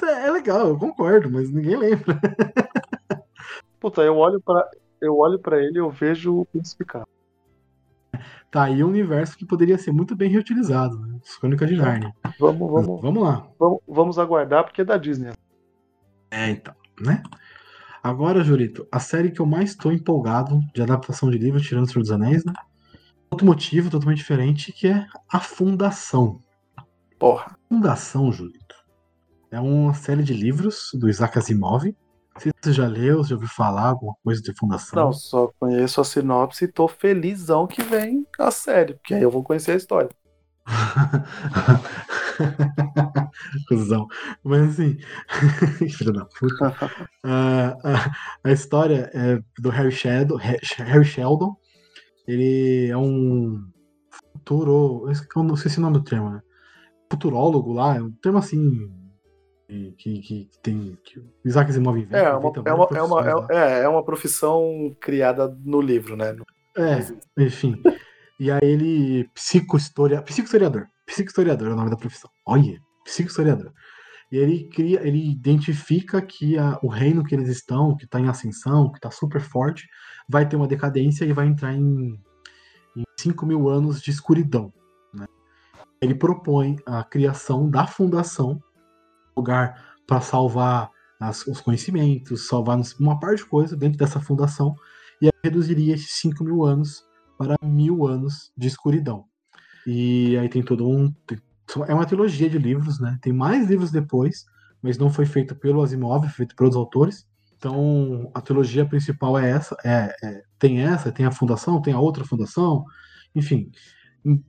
É 0.03 0.27
é 0.27 0.31
legal, 0.31 0.69
eu 0.69 0.79
concordo, 0.79 1.31
mas 1.31 1.51
ninguém 1.51 1.77
lembra. 1.77 2.19
Puta, 3.81 4.03
eu 4.03 4.17
olho 4.17 4.41
pra, 4.41 4.69
eu 5.01 5.17
olho 5.17 5.39
pra 5.39 5.59
ele 5.63 5.75
e 5.79 5.81
eu 5.81 5.91
vejo 5.91 6.41
o 6.41 6.45
Príncipe 6.47 6.85
Caspian. 6.85 7.07
tá 8.51 8.65
aí 8.65 8.83
um 8.83 8.89
universo 8.89 9.37
que 9.37 9.45
poderia 9.47 9.79
ser 9.79 9.93
muito 9.93 10.17
bem 10.17 10.31
reutilizado, 10.31 10.99
né? 10.99 11.19
As 11.23 11.37
Crônicas 11.37 11.69
de 11.69 11.77
Narnia. 11.77 12.13
Vamos, 12.39 12.71
Mas 12.73 12.87
vamos, 12.87 13.03
vamos 13.03 13.23
lá. 13.23 13.47
vamos, 13.59 13.81
vamos 13.87 14.19
aguardar, 14.19 14.65
porque 14.65 14.81
é 14.83 14.85
da 14.85 14.97
Disney. 14.97 15.33
É, 16.31 16.51
então, 16.51 16.75
né? 17.01 17.23
Agora, 18.09 18.43
Jurito, 18.43 18.89
a 18.91 18.99
série 18.99 19.31
que 19.31 19.39
eu 19.39 19.45
mais 19.45 19.73
estou 19.73 19.93
empolgado 19.93 20.63
de 20.75 20.81
adaptação 20.81 21.31
de 21.31 21.37
livro, 21.37 21.61
tirando 21.61 21.85
o 21.85 21.89
Senhor 21.89 22.01
dos 22.01 22.11
Anéis, 22.11 22.43
né? 22.43 22.55
Outro 23.31 23.47
motivo 23.47 23.91
totalmente 23.91 24.17
diferente, 24.17 24.73
que 24.73 24.89
é 24.89 25.07
a 25.31 25.39
Fundação. 25.39 26.41
Porra. 27.19 27.55
Fundação, 27.69 28.33
Julito, 28.33 28.75
é 29.51 29.61
uma 29.61 29.93
série 29.93 30.23
de 30.23 30.33
livros 30.33 30.89
do 30.95 31.07
Isaac 31.07 31.39
Asimov. 31.39 31.85
Não 31.85 32.41
sei 32.41 32.51
se 32.51 32.59
você 32.63 32.73
já 32.73 32.87
leu, 32.87 33.23
já 33.23 33.35
ouviu 33.35 33.51
falar 33.51 33.91
alguma 33.91 34.15
coisa 34.25 34.41
de 34.41 34.55
Fundação. 34.55 35.05
Não, 35.05 35.13
só 35.13 35.51
conheço 35.61 36.01
a 36.01 36.05
sinopse 36.05 36.65
e 36.65 36.73
tô 36.73 36.89
felizão 36.89 37.67
que 37.67 37.83
vem 37.83 38.27
a 38.39 38.51
série, 38.51 38.95
porque 38.95 39.13
aí 39.13 39.23
eu 39.23 39.31
vou 39.31 39.43
conhecer 39.43 39.73
a 39.73 39.77
história. 39.77 40.09
Cusão. 43.69 44.07
Mas 44.45 44.71
assim, 44.71 44.97
filho 45.91 46.13
da 46.13 46.25
puta. 46.25 46.75
A, 47.25 47.77
a 48.45 48.53
história 48.53 49.11
é 49.15 49.41
do 49.59 49.71
Harry 49.71 49.93
Sheldon, 49.93 50.37
Harry 50.37 51.05
Sheldon. 51.05 51.57
Ele 52.27 52.89
é 52.91 52.97
um 52.97 53.59
futuro. 54.35 55.07
Eu 55.37 55.43
não 55.43 55.57
sei 55.57 55.71
se 55.71 55.79
é 55.79 55.81
o 55.81 55.83
nome 55.83 55.99
do 55.99 56.05
termo, 56.05 56.31
né? 56.31 56.41
Futurólogo 57.11 57.73
lá, 57.73 57.97
é 57.97 58.03
um 58.03 58.11
termo 58.11 58.39
assim. 58.39 58.91
Que, 59.99 60.21
que, 60.21 60.51
tem. 60.63 60.97
Que 61.05 61.19
o 61.19 61.27
Isaac 61.45 61.71
Asimov 61.71 61.99
inventa. 61.99 62.17
É, 62.17 62.33
uma, 62.33 62.49
inventa 62.49 62.71
é, 62.71 62.73
uma, 62.73 62.87
várias 62.87 63.03
é, 63.03 63.35
uma, 63.35 63.47
é, 63.51 63.83
é 63.83 63.89
uma 63.89 64.03
profissão 64.03 64.97
criada 65.01 65.55
no 65.63 65.81
livro, 65.81 66.17
né? 66.17 66.37
É, 66.77 67.43
enfim. 67.45 67.81
E 68.41 68.53
aí 68.53 68.61
ele. 68.63 69.29
Psicohistoria, 69.35 70.23
psicohistoriador. 70.23 70.87
Psicohistoriador 71.09 71.69
é 71.69 71.73
o 71.73 71.77
nome 71.77 71.91
da 71.91 71.97
profissão. 71.97 72.31
Olha, 72.47 72.79
psicohistoriador. 73.03 73.73
E 74.31 74.37
ele 74.37 74.69
cria, 74.69 75.01
ele 75.07 75.31
identifica 75.31 76.21
que 76.21 76.59
a- 76.59 76.79
o 76.83 76.89
reino 76.89 77.25
que 77.25 77.35
eles 77.35 77.49
estão, 77.49 77.97
que 77.97 78.05
está 78.05 78.21
em 78.21 78.29
ascensão, 78.29 78.91
que 78.93 78.99
está 78.99 79.11
super 79.11 79.41
forte, 79.41 79.89
vai 80.29 80.47
ter 80.47 80.57
uma 80.57 80.69
decadência 80.69 81.25
e 81.25 81.33
vai 81.33 81.47
entrar 81.47 81.73
em, 81.75 82.21
em 82.95 83.03
5 83.19 83.47
mil 83.47 83.69
anos 83.69 84.03
de 84.03 84.11
escuridão. 84.11 84.71
né? 85.15 85.25
Ele 86.03 86.15
propõe 86.15 86.77
a 86.85 87.03
criação 87.03 87.71
da 87.71 87.87
fundação, 87.87 88.61
lugar 89.35 89.97
para 90.07 90.21
salvar 90.21 90.91
as- 91.19 91.47
os 91.47 91.61
conhecimentos, 91.63 92.47
salvar 92.49 92.79
uma 93.01 93.19
parte 93.19 93.43
de 93.43 93.49
coisa 93.49 93.75
dentro 93.75 93.99
dessa 93.99 94.21
fundação, 94.21 94.75
e 95.23 95.31
reduziria 95.43 95.95
esses 95.95 96.13
5 96.21 96.45
mil 96.45 96.65
anos 96.65 97.03
para 97.39 97.57
mil 97.63 98.07
anos 98.07 98.53
de 98.57 98.69
escuridão. 98.69 99.25
E 99.87 100.37
aí 100.39 100.49
tem 100.49 100.63
todo 100.63 100.89
um. 100.89 101.11
tem- 101.27 101.39
É 101.89 101.95
uma 101.95 102.07
trilogia 102.07 102.49
de 102.49 102.59
livros, 102.59 102.99
né? 103.01 103.19
Tem 103.21 103.33
mais 103.33 103.69
livros 103.69 103.91
depois, 103.91 104.45
mas 104.83 104.97
não 104.99 105.11
foi 105.11 105.27
feito 105.27 105.55
pelo 105.55 105.83
Asimov, 105.83 106.23
foi 106.25 106.31
feito 106.31 106.57
pelos 106.57 106.75
autores. 106.77 107.27
Então 107.57 108.31
a 108.35 108.41
trilogia 108.41 108.87
principal 108.87 109.39
é 109.39 109.51
essa, 109.51 109.77
é, 109.85 110.15
é- 110.23 110.43
tem 110.59 110.81
essa, 110.81 111.13
tem 111.13 111.27
a 111.27 111.31
fundação, 111.33 111.83
tem 111.83 111.93
a 111.93 112.01
outra 112.01 112.25
fundação, 112.25 112.85
enfim. 113.35 113.71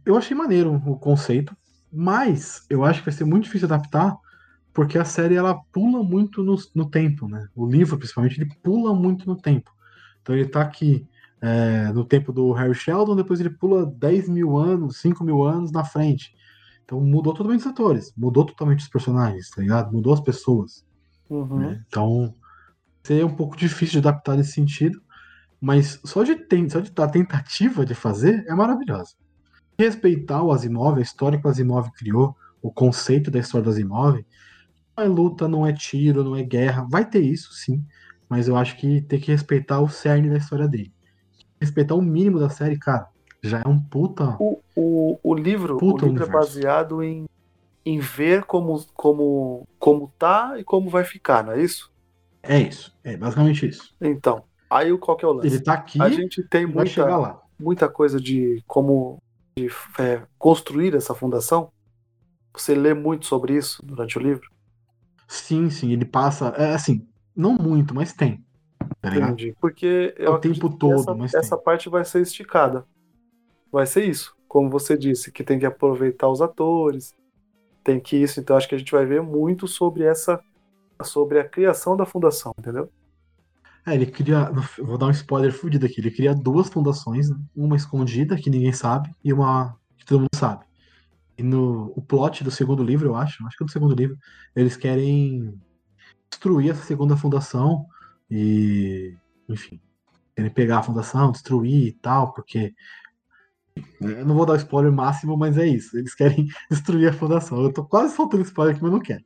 Eu 0.06 0.18
achei 0.18 0.36
maneiro 0.36 0.74
o 0.76 0.98
conceito, 1.00 1.56
mas 1.92 2.66
eu 2.70 2.84
acho 2.84 3.00
que 3.00 3.06
vai 3.06 3.14
ser 3.14 3.26
muito 3.26 3.46
difícil 3.46 3.68
adaptar, 3.68 4.16
porque 4.74 4.98
a 4.98 5.06
série 5.06 5.36
ela 5.36 5.56
pula 5.72 6.04
muito 6.04 6.44
no, 6.44 6.56
no 6.76 6.90
tempo, 6.90 7.28
né? 7.28 7.48
O 7.56 7.68
livro, 7.68 7.98
principalmente, 7.98 8.40
ele 8.42 8.52
pula 8.64 8.94
muito 8.96 9.26
no 9.28 9.36
tempo. 9.36 9.72
Então 10.22 10.36
ele 10.36 10.48
tá 10.48 10.62
aqui 10.62 11.08
é, 11.42 11.92
no 11.94 12.04
tempo 12.04 12.32
do 12.34 12.52
Harry 12.52 12.74
Sheldon, 12.76 13.16
depois 13.16 13.40
ele 13.40 13.50
pula 13.50 13.86
10 13.86 14.28
mil 14.30 14.58
anos, 14.58 14.98
5 14.98 15.24
mil 15.24 15.44
anos 15.44 15.72
na 15.72 15.84
frente. 15.84 16.34
Então 16.84 17.00
mudou 17.00 17.34
totalmente 17.34 17.62
os 17.62 17.68
atores, 17.68 18.12
mudou 18.18 18.44
totalmente 18.46 18.80
os 18.80 18.88
personagens, 18.88 19.50
tá 19.50 19.62
ligado? 19.62 19.92
Mudou 19.94 20.14
as 20.14 20.20
pessoas. 20.20 20.86
Uhum. 21.30 21.60
né? 21.60 21.84
Então, 21.88 22.34
é 23.10 23.24
um 23.24 23.36
pouco 23.36 23.56
difícil 23.56 24.02
de 24.02 24.08
adaptar 24.08 24.36
nesse 24.36 24.54
sentido, 24.54 25.00
mas 25.62 26.00
só 26.04 26.24
de, 26.24 26.36
ten- 26.36 26.68
só 26.70 26.80
de 26.80 26.92
dar 26.92 27.08
tentativa 27.08 27.86
de 27.86 27.94
fazer 27.94 28.44
é 28.48 28.54
maravilhoso. 28.56 29.16
Respeitar 29.78 30.42
o 30.44 30.52
Asimov, 30.52 30.98
a 30.98 31.02
história 31.02 31.40
que 31.40 31.46
o 31.46 31.50
Asimov 31.50 31.90
criou, 31.92 32.36
o 32.62 32.72
conceito 32.72 33.30
da 33.32 33.40
história 33.40 33.64
do 33.64 33.70
Asimov, 33.70 34.26
não 34.98 35.04
é 35.04 35.08
luta, 35.08 35.48
não 35.48 35.66
é 35.66 35.72
tiro, 35.72 36.24
não 36.24 36.36
é 36.36 36.44
guerra. 36.44 36.86
Vai 36.90 37.08
ter 37.08 37.22
isso, 37.22 37.54
sim, 37.54 37.86
mas 38.28 38.48
eu 38.48 38.58
acho 38.58 38.76
que 38.78 39.02
tem 39.02 39.20
que 39.20 39.32
respeitar 39.32 39.80
o 39.80 39.88
cerne 39.88 40.30
da 40.30 40.38
história 40.38 40.68
dele. 40.68 40.92
Respeitar 41.62 41.96
o 41.96 42.02
mínimo 42.02 42.40
da 42.40 42.50
série, 42.50 42.78
cara, 42.78 43.08
já 43.44 43.62
é 43.66 43.68
um 43.68 43.80
puta. 43.82 44.38
O, 44.40 44.60
o, 44.76 45.20
o 45.24 45.36
livro, 45.36 45.78
Puta 45.78 46.06
o 46.06 46.10
livro 46.10 46.24
é 46.24 46.28
baseado 46.28 47.04
em, 47.04 47.26
em 47.86 48.00
ver 48.00 48.46
como, 48.46 48.86
como, 48.94 49.68
como 49.80 50.14
tá 50.18 50.60
e 50.60 50.64
como 50.64 50.90
vai 50.90 51.04
ficar, 51.04 51.44
não 51.44 51.54
é 51.54 51.62
isso? 51.62 51.92
É 52.44 52.60
isso, 52.60 52.92
é 53.04 53.16
basicamente 53.18 53.68
isso. 53.68 53.94
Então, 54.02 54.44
aí 54.70 54.92
o- 54.92 55.00
qual 55.00 55.18
que 55.18 55.26
é 55.26 55.28
o 55.28 55.34
lance? 55.34 55.56
Ele 55.56 55.64
tá 55.64 55.74
aqui 55.74 56.00
A 56.00 56.10
gente 56.10 56.44
tem 56.48 56.66
muita, 56.66 57.06
muita 57.60 57.90
coisa 57.90 58.20
de 58.20 58.64
como 58.68 59.18
de, 59.58 59.68
é, 60.00 60.26
construir 60.38 60.96
essa 60.96 61.14
fundação. 61.14 61.70
Você 62.56 62.76
lê 62.76 62.94
muito 62.94 63.26
sobre 63.28 63.56
isso 63.58 63.86
durante 63.86 64.18
o 64.18 64.22
livro? 64.22 64.50
Sim, 65.28 65.70
sim, 65.70 65.92
ele 65.94 66.06
passa. 66.06 66.50
É 66.58 66.74
assim, 66.74 67.08
não 67.36 67.54
muito, 67.56 67.94
mas 67.94 68.14
tem. 68.14 68.44
Tá? 69.02 69.16
Entendi. 69.16 69.56
Porque 69.60 70.14
eu 70.18 70.34
o 70.34 70.40
tempo 70.40 70.70
todo, 70.70 71.00
essa, 71.00 71.16
mas 71.16 71.34
essa 71.34 71.56
tem. 71.56 71.64
parte 71.64 71.90
vai 71.90 72.04
ser 72.04 72.22
esticada. 72.22 72.86
Vai 73.72 73.86
ser 73.86 74.06
isso. 74.06 74.36
Como 74.48 74.70
você 74.70 74.98
disse, 74.98 75.32
que 75.32 75.44
tem 75.44 75.60
que 75.60 75.66
aproveitar 75.66 76.28
os 76.28 76.42
atores, 76.42 77.16
tem 77.84 78.00
que 78.00 78.18
isso. 78.18 78.40
Então 78.40 78.58
acho 78.58 78.68
que 78.68 78.76
a 78.76 78.78
gente 78.78 78.92
vai 78.92 79.06
ver 79.06 79.22
muito 79.22 79.68
sobre 79.68 80.04
essa. 80.04 80.40
sobre 81.04 81.40
a 81.40 81.48
criação 81.48 81.96
da 81.96 82.06
fundação, 82.06 82.54
entendeu? 82.60 82.90
É, 83.86 83.94
ele 83.94 84.06
cria. 84.06 84.52
Vou 84.78 84.98
dar 84.98 85.08
um 85.08 85.12
spoiler 85.12 85.54
fudido 85.54 85.86
aqui. 85.86 86.02
Ele 86.02 86.12
cria 86.12 86.34
duas 86.34 86.70
fundações, 86.70 87.30
né? 87.30 87.38
uma 87.56 87.76
escondida, 87.78 88.36
que 88.36 88.50
ninguém 88.50 88.74
sabe, 88.74 89.10
e 89.24 89.32
uma 89.32 89.78
que 89.98 90.06
todo 90.06 90.20
mundo 90.20 90.36
sabe. 90.36 90.66
E 91.38 91.44
no 91.44 91.94
o 91.96 92.02
plot 92.02 92.44
do 92.44 92.52
segundo 92.52 92.84
livro, 92.84 93.10
eu 93.10 93.16
acho, 93.16 93.46
acho 93.46 93.58
que 93.58 93.64
é 93.64 93.66
do 93.66 93.72
segundo 93.72 93.96
livro, 93.96 94.18
eles 94.56 94.76
querem 94.76 95.58
destruir 96.30 96.72
essa 96.72 96.84
segunda 96.84 97.16
fundação 97.16 97.86
e. 98.30 99.16
Enfim. 99.48 99.80
Querem 100.36 100.52
pegar 100.52 100.80
a 100.80 100.84
fundação, 100.84 101.32
destruir 101.32 101.88
e 101.88 101.94
tal, 101.94 102.34
porque. 102.34 102.74
Eu 104.02 104.26
não 104.26 104.36
vou 104.36 104.46
dar 104.46 104.58
spoiler 104.58 104.92
máximo, 104.92 105.38
mas 105.38 105.58
é 105.58 105.66
isso. 105.66 105.98
Eles 105.98 106.14
querem 106.14 106.48
destruir 106.70 107.10
a 107.10 107.14
fundação. 107.14 107.62
Eu 107.62 107.72
tô 107.72 107.86
quase 107.86 108.16
soltando 108.16 108.44
spoiler 108.44 108.76
aqui, 108.76 108.84
mas 108.84 108.92
não 108.92 109.00
quero. 109.00 109.24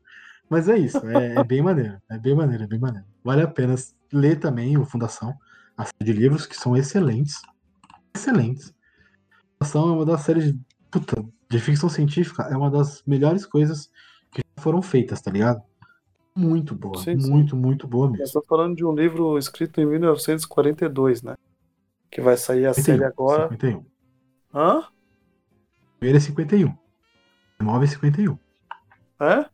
Mas 0.49 0.69
é 0.69 0.77
isso, 0.77 0.97
é, 1.07 1.35
é 1.35 1.43
bem 1.43 1.61
maneiro. 1.61 1.99
É 2.09 2.17
bem 2.17 2.35
maneiro, 2.35 2.63
é 2.63 2.67
bem 2.67 2.79
maneiro. 2.79 3.07
Vale 3.23 3.41
a 3.41 3.47
pena 3.47 3.75
ler 4.11 4.39
também 4.39 4.77
o 4.77 4.85
Fundação, 4.85 5.33
a 5.75 5.85
série 5.85 6.05
de 6.05 6.13
livros 6.13 6.45
que 6.45 6.55
são 6.55 6.75
excelentes. 6.75 7.41
Excelentes. 8.15 8.73
Fundação 9.57 9.89
é 9.89 9.91
uma 9.93 10.05
das 10.05 10.21
séries 10.21 10.53
de, 10.53 10.59
puta, 10.91 11.25
de 11.49 11.59
ficção 11.59 11.89
científica, 11.89 12.43
é 12.43 12.55
uma 12.55 12.69
das 12.69 13.01
melhores 13.07 13.45
coisas 13.45 13.89
que 14.31 14.41
foram 14.59 14.81
feitas, 14.81 15.21
tá 15.21 15.31
ligado? 15.31 15.63
Muito 16.35 16.73
boa, 16.73 16.97
Sim, 16.97 17.19
sim. 17.19 17.29
muito, 17.29 17.55
muito 17.55 17.87
boa 17.87 18.09
mesmo. 18.09 18.23
estamos 18.23 18.47
falando 18.47 18.75
de 18.75 18.83
um 18.83 18.93
livro 18.93 19.37
escrito 19.37 19.79
em 19.79 19.85
1942, 19.85 21.21
né? 21.21 21.35
Que 22.09 22.21
vai 22.21 22.35
sair 22.37 22.65
a 22.65 22.73
série 22.73 23.03
51, 23.03 23.07
agora. 23.07 23.49
51. 23.49 23.85
Hã? 24.53 24.83
Primeiro 25.99 26.17
é 26.17 26.21
51. 26.21 26.75
9 27.61 27.85
é 27.85 27.87
51. 27.87 28.37
É? 29.21 29.45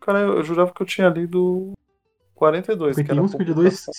Cara, 0.00 0.20
eu, 0.20 0.36
eu 0.38 0.42
jurava 0.44 0.72
que 0.72 0.82
eu 0.82 0.86
tinha 0.86 1.08
lido 1.08 1.72
42. 2.34 2.96
que 2.96 3.02
era 3.02 3.08
51, 3.22 3.24
a 3.24 3.28
52, 3.28 3.56
publicação. 3.56 3.94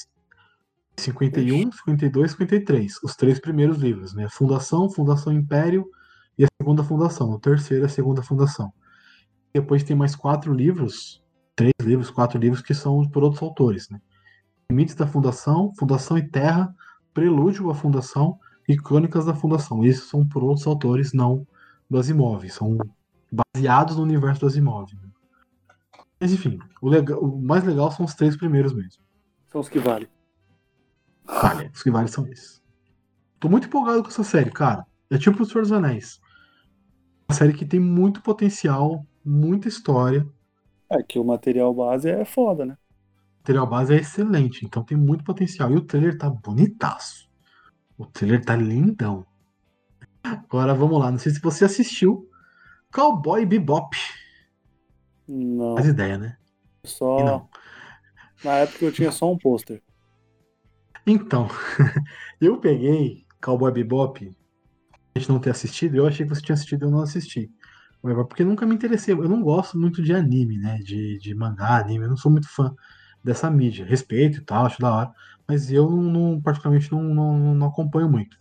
51, 0.97 1.71
52, 1.71 2.31
53. 2.31 3.03
Os 3.03 3.15
três 3.15 3.39
primeiros 3.39 3.77
livros, 3.77 4.13
né? 4.13 4.27
Fundação, 4.29 4.89
Fundação 4.89 5.31
Império 5.33 5.89
e 6.37 6.43
a 6.43 6.47
segunda 6.61 6.83
fundação. 6.83 7.29
O 7.31 7.39
terceiro 7.39 7.83
é 7.83 7.87
a 7.87 7.89
segunda 7.89 8.21
fundação. 8.21 8.71
Depois 9.53 9.83
tem 9.83 9.95
mais 9.95 10.15
quatro 10.15 10.53
livros, 10.53 11.23
três 11.55 11.73
livros, 11.81 12.09
quatro 12.09 12.37
livros 12.39 12.61
que 12.61 12.73
são 12.73 13.07
por 13.09 13.23
outros 13.23 13.41
autores, 13.41 13.89
né? 13.89 14.01
Limites 14.69 14.95
da 14.95 15.07
Fundação, 15.07 15.73
Fundação 15.77 16.17
e 16.17 16.27
Terra, 16.27 16.73
Prelúdio 17.13 17.69
à 17.69 17.75
Fundação 17.75 18.39
e 18.67 18.75
Crônicas 18.75 19.25
da 19.25 19.33
Fundação. 19.35 19.85
Esses 19.85 20.03
são 20.09 20.27
por 20.27 20.43
outros 20.43 20.65
autores, 20.67 21.13
não 21.13 21.47
do 21.89 21.97
Asimov. 21.97 22.49
São 22.49 22.77
baseados 23.31 23.95
no 23.95 24.03
universo 24.03 24.41
do 24.41 24.47
Asimov. 24.47 24.91
né? 24.95 25.09
Mas 26.19 26.33
enfim, 26.33 26.59
o, 26.81 26.89
lega- 26.89 27.17
o 27.17 27.39
mais 27.41 27.63
legal 27.63 27.91
são 27.91 28.05
os 28.05 28.13
três 28.15 28.35
primeiros 28.35 28.73
mesmo. 28.73 29.03
São 29.47 29.61
os 29.61 29.69
que 29.69 29.79
valem. 29.79 30.07
Vale, 31.25 31.69
os 31.73 31.83
que 31.83 31.91
valem 31.91 32.07
são 32.07 32.27
esses. 32.27 32.61
Tô 33.39 33.47
muito 33.49 33.67
empolgado 33.67 34.01
com 34.01 34.09
essa 34.09 34.23
série, 34.23 34.49
cara. 34.51 34.85
É 35.09 35.17
tipo 35.17 35.43
o 35.43 35.45
Senhor 35.45 35.61
dos 35.61 35.71
Anéis. 35.71 36.19
Uma 37.29 37.35
série 37.35 37.53
que 37.53 37.65
tem 37.65 37.79
muito 37.79 38.21
potencial, 38.21 39.05
muita 39.23 39.67
história. 39.67 40.27
É 40.89 41.01
que 41.01 41.17
o 41.17 41.23
material 41.23 41.73
base 41.73 42.09
é 42.09 42.23
foda, 42.25 42.65
né? 42.65 42.73
O 42.73 43.37
material 43.39 43.67
base 43.67 43.93
é 43.93 43.97
excelente, 43.97 44.65
então 44.65 44.83
tem 44.83 44.97
muito 44.97 45.23
potencial. 45.23 45.71
E 45.71 45.75
o 45.75 45.81
trailer 45.81 46.17
tá 46.17 46.29
bonitaço. 46.29 47.29
O 47.97 48.05
trailer 48.05 48.43
tá 48.43 48.55
lindão. 48.55 49.25
Agora 50.23 50.73
vamos 50.73 50.99
lá. 50.99 51.11
Não 51.11 51.19
sei 51.19 51.31
se 51.31 51.39
você 51.39 51.65
assistiu 51.65 52.29
Cowboy 52.91 53.45
Bebop. 53.45 53.95
Não, 55.27 55.75
Faz 55.75 55.87
ideia, 55.87 56.17
né? 56.17 56.37
Só. 56.83 57.23
não. 57.23 57.49
Na 58.43 58.57
época 58.59 58.85
eu 58.85 58.91
tinha 58.91 59.11
só 59.11 59.31
um 59.31 59.37
pôster. 59.37 59.81
Então, 61.05 61.47
eu 62.41 62.59
peguei 62.59 63.25
Cowboy 63.41 63.71
Bebop, 63.71 64.35
a 65.13 65.19
gente 65.19 65.29
não 65.29 65.39
ter 65.39 65.51
assistido, 65.51 65.95
eu 65.95 66.07
achei 66.07 66.25
que 66.25 66.33
você 66.33 66.41
tinha 66.41 66.53
assistido 66.53 66.83
e 66.83 66.85
eu 66.85 66.91
não 66.91 67.01
assisti. 67.01 67.51
Porque 68.27 68.43
nunca 68.43 68.65
me 68.65 68.75
interessei, 68.75 69.13
eu 69.13 69.29
não 69.29 69.41
gosto 69.41 69.77
muito 69.79 70.01
de 70.01 70.13
anime, 70.13 70.57
né? 70.59 70.77
De, 70.79 71.17
de 71.19 71.33
mangá, 71.35 71.77
anime, 71.79 72.05
eu 72.05 72.09
não 72.09 72.17
sou 72.17 72.31
muito 72.31 72.47
fã 72.49 72.73
dessa 73.23 73.49
mídia. 73.49 73.85
Respeito 73.85 74.39
e 74.39 74.45
tal, 74.45 74.65
acho 74.65 74.79
da 74.81 74.93
hora, 74.93 75.11
mas 75.47 75.71
eu 75.71 75.89
não, 75.89 76.01
não- 76.03 76.41
particularmente 76.41 76.91
não, 76.91 77.01
não, 77.03 77.55
não 77.55 77.67
acompanho 77.67 78.09
muito. 78.09 78.37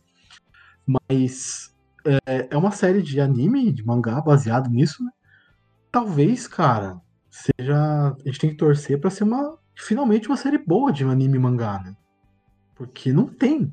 Mas 1.10 1.70
é, 2.26 2.48
é 2.50 2.56
uma 2.56 2.70
série 2.70 3.02
de 3.02 3.20
anime, 3.20 3.72
de 3.72 3.84
mangá, 3.84 4.20
baseado 4.20 4.68
nisso, 4.70 5.02
né? 5.04 5.10
Talvez, 5.92 6.48
cara, 6.48 7.00
seja. 7.30 7.76
A 8.10 8.16
gente 8.26 8.38
tem 8.40 8.50
que 8.50 8.56
torcer 8.56 9.00
pra 9.00 9.10
ser 9.10 9.24
uma. 9.24 9.58
Finalmente 9.78 10.28
uma 10.28 10.36
série 10.36 10.58
boa 10.58 10.92
de 10.92 11.04
anime 11.04 11.36
e 11.36 11.40
mangá, 11.40 11.80
né? 11.82 11.96
Porque 12.74 13.12
não 13.12 13.26
tem 13.28 13.72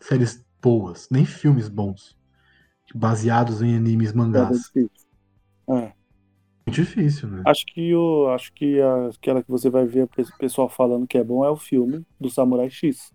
séries 0.00 0.44
boas, 0.62 1.08
nem 1.10 1.24
filmes 1.26 1.68
bons, 1.68 2.16
baseados 2.94 3.62
em 3.62 3.76
animes 3.76 4.12
mangás. 4.12 4.72
difícil. 4.72 5.05
É. 5.68 5.92
Difícil, 6.68 7.28
né? 7.28 7.42
Acho 7.46 7.64
que 7.66 7.94
o, 7.94 8.28
acho 8.30 8.52
que 8.52 8.80
a- 8.80 9.08
aquela 9.08 9.42
que 9.42 9.50
você 9.50 9.70
vai 9.70 9.86
ver 9.86 10.04
o 10.04 10.08
pe- 10.08 10.24
pessoal 10.38 10.68
falando 10.68 11.06
que 11.06 11.16
é 11.16 11.22
bom 11.24 11.44
é 11.44 11.50
o 11.50 11.56
filme 11.56 12.04
do 12.20 12.28
Samurai 12.28 12.68
X. 12.68 13.12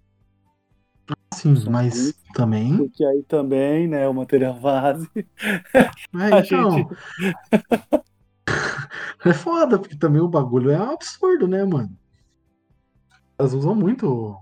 Sim, 1.33 1.55
são 1.55 1.71
mas 1.71 2.13
também. 2.33 2.77
Porque 2.77 3.03
aí 3.03 3.23
também, 3.23 3.87
né, 3.87 4.07
o 4.07 4.13
material 4.13 4.59
base. 4.59 5.09
É, 6.13 6.39
então, 6.39 6.71
gente- 6.71 6.87
é 9.25 9.33
foda, 9.33 9.79
porque 9.79 9.97
também 9.97 10.21
o 10.21 10.27
bagulho 10.27 10.69
é 10.71 10.75
absurdo, 10.75 11.47
né, 11.47 11.63
mano? 11.65 11.89
Elas 13.37 13.53
usam 13.53 13.75
muito 13.75 14.37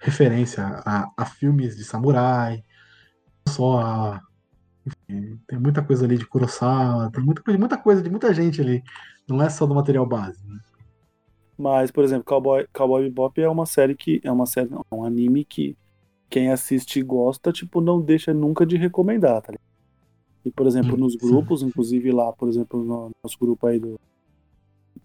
referência 0.00 0.64
a, 0.84 1.10
a 1.16 1.24
filmes 1.26 1.76
de 1.76 1.84
samurai, 1.84 2.62
não 3.46 3.52
só 3.54 3.80
a. 3.80 4.20
Enfim, 5.08 5.40
tem 5.46 5.58
muita 5.58 5.82
coisa 5.84 6.04
ali 6.04 6.18
de 6.18 6.26
Kurosawa, 6.26 7.10
tem 7.12 7.22
muita, 7.24 7.42
coisa- 7.42 7.58
muita 7.58 7.76
coisa 7.78 8.02
de 8.02 8.10
muita 8.10 8.32
gente 8.34 8.60
ali. 8.60 8.82
Não 9.28 9.42
é 9.42 9.50
só 9.50 9.66
do 9.66 9.74
material 9.74 10.06
base. 10.06 10.38
né? 10.46 10.58
Mas, 11.56 11.90
por 11.90 12.04
exemplo, 12.04 12.24
Cowboy, 12.24 12.66
Cowboy 12.72 13.02
Bebop 13.04 13.40
é 13.40 13.48
uma 13.48 13.66
série 13.66 13.94
que. 13.96 14.20
É 14.24 14.30
uma 14.30 14.46
série, 14.46 14.70
não, 14.70 14.82
é 14.90 14.94
um 14.94 15.04
anime 15.04 15.44
que 15.44 15.76
quem 16.30 16.50
assiste 16.52 16.98
e 17.00 17.02
gosta, 17.02 17.52
tipo, 17.52 17.80
não 17.80 18.00
deixa 18.00 18.34
nunca 18.34 18.66
de 18.66 18.76
recomendar, 18.76 19.42
tá 19.42 19.52
ligado? 19.52 19.62
E, 20.44 20.52
por 20.52 20.66
exemplo, 20.66 20.96
Hum, 20.96 21.00
nos 21.00 21.16
grupos, 21.16 21.62
inclusive 21.62 22.12
lá, 22.12 22.32
por 22.34 22.48
exemplo, 22.48 22.84
no 22.84 23.10
nosso 23.24 23.38
grupo 23.40 23.66
aí 23.66 23.80
do, 23.80 23.98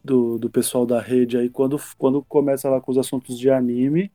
do, 0.04 0.38
do 0.38 0.50
pessoal 0.50 0.86
da 0.86 1.02
rede 1.02 1.38
aí, 1.38 1.50
quando, 1.50 1.78
quando 1.98 2.24
começa 2.26 2.70
lá 2.70 2.82
com 2.82 2.92
os 2.92 2.98
assuntos 2.98 3.38
de 3.40 3.50
anime, 3.50 4.12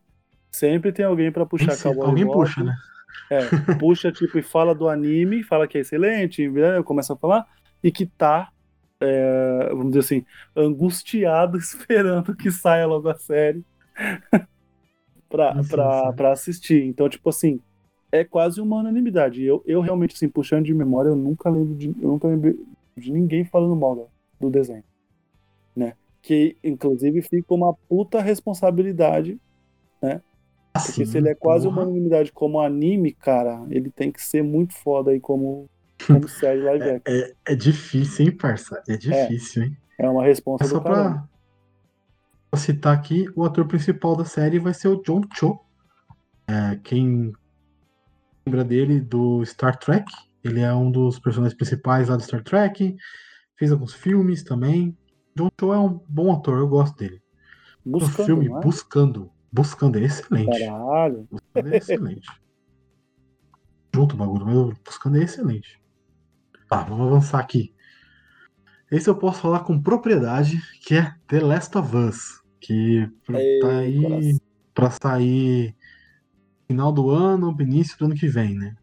sempre 0.51 0.91
tem 0.93 1.05
alguém 1.05 1.31
pra 1.31 1.45
puxar 1.45 1.75
Sim, 1.75 1.83
Cowboy 1.83 2.07
alguém 2.07 2.25
Bebop. 2.25 2.39
puxa, 2.39 2.63
né? 2.63 2.75
É, 3.29 3.75
puxa, 3.75 4.11
tipo, 4.11 4.37
e 4.37 4.41
fala 4.41 4.73
do 4.73 4.89
anime, 4.89 5.43
fala 5.43 5.67
que 5.67 5.77
é 5.77 5.81
excelente, 5.81 6.47
né, 6.49 6.81
começa 6.83 7.13
a 7.13 7.17
falar, 7.17 7.47
e 7.83 7.91
que 7.91 8.05
tá, 8.05 8.51
é, 8.99 9.67
vamos 9.69 9.87
dizer 9.87 9.99
assim, 9.99 10.25
angustiado 10.55 11.57
esperando 11.59 12.35
que 12.35 12.51
saia 12.51 12.87
logo 12.87 13.07
a 13.07 13.15
série 13.15 13.63
pra, 15.29 15.61
sim, 15.61 15.69
pra, 15.69 16.13
pra 16.13 16.31
assistir. 16.31 16.83
Então, 16.83 17.07
tipo 17.07 17.29
assim, 17.29 17.59
é 18.11 18.23
quase 18.23 18.59
uma 18.59 18.77
unanimidade. 18.77 19.43
Eu, 19.43 19.63
eu 19.65 19.81
realmente, 19.81 20.15
assim, 20.15 20.27
puxando 20.27 20.65
de 20.65 20.73
memória, 20.73 21.09
eu 21.09 21.15
nunca 21.15 21.49
lembro 21.49 21.75
de, 21.75 21.87
eu 21.87 22.09
nunca 22.09 22.27
lembro 22.27 22.65
de 22.97 23.11
ninguém 23.11 23.45
falando 23.45 23.75
mal 23.75 23.95
do, 23.95 24.07
do 24.39 24.49
desenho, 24.49 24.83
né? 25.75 25.93
Que, 26.21 26.57
inclusive, 26.63 27.21
fica 27.21 27.53
uma 27.53 27.73
puta 27.87 28.21
responsabilidade 28.21 29.39
porque 30.73 31.05
se 31.05 31.17
ele 31.17 31.29
é 31.29 31.35
quase 31.35 31.67
uma 31.67 31.81
unanimidade 31.83 32.31
como 32.31 32.59
anime, 32.59 33.11
cara, 33.13 33.65
ele 33.69 33.89
tem 33.89 34.11
que 34.11 34.21
ser 34.21 34.43
muito 34.43 34.73
foda 34.73 35.11
aí 35.11 35.19
como, 35.19 35.69
como 36.05 36.27
série 36.29 36.61
live 36.61 36.89
action. 36.89 37.13
É, 37.13 37.33
é 37.47 37.55
difícil, 37.55 38.25
hein, 38.25 38.31
parça? 38.31 38.81
É 38.87 38.95
difícil, 38.95 39.63
hein? 39.63 39.77
É 39.97 40.09
uma 40.09 40.23
resposta 40.23 40.65
É 40.65 40.67
só 40.67 40.77
do 40.77 40.83
caramba. 40.83 41.09
pra, 41.11 41.29
pra 42.51 42.59
citar 42.59 42.95
aqui, 42.95 43.27
o 43.35 43.43
ator 43.43 43.67
principal 43.67 44.15
da 44.15 44.25
série 44.25 44.59
vai 44.59 44.73
ser 44.73 44.87
o 44.87 45.01
John 45.01 45.21
Cho. 45.33 45.59
É, 46.47 46.77
quem 46.83 47.33
lembra 48.45 48.63
dele 48.63 48.99
do 48.99 49.43
Star 49.45 49.77
Trek? 49.77 50.11
Ele 50.43 50.61
é 50.61 50.73
um 50.73 50.89
dos 50.89 51.19
personagens 51.19 51.55
principais 51.57 52.07
lá 52.07 52.15
do 52.15 52.23
Star 52.23 52.43
Trek. 52.43 52.95
Fez 53.57 53.71
alguns 53.71 53.93
filmes 53.93 54.43
também. 54.43 54.97
John 55.35 55.49
Cho 55.59 55.73
é 55.73 55.79
um 55.79 55.99
bom 56.07 56.31
ator, 56.33 56.57
eu 56.59 56.67
gosto 56.67 56.97
dele. 56.97 57.21
No 57.85 57.99
Buscando, 57.99 58.25
filme 58.25 58.47
é? 58.47 58.59
Buscando. 58.61 59.31
Buscando, 59.51 59.97
é 59.97 60.03
excelente. 60.03 60.59
Caralho. 60.59 61.27
Buscando 61.29 61.73
é 61.73 61.77
excelente. 61.77 62.29
Junto 63.93 64.15
o 64.15 64.17
bagulho, 64.17 64.45
mas 64.45 64.77
Buscando 64.85 65.17
é 65.17 65.23
excelente. 65.23 65.81
Tá, 66.69 66.83
vamos 66.83 67.07
avançar 67.07 67.39
aqui. 67.39 67.73
Esse 68.91 69.09
eu 69.09 69.15
posso 69.15 69.41
falar 69.41 69.61
com 69.61 69.81
propriedade, 69.81 70.61
que 70.81 70.95
é 70.95 71.13
The 71.27 71.39
Last 71.41 71.77
of 71.77 71.95
Us. 71.95 72.41
Que 72.59 73.09
Ei, 73.29 73.59
tá 73.59 73.77
aí 73.77 74.01
coração. 74.01 74.39
pra 74.73 74.91
sair 74.91 75.75
final 76.67 76.91
do 76.91 77.09
ano, 77.09 77.55
início 77.59 77.97
do 77.97 78.05
ano 78.05 78.15
que 78.15 78.27
vem, 78.27 78.55
né? 78.55 78.75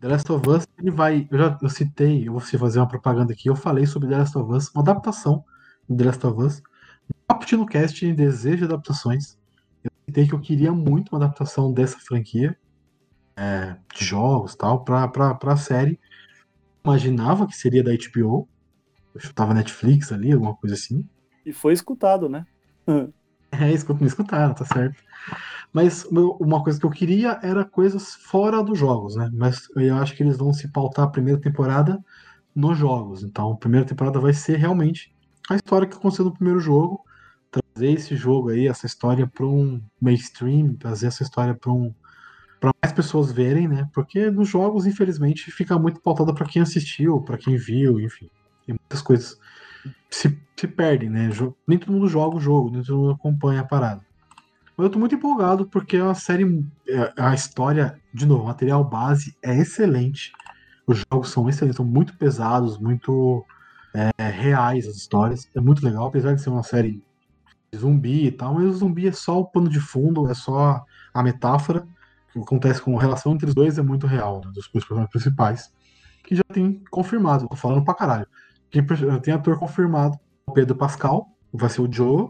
The 0.00 0.08
Last 0.08 0.32
of 0.32 0.48
Us, 0.48 0.66
ele 0.78 0.90
vai. 0.90 1.28
Eu 1.30 1.38
já 1.38 1.58
eu 1.60 1.68
citei, 1.68 2.26
eu 2.26 2.32
vou 2.32 2.40
fazer 2.40 2.78
uma 2.78 2.88
propaganda 2.88 3.32
aqui. 3.32 3.48
Eu 3.48 3.54
falei 3.54 3.86
sobre 3.86 4.08
The 4.08 4.16
Last 4.16 4.38
of 4.38 4.52
Us, 4.52 4.70
uma 4.74 4.82
adaptação 4.82 5.44
de 5.88 5.96
The 5.96 6.04
Last 6.04 6.26
of 6.26 6.42
Us. 6.42 6.62
Caputino 7.28 7.66
Cast 7.66 8.12
Desejo 8.12 8.58
de 8.58 8.64
Adaptações. 8.64 9.38
Citei 10.10 10.26
que 10.26 10.34
eu 10.34 10.40
queria 10.40 10.72
muito 10.72 11.10
uma 11.12 11.24
adaptação 11.24 11.72
dessa 11.72 11.96
franquia, 12.00 12.56
é, 13.36 13.76
de 13.94 14.04
jogos 14.04 14.56
tal, 14.56 14.82
pra, 14.82 15.06
pra, 15.06 15.36
pra 15.36 15.56
série. 15.56 16.00
Imaginava 16.84 17.46
que 17.46 17.54
seria 17.54 17.82
da 17.84 17.92
HBO. 17.92 18.48
Eu 19.14 19.20
chutava 19.20 19.54
Netflix 19.54 20.10
ali, 20.10 20.32
alguma 20.32 20.56
coisa 20.56 20.74
assim. 20.74 21.08
E 21.46 21.52
foi 21.52 21.72
escutado, 21.72 22.28
né? 22.28 22.44
É, 23.52 23.70
escuta, 23.72 24.00
me 24.00 24.08
escutaram, 24.08 24.52
tá 24.52 24.64
certo. 24.64 25.00
Mas 25.72 26.04
uma 26.10 26.62
coisa 26.62 26.80
que 26.80 26.86
eu 26.86 26.90
queria 26.90 27.38
era 27.40 27.64
coisas 27.64 28.14
fora 28.14 28.64
dos 28.64 28.76
jogos, 28.76 29.14
né? 29.14 29.30
Mas 29.32 29.68
eu 29.76 29.96
acho 29.96 30.16
que 30.16 30.24
eles 30.24 30.36
vão 30.36 30.52
se 30.52 30.72
pautar 30.72 31.04
a 31.04 31.10
primeira 31.10 31.40
temporada 31.40 32.02
nos 32.52 32.76
jogos. 32.76 33.22
Então, 33.22 33.52
a 33.52 33.56
primeira 33.56 33.86
temporada 33.86 34.18
vai 34.18 34.32
ser 34.32 34.56
realmente 34.56 35.14
a 35.48 35.54
história 35.54 35.86
que 35.86 35.96
aconteceu 35.96 36.24
no 36.24 36.34
primeiro 36.34 36.58
jogo. 36.58 37.00
Trazer 37.74 37.92
esse 37.92 38.16
jogo 38.16 38.50
aí, 38.50 38.66
essa 38.66 38.86
história 38.86 39.26
para 39.26 39.46
um 39.46 39.80
mainstream, 40.00 40.74
trazer 40.74 41.06
essa 41.06 41.22
história 41.22 41.54
para 41.54 41.72
um 41.72 41.92
para 42.60 42.72
mais 42.84 42.92
pessoas 42.94 43.32
verem, 43.32 43.66
né? 43.66 43.88
Porque 43.94 44.30
nos 44.30 44.48
jogos, 44.48 44.84
infelizmente, 44.86 45.50
fica 45.50 45.78
muito 45.78 46.00
pautada 46.02 46.34
para 46.34 46.46
quem 46.46 46.60
assistiu, 46.60 47.22
para 47.22 47.38
quem 47.38 47.56
viu, 47.56 47.98
enfim. 47.98 48.28
Tem 48.66 48.76
muitas 48.78 49.00
coisas 49.00 49.34
se, 50.10 50.38
se 50.58 50.68
perdem, 50.68 51.08
né? 51.08 51.30
Nem 51.66 51.78
todo 51.78 51.92
mundo 51.92 52.06
joga 52.06 52.36
o 52.36 52.40
jogo, 52.40 52.70
nem 52.70 52.82
todo 52.82 52.98
mundo 52.98 53.12
acompanha 53.12 53.60
a 53.60 53.66
parada. 53.66 54.02
Mas 54.76 54.84
eu 54.84 54.90
tô 54.90 54.98
muito 54.98 55.14
empolgado 55.14 55.68
porque 55.68 55.96
é 55.96 56.02
uma 56.02 56.14
série. 56.14 56.44
é- 56.88 57.12
A 57.16 57.34
história, 57.34 57.98
de 58.12 58.26
novo, 58.26 58.44
o 58.44 58.46
material 58.46 58.84
base 58.84 59.34
é 59.42 59.56
excelente. 59.56 60.32
Os 60.86 61.02
jogos 61.12 61.30
são 61.30 61.48
excelentes, 61.48 61.76
são 61.76 61.86
muito 61.86 62.16
pesados, 62.18 62.78
muito 62.78 63.44
é, 63.94 64.10
reais 64.28 64.86
as 64.86 64.96
histórias. 64.96 65.48
É 65.54 65.60
muito 65.60 65.84
legal, 65.84 66.06
apesar 66.06 66.34
de 66.34 66.42
ser 66.42 66.50
uma 66.50 66.62
série 66.62 67.02
zumbi 67.76 68.26
e 68.26 68.32
tal, 68.32 68.54
mas 68.54 68.66
o 68.66 68.72
zumbi 68.72 69.06
é 69.06 69.12
só 69.12 69.38
o 69.38 69.46
pano 69.46 69.68
de 69.68 69.80
fundo, 69.80 70.28
é 70.28 70.34
só 70.34 70.84
a 71.14 71.22
metáfora. 71.22 71.86
O 72.30 72.32
que 72.32 72.38
acontece 72.40 72.80
com 72.80 72.96
a 72.98 73.00
relação 73.00 73.32
entre 73.32 73.48
os 73.48 73.54
dois 73.54 73.78
é 73.78 73.82
muito 73.82 74.06
real, 74.06 74.40
né, 74.44 74.50
dos 74.54 74.68
personagens 74.68 75.10
principais. 75.10 75.72
Que 76.24 76.36
já 76.36 76.44
tem 76.52 76.82
confirmado, 76.90 77.48
tô 77.48 77.56
falando 77.56 77.84
pra 77.84 77.94
caralho. 77.94 78.26
Tem, 78.70 78.84
tem 79.20 79.34
ator 79.34 79.58
confirmado, 79.58 80.18
o 80.46 80.52
Pedro 80.52 80.76
Pascal, 80.76 81.28
vai 81.52 81.68
ser 81.68 81.80
o 81.82 81.92
Joe, 81.92 82.28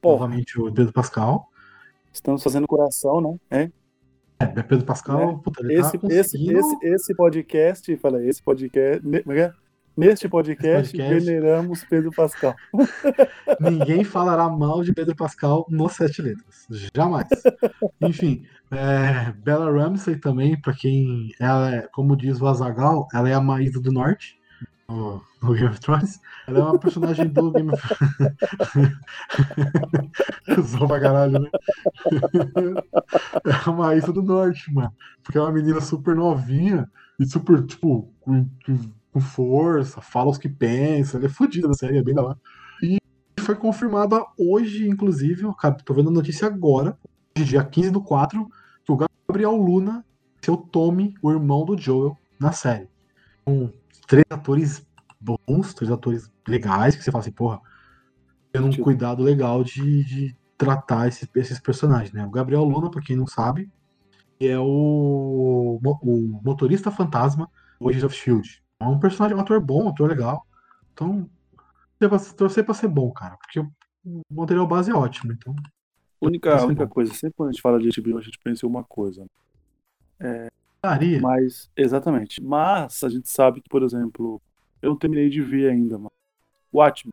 Porra, 0.00 0.14
novamente 0.14 0.60
o 0.60 0.72
Pedro 0.72 0.92
Pascal. 0.92 1.48
estamos 2.12 2.42
fazendo 2.42 2.66
coração, 2.66 3.20
né? 3.20 3.36
É. 3.50 3.70
É, 4.40 4.62
Pedro 4.62 4.84
Pascal, 4.84 5.38
puta, 5.38 5.62
ele 5.62 5.74
Esse, 5.74 5.98
tá 5.98 6.08
esse, 6.08 6.50
esse, 6.50 6.76
esse 6.82 7.14
podcast, 7.14 7.96
fala, 7.98 8.24
esse 8.24 8.42
podcast. 8.42 9.00
Neste 9.96 10.28
podcast, 10.28 10.96
podcast. 10.96 11.26
veneramos 11.26 11.84
Pedro 11.84 12.10
Pascal. 12.12 12.54
Ninguém 13.60 14.04
falará 14.04 14.48
mal 14.48 14.82
de 14.82 14.92
Pedro 14.92 15.14
Pascal 15.14 15.66
no 15.68 15.88
Sete 15.88 16.22
Letras. 16.22 16.66
Jamais. 16.94 17.28
Enfim, 18.00 18.44
é, 18.70 19.32
Bella 19.32 19.70
Ramsey 19.70 20.16
também, 20.16 20.58
pra 20.58 20.72
quem 20.72 21.30
ela 21.38 21.74
é, 21.74 21.88
como 21.92 22.16
diz 22.16 22.40
o 22.40 22.46
Azagal, 22.46 23.06
ela 23.12 23.28
é 23.28 23.34
a 23.34 23.40
Maísa 23.40 23.80
do 23.80 23.92
Norte. 23.92 24.38
no, 24.88 25.22
no 25.42 25.54
Game 25.54 25.68
of 25.68 25.80
Thrones. 25.80 26.20
Ela 26.46 26.58
é 26.58 26.62
uma 26.62 26.78
personagem 26.78 27.28
do 27.28 27.50
Game 27.50 27.70
of 27.72 27.82
Usou 30.58 30.88
pra 30.88 31.00
caralho, 31.00 31.40
né? 31.40 31.50
É 33.44 33.70
uma 33.70 33.94
Isa 33.94 34.12
do 34.12 34.22
Norte, 34.22 34.72
mano. 34.72 34.92
Porque 35.22 35.38
é 35.38 35.40
uma 35.40 35.52
menina 35.52 35.80
super 35.80 36.14
novinha 36.14 36.90
e 37.18 37.26
super, 37.26 37.64
tipo, 37.64 38.12
com, 39.12 39.20
força, 39.20 40.00
fala 40.00 40.30
os 40.30 40.38
que 40.38 40.48
pensa. 40.48 41.16
Ela 41.16 41.26
é 41.26 41.28
fodida 41.28 41.68
na 41.68 41.74
série, 41.74 41.98
é 41.98 42.02
bem 42.02 42.14
da 42.14 42.22
hora. 42.22 42.38
E 42.82 42.98
foi 43.40 43.54
confirmada 43.54 44.24
hoje, 44.38 44.88
inclusive, 44.88 45.44
eu 45.44 45.54
tô 45.84 45.94
vendo 45.94 46.08
a 46.08 46.12
notícia 46.12 46.46
agora, 46.46 46.98
dia 47.36 47.62
15 47.62 47.90
do 47.90 48.02
4, 48.02 48.48
que 48.84 48.92
o 48.92 48.98
Gabriel 49.28 49.56
Luna 49.56 50.04
seu 50.44 50.56
Tommy, 50.56 51.14
o 51.22 51.30
irmão 51.30 51.64
do 51.64 51.78
Joel, 51.78 52.18
na 52.38 52.52
série. 52.52 52.88
Com 53.44 53.70
três 54.06 54.24
atores 54.28 54.84
bons, 55.20 55.72
três 55.72 55.90
atores 55.90 56.30
legais, 56.46 56.96
que 56.96 57.02
você 57.02 57.12
fala 57.12 57.22
assim, 57.22 57.32
porra, 57.32 57.60
tendo 58.52 58.66
um 58.66 58.70
tipo. 58.70 58.82
cuidado 58.82 59.22
legal 59.22 59.62
de, 59.62 60.04
de 60.04 60.36
tratar 60.58 61.06
esses, 61.06 61.28
esses 61.36 61.60
personagens, 61.60 62.12
né? 62.12 62.26
O 62.26 62.30
Gabriel 62.30 62.64
Luna, 62.64 62.90
pra 62.90 63.00
quem 63.00 63.16
não 63.16 63.26
sabe, 63.26 63.70
é 64.40 64.58
o, 64.58 65.80
o 65.82 66.40
motorista 66.44 66.90
fantasma 66.90 67.48
do 67.80 67.88
Agents 67.88 68.04
of 68.04 68.16
Shield. 68.16 68.61
É 68.82 68.86
um 68.86 68.98
personagem, 68.98 69.36
um 69.36 69.40
ator 69.40 69.60
bom, 69.60 69.84
um 69.84 69.88
ator 69.88 70.08
legal. 70.08 70.46
Então, 70.92 71.28
torcer 72.36 72.64
pra 72.64 72.74
ser 72.74 72.88
bom, 72.88 73.10
cara. 73.12 73.36
Porque 73.36 73.60
o 73.60 74.22
material 74.30 74.66
base 74.66 74.90
é 74.90 74.94
ótimo. 74.94 75.32
Então, 75.32 75.54
única, 76.20 76.64
única 76.64 76.86
coisa, 76.86 77.12
sempre 77.14 77.34
quando 77.36 77.50
a 77.50 77.52
gente 77.52 77.62
fala 77.62 77.78
de 77.78 77.88
HBO, 78.00 78.18
a 78.18 78.22
gente 78.22 78.38
pensa 78.38 78.66
em 78.66 78.68
uma 78.68 78.84
coisa. 78.84 79.24
É, 80.20 80.48
mas, 81.20 81.70
exatamente. 81.76 82.42
Mas 82.42 83.04
a 83.04 83.08
gente 83.08 83.28
sabe 83.28 83.60
que, 83.60 83.68
por 83.68 83.82
exemplo, 83.82 84.42
eu 84.80 84.90
não 84.90 84.96
terminei 84.96 85.30
de 85.30 85.40
ver 85.40 85.70
ainda. 85.70 85.96
O 85.96 86.10
Watchmen. 86.72 87.12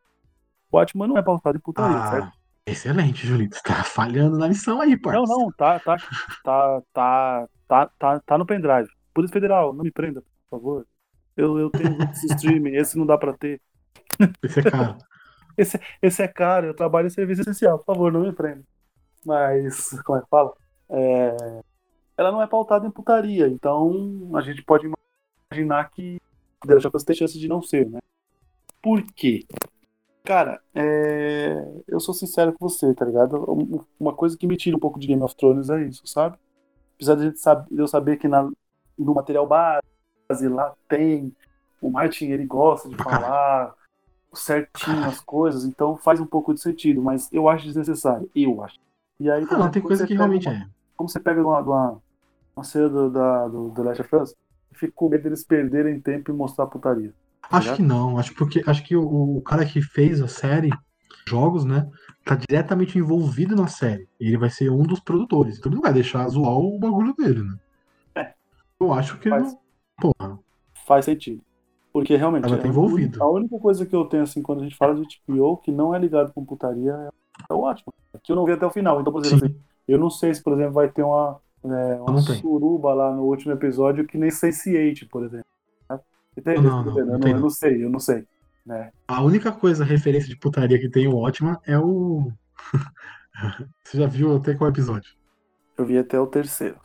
O 0.71 0.77
Watchmen 0.77 1.07
não 1.07 1.17
é 1.17 1.21
pautado 1.21 1.57
em 1.57 1.61
putaria, 1.61 1.97
ah, 1.97 2.09
certo? 2.09 2.31
Excelente, 2.65 3.27
Julito. 3.27 3.55
Você 3.55 3.61
tá 3.63 3.83
falhando 3.83 4.37
na 4.37 4.47
missão 4.47 4.81
aí, 4.81 4.97
parceiro. 4.97 5.27
Não, 5.27 5.39
não, 5.39 5.51
tá, 5.51 5.79
tá, 5.79 5.97
tá, 6.43 6.81
tá, 6.93 7.47
tá, 7.67 7.91
tá, 7.97 8.19
tá 8.19 8.37
no 8.37 8.45
pendrive. 8.45 8.89
Polícia 9.13 9.33
Federal, 9.33 9.73
não 9.73 9.83
me 9.83 9.91
prenda, 9.91 10.21
por 10.21 10.59
favor. 10.59 10.87
Eu, 11.39 11.57
eu 11.57 11.69
tenho 11.69 11.97
esse 12.11 12.25
streaming, 12.27 12.75
esse 12.75 12.97
não 12.97 13.05
dá 13.05 13.17
pra 13.17 13.31
ter. 13.31 13.61
Esse 14.43 14.59
é 14.59 14.63
caro. 14.63 14.97
esse, 15.57 15.79
esse 16.01 16.21
é 16.21 16.27
caro, 16.27 16.67
eu 16.67 16.73
trabalho 16.73 17.07
em 17.07 17.11
serviço 17.11 17.41
essencial, 17.41 17.79
por 17.79 17.85
favor, 17.85 18.11
não 18.11 18.23
me 18.23 18.33
prenda. 18.33 18.61
Mas, 19.25 19.89
como 20.03 20.17
é 20.17 20.21
que 20.21 20.27
fala? 20.27 20.53
É, 20.89 21.61
ela 22.17 22.31
não 22.33 22.41
é 22.41 22.47
pautada 22.47 22.85
em 22.85 22.91
putaria, 22.91 23.47
então 23.47 24.29
a 24.33 24.41
gente 24.41 24.61
pode 24.63 24.91
imaginar 25.49 25.89
que 25.91 26.19
of 26.67 26.91
Us 26.93 27.03
tem 27.05 27.15
chance 27.15 27.39
de 27.39 27.47
não 27.47 27.61
ser, 27.61 27.89
né? 27.89 27.99
Por 28.81 29.01
quê? 29.13 29.45
Cara, 30.25 30.61
é... 30.75 31.81
eu 31.87 32.01
sou 32.01 32.13
sincero 32.13 32.51
com 32.51 32.67
você, 32.67 32.93
tá 32.93 33.05
ligado? 33.05 33.45
Uma 33.97 34.13
coisa 34.13 34.37
que 34.37 34.45
me 34.45 34.57
tira 34.57 34.75
um 34.75 34.79
pouco 34.79 34.99
de 34.99 35.07
Game 35.07 35.23
of 35.23 35.33
Thrones 35.37 35.69
é 35.69 35.81
isso, 35.83 36.05
sabe? 36.05 36.37
Apesar 36.95 37.15
de, 37.15 37.23
gente 37.23 37.39
saber, 37.39 37.73
de 37.73 37.79
eu 37.79 37.87
saber 37.87 38.17
que 38.17 38.27
na, 38.27 38.43
no 38.97 39.13
material 39.15 39.47
base 40.29 40.47
lá 40.47 40.73
tem. 40.87 41.33
O 41.81 41.89
Martin 41.89 42.25
ele 42.25 42.45
gosta 42.45 42.89
de 42.89 42.95
falar 42.97 43.73
certinho 44.33 45.05
as 45.05 45.19
coisas, 45.19 45.63
então 45.63 45.97
faz 45.97 46.19
um 46.19 46.25
pouco 46.25 46.53
de 46.53 46.61
sentido, 46.61 47.01
mas 47.01 47.31
eu 47.31 47.49
acho 47.49 47.65
desnecessário. 47.65 48.29
Eu 48.35 48.63
acho. 48.63 48.77
E 49.19 49.29
aí, 49.29 49.45
não, 49.45 49.71
tem 49.71 49.81
coisa 49.81 50.05
que 50.05 50.13
realmente 50.13 50.47
uma, 50.47 50.55
é. 50.55 50.67
Como 50.95 51.09
você 51.09 51.19
pega 51.19 51.41
uma, 51.41 51.59
uma, 51.59 52.01
uma 52.55 52.63
cena 52.63 52.89
do, 52.89 53.09
da, 53.09 53.47
do 53.47 53.71
The 53.71 53.81
Last 53.81 54.01
of 54.01 54.15
Us, 54.15 54.35
eu 54.71 54.77
fico 54.77 54.93
com 54.93 55.09
medo 55.09 55.23
deles 55.23 55.43
perderem 55.43 55.99
tempo 55.99 56.31
e 56.31 56.33
mostrar 56.33 56.67
putaria. 56.67 57.13
Tá 57.49 57.57
acho 57.57 57.75
que 57.75 57.81
não, 57.81 58.17
acho 58.17 58.33
porque 58.35 58.61
acho 58.65 58.83
que 58.83 58.95
o, 58.95 59.37
o, 59.37 59.41
cara 59.41 59.65
que 59.65 59.81
fez 59.81 60.21
a 60.21 60.27
série, 60.27 60.69
jogos, 61.27 61.65
né, 61.65 61.89
tá 62.23 62.35
diretamente 62.35 62.97
envolvido 62.97 63.55
na 63.55 63.67
série. 63.67 64.07
Ele 64.19 64.37
vai 64.37 64.49
ser 64.49 64.69
um 64.69 64.83
dos 64.83 64.99
produtores. 64.99 65.57
Então 65.57 65.69
ele 65.69 65.77
não 65.77 65.81
vai 65.81 65.93
deixar 65.93 66.27
zoar 66.27 66.55
o 66.55 66.77
bagulho 66.77 67.13
dele, 67.15 67.43
né? 67.43 67.55
É. 68.15 68.33
Eu 68.79 68.93
acho 68.93 69.17
que 69.17 69.29
faz, 69.29 69.57
porra. 69.99 70.39
Faz 70.85 71.05
sentido. 71.05 71.41
Porque 71.91 72.15
realmente. 72.15 72.45
Ela 72.45 72.57
tá 72.57 72.67
envolvido. 72.67 73.21
A 73.21 73.29
única 73.29 73.57
coisa 73.59 73.85
que 73.85 73.95
eu 73.95 74.05
tenho, 74.05 74.23
assim, 74.23 74.41
quando 74.41 74.61
a 74.61 74.63
gente 74.63 74.75
fala 74.75 74.95
de 74.95 75.07
TPO, 75.07 75.57
que 75.57 75.71
não 75.71 75.93
é 75.93 75.99
ligado 75.99 76.31
com 76.33 76.45
putaria, 76.45 77.09
é 77.49 77.53
o 77.53 77.61
ótimo. 77.61 77.93
Que 78.23 78.31
eu 78.31 78.35
não 78.35 78.45
vi 78.45 78.51
até 78.51 78.65
o 78.65 78.71
final. 78.71 79.01
Então, 79.01 79.11
por 79.11 79.25
exemplo, 79.25 79.45
assim, 79.45 79.55
eu 79.87 79.97
não 79.97 80.09
sei 80.09 80.33
se, 80.33 80.43
por 80.43 80.53
exemplo, 80.53 80.73
vai 80.73 80.89
ter 80.89 81.03
uma 81.03 81.39
é, 81.63 82.01
uma 82.01 82.21
suruba 82.21 82.93
lá 82.93 83.13
no 83.13 83.23
último 83.23 83.51
episódio 83.53 84.07
que 84.07 84.17
nem 84.17 84.29
Sense8, 84.29 85.07
por 85.09 85.25
exemplo. 85.25 85.45
Entende? 86.37 86.61
Não, 86.61 86.83
não, 86.83 86.95
não, 86.95 87.19
não, 87.19 87.27
eu 87.27 87.39
não 87.39 87.49
sei, 87.49 87.83
eu 87.83 87.89
não 87.89 87.99
sei. 87.99 88.25
Né? 88.65 88.91
A 89.07 89.21
única 89.21 89.51
coisa, 89.51 89.83
referência 89.83 90.29
de 90.29 90.37
putaria 90.37 90.79
que 90.79 90.89
tem 90.89 91.07
o 91.07 91.17
Ótima 91.17 91.59
é 91.65 91.77
o. 91.77 92.31
Você 93.83 93.97
já 93.97 94.07
viu 94.07 94.35
até 94.35 94.53
qual 94.53 94.69
episódio? 94.69 95.11
Eu 95.77 95.85
vi 95.85 95.97
até 95.97 96.19
o 96.19 96.27
terceiro. 96.27 96.77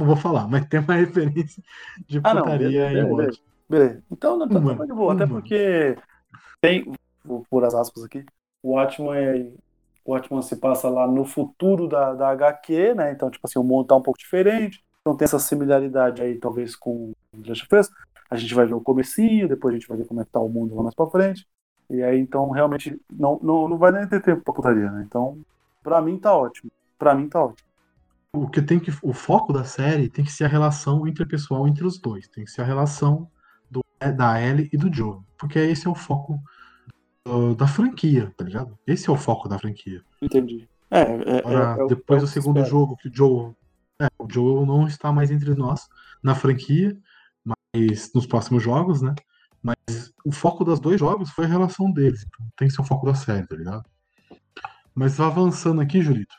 Não 0.00 0.06
vou 0.06 0.16
falar, 0.16 0.48
mas 0.48 0.66
tem 0.66 0.80
uma 0.80 0.94
referência 0.96 1.62
de 2.08 2.18
ah, 2.18 2.34
putaria 2.34 2.86
não, 2.86 2.92
beleza, 2.92 3.16
beleza, 3.16 3.38
beleza. 3.68 4.02
Então 4.10 4.36
não 4.36 4.48
tá 4.48 4.58
uma, 4.58 4.86
de 4.86 4.92
boa, 4.92 5.12
até 5.12 5.26
porque 5.26 5.96
tem, 6.60 6.92
vou 7.24 7.44
pôr 7.48 7.64
as 7.64 7.74
aspas 7.74 8.02
aqui, 8.04 8.24
o 8.62 8.72
Watchman 8.72 9.16
é 9.16 9.52
o 10.04 10.12
Watchman 10.12 10.42
se 10.42 10.56
passa 10.56 10.88
lá 10.88 11.06
no 11.06 11.24
futuro 11.24 11.86
da, 11.86 12.14
da 12.14 12.30
HQ, 12.30 12.94
né? 12.94 13.12
Então, 13.12 13.30
tipo 13.30 13.46
assim, 13.46 13.58
o 13.58 13.62
mundo 13.64 13.86
tá 13.86 13.96
um 13.96 14.02
pouco 14.02 14.18
diferente. 14.18 14.82
Então 15.00 15.16
tem 15.16 15.24
essa 15.24 15.38
similaridade 15.38 16.22
aí, 16.22 16.38
talvez, 16.38 16.74
com 16.74 17.12
o 17.32 17.46
Last 17.46 17.64
of 17.64 17.76
Us. 17.76 17.90
A 18.30 18.36
gente 18.36 18.54
vai 18.54 18.66
ver 18.66 18.74
o 18.74 18.80
comecinho, 18.80 19.48
depois 19.48 19.74
a 19.74 19.78
gente 19.78 19.88
vai 19.88 19.98
ver 19.98 20.06
como 20.06 20.20
é 20.20 20.24
que 20.24 20.30
tá 20.30 20.40
o 20.40 20.48
mundo 20.48 20.74
lá 20.74 20.82
mais 20.82 20.94
pra 20.94 21.06
frente. 21.06 21.46
E 21.88 22.02
aí, 22.02 22.18
então, 22.18 22.50
realmente, 22.50 23.00
não, 23.12 23.38
não, 23.42 23.68
não 23.68 23.76
vai 23.76 23.92
nem 23.92 24.06
ter 24.08 24.22
tempo 24.22 24.42
pra 24.42 24.54
putaria, 24.54 24.90
né? 24.90 25.04
Então, 25.06 25.38
pra 25.82 26.00
mim 26.00 26.18
tá 26.18 26.34
ótimo. 26.34 26.70
Pra 26.98 27.14
mim 27.14 27.28
tá 27.28 27.44
ótimo. 27.44 27.68
O 28.32 28.48
que 28.48 28.62
tem 28.62 28.78
que. 28.78 28.92
O 29.02 29.12
foco 29.12 29.52
da 29.52 29.64
série 29.64 30.08
tem 30.08 30.24
que 30.24 30.32
ser 30.32 30.44
a 30.44 30.48
relação 30.48 31.06
interpessoal 31.06 31.66
entre 31.66 31.84
os 31.84 31.98
dois. 31.98 32.28
Tem 32.28 32.44
que 32.44 32.50
ser 32.50 32.62
a 32.62 32.64
relação 32.64 33.28
do, 33.70 33.84
da 34.16 34.40
Ellie 34.40 34.68
e 34.72 34.76
do 34.76 34.92
Joe. 34.92 35.20
Porque 35.36 35.58
esse 35.58 35.86
é 35.86 35.90
o 35.90 35.94
foco 35.94 36.40
da 37.56 37.66
franquia, 37.66 38.32
tá 38.36 38.44
ligado? 38.44 38.78
Esse 38.86 39.08
é 39.08 39.12
o 39.12 39.16
foco 39.16 39.48
da 39.48 39.58
franquia. 39.58 40.02
Entendi. 40.22 40.68
É, 40.90 41.00
é, 41.00 41.38
Agora, 41.38 41.80
é, 41.80 41.84
é 41.84 41.86
depois 41.86 42.22
do 42.22 42.28
segundo 42.28 42.64
jogo, 42.64 42.96
que 42.96 43.08
o 43.08 43.14
Joe. 43.14 43.52
É, 44.00 44.08
o 44.18 44.26
Joe 44.28 44.66
não 44.66 44.86
está 44.86 45.12
mais 45.12 45.30
entre 45.30 45.54
nós 45.54 45.88
na 46.22 46.34
franquia, 46.34 46.96
mas 47.44 48.10
nos 48.14 48.26
próximos 48.26 48.62
jogos, 48.62 49.02
né? 49.02 49.14
Mas 49.62 50.12
o 50.24 50.32
foco 50.32 50.64
dos 50.64 50.80
dois 50.80 50.98
jogos 50.98 51.30
foi 51.30 51.44
a 51.44 51.48
relação 51.48 51.92
deles. 51.92 52.24
Então 52.26 52.46
tem 52.56 52.68
que 52.68 52.74
ser 52.74 52.80
o 52.80 52.84
foco 52.84 53.06
da 53.06 53.14
série, 53.14 53.46
tá 53.46 53.54
ligado? 53.54 53.84
Mas 54.94 55.20
avançando 55.20 55.80
aqui, 55.80 56.00
Julito. 56.00 56.34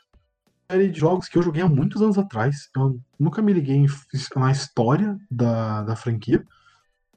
Série 0.72 0.88
de 0.88 0.98
jogos 0.98 1.28
que 1.28 1.36
eu 1.36 1.42
joguei 1.42 1.62
há 1.62 1.68
muitos 1.68 2.00
anos 2.00 2.16
atrás. 2.16 2.70
Eu 2.74 2.98
nunca 3.20 3.42
me 3.42 3.52
liguei 3.52 3.76
em, 3.76 3.86
na 4.34 4.50
história 4.50 5.20
da, 5.30 5.82
da 5.82 5.94
franquia. 5.94 6.42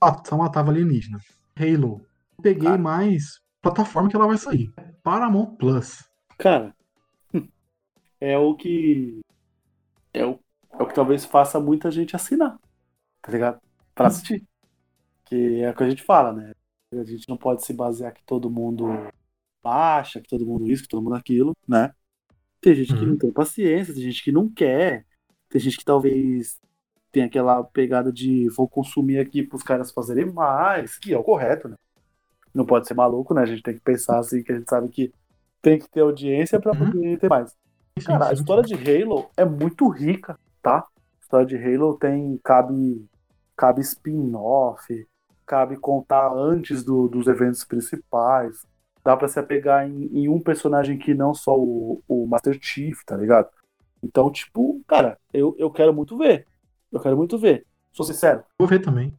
Ah, 0.02 0.22
só 0.27 0.36
matava 0.36 0.72
alienígena. 0.72 1.22
Halo. 1.57 2.06
Peguei 2.41 2.68
ah. 2.68 2.77
mais 2.77 3.40
plataforma 3.61 4.10
que 4.10 4.15
ela 4.18 4.27
vai 4.27 4.38
sair. 4.38 4.73
Paramount 5.02 5.56
Plus. 5.56 6.03
Cara, 6.38 6.76
é 8.19 8.38
o 8.38 8.57
que. 8.57 9.22
É 10.14 10.26
o, 10.26 10.38
é 10.77 10.84
o 10.84 10.86
que 10.86 10.94
talvez 10.94 11.23
faça 11.23 11.57
muita 11.57 11.90
gente 11.90 12.14
assinar. 12.14 12.60
Tá 13.22 13.32
ligado? 13.32 13.61
Pra 13.94 14.07
assistir. 14.07 14.44
Que 15.23 15.61
é 15.61 15.69
o 15.69 15.73
que 15.73 15.84
a 15.84 15.90
gente 15.90 16.03
fala, 16.03 16.34
né? 16.34 16.52
A 16.91 17.06
gente 17.06 17.30
não 17.30 17.38
pode 17.38 17.64
se 17.64 17.72
basear 17.72 18.14
que 18.14 18.23
todo 18.26 18.49
mundo 18.49 18.86
baixa, 19.64 20.19
que 20.19 20.27
todo 20.27 20.45
mundo 20.45 20.69
isso, 20.69 20.84
que 20.84 20.90
todo 20.90 21.02
mundo 21.02 21.15
aquilo, 21.15 21.53
né? 21.65 21.94
Tem 22.66 22.74
gente 22.74 22.96
que 22.96 23.06
não 23.06 23.12
uhum. 23.12 23.18
tem 23.20 23.32
paciência, 23.32 23.94
tem 23.94 24.02
gente 24.02 24.24
que 24.24 24.32
não 24.32 24.50
quer, 24.50 25.06
tem 25.50 25.62
gente 25.62 25.78
que 25.78 25.86
talvez 25.86 26.60
tenha 27.12 27.28
aquela 27.28 27.64
pegada 27.64 28.12
de 28.12 28.50
vou 28.50 28.68
consumir 28.68 29.20
aqui 29.20 29.44
para 29.44 29.56
os 29.56 29.62
caras 29.62 29.92
fazerem 29.92 30.26
mais, 30.34 30.98
que 30.98 31.14
é 31.14 31.18
o 31.18 31.24
correto, 31.24 31.70
né? 31.70 31.76
não 32.56 32.66
pode 32.66 32.88
ser 32.88 32.96
maluco, 32.96 33.36
né? 33.36 33.44
A 33.44 33.46
gente 33.46 33.62
tem 33.62 33.76
que 33.76 33.82
pensar 33.82 34.18
assim, 34.18 34.42
que 34.42 34.52
a 34.52 34.56
gente 34.56 34.68
sabe 34.68 34.90
que 34.90 35.14
tem 35.62 35.78
que 35.78 35.88
ter 35.88 36.00
audiência 36.00 36.60
para 36.60 36.72
uhum. 36.72 36.92
poder 36.92 37.20
ter 37.20 37.30
mais. 37.30 37.56
Cara, 38.04 38.30
a 38.30 38.34
história 38.34 38.64
de 38.64 38.74
Halo 38.74 39.30
é 39.38 39.46
muito 39.46 39.88
rica, 39.90 40.40
tá? 40.60 40.80
A 40.80 41.22
história 41.22 41.46
de 41.46 41.56
Halo 41.56 42.00
tem. 42.00 42.40
cabe. 42.44 43.06
cabe 43.56 43.82
spin-off, 43.82 45.08
cabe 45.46 45.78
contar 45.78 46.34
antes 46.34 46.84
do, 46.84 47.08
dos 47.08 47.28
eventos 47.28 47.64
principais. 47.64 48.66
Dá 49.06 49.15
pra 49.15 49.27
se 49.27 49.40
apegar 49.40 49.88
em, 49.88 50.10
em, 50.11 50.27
um 50.27 50.40
personagem 50.40 50.98
que 50.98 51.14
não 51.14 51.32
só 51.32 51.56
o, 51.56 52.02
o 52.07 52.26
Master 52.26 52.57
Chief, 52.60 53.03
tá 53.06 53.15
ligado? 53.15 53.48
Então, 54.03 54.32
tipo, 54.32 54.82
cara, 54.88 55.19
eu, 55.32 55.56
eu 55.60 55.69
quero 55.69 55.94
muito 55.94 56.18
ver. 56.18 56.48
Eu 56.91 56.99
quero 56.99 57.15
muito 57.15 57.38
ver. 57.38 57.68
Sou 57.94 58.03
sincero. 58.03 58.44
Vou 58.57 58.68
ver 58.68 58.80
também. 58.80 59.14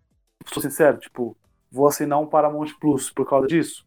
Sou 0.46 0.60
sincero, 0.60 0.98
tipo, 0.98 1.36
vou 1.70 1.86
assinar 1.86 2.20
um 2.20 2.26
Paramount 2.26 2.72
Plus 2.80 3.10
por 3.10 3.28
causa 3.28 3.46
disso? 3.46 3.86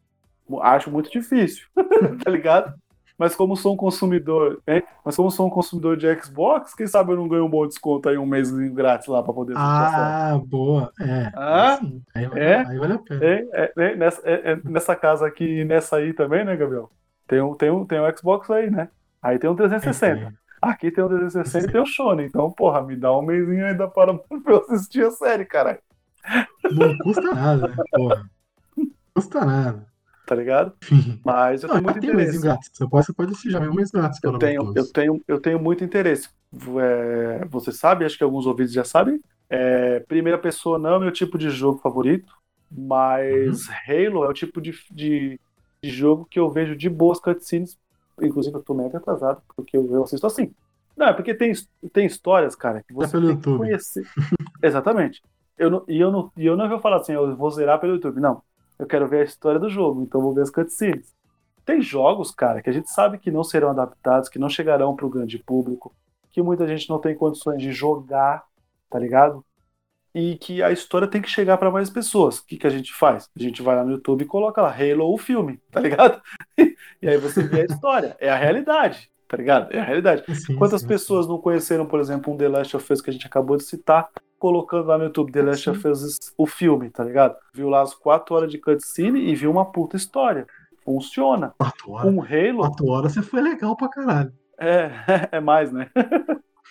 Acho 0.62 0.90
muito 0.90 1.12
difícil, 1.12 1.68
tá 2.24 2.32
ligado? 2.32 2.74
Mas 3.20 3.36
como 3.36 3.58
sou 3.58 3.74
um 3.74 3.78
consumidor, 3.78 4.62
hein? 4.66 4.82
Mas 5.04 5.16
como 5.18 5.30
sou 5.30 5.46
um 5.46 5.50
consumidor 5.50 5.98
de 5.98 6.08
Xbox, 6.22 6.74
quem 6.74 6.88
sabe 6.88 7.12
eu 7.12 7.18
não 7.18 7.28
ganho 7.28 7.46
um 7.46 7.50
bom 7.50 7.68
desconto 7.68 8.08
aí, 8.08 8.18
um 8.18 8.26
mês 8.26 8.50
grátis 8.72 9.08
lá 9.08 9.22
pra 9.22 9.34
poder 9.34 9.54
Ah, 9.58 10.40
boa. 10.44 10.92
É. 11.02 11.32
Ah, 11.36 11.80
Aí, 12.16 12.24
aí, 12.24 12.28
vale, 12.28 12.40
é? 12.42 12.58
aí 12.66 12.78
vale 12.80 12.94
a 12.94 12.98
pena. 13.00 13.26
É, 13.26 13.48
é, 13.52 13.74
é, 13.78 13.96
nessa, 13.98 14.22
é, 14.24 14.52
é 14.54 14.56
nessa 14.64 14.96
casa 14.96 15.28
aqui 15.28 15.44
e 15.44 15.66
nessa 15.66 15.98
aí 15.98 16.14
também, 16.14 16.46
né, 16.46 16.56
Gabriel? 16.56 16.90
Tem 17.28 17.42
um, 17.42 17.54
tem, 17.54 17.70
um, 17.70 17.86
tem 17.86 18.00
um 18.00 18.18
Xbox 18.18 18.50
aí, 18.50 18.72
né? 18.72 18.88
Aí 19.22 19.38
tem 19.38 19.50
um 19.50 19.56
360. 19.56 20.34
Aqui 20.62 20.90
tem 20.90 21.04
o 21.04 21.10
360 21.10 21.68
e 21.68 21.72
tem 21.72 21.82
o 21.82 21.86
Shone. 21.86 22.24
Então, 22.24 22.50
porra, 22.52 22.82
me 22.82 22.96
dá 22.96 23.16
um 23.18 23.22
mêsinho 23.22 23.66
aí 23.66 23.76
da 23.76 23.88
Paramount 23.88 24.24
pra 24.44 24.54
eu 24.54 24.66
assistir 24.70 25.06
a 25.06 25.12
série, 25.12 25.46
caralho. 25.46 25.80
Não 26.72 26.98
custa 27.00 27.34
nada, 27.34 27.68
né? 27.68 27.76
Porra. 27.92 28.30
Não 28.78 28.88
custa 29.14 29.46
nada. 29.46 29.89
Tá 30.30 30.36
ligado? 30.36 30.74
Enfim. 30.92 31.20
Mas 31.26 31.64
eu 31.64 31.70
tenho 31.70 31.82
muito 31.82 32.00
tem 32.00 32.10
interesse. 32.12 32.40
grátis. 32.40 32.70
Você 32.72 32.88
pode, 32.88 33.06
você 33.08 33.14
pode 33.14 33.32
assistir 33.32 33.50
já 33.50 33.60
um 33.60 33.74
mês 33.74 33.90
grátis. 33.90 34.20
Eu 34.24 34.38
tenho, 34.38 34.72
eu, 34.76 34.92
tenho, 34.94 35.24
eu 35.28 35.42
tenho 35.42 35.60
muito 35.60 35.84
interesse. 35.84 36.30
É, 36.80 37.46
você 37.50 37.72
sabe, 37.72 38.06
acho 38.06 38.16
que 38.16 38.24
alguns 38.24 38.46
ouvintes 38.46 38.72
já 38.72 38.84
sabem. 38.84 39.20
É, 39.50 40.02
primeira 40.02 40.38
pessoa 40.38 40.78
não 40.78 40.94
é 40.94 41.00
meu 41.00 41.12
tipo 41.12 41.36
de 41.36 41.50
jogo 41.50 41.80
favorito, 41.80 42.32
mas 42.72 43.66
Uhum. 43.68 43.74
Halo 43.88 44.24
é 44.26 44.30
o 44.30 44.34
tipo 44.34 44.62
de, 44.62 44.72
de, 44.92 45.40
de 45.82 45.90
jogo 45.90 46.28
que 46.30 46.40
eu 46.40 46.48
vejo 46.52 46.76
de 46.76 46.88
boas 46.92 47.20
cutscenes. 47.20 47.76
Inclusive, 48.22 48.56
eu 48.56 48.62
tô 48.62 48.76
mega 48.76 49.00
atrasado, 49.00 49.42
porque 49.56 49.76
eu, 49.76 49.90
eu 49.92 50.04
assisto 50.04 50.28
assim. 50.28 50.54
Não, 50.96 51.08
é 51.08 51.14
porque 51.14 51.34
tem, 51.34 51.54
tem 51.92 52.06
histórias, 52.06 52.56
cara, 52.56 52.84
que 52.84 52.94
você 52.94 53.14
pelo 53.14 53.30
tem 53.30 53.38
que 53.40 53.50
YouTube. 53.50 53.58
conhecer. 53.66 54.08
Exatamente. 54.62 55.24
Eu 55.58 55.72
não, 55.72 55.84
e, 55.88 56.00
eu 56.00 56.12
não, 56.12 56.32
e 56.38 56.46
eu 56.46 56.56
não 56.56 56.70
vou 56.70 56.80
falar 56.80 56.98
assim, 56.98 57.14
eu 57.14 57.36
vou 57.36 57.50
zerar 57.50 57.80
pelo 57.80 57.94
YouTube. 57.96 58.20
Não. 58.20 58.44
Eu 58.80 58.88
quero 58.88 59.08
ver 59.08 59.22
a 59.22 59.26
história 59.26 59.60
do 59.60 59.70
jogo, 59.70 60.02
então 60.02 60.22
vou 60.22 60.34
ver 60.34 60.42
as 60.42 60.50
cutscenes. 60.50 61.14
Tem 61.66 61.82
jogos, 61.82 62.32
cara, 62.32 62.62
que 62.62 62.70
a 62.70 62.74
gente 62.74 62.90
sabe 62.90 63.20
que 63.20 63.30
não 63.30 63.44
serão 63.44 63.70
adaptados, 63.70 64.30
que 64.30 64.40
não 64.40 64.50
chegarão 64.50 64.96
para 64.96 65.06
o 65.06 65.10
grande 65.10 65.38
público, 65.38 65.94
que 66.32 66.42
muita 66.42 66.66
gente 66.66 66.90
não 66.90 66.98
tem 66.98 67.14
condições 67.14 67.62
de 67.62 67.74
jogar, 67.74 68.46
tá 68.90 68.98
ligado? 68.98 69.46
E 70.16 70.38
que 70.38 70.64
a 70.64 70.72
história 70.72 71.08
tem 71.08 71.22
que 71.22 71.30
chegar 71.30 71.58
para 71.58 71.70
mais 71.70 71.90
pessoas. 71.90 72.40
O 72.40 72.46
que, 72.46 72.58
que 72.58 72.66
a 72.66 72.72
gente 72.72 72.94
faz? 72.94 73.30
A 73.38 73.44
gente 73.44 73.62
vai 73.62 73.76
lá 73.76 73.84
no 73.84 73.92
YouTube 73.92 74.24
e 74.24 74.26
coloca 74.26 74.62
lá 74.62 74.74
Halo 74.74 75.14
o 75.14 75.18
filme, 75.18 75.60
tá 75.70 75.80
ligado? 75.80 76.22
e 76.58 77.08
aí 77.08 77.18
você 77.18 77.44
vê 77.44 77.62
a 77.62 77.66
história. 77.66 78.18
É 78.20 78.30
a 78.30 78.36
realidade, 78.36 79.12
tá 79.28 79.38
ligado? 79.38 79.72
É 79.72 79.80
a 79.80 79.84
realidade. 79.84 80.24
Sim, 80.34 80.56
Quantas 80.56 80.82
sim. 80.82 80.88
pessoas 80.88 81.28
não 81.28 81.38
conheceram, 81.38 81.86
por 81.86 82.00
exemplo, 82.00 82.34
um 82.34 82.38
The 82.38 82.48
Last 82.48 82.78
of 82.78 82.94
Us 82.94 83.02
que 83.02 83.10
a 83.10 83.14
gente 83.14 83.28
acabou 83.28 83.58
de 83.58 83.64
citar, 83.64 84.10
colocando 84.40 84.88
lá 84.88 84.98
no 84.98 85.04
YouTube 85.04 85.32
The 85.32 85.42
Last 85.44 85.70
of 85.70 85.88
Us 85.88 86.18
o 86.38 86.48
filme, 86.48 86.90
tá 86.90 87.04
ligado? 87.04 87.36
Viu 87.54 87.70
lá 87.70 87.82
as 87.82 87.94
quatro 87.94 88.34
horas 88.34 88.50
de 88.50 88.58
cutscene 88.58 89.20
e 89.20 89.36
viu 89.36 89.52
uma 89.52 89.66
puta 89.66 89.98
história. 89.98 90.48
Funciona. 90.84 91.54
Quatro 91.58 91.92
horas. 91.92 92.14
Um 92.14 92.22
Halo 92.22 92.60
Quatro 92.60 92.88
horas 92.88 93.14
você 93.14 93.22
foi 93.22 93.42
legal 93.42 93.76
pra 93.76 93.90
caralho. 93.90 94.34
é, 94.58 94.90
é 95.34 95.40
mais, 95.40 95.72
né? 95.72 95.92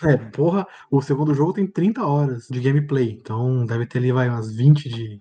É, 0.02 0.16
porra, 0.16 0.66
o 0.90 1.02
segundo 1.02 1.34
jogo 1.34 1.52
tem 1.52 1.66
30 1.66 2.04
horas 2.04 2.46
de 2.48 2.60
gameplay. 2.60 3.10
Então 3.10 3.64
deve 3.66 3.86
ter 3.86 3.98
ali, 3.98 4.12
vai, 4.12 4.28
umas 4.28 4.54
20 4.54 4.88
de 4.88 5.20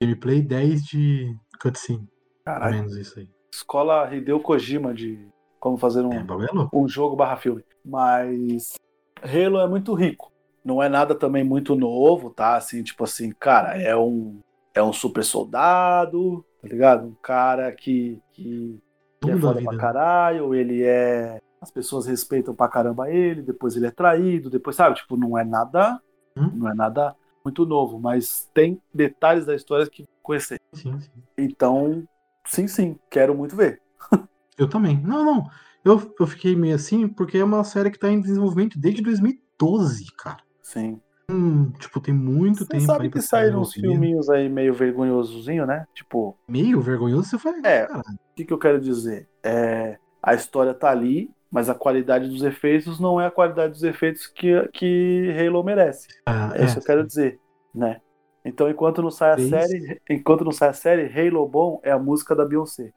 gameplay 0.00 0.38
e 0.38 0.42
10 0.42 0.84
de 0.84 1.36
cutscene. 1.60 2.08
Caralho. 2.44 2.76
menos 2.76 2.96
isso 2.96 3.18
aí. 3.18 3.28
Escola 3.52 4.12
Hideo 4.14 4.40
Kojima 4.40 4.94
de 4.94 5.28
como 5.60 5.76
fazer 5.76 6.02
um, 6.02 6.12
É, 6.12 6.18
é 6.18 6.76
um 6.76 6.88
jogo 6.88 7.14
barra 7.14 7.36
filme. 7.36 7.62
Mas 7.84 8.74
Halo 9.22 9.60
é 9.60 9.68
muito 9.68 9.94
rico. 9.94 10.31
Não 10.64 10.82
é 10.82 10.88
nada 10.88 11.14
também 11.14 11.42
muito 11.42 11.74
novo, 11.74 12.30
tá? 12.30 12.56
Assim, 12.56 12.82
tipo 12.82 13.04
assim, 13.04 13.32
cara, 13.32 13.80
é 13.80 13.96
um 13.96 14.40
é 14.74 14.82
um 14.82 14.92
super 14.92 15.24
soldado, 15.24 16.44
tá 16.60 16.68
ligado? 16.68 17.06
Um 17.06 17.14
cara 17.22 17.70
que, 17.72 18.20
que, 18.32 18.80
que 19.20 19.30
é 19.30 19.36
foda 19.36 19.60
pra 19.62 19.76
caralho, 19.76 20.54
ele 20.54 20.82
é. 20.82 21.40
As 21.60 21.70
pessoas 21.70 22.06
respeitam 22.06 22.54
pra 22.54 22.68
caramba 22.68 23.10
ele, 23.10 23.42
depois 23.42 23.76
ele 23.76 23.86
é 23.86 23.90
traído, 23.90 24.50
depois, 24.50 24.74
sabe? 24.74 24.96
Tipo, 24.96 25.16
não 25.16 25.38
é 25.38 25.44
nada. 25.44 26.00
Hum? 26.36 26.50
Não 26.54 26.68
é 26.68 26.74
nada 26.74 27.14
muito 27.44 27.66
novo, 27.66 28.00
mas 28.00 28.48
tem 28.54 28.80
detalhes 28.92 29.46
da 29.46 29.54
história 29.54 29.86
que 29.86 30.04
conhecer. 30.22 30.60
Sim, 30.72 30.98
sim. 30.98 31.10
Então, 31.36 32.04
sim, 32.46 32.66
sim, 32.66 32.98
quero 33.10 33.34
muito 33.34 33.54
ver. 33.54 33.80
Eu 34.58 34.68
também. 34.68 35.00
Não, 35.00 35.24
não. 35.24 35.50
Eu, 35.84 36.14
eu 36.18 36.26
fiquei 36.26 36.54
meio 36.54 36.76
assim 36.76 37.08
porque 37.08 37.38
é 37.38 37.44
uma 37.44 37.64
série 37.64 37.90
que 37.90 37.98
tá 37.98 38.08
em 38.10 38.20
desenvolvimento 38.20 38.78
desde 38.78 39.02
2012, 39.02 40.06
cara. 40.16 40.38
Sim. 40.62 41.00
Hum, 41.30 41.70
tipo, 41.72 42.00
tem 42.00 42.12
muito 42.12 42.58
Você 42.64 42.66
tempo 42.66 42.86
sabe 42.86 43.04
aí 43.04 43.10
que 43.10 43.20
saíram 43.20 43.60
uns 43.60 43.72
filminhos 43.72 44.28
aí 44.28 44.48
meio 44.48 44.74
vergonhosozinho, 44.74 45.66
né? 45.66 45.84
Tipo, 45.94 46.36
Meio 46.48 46.80
vergonhoso, 46.80 47.28
você 47.28 47.38
foi 47.38 47.52
É. 47.64 47.84
o 47.84 48.02
que, 48.34 48.44
que 48.44 48.52
eu 48.52 48.58
quero 48.58 48.80
dizer? 48.80 49.28
É, 49.42 49.98
a 50.22 50.34
história 50.34 50.74
tá 50.74 50.90
ali, 50.90 51.30
mas 51.50 51.70
a 51.70 51.74
qualidade 51.74 52.28
dos 52.28 52.42
efeitos 52.42 52.98
não 53.00 53.20
é 53.20 53.26
a 53.26 53.30
qualidade 53.30 53.72
dos 53.72 53.82
efeitos 53.82 54.26
que, 54.26 54.68
que 54.72 55.34
Halo 55.38 55.62
merece. 55.62 56.08
Ah, 56.26 56.52
É 56.54 56.64
isso 56.64 56.74
que 56.74 56.80
eu 56.80 56.86
quero 56.86 57.06
dizer, 57.06 57.40
né? 57.74 58.00
Então, 58.44 58.68
enquanto 58.68 59.00
não 59.00 59.10
sai 59.10 59.32
a 59.32 59.36
Fez. 59.36 59.48
série, 59.48 60.00
enquanto 60.10 60.44
não 60.44 60.52
sai 60.52 60.70
a 60.70 60.72
série, 60.72 61.06
Halo 61.06 61.46
bom 61.48 61.80
é 61.84 61.92
a 61.92 61.98
música 61.98 62.34
da 62.34 62.44
Beyoncé. 62.44 62.92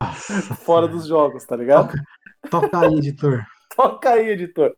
Nossa 0.00 0.54
Fora 0.64 0.88
dos 0.88 1.06
jogos, 1.06 1.44
tá 1.44 1.56
ligado? 1.56 1.88
Toca, 1.88 2.04
toca 2.50 2.80
aí, 2.80 2.94
editor. 2.98 3.44
Toca 3.76 4.10
aí, 4.10 4.30
editor. 4.30 4.76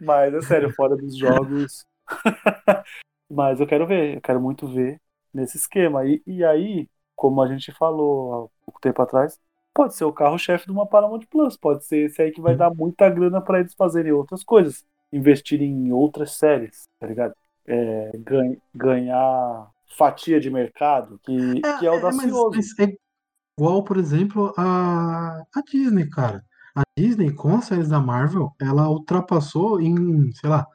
Mas 0.00 0.34
é 0.34 0.40
sério, 0.42 0.72
fora 0.74 0.96
dos 0.96 1.16
jogos. 1.16 1.84
Mas 3.30 3.60
eu 3.60 3.66
quero 3.66 3.86
ver, 3.86 4.16
eu 4.16 4.20
quero 4.20 4.40
muito 4.40 4.66
ver 4.68 5.00
nesse 5.32 5.56
esquema. 5.56 6.06
E, 6.06 6.22
e 6.26 6.44
aí, 6.44 6.88
como 7.14 7.42
a 7.42 7.48
gente 7.48 7.72
falou 7.72 8.46
há 8.46 8.64
pouco 8.64 8.80
tempo 8.80 9.02
atrás, 9.02 9.38
pode 9.74 9.94
ser 9.94 10.04
o 10.04 10.12
carro-chefe 10.12 10.66
de 10.66 10.72
uma 10.72 10.86
Paramount 10.86 11.22
Plus. 11.30 11.56
Pode 11.56 11.84
ser 11.84 12.06
esse 12.06 12.22
aí 12.22 12.30
que 12.30 12.40
vai 12.40 12.52
Sim. 12.52 12.58
dar 12.58 12.70
muita 12.74 13.08
grana 13.10 13.40
para 13.40 13.60
eles 13.60 13.74
fazerem 13.74 14.12
outras 14.12 14.44
coisas. 14.44 14.84
Investirem 15.12 15.70
em 15.70 15.92
outras 15.92 16.32
séries, 16.36 16.84
tá 16.98 17.06
ligado? 17.06 17.34
É, 17.66 18.10
ganha- 18.18 18.56
ganhar 18.74 19.70
fatia 19.96 20.38
de 20.38 20.50
mercado, 20.50 21.18
que, 21.24 21.60
que 21.78 21.86
é 21.86 21.88
mas, 21.88 21.88
audacioso. 21.88 22.56
mas 22.56 22.78
é 22.78 22.96
igual, 23.58 23.82
por 23.82 23.96
exemplo, 23.96 24.52
a, 24.56 25.38
a 25.54 25.60
Disney, 25.70 26.08
cara. 26.10 26.44
A 26.76 26.82
Disney, 26.94 27.32
com 27.32 27.56
as 27.56 27.64
séries 27.64 27.88
da 27.88 27.98
Marvel, 27.98 28.52
ela 28.60 28.90
ultrapassou 28.90 29.80
em, 29.80 30.30
sei 30.32 30.50
lá, 30.50 30.66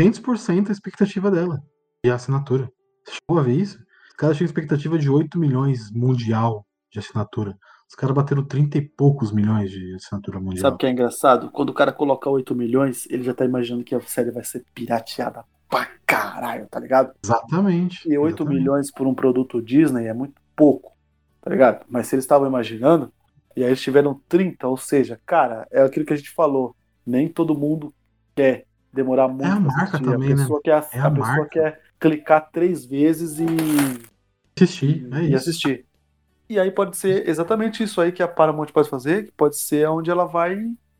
100% 0.00 0.68
a 0.68 0.72
expectativa 0.72 1.30
dela 1.30 1.62
de 2.04 2.10
assinatura. 2.10 2.68
Você 3.04 3.18
chegou 3.20 3.40
a 3.40 3.44
ver 3.44 3.54
isso? 3.54 3.78
Os 4.08 4.16
caras 4.16 4.36
tinham 4.36 4.46
expectativa 4.46 4.98
de 4.98 5.08
8 5.08 5.38
milhões 5.38 5.92
mundial 5.92 6.66
de 6.90 6.98
assinatura. 6.98 7.56
Os 7.88 7.94
caras 7.94 8.16
bateram 8.16 8.44
30 8.44 8.78
e 8.78 8.82
poucos 8.82 9.30
milhões 9.30 9.70
de 9.70 9.94
assinatura 9.94 10.40
mundial. 10.40 10.62
Sabe 10.62 10.74
o 10.74 10.78
que 10.78 10.86
é 10.86 10.90
engraçado? 10.90 11.50
Quando 11.52 11.70
o 11.70 11.74
cara 11.74 11.92
coloca 11.92 12.28
8 12.28 12.52
milhões, 12.52 13.06
ele 13.08 13.22
já 13.22 13.32
tá 13.32 13.44
imaginando 13.44 13.84
que 13.84 13.94
a 13.94 14.00
série 14.00 14.32
vai 14.32 14.42
ser 14.42 14.64
pirateada 14.74 15.44
pra 15.68 15.86
caralho, 16.04 16.66
tá 16.68 16.80
ligado? 16.80 17.12
Exatamente. 17.24 18.08
E 18.08 18.18
8 18.18 18.34
exatamente. 18.34 18.58
milhões 18.58 18.90
por 18.90 19.06
um 19.06 19.14
produto 19.14 19.62
Disney 19.62 20.06
é 20.06 20.14
muito 20.14 20.34
pouco, 20.56 20.92
tá 21.40 21.48
ligado? 21.48 21.84
Mas 21.88 22.08
se 22.08 22.16
eles 22.16 22.24
estavam 22.24 22.48
imaginando, 22.48 23.12
e 23.56 23.62
aí 23.62 23.68
eles 23.70 23.80
tiveram 23.82 24.20
30, 24.28 24.68
ou 24.68 24.76
seja, 24.76 25.20
cara, 25.26 25.66
é 25.70 25.82
aquilo 25.82 26.06
que 26.06 26.12
a 26.12 26.16
gente 26.16 26.30
falou. 26.30 26.76
Nem 27.06 27.28
todo 27.32 27.58
mundo 27.58 27.94
quer 28.34 28.66
demorar 28.92 29.28
muito 29.28 29.44
É 29.44 29.46
a 29.48 29.60
marca 29.60 30.00
também, 30.00 30.28
a 30.32 30.36
né? 30.36 30.36
pessoa 30.36 30.60
quer, 30.62 30.88
É 30.92 31.00
a 31.00 31.06
a 31.06 31.10
pessoa 31.10 31.48
quer 31.48 31.80
clicar 32.00 32.50
três 32.52 32.84
vezes 32.84 33.38
e, 33.38 33.46
Assistir, 34.56 35.08
é 35.12 35.22
e 35.26 35.34
isso. 35.34 35.36
assistir. 35.36 35.86
E 36.48 36.58
aí 36.58 36.70
pode 36.70 36.96
ser 36.96 37.28
exatamente 37.28 37.82
isso 37.82 38.00
aí 38.00 38.12
que 38.12 38.22
a 38.22 38.28
Paramount 38.28 38.68
pode 38.72 38.88
fazer, 38.90 39.26
que 39.26 39.32
pode 39.32 39.56
ser 39.58 39.88
onde 39.88 40.10
ela 40.10 40.26
vai 40.26 40.58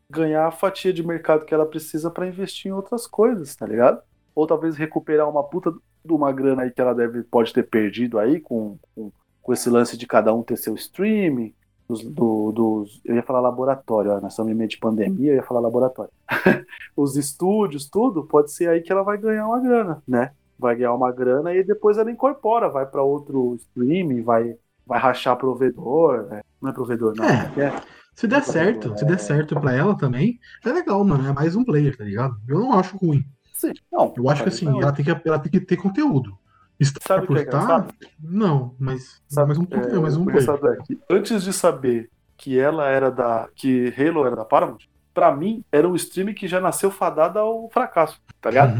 ganhar 0.09 0.47
a 0.47 0.51
fatia 0.51 0.91
de 0.93 1.03
mercado 1.05 1.45
que 1.45 1.53
ela 1.53 1.65
precisa 1.67 2.09
para 2.11 2.27
investir 2.27 2.69
em 2.71 2.73
outras 2.73 3.07
coisas, 3.07 3.55
tá 3.55 3.65
ligado? 3.65 4.01
Ou 4.33 4.47
talvez 4.47 4.75
recuperar 4.75 5.29
uma 5.29 5.43
puta 5.47 5.71
de 5.71 6.13
uma 6.13 6.31
grana 6.31 6.63
aí 6.63 6.71
que 6.71 6.81
ela 6.81 6.93
deve, 6.95 7.23
pode 7.23 7.53
ter 7.53 7.63
perdido 7.63 8.19
aí 8.19 8.39
com, 8.41 8.77
com, 8.95 9.11
com 9.41 9.53
esse 9.53 9.69
lance 9.69 9.97
de 9.97 10.07
cada 10.07 10.33
um 10.33 10.43
ter 10.43 10.57
seu 10.57 10.75
streaming, 10.75 11.55
dos, 11.87 12.03
do- 12.03 12.51
dos, 12.51 13.01
eu 13.05 13.15
ia 13.15 13.23
falar 13.23 13.39
laboratório, 13.41 14.11
ó, 14.11 14.19
nós 14.21 14.33
estamos 14.33 14.51
em 14.51 14.55
meio 14.55 14.69
de 14.69 14.77
pandemia, 14.77 15.31
eu 15.31 15.35
ia 15.35 15.43
falar 15.43 15.59
laboratório. 15.59 16.11
Os 16.95 17.15
estúdios, 17.15 17.89
tudo, 17.89 18.25
pode 18.25 18.51
ser 18.51 18.69
aí 18.69 18.81
que 18.81 18.91
ela 18.91 19.03
vai 19.03 19.17
ganhar 19.17 19.47
uma 19.47 19.59
grana, 19.59 20.01
né? 20.07 20.31
Vai 20.57 20.75
ganhar 20.75 20.93
uma 20.93 21.11
grana 21.11 21.53
e 21.53 21.63
depois 21.63 21.97
ela 21.97 22.09
incorpora, 22.11 22.69
vai 22.69 22.85
para 22.85 23.03
outro 23.03 23.55
streaming, 23.55 24.23
vai, 24.23 24.55
vai 24.85 24.99
rachar 24.99 25.37
provedor, 25.37 26.27
né? 26.27 26.41
não 26.61 26.69
é 26.69 26.73
provedor, 26.73 27.13
não. 27.15 27.25
É. 27.25 27.51
é, 27.57 27.81
Se 28.15 28.27
der 28.27 28.37
Outra 28.37 28.51
certo, 28.53 28.79
pessoa, 28.79 28.97
se 28.97 29.03
é. 29.03 29.07
der 29.07 29.19
certo 29.19 29.59
pra 29.59 29.73
ela 29.73 29.95
também, 29.97 30.39
é 30.65 30.71
legal, 30.71 31.03
mano. 31.03 31.27
É 31.27 31.33
mais 31.33 31.55
um 31.55 31.63
player, 31.63 31.95
tá 31.95 32.03
ligado? 32.03 32.35
Eu 32.47 32.59
não 32.59 32.73
acho 32.73 32.97
ruim. 32.97 33.23
Sim, 33.53 33.71
não, 33.91 34.13
Eu 34.17 34.29
acho 34.29 34.43
que 34.43 34.49
assim, 34.49 34.65
não, 34.65 34.81
ela 34.81 34.91
tem 34.91 35.03
que, 35.05 35.11
ela 35.27 35.39
tem 35.39 35.51
que 35.51 35.59
ter 35.61 35.77
conteúdo. 35.77 36.37
Estar 36.79 37.01
Sabe 37.01 37.25
o 37.25 37.27
que 37.27 37.27
por 37.27 37.37
é 37.37 37.41
engraçado? 37.43 37.93
não, 38.19 38.75
mas 38.79 39.21
Sabe, 39.27 39.47
mais 39.47 39.57
um, 39.59 39.67
é, 39.71 39.95
é, 39.95 39.99
mais 39.99 40.17
um 40.17 40.23
o 40.23 40.27
player. 40.27 40.51
engraçado 40.51 40.67
é 40.69 40.77
que 40.83 40.99
antes 41.09 41.43
de 41.43 41.53
saber 41.53 42.09
que 42.37 42.59
ela 42.59 42.87
era 42.89 43.11
da. 43.11 43.49
que 43.55 43.93
Halo 43.97 44.25
era 44.25 44.35
da 44.35 44.45
Paramount, 44.45 44.79
pra 45.13 45.35
mim 45.35 45.63
era 45.71 45.87
um 45.87 45.95
stream 45.95 46.33
que 46.33 46.47
já 46.47 46.59
nasceu 46.61 46.91
fadado 46.91 47.39
ao 47.39 47.69
fracasso, 47.69 48.21
tá 48.41 48.49
ligado? 48.49 48.79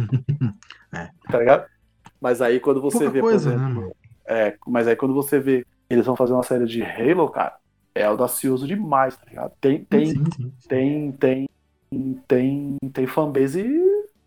tá 1.30 1.40
ligado? 1.40 1.66
Mas 2.22 2.42
aí 2.42 2.60
quando 2.60 2.82
você 2.82 3.06
Pouca 3.06 3.10
vê, 3.10 3.22
coisa, 3.22 3.52
por 3.52 3.58
né, 3.58 3.66
exemplo, 3.66 3.74
mano? 3.74 3.96
é, 4.28 4.58
mas 4.68 4.88
aí 4.88 4.96
quando 4.96 5.14
você 5.14 5.40
vê 5.40 5.66
eles 5.90 6.06
vão 6.06 6.16
fazer 6.16 6.34
uma 6.34 6.44
série 6.44 6.66
de 6.66 6.84
Halo, 6.84 7.30
cara, 7.30 7.58
é 7.94 8.04
audacioso 8.06 8.68
demais, 8.68 9.16
tá 9.18 9.26
ligado? 9.28 9.54
Tem, 9.62 9.86
tem, 9.86 10.06
Sim, 10.06 10.26
sim. 10.32 10.54
tem, 10.68 11.12
tem, 11.14 11.50
tem, 12.28 12.78
tem 12.94 13.08
fanbase 13.08 13.64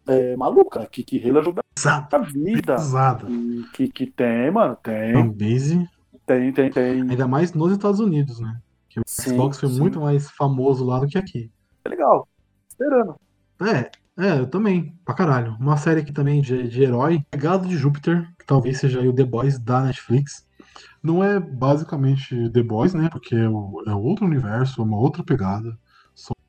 é, 0.08 0.36
maluca, 0.36 0.86
que, 0.86 1.02
que 1.02 1.18
relajou 1.18 1.54
Exato. 1.78 2.10
da 2.10 2.18
vida. 2.24 2.74
Exato. 2.74 3.26
Que, 3.74 3.88
que, 3.88 4.06
tem, 4.06 4.50
mano, 4.50 4.76
tem, 4.82 5.12
Fanbase, 5.12 5.88
tem, 6.26 6.52
tem, 6.52 6.70
tem. 6.70 7.00
ainda 7.02 7.28
mais 7.28 7.52
nos 7.52 7.72
Estados 7.72 8.00
Unidos, 8.00 8.40
né? 8.40 8.58
Que 8.88 9.00
o 9.00 9.02
Sim, 9.06 9.30
Xbox 9.30 9.58
foi 9.60 9.68
sim. 9.68 9.78
muito 9.80 10.00
mais 10.00 10.30
famoso 10.30 10.84
lá 10.84 10.98
do 10.98 11.06
que 11.06 11.18
aqui. 11.18 11.50
É 11.84 11.88
legal. 11.88 12.26
Esperando. 12.68 13.14
É, 13.62 13.90
é, 14.20 14.38
eu 14.40 14.46
também, 14.46 14.94
pra 15.04 15.14
caralho. 15.14 15.56
Uma 15.60 15.76
série 15.76 16.00
aqui 16.00 16.12
também 16.12 16.40
de, 16.40 16.68
de 16.68 16.82
herói, 16.82 17.22
Legado 17.32 17.66
de 17.68 17.76
Júpiter, 17.76 18.28
que 18.38 18.44
talvez 18.46 18.78
seja 18.78 19.00
aí 19.00 19.08
o 19.08 19.12
The 19.14 19.24
Boys 19.24 19.58
da 19.58 19.82
Netflix. 19.82 20.46
Não 21.02 21.22
é 21.22 21.38
basicamente 21.38 22.50
The 22.50 22.62
Boys, 22.62 22.92
né? 22.94 23.08
Porque 23.10 23.34
é, 23.36 23.48
o- 23.48 23.82
é 23.86 23.94
outro 23.94 24.26
universo, 24.26 24.80
é 24.80 24.84
uma 24.84 24.98
outra 24.98 25.22
pegada. 25.22 25.76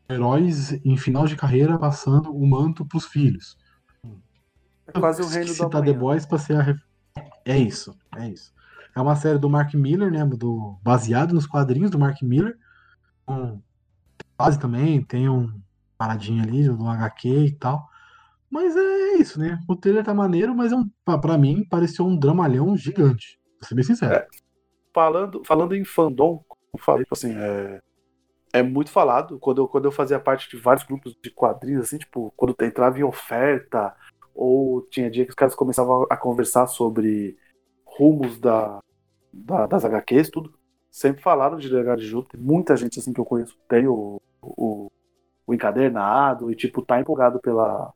Heróis 0.09 0.71
em 0.83 0.97
final 0.97 1.27
de 1.27 1.35
carreira 1.35 1.77
passando 1.77 2.35
o 2.35 2.45
manto 2.47 2.85
pros 2.85 3.05
filhos. 3.05 3.57
É 4.87 4.99
quase 4.99 5.21
o 5.21 5.27
reino 5.27 5.45
do 5.45 5.53
citar 5.53 5.69
The 5.69 5.77
amanhã. 5.77 5.99
Boys 5.99 6.25
pra 6.25 6.39
ser 6.39 6.55
a 6.57 6.61
ref... 6.61 6.79
É 7.45 7.57
isso, 7.57 7.95
é 8.17 8.29
isso. 8.29 8.53
É 8.95 8.99
uma 8.99 9.15
série 9.15 9.37
do 9.37 9.49
Mark 9.49 9.73
Miller, 9.75 10.11
né? 10.11 10.25
Do, 10.25 10.77
baseado 10.81 11.33
nos 11.33 11.45
quadrinhos 11.45 11.91
do 11.91 11.99
Mark 11.99 12.21
Miller. 12.23 12.57
Com 13.25 13.61
base 14.37 14.59
também, 14.59 15.03
tem 15.03 15.29
um 15.29 15.61
paradinho 15.97 16.41
ali 16.41 16.67
do 16.67 16.87
HQ 16.87 17.29
e 17.29 17.51
tal. 17.51 17.87
Mas 18.49 18.75
é 18.75 19.13
isso, 19.17 19.39
né? 19.39 19.59
O 19.67 19.75
trailer 19.75 20.03
tá 20.03 20.13
maneiro, 20.13 20.55
mas 20.55 20.71
é 20.71 20.75
um, 20.75 20.89
pra, 21.05 21.17
pra 21.19 21.37
mim 21.37 21.63
pareceu 21.69 22.05
um 22.05 22.17
dramalhão 22.17 22.75
gigante. 22.75 23.39
Vou 23.59 23.67
ser 23.67 23.75
bem 23.75 23.83
sincero. 23.83 24.15
É. 24.15 24.27
Falando, 24.91 25.43
falando 25.45 25.75
em 25.75 25.85
fandom, 25.85 26.43
como 26.47 26.61
eu 26.73 26.79
falei, 26.79 27.03
tipo 27.03 27.13
assim, 27.13 27.31
é, 27.35 27.79
é 28.53 28.63
muito 28.63 28.91
falado. 28.91 29.39
Quando 29.39 29.61
eu, 29.63 29.67
quando 29.67 29.85
eu 29.85 29.91
fazia 29.91 30.19
parte 30.19 30.49
de 30.49 30.57
vários 30.61 30.85
grupos 30.85 31.15
de 31.23 31.31
quadrinhos, 31.31 31.83
assim, 31.85 31.97
tipo, 31.97 32.33
quando 32.35 32.55
entrava 32.61 32.99
em 32.99 33.03
oferta, 33.03 33.95
ou 34.33 34.81
tinha 34.89 35.09
dia 35.09 35.25
que 35.25 35.29
os 35.31 35.35
caras 35.35 35.55
começavam 35.55 36.05
a 36.09 36.17
conversar 36.17 36.67
sobre 36.67 37.37
rumos 37.85 38.39
da, 38.39 38.79
da- 39.33 39.67
das 39.67 39.85
HQs, 39.85 40.29
tudo. 40.29 40.53
Sempre 40.91 41.21
falaram 41.21 41.57
de 41.57 41.69
Legado 41.69 42.01
de 42.01 42.07
Júpiter. 42.07 42.39
Muita 42.41 42.75
gente 42.77 42.99
assim 42.99 43.13
que 43.13 43.19
eu 43.21 43.25
conheço 43.25 43.57
tem 43.67 43.87
o, 43.87 44.21
o, 44.41 44.87
o 45.47 45.53
encadernado 45.53 46.51
e, 46.51 46.55
tipo, 46.55 46.81
tá 46.85 46.99
empolgado 47.01 47.39
pela, 47.41 47.93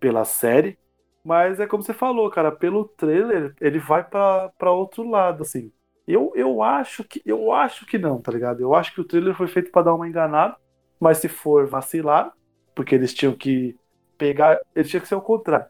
pela 0.00 0.24
série. 0.24 0.78
Mas 1.24 1.58
é 1.60 1.66
como 1.66 1.82
você 1.82 1.92
falou, 1.94 2.30
cara, 2.30 2.52
pelo 2.52 2.88
trailer, 2.88 3.54
ele 3.60 3.78
vai 3.80 4.04
pra 4.08 4.52
outro 4.72 5.08
lado, 5.08 5.42
assim. 5.42 5.72
Eu, 6.06 6.32
eu 6.34 6.62
acho 6.62 7.02
que 7.04 7.20
eu 7.24 7.52
acho 7.52 7.84
que 7.86 7.98
não, 7.98 8.20
tá 8.20 8.30
ligado? 8.30 8.60
Eu 8.60 8.74
acho 8.74 8.94
que 8.94 9.00
o 9.00 9.04
trailer 9.04 9.34
foi 9.34 9.48
feito 9.48 9.70
pra 9.70 9.82
dar 9.82 9.94
uma 9.94 10.08
enganada, 10.08 10.56
mas 11.00 11.18
se 11.18 11.28
for 11.28 11.66
vacilar, 11.66 12.32
porque 12.74 12.94
eles 12.94 13.12
tinham 13.12 13.32
que 13.32 13.76
pegar, 14.16 14.58
ele 14.74 14.88
tinha 14.88 15.00
que 15.00 15.08
ser 15.08 15.16
o 15.16 15.20
contrário. 15.20 15.66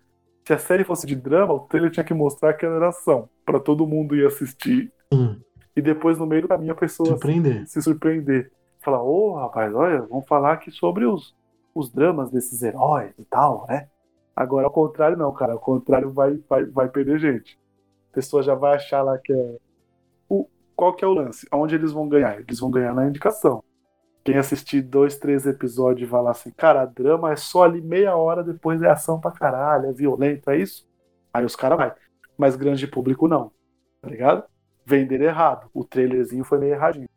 Se 0.47 0.53
a 0.53 0.59
série 0.59 0.85
fosse 0.85 1.07
de 1.07 1.17
drama, 1.17 1.55
o 1.55 1.61
trailer 1.61 1.91
tinha 1.91 2.05
que 2.05 2.15
mostrar 2.15 2.55
que 2.55 2.65
era 2.67 2.89
ação, 2.89 3.29
pra 3.45 3.59
todo 3.59 3.87
mundo 3.87 4.15
ir 4.15 4.27
assistir 4.27 4.93
Sim, 5.13 5.41
e 5.75 5.83
depois 5.83 6.19
no 6.19 6.27
meio 6.27 6.43
do 6.43 6.49
caminho 6.49 6.73
a 6.73 6.77
pessoa 6.77 7.09
surpreender. 7.09 7.67
se 7.67 7.81
surpreender. 7.83 8.53
Falar, 8.81 9.03
ô 9.03 9.35
rapaz, 9.35 9.75
olha, 9.75 10.03
vamos 10.03 10.27
falar 10.29 10.53
aqui 10.53 10.71
sobre 10.71 11.05
os, 11.07 11.35
os 11.75 11.91
dramas 11.91 12.31
desses 12.31 12.63
heróis 12.63 13.13
e 13.19 13.25
tal, 13.25 13.67
né? 13.69 13.89
Agora, 14.37 14.67
ao 14.67 14.73
contrário, 14.73 15.17
não, 15.17 15.33
cara. 15.33 15.55
Ao 15.55 15.59
contrário, 15.59 16.11
vai, 16.11 16.39
vai, 16.49 16.65
vai 16.67 16.89
perder 16.89 17.19
gente. 17.19 17.59
A 18.11 18.15
pessoa 18.15 18.43
já 18.43 18.55
vai 18.55 18.75
achar 18.77 19.03
lá 19.03 19.17
que 19.17 19.33
é. 19.33 19.57
O, 20.77 20.82
qual 20.82 20.94
que 20.94 21.05
é 21.05 21.09
o 21.09 21.15
lance? 21.15 21.47
Onde 21.53 21.74
eles 21.74 21.93
vão 21.93 22.09
ganhar? 22.09 22.39
Eles 22.40 22.61
vão 22.61 22.70
ganhar 22.70 22.94
na 22.94 23.09
indicação. 23.09 23.65
Quem 24.24 24.36
assistir 24.36 24.82
dois, 24.82 25.16
três 25.16 25.47
episódios 25.47 26.09
e 26.09 26.11
vai 26.11 26.23
lá 26.23 26.32
assim, 26.32 26.51
cara, 26.51 26.85
drama 26.85 27.32
é 27.32 27.36
só 27.36 27.62
ali 27.62 27.81
meia 27.81 28.16
hora, 28.16 28.43
depois 28.43 28.82
é 28.82 28.90
ação 28.90 29.20
pra 29.20 29.31
caralho, 29.31 29.86
é 29.86 29.93
violento, 29.93 30.51
é 30.51 30.59
isso? 30.59 30.86
Aí 31.32 31.44
os 31.44 31.55
caras 31.55 31.78
vai. 31.78 31.94
Mas 32.36 32.57
grande 32.57 32.86
público 32.86 33.28
não. 33.28 33.53
Tá 34.03 34.11
ligado? 34.11 34.44
Vender 34.85 35.20
errado. 35.20 35.69
O 35.73 35.85
trailerzinho 35.85 36.44
foi 36.44 36.59
meio 36.59 36.74
erradinho. 36.74 37.09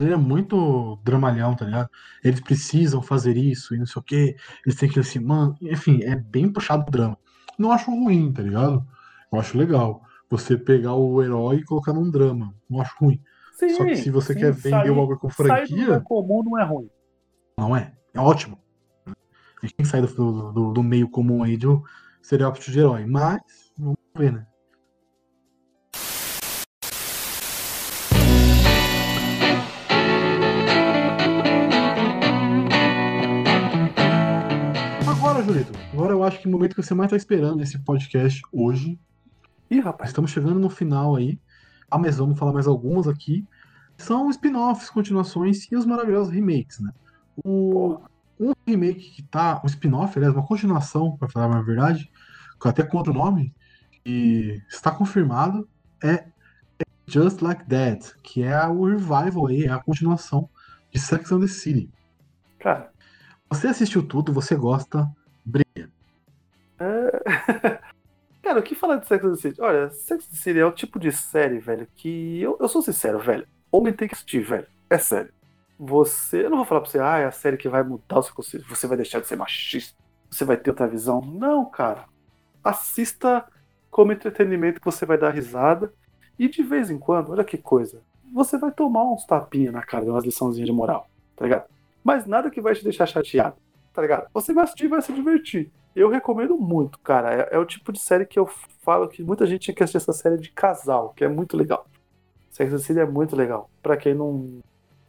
Ele 0.00 0.12
é 0.12 0.16
muito 0.16 0.96
dramalhão, 1.02 1.56
tá 1.56 1.64
ligado? 1.64 1.90
Eles 2.22 2.40
precisam 2.40 3.02
fazer 3.02 3.36
isso 3.36 3.74
e 3.74 3.78
não 3.78 3.86
sei 3.86 4.00
o 4.00 4.02
quê. 4.02 4.36
Eles 4.64 4.78
têm 4.78 4.88
que 4.88 5.00
assim, 5.00 5.18
mano. 5.18 5.56
Enfim, 5.60 6.02
é 6.04 6.14
bem 6.14 6.52
puxado 6.52 6.84
pro 6.84 6.92
drama. 6.92 7.18
Não 7.58 7.72
acho 7.72 7.90
ruim, 7.90 8.32
tá 8.32 8.42
ligado? 8.42 8.86
Eu 9.32 9.40
acho 9.40 9.58
legal. 9.58 10.02
Você 10.30 10.56
pegar 10.58 10.94
o 10.94 11.22
herói 11.22 11.56
e 11.56 11.64
colocar 11.64 11.92
num 11.92 12.10
drama. 12.10 12.54
Não 12.68 12.80
acho 12.80 12.94
ruim. 13.00 13.20
Sim, 13.54 13.70
Só 13.70 13.84
que 13.84 13.96
se 13.96 14.10
você 14.10 14.34
sim, 14.34 14.40
quer 14.40 14.52
vender 14.52 14.70
sair- 14.70 14.90
o 14.90 14.94
bagulho 14.96 15.18
com 15.18 15.30
sair 15.30 15.46
do 15.48 15.66
franquia, 15.68 16.00
comum 16.00 16.42
não 16.44 16.58
é 16.58 16.64
ruim. 16.64 16.90
não 17.56 17.76
é. 17.76 17.92
É 18.14 18.20
ótimo. 18.20 18.58
A 19.06 19.10
gente 19.66 19.74
tem 19.74 19.84
que 19.84 19.90
sair 19.90 20.02
do, 20.06 20.52
do, 20.52 20.72
do- 20.72 20.82
meio 20.82 21.08
comum 21.08 21.42
aí 21.42 21.56
do 21.56 21.82
estereótipo 22.22 22.70
de 22.70 22.78
herói. 22.78 23.04
Mas, 23.06 23.40
vamos 23.76 23.96
ver, 24.16 24.32
né? 24.32 24.46
Agora, 35.06 35.42
Julito, 35.42 35.72
agora 35.92 36.12
eu 36.12 36.22
acho 36.22 36.40
que 36.40 36.48
o 36.48 36.50
momento 36.50 36.74
que 36.74 36.82
você 36.82 36.94
mais 36.94 37.10
tá 37.10 37.16
esperando 37.16 37.56
nesse 37.56 37.78
podcast 37.78 38.40
hoje 38.52 38.98
Ih, 39.70 39.80
rapaz. 39.80 40.10
Estamos 40.10 40.30
chegando 40.30 40.58
no 40.58 40.70
final 40.70 41.16
aí. 41.16 41.38
Ah, 41.90 41.98
mas 41.98 42.18
vamos 42.18 42.38
falar 42.38 42.52
mais 42.52 42.66
algumas 42.66 43.06
aqui. 43.06 43.46
São 43.96 44.30
spin-offs, 44.30 44.90
continuações 44.90 45.70
e 45.70 45.76
os 45.76 45.84
maravilhosos 45.84 46.32
remakes, 46.32 46.80
né? 46.80 46.92
O, 47.44 48.00
um 48.38 48.52
remake 48.66 49.10
que 49.10 49.22
tá. 49.22 49.60
Um 49.62 49.66
spin-off, 49.66 50.16
aliás, 50.16 50.34
uma 50.34 50.46
continuação, 50.46 51.16
para 51.16 51.28
falar 51.28 51.56
a 51.56 51.62
verdade, 51.62 52.10
com 52.58 52.68
até 52.68 52.82
com 52.82 52.96
outro 52.96 53.12
nome, 53.12 53.54
e 54.04 54.62
está 54.68 54.90
confirmado, 54.90 55.68
é 56.02 56.26
Just 57.06 57.40
Like 57.42 57.64
That, 57.66 58.14
que 58.22 58.42
é 58.42 58.66
o 58.66 58.84
revival 58.84 59.46
aí, 59.46 59.64
é 59.64 59.70
a 59.70 59.82
continuação 59.82 60.48
de 60.92 61.00
Sex 61.00 61.32
and 61.32 61.40
the 61.40 61.46
City. 61.46 61.90
Cara, 62.58 62.90
Você 63.50 63.68
assistiu 63.68 64.02
tudo, 64.02 64.32
você 64.32 64.54
gosta, 64.54 65.10
brilha. 65.44 65.90
é... 66.78 67.80
Cara, 68.48 68.60
o 68.60 68.62
que 68.62 68.74
falar 68.74 68.96
de 68.96 69.06
Sex 69.06 69.22
and 69.22 69.30
the 69.32 69.36
City? 69.36 69.60
Olha, 69.60 69.90
Sex 69.90 70.24
and 70.24 70.30
the 70.30 70.36
City 70.36 70.58
é 70.58 70.64
o 70.64 70.72
tipo 70.72 70.98
de 70.98 71.12
série, 71.12 71.58
velho, 71.58 71.86
que. 71.94 72.40
Eu, 72.40 72.56
eu 72.58 72.66
sou 72.66 72.80
sincero, 72.80 73.18
velho. 73.18 73.46
Homem 73.70 73.92
tem 73.92 74.08
que 74.08 74.14
assistir, 74.14 74.40
velho. 74.40 74.66
É 74.88 74.96
sério. 74.96 75.30
Você. 75.78 76.46
Eu 76.46 76.48
não 76.48 76.56
vou 76.56 76.64
falar 76.64 76.80
pra 76.80 76.88
você, 76.88 76.98
ah, 76.98 77.18
é 77.18 77.26
a 77.26 77.30
série 77.30 77.58
que 77.58 77.68
vai 77.68 77.82
mudar 77.82 78.20
o 78.20 78.22
seu 78.22 78.34
conceito. 78.34 78.66
Você 78.66 78.86
vai 78.86 78.96
deixar 78.96 79.20
de 79.20 79.26
ser 79.26 79.36
machista. 79.36 79.94
Você 80.30 80.46
vai 80.46 80.56
ter 80.56 80.70
outra 80.70 80.86
visão. 80.86 81.20
Não, 81.20 81.66
cara. 81.66 82.06
Assista 82.64 83.44
como 83.90 84.12
entretenimento 84.12 84.80
que 84.80 84.86
você 84.86 85.04
vai 85.04 85.18
dar 85.18 85.28
risada. 85.28 85.92
E 86.38 86.48
de 86.48 86.62
vez 86.62 86.90
em 86.90 86.98
quando, 86.98 87.32
olha 87.32 87.44
que 87.44 87.58
coisa. 87.58 88.00
Você 88.32 88.56
vai 88.56 88.72
tomar 88.72 89.04
uns 89.12 89.26
tapinhas 89.26 89.74
na 89.74 89.82
cara, 89.82 90.06
umas 90.06 90.24
liçãozinhas 90.24 90.66
de 90.66 90.74
moral, 90.74 91.06
tá 91.36 91.44
ligado? 91.44 91.66
Mas 92.02 92.24
nada 92.24 92.50
que 92.50 92.62
vai 92.62 92.74
te 92.74 92.82
deixar 92.82 93.04
chateado, 93.04 93.56
tá 93.92 94.00
ligado? 94.00 94.26
Você 94.32 94.54
vai 94.54 94.64
assistir 94.64 94.86
e 94.86 94.88
vai 94.88 95.02
se 95.02 95.12
divertir. 95.12 95.70
Eu 95.98 96.08
recomendo 96.08 96.56
muito, 96.56 96.98
cara. 97.00 97.34
É, 97.34 97.56
é 97.56 97.58
o 97.58 97.64
tipo 97.64 97.92
de 97.92 97.98
série 97.98 98.24
que 98.24 98.38
eu 98.38 98.46
falo 98.82 99.08
que 99.08 99.22
muita 99.22 99.44
gente 99.46 99.62
tinha 99.62 99.74
que 99.74 99.82
assistir 99.82 99.96
essa 99.96 100.12
série 100.12 100.38
de 100.38 100.50
casal, 100.50 101.12
que 101.14 101.24
é 101.24 101.28
muito 101.28 101.56
legal. 101.56 101.86
Sex 102.50 102.72
and 102.72 102.78
City 102.78 103.00
é 103.00 103.04
muito 103.04 103.34
legal. 103.34 103.68
Pra 103.82 103.96
quem 103.96 104.14
não, 104.14 104.60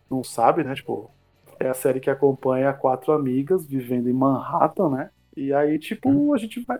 não 0.09 0.23
sabe, 0.23 0.63
né? 0.63 0.73
Tipo, 0.73 1.11
é 1.59 1.69
a 1.69 1.73
série 1.75 1.99
que 1.99 2.09
acompanha 2.09 2.73
quatro 2.73 3.13
amigas 3.13 3.67
vivendo 3.67 4.09
em 4.09 4.13
Manhattan, 4.13 4.89
né? 4.89 5.09
E 5.37 5.53
aí, 5.53 5.77
tipo, 5.77 6.33
a 6.33 6.37
gente 6.37 6.59
vai. 6.65 6.79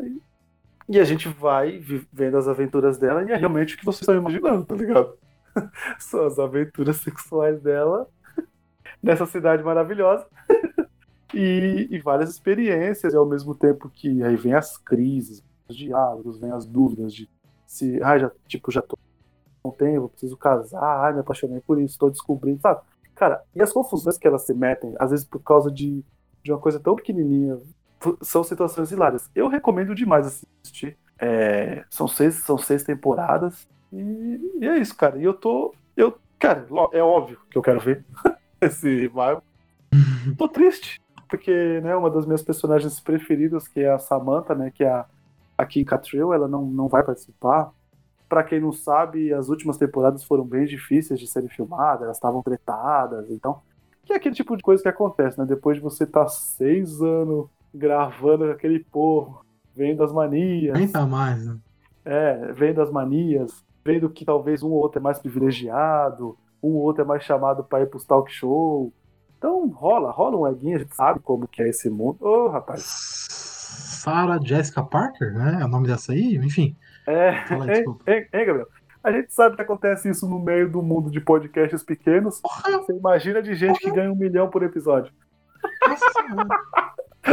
E 0.88 0.99
a 0.99 1.03
gente 1.03 1.30
vai 1.30 1.77
vivendo 1.77 2.36
as 2.36 2.48
aventuras 2.48 2.98
dela 2.98 3.23
e 3.23 3.31
é 3.31 3.36
realmente 3.36 3.76
o 3.76 3.77
que 3.77 3.86
vocês 3.86 4.02
estão 4.02 4.15
imaginando, 4.15 4.65
tá 4.65 4.76
ligado? 4.76 5.15
São 5.99 6.26
as 6.26 6.40
aventuras 6.40 6.98
sexuais 6.98 7.61
dela 7.61 8.07
nessa 9.03 9.27
cidade 9.27 9.61
maravilhosa. 9.64 10.26
e, 11.34 11.88
e 11.89 11.99
várias 11.99 12.30
experiências, 12.30 13.14
e 13.14 13.18
ao 13.18 13.26
mesmo 13.26 13.56
tempo 13.56 13.89
que 13.89 14.23
aí 14.23 14.35
vem 14.35 14.53
as 14.53 14.77
crises, 14.77 15.43
os 15.68 15.76
diálogos, 15.76 16.39
vem 16.39 16.51
as 16.51 16.65
dúvidas 16.65 17.14
de 17.14 17.30
se, 17.65 18.01
ah, 18.01 18.18
já, 18.18 18.31
tipo, 18.47 18.72
já 18.72 18.81
tô 18.81 18.97
com 19.61 19.72
tempo, 19.72 20.10
preciso 20.10 20.35
casar, 20.38 21.06
ai, 21.06 21.14
me 21.14 21.19
apaixonei 21.19 21.61
por 21.61 21.80
isso, 21.80 21.99
tô 21.99 22.10
descobrindo, 22.10 22.60
sabe? 22.61 22.81
Cara, 23.15 23.43
e 23.53 23.61
as 23.61 23.72
confusões 23.72 24.18
que 24.18 24.27
elas 24.27 24.43
se 24.43 24.53
metem, 24.53 24.95
às 24.97 25.11
vezes 25.11 25.26
por 25.26 25.39
causa 25.39 25.69
de, 25.69 26.03
de 26.43 26.51
uma 26.51 26.60
coisa 26.60 26.80
tão 26.80 26.95
pequenininha, 26.95 27.60
são 28.22 28.43
situações 28.43 28.91
hilárias. 28.91 29.30
Eu 29.35 29.49
recomendo 29.49 29.93
demais 29.93 30.26
assistir. 30.26 30.97
É, 31.19 31.84
são, 31.89 32.07
seis, 32.07 32.35
são 32.35 32.57
seis 32.57 32.84
temporadas, 32.84 33.68
e, 33.91 34.57
e 34.61 34.68
é 34.68 34.77
isso, 34.77 34.95
cara. 34.95 35.18
E 35.18 35.23
eu 35.23 35.34
tô. 35.34 35.73
Eu, 35.97 36.18
cara, 36.38 36.65
é 36.93 37.01
óbvio 37.01 37.39
que 37.51 37.57
eu 37.57 37.61
quero 37.61 37.80
ver 37.80 38.06
esse 38.61 38.88
revival. 38.88 39.43
tô 40.38 40.47
triste, 40.47 41.01
porque 41.30 41.80
né, 41.81 41.95
uma 41.95 42.10
das 42.10 42.26
minhas 42.26 42.41
personagens 42.41 42.99
preferidas, 42.99 43.68
que 43.68 43.81
é 43.81 43.91
a 43.91 43.99
Samantha, 43.99 44.56
né, 44.56 44.72
que 44.72 44.84
é 44.84 44.89
a, 44.89 45.06
a 45.57 45.65
Kim 45.65 45.85
Cattrall, 45.85 46.34
ela 46.34 46.47
não, 46.47 46.65
não 46.65 46.88
vai 46.88 47.03
participar. 47.03 47.72
Pra 48.27 48.43
quem 48.43 48.60
não 48.60 48.72
sabe, 48.72 49.31
as 49.31 49.47
últimas 49.47 49.77
temporadas 49.77 50.23
foram 50.23 50.43
bem 50.43 50.65
difíceis 50.65 51.19
de 51.19 51.27
serem 51.27 51.49
filmadas, 51.49 52.03
elas 52.03 52.18
estavam 52.18 52.41
tretadas, 52.41 53.30
então. 53.30 53.61
Que 54.03 54.14
é 54.14 54.15
aquele 54.15 54.35
tipo 54.35 54.57
de 54.57 54.64
coisa 54.64 54.81
que 54.81 54.89
acontece, 54.89 55.39
né? 55.39 55.45
Depois 55.45 55.77
de 55.77 55.84
você 55.84 56.03
estar 56.03 56.23
tá 56.23 56.30
seis 56.30 56.99
anos 57.01 57.47
gravando 57.73 58.45
aquele 58.45 58.80
povo, 58.80 59.45
vendo 59.76 60.03
as 60.03 60.11
manias. 60.11 60.77
Nem 60.77 60.88
tá 60.88 61.06
mais, 61.06 61.45
né? 61.45 61.57
É, 62.03 62.51
vendo 62.53 62.81
as 62.81 62.91
manias, 62.91 63.64
vendo 63.85 64.10
que 64.10 64.26
talvez 64.26 64.64
um 64.64 64.69
ou 64.69 64.80
outro 64.80 64.99
é 64.99 65.01
mais 65.01 65.19
privilegiado, 65.19 66.35
um 66.61 66.69
ou 66.69 66.81
outro 66.81 67.03
é 67.03 67.06
mais 67.06 67.23
chamado 67.23 67.64
para 67.64 67.81
ir 67.84 67.88
pros 67.88 68.03
talk 68.03 68.31
show. 68.31 68.91
Então 69.40 69.68
rola, 69.70 70.11
rola 70.11 70.38
um 70.38 70.45
eguinho, 70.45 70.76
a 70.76 70.80
gente 70.80 70.94
sabe 70.94 71.22
como 71.22 71.48
que 71.48 71.64
é 71.64 71.70
esse 71.70 71.90
mundo. 71.90 72.18
Ô, 72.20 72.45
oh, 72.45 72.49
rapaz. 72.49 72.84
Sarah 72.84 74.38
Jessica 74.44 74.84
Parker, 74.84 75.34
né? 75.34 75.60
É 75.61 75.66
o 75.66 75.70
nome 75.70 75.88
dessa 75.88 76.11
aí? 76.11 76.36
Enfim. 76.36 76.76
É, 77.07 77.30
aí, 77.30 77.86
hein, 78.06 78.45
Gabriel? 78.45 78.68
A 79.02 79.14
gente 79.14 79.34
sabe 79.34 79.56
que 79.56 79.61
acontece 79.61 80.10
isso 80.10 80.28
no 80.28 80.40
meio 80.40 80.70
do 80.70 80.82
mundo 80.82 81.10
de 81.10 81.22
podcasts 81.22 81.82
pequenos. 81.82 82.41
Você 82.41 82.91
imagina 82.91 83.41
de 83.41 83.56
gente 83.56 83.80
que 83.80 83.90
ganha 83.90 84.11
um 84.11 84.16
milhão 84.16 84.49
por 84.49 84.61
episódio. 84.61 85.14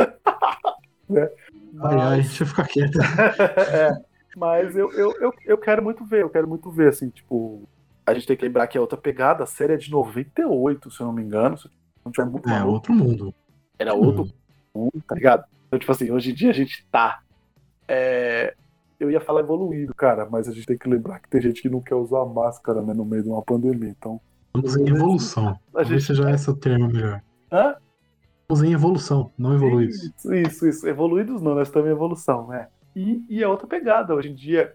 é. 1.11 1.33
Mas... 1.73 1.93
Ai, 1.93 2.01
ai, 2.01 2.21
deixa 2.21 2.45
eu 2.45 2.47
ficar 2.47 2.69
quieto. 2.69 3.01
é, 3.75 3.91
mas 4.37 4.77
eu, 4.77 4.93
eu, 4.93 5.13
eu, 5.21 5.35
eu 5.45 5.59
quero 5.59 5.83
muito 5.83 6.05
ver, 6.05 6.23
eu 6.23 6.31
quero 6.31 6.47
muito 6.47 6.71
ver, 6.71 6.91
assim, 6.91 7.11
tipo. 7.11 7.69
A 8.07 8.15
gente 8.15 8.29
tem 8.29 8.37
que 8.37 8.45
lembrar 8.45 8.69
que 8.69 8.79
é 8.79 8.81
outra 8.81 8.97
pegada, 8.97 9.43
a 9.43 9.47
série 9.47 9.73
é 9.73 9.77
de 9.77 9.91
98, 9.91 10.89
se 10.93 11.01
eu 11.01 11.07
não 11.07 11.13
me 11.13 11.23
engano. 11.23 11.59
Não 12.07 12.13
tiver 12.13 12.31
muito 12.31 12.49
é, 12.49 12.65
outro 12.65 12.95
mundo. 12.95 13.35
Era 13.77 13.93
outro 13.93 14.29
mundo, 14.73 15.03
tá 15.07 15.15
ligado? 15.17 15.45
Então, 15.67 15.77
tipo 15.77 15.91
assim, 15.91 16.11
hoje 16.13 16.31
em 16.31 16.35
dia 16.35 16.51
a 16.51 16.55
gente 16.55 16.87
tá. 16.91 17.21
É, 17.89 18.55
eu 18.99 19.11
ia 19.11 19.21
falar 19.21 19.41
evoluído, 19.41 19.93
cara, 19.93 20.27
mas 20.31 20.49
a 20.49 20.53
gente 20.53 20.67
tem 20.67 20.79
que 20.79 20.89
lembrar 20.89 21.19
que 21.19 21.29
tem 21.29 21.41
gente 21.41 21.61
que 21.61 21.69
não 21.69 21.81
quer 21.81 21.97
usar 21.97 22.25
máscara 22.25 22.81
né, 22.81 22.95
no 22.95 23.05
meio 23.05 23.25
de 23.25 23.29
uma 23.29 23.43
pandemia, 23.43 23.91
então. 23.91 24.21
Estamos 24.55 24.77
em 24.77 24.89
evolução. 24.89 25.59
A 25.75 25.83
gente... 25.83 26.05
seja 26.05 26.31
esse 26.31 26.49
o 26.49 26.55
termo 26.55 26.87
melhor. 26.87 27.21
Hã? 27.53 27.75
Estamos 28.43 28.63
em 28.63 28.73
evolução, 28.73 29.33
não 29.37 29.55
evoluídos. 29.55 29.97
Isso, 29.97 30.35
isso, 30.35 30.69
isso. 30.69 30.89
Evoluídos 30.89 31.43
não, 31.43 31.57
nós 31.57 31.67
estamos 31.67 31.89
em 31.89 31.93
evolução, 31.93 32.47
né? 32.47 32.69
E, 32.95 33.25
e 33.29 33.43
é 33.43 33.49
outra 33.49 33.67
pegada. 33.67 34.15
Hoje 34.15 34.31
em 34.31 34.35
dia, 34.35 34.73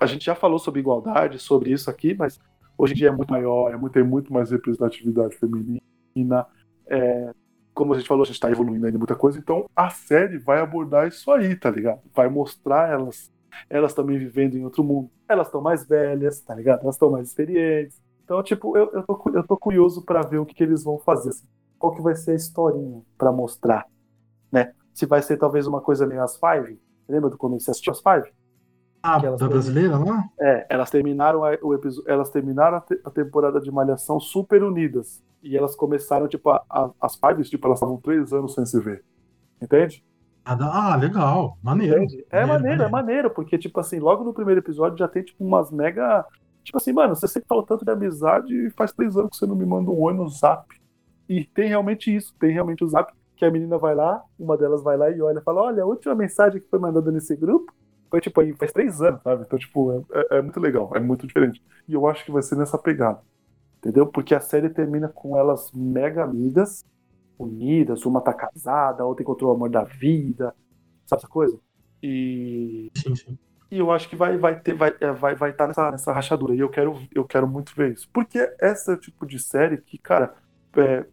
a 0.00 0.06
gente 0.06 0.24
já 0.24 0.36
falou 0.36 0.60
sobre 0.60 0.78
igualdade, 0.78 1.40
sobre 1.40 1.72
isso 1.72 1.90
aqui, 1.90 2.14
mas 2.14 2.38
hoje 2.78 2.94
em 2.94 2.96
dia 2.96 3.08
é 3.08 3.10
muito 3.10 3.30
maior, 3.30 3.74
é 3.74 3.76
muito, 3.76 3.92
tem 3.92 4.04
muito 4.04 4.32
mais 4.32 4.52
representatividade 4.52 5.36
feminina. 5.36 6.46
É, 6.88 7.32
como 7.74 7.94
a 7.94 7.98
gente 7.98 8.08
falou, 8.08 8.22
a 8.22 8.26
gente 8.26 8.34
está 8.34 8.50
evoluindo 8.50 8.86
ainda 8.86 8.98
muita 8.98 9.14
coisa, 9.14 9.38
então 9.38 9.66
a 9.76 9.88
série 9.90 10.38
vai 10.38 10.60
abordar 10.60 11.06
isso 11.06 11.30
aí, 11.30 11.54
tá 11.54 11.70
ligado? 11.70 12.00
Vai 12.14 12.28
mostrar 12.28 12.90
elas, 12.90 13.30
elas 13.70 13.94
também 13.94 14.18
vivendo 14.18 14.56
em 14.56 14.64
outro 14.64 14.82
mundo. 14.82 15.10
Elas 15.28 15.46
estão 15.46 15.60
mais 15.60 15.86
velhas, 15.86 16.40
tá 16.40 16.54
ligado? 16.54 16.82
Elas 16.82 16.96
estão 16.96 17.10
mais 17.10 17.28
experientes. 17.28 18.00
Então, 18.24 18.42
tipo, 18.42 18.76
eu, 18.76 18.90
eu, 18.92 19.02
tô, 19.04 19.22
eu 19.34 19.46
tô 19.46 19.56
curioso 19.56 20.04
para 20.04 20.22
ver 20.22 20.38
o 20.38 20.46
que, 20.46 20.54
que 20.54 20.62
eles 20.62 20.82
vão 20.82 20.98
fazer. 20.98 21.30
Assim 21.30 21.46
qual 21.78 21.94
que 21.94 22.02
vai 22.02 22.14
ser 22.14 22.32
a 22.32 22.34
historinha 22.34 23.02
para 23.16 23.32
mostrar, 23.32 23.86
né? 24.50 24.74
Se 24.92 25.06
vai 25.06 25.22
ser 25.22 25.36
talvez 25.36 25.66
uma 25.66 25.80
coisa 25.80 26.06
meio 26.06 26.22
as 26.22 26.36
Five, 26.36 26.78
lembra 27.08 27.30
do 27.30 27.38
quando 27.38 27.58
você 27.58 27.70
assistiu 27.70 27.92
as 27.92 28.00
Five? 28.00 28.30
Ah, 29.08 29.18
da 29.36 29.48
brasileira 29.48 29.96
lá? 29.96 30.24
É, 30.38 30.66
elas 30.68 30.90
terminaram 30.90 31.44
a, 31.44 31.56
o 31.62 31.74
episódio, 31.74 32.10
elas 32.10 32.30
terminaram 32.30 32.76
a, 32.76 32.80
te, 32.80 33.00
a, 33.04 33.10
temporada 33.10 33.60
de 33.60 33.70
Malhação 33.70 34.20
super 34.20 34.62
unidas 34.62 35.22
e 35.42 35.56
elas 35.56 35.74
começaram 35.74 36.28
tipo 36.28 36.50
a, 36.50 36.62
a, 36.68 36.90
as 37.00 37.16
Five, 37.16 37.42
tipo 37.44 37.66
elas 37.66 37.78
estavam 37.78 37.96
três 37.98 38.32
anos 38.32 38.54
sem 38.54 38.66
se 38.66 38.78
ver, 38.80 39.04
entende? 39.62 40.04
Ah, 40.44 40.96
legal, 40.96 41.58
maneiro. 41.62 42.02
Entende? 42.02 42.26
É 42.30 42.44
maneiro, 42.44 42.62
maneiro, 42.62 42.82
é 42.82 42.88
maneiro, 42.88 43.30
porque 43.30 43.58
tipo 43.58 43.78
assim, 43.80 43.98
logo 43.98 44.24
no 44.24 44.34
primeiro 44.34 44.60
episódio 44.60 44.98
já 44.98 45.08
tem 45.08 45.22
tipo 45.22 45.44
umas 45.44 45.70
mega 45.70 46.24
Tipo 46.68 46.76
assim, 46.76 46.92
mano, 46.92 47.16
você 47.16 47.26
sempre 47.26 47.48
fala 47.48 47.64
tanto 47.64 47.82
de 47.82 47.90
amizade 47.90 48.54
e 48.54 48.70
faz 48.70 48.92
três 48.92 49.16
anos 49.16 49.30
que 49.30 49.36
você 49.38 49.46
não 49.46 49.56
me 49.56 49.64
manda 49.64 49.90
um 49.90 50.02
oi 50.02 50.12
no 50.12 50.28
zap. 50.28 50.66
E 51.26 51.42
tem 51.42 51.68
realmente 51.68 52.14
isso, 52.14 52.34
tem 52.38 52.52
realmente 52.52 52.84
o 52.84 52.88
zap, 52.88 53.10
que 53.36 53.44
a 53.46 53.50
menina 53.50 53.78
vai 53.78 53.94
lá, 53.94 54.22
uma 54.38 54.54
delas 54.54 54.82
vai 54.82 54.94
lá 54.94 55.10
e 55.10 55.22
olha 55.22 55.38
e 55.38 55.42
fala: 55.42 55.62
Olha, 55.62 55.82
a 55.82 55.86
última 55.86 56.14
mensagem 56.14 56.60
que 56.60 56.68
foi 56.68 56.78
mandada 56.78 57.10
nesse 57.10 57.34
grupo 57.34 57.72
foi 58.10 58.20
tipo 58.20 58.40
aí, 58.40 58.54
faz 58.54 58.72
três 58.72 59.00
anos, 59.00 59.22
sabe? 59.22 59.44
Então, 59.46 59.58
tipo, 59.58 60.06
é, 60.12 60.36
é, 60.36 60.38
é, 60.38 60.42
muito 60.42 60.60
legal, 60.60 60.90
é 60.94 61.00
muito 61.00 61.26
diferente. 61.26 61.62
E 61.86 61.94
eu 61.94 62.06
acho 62.06 62.24
que 62.24 62.30
vai 62.30 62.42
ser 62.42 62.56
nessa 62.56 62.78
pegada, 62.78 63.20
entendeu? 63.78 64.06
Porque 64.06 64.34
a 64.34 64.40
série 64.40 64.70
termina 64.70 65.08
com 65.08 65.36
elas 65.36 65.70
mega 65.72 66.24
amigas, 66.24 66.84
unidas, 67.38 68.04
uma 68.06 68.20
tá 68.20 68.32
casada, 68.32 69.02
a 69.02 69.06
outra 69.06 69.22
encontrou 69.22 69.50
o 69.50 69.54
amor 69.54 69.70
da 69.70 69.84
vida, 69.84 70.54
sabe 71.06 71.20
essa 71.20 71.28
coisa? 71.28 71.58
E. 72.02 72.90
Sim, 72.96 73.14
sim. 73.14 73.38
E 73.70 73.78
eu 73.78 73.90
acho 73.90 74.08
que 74.08 74.16
vai 74.16 74.38
vai 74.38 74.58
ter 74.58 74.72
vai 74.72 74.94
é, 74.98 75.12
vai 75.12 75.34
vai 75.34 75.50
estar 75.50 75.64
tá 75.64 75.68
nessa, 75.68 75.90
nessa 75.90 76.12
rachadura 76.12 76.54
e 76.54 76.58
eu 76.58 76.70
quero 76.70 76.98
eu 77.14 77.22
quero 77.26 77.46
muito 77.46 77.74
ver 77.76 77.92
isso 77.92 78.08
porque 78.14 78.38
esse 78.62 78.90
é 78.90 78.94
o 78.94 78.96
tipo 78.96 79.26
de 79.26 79.38
série 79.38 79.76
que 79.76 79.98
cara 79.98 80.34
é, 80.74 81.04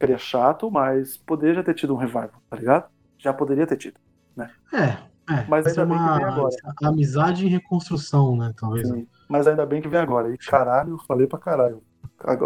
seria 0.00 0.16
chato, 0.16 0.70
mas 0.70 1.18
poderia 1.18 1.56
já 1.56 1.62
ter 1.62 1.74
tido 1.74 1.92
um 1.94 1.98
revival, 1.98 2.42
tá 2.48 2.56
ligado? 2.56 2.90
Já 3.18 3.34
poderia 3.34 3.66
ter 3.66 3.76
tido, 3.76 4.00
né? 4.34 4.50
É, 4.72 5.09
é. 5.30 5.46
Mas 5.48 5.66
ainda 5.66 5.86
bem 5.86 5.98
que 5.98 6.18
vem 6.18 6.24
agora. 6.24 6.56
Amizade 6.82 7.46
em 7.46 7.48
reconstrução, 7.48 8.36
né? 8.36 8.52
Talvez. 8.56 8.88
Sim, 8.88 9.06
mas 9.28 9.46
ainda 9.46 9.64
bem 9.64 9.80
que 9.80 9.88
vem 9.88 10.00
agora. 10.00 10.32
E 10.32 10.38
caralho, 10.38 10.98
falei 11.06 11.26
pra 11.26 11.38
caralho. 11.38 11.82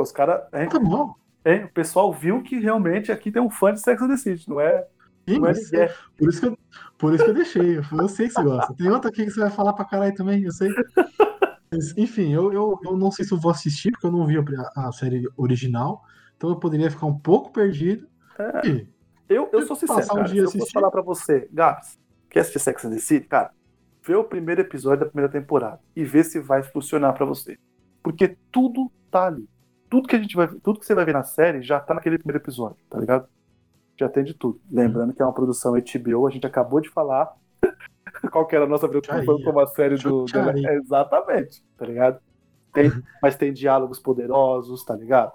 Os 0.00 0.12
caras. 0.12 0.42
Tá 0.70 0.78
bom. 0.78 1.14
É, 1.44 1.64
o 1.64 1.68
pessoal 1.68 2.12
viu 2.12 2.42
que 2.42 2.58
realmente 2.58 3.12
aqui 3.12 3.30
tem 3.30 3.42
um 3.42 3.50
fã 3.50 3.72
de 3.72 3.80
Sex 3.80 4.00
and 4.00 4.08
the 4.08 4.16
City, 4.16 4.48
não 4.48 4.60
é? 4.60 4.86
Sim, 5.28 5.38
não 5.38 5.48
é 5.48 5.52
por, 6.16 6.28
isso 6.28 6.40
que 6.40 6.46
eu, 6.46 6.58
por 6.98 7.14
isso 7.14 7.24
que 7.24 7.30
eu 7.30 7.34
deixei. 7.34 7.78
Eu 7.78 8.08
sei 8.08 8.28
que 8.28 8.34
você 8.34 8.42
gosta. 8.42 8.74
Tem 8.74 8.90
outra 8.90 9.10
aqui 9.10 9.24
que 9.24 9.30
você 9.30 9.40
vai 9.40 9.50
falar 9.50 9.72
pra 9.72 9.84
caralho 9.84 10.14
também, 10.14 10.42
eu 10.42 10.52
sei. 10.52 10.70
Mas, 11.70 11.96
enfim, 11.96 12.32
eu, 12.32 12.52
eu, 12.52 12.78
eu 12.84 12.96
não 12.96 13.10
sei 13.10 13.24
se 13.24 13.32
eu 13.32 13.40
vou 13.40 13.50
assistir, 13.50 13.90
porque 13.90 14.06
eu 14.06 14.12
não 14.12 14.26
vi 14.26 14.38
a, 14.38 14.88
a 14.88 14.92
série 14.92 15.28
original. 15.36 16.02
Então 16.36 16.50
eu 16.50 16.56
poderia 16.56 16.90
ficar 16.90 17.06
um 17.06 17.18
pouco 17.18 17.52
perdido. 17.52 18.06
É. 18.38 18.66
E 18.68 18.86
eu, 19.28 19.48
eu 19.52 19.66
sou 19.66 19.76
sincero, 19.76 20.02
um 20.02 20.16
cara, 20.16 20.22
dia 20.24 20.46
se 20.46 20.56
eu 20.56 20.60
fosse 20.60 20.72
falar 20.72 20.90
pra 20.90 21.02
você, 21.02 21.48
Gabs, 21.52 21.98
quer 22.34 22.40
assistir 22.40 22.58
Sex 22.58 22.84
and 22.84 22.90
the 22.90 22.98
City? 22.98 23.26
Cara, 23.28 23.52
vê 24.02 24.14
o 24.16 24.24
primeiro 24.24 24.60
episódio 24.60 25.00
da 25.00 25.06
primeira 25.06 25.30
temporada 25.30 25.80
e 25.94 26.04
vê 26.04 26.24
se 26.24 26.40
vai 26.40 26.62
funcionar 26.62 27.12
para 27.12 27.24
você. 27.24 27.56
Porque 28.02 28.36
tudo 28.50 28.90
tá 29.10 29.26
ali. 29.26 29.48
Tudo 29.88 30.08
que 30.08 30.16
a 30.16 30.18
gente 30.18 30.34
vai 30.34 30.48
tudo 30.48 30.80
que 30.80 30.86
você 30.86 30.94
vai 30.94 31.04
ver 31.04 31.12
na 31.12 31.22
série 31.22 31.62
já 31.62 31.78
tá 31.78 31.94
naquele 31.94 32.18
primeiro 32.18 32.42
episódio, 32.42 32.76
tá 32.90 32.98
ligado? 32.98 33.28
Já 33.96 34.08
tem 34.08 34.24
de 34.24 34.34
tudo. 34.34 34.60
Lembrando 34.70 35.14
que 35.14 35.22
é 35.22 35.24
uma 35.24 35.32
produção 35.32 35.74
HBO, 35.74 36.26
a 36.26 36.30
gente 36.30 36.46
acabou 36.46 36.80
de 36.80 36.90
falar 36.90 37.32
qual 38.32 38.46
que 38.46 38.56
era 38.56 38.64
a 38.64 38.68
nossa 38.68 38.88
preocupação 38.88 39.40
com 39.40 39.60
a 39.60 39.66
série 39.68 39.96
do. 39.96 40.24
É, 40.66 40.74
exatamente, 40.74 41.62
tá 41.78 41.86
ligado? 41.86 42.18
Tem, 42.72 42.90
mas 43.22 43.36
tem 43.36 43.52
diálogos 43.52 44.00
poderosos, 44.00 44.84
tá 44.84 44.96
ligado? 44.96 45.32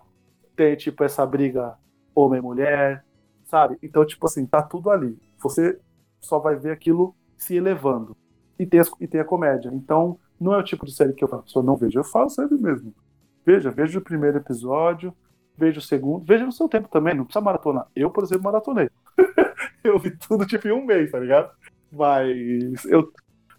tem, 0.60 0.76
tipo, 0.76 1.06
essa 1.06 1.26
briga 1.26 1.78
homem-mulher, 2.14 3.06
sabe? 3.46 3.78
Então, 3.82 4.06
tipo 4.06 4.26
assim, 4.26 4.46
tá 4.46 4.62
tudo 4.62 4.90
ali. 4.90 5.18
Você 5.38 5.80
só 6.20 6.40
vai 6.40 6.56
ver 6.56 6.72
aquilo 6.72 7.16
se 7.38 7.56
elevando. 7.56 8.16
E 8.58 8.66
tem, 8.66 8.80
as, 8.80 8.92
e 9.00 9.08
tem 9.08 9.22
a 9.22 9.26
comédia. 9.26 9.70
Então, 9.74 10.20
não 10.40 10.54
é 10.54 10.58
o 10.58 10.64
tipo 10.64 10.86
de 10.86 10.94
série 10.94 11.14
que 11.14 11.24
eu 11.24 11.28
falo, 11.28 11.44
só 11.46 11.62
não 11.62 11.78
vejo. 11.78 12.00
Eu 12.00 12.04
falo 12.04 12.30
série 12.30 12.56
mesmo. 12.56 12.94
Veja, 13.46 13.72
veja 13.72 14.00
o 14.00 14.02
primeiro 14.02 14.38
episódio, 14.38 15.14
veja 15.58 15.80
o 15.80 15.82
segundo, 15.82 16.26
veja 16.26 16.46
no 16.46 16.52
seu 16.52 16.70
tempo 16.70 16.88
também, 16.88 17.14
não 17.14 17.26
precisa 17.26 17.44
maratonar. 17.44 17.88
Eu, 17.96 18.10
por 18.10 18.24
exemplo, 18.24 18.44
maratonei. 18.44 18.90
eu 19.84 19.98
vi 20.00 20.12
tudo 20.12 20.46
tipo 20.46 20.68
em 20.68 20.72
um 20.72 20.86
mês, 20.86 21.12
tá 21.12 21.20
ligado? 21.20 21.52
Mas 21.92 22.86
eu, 22.86 23.12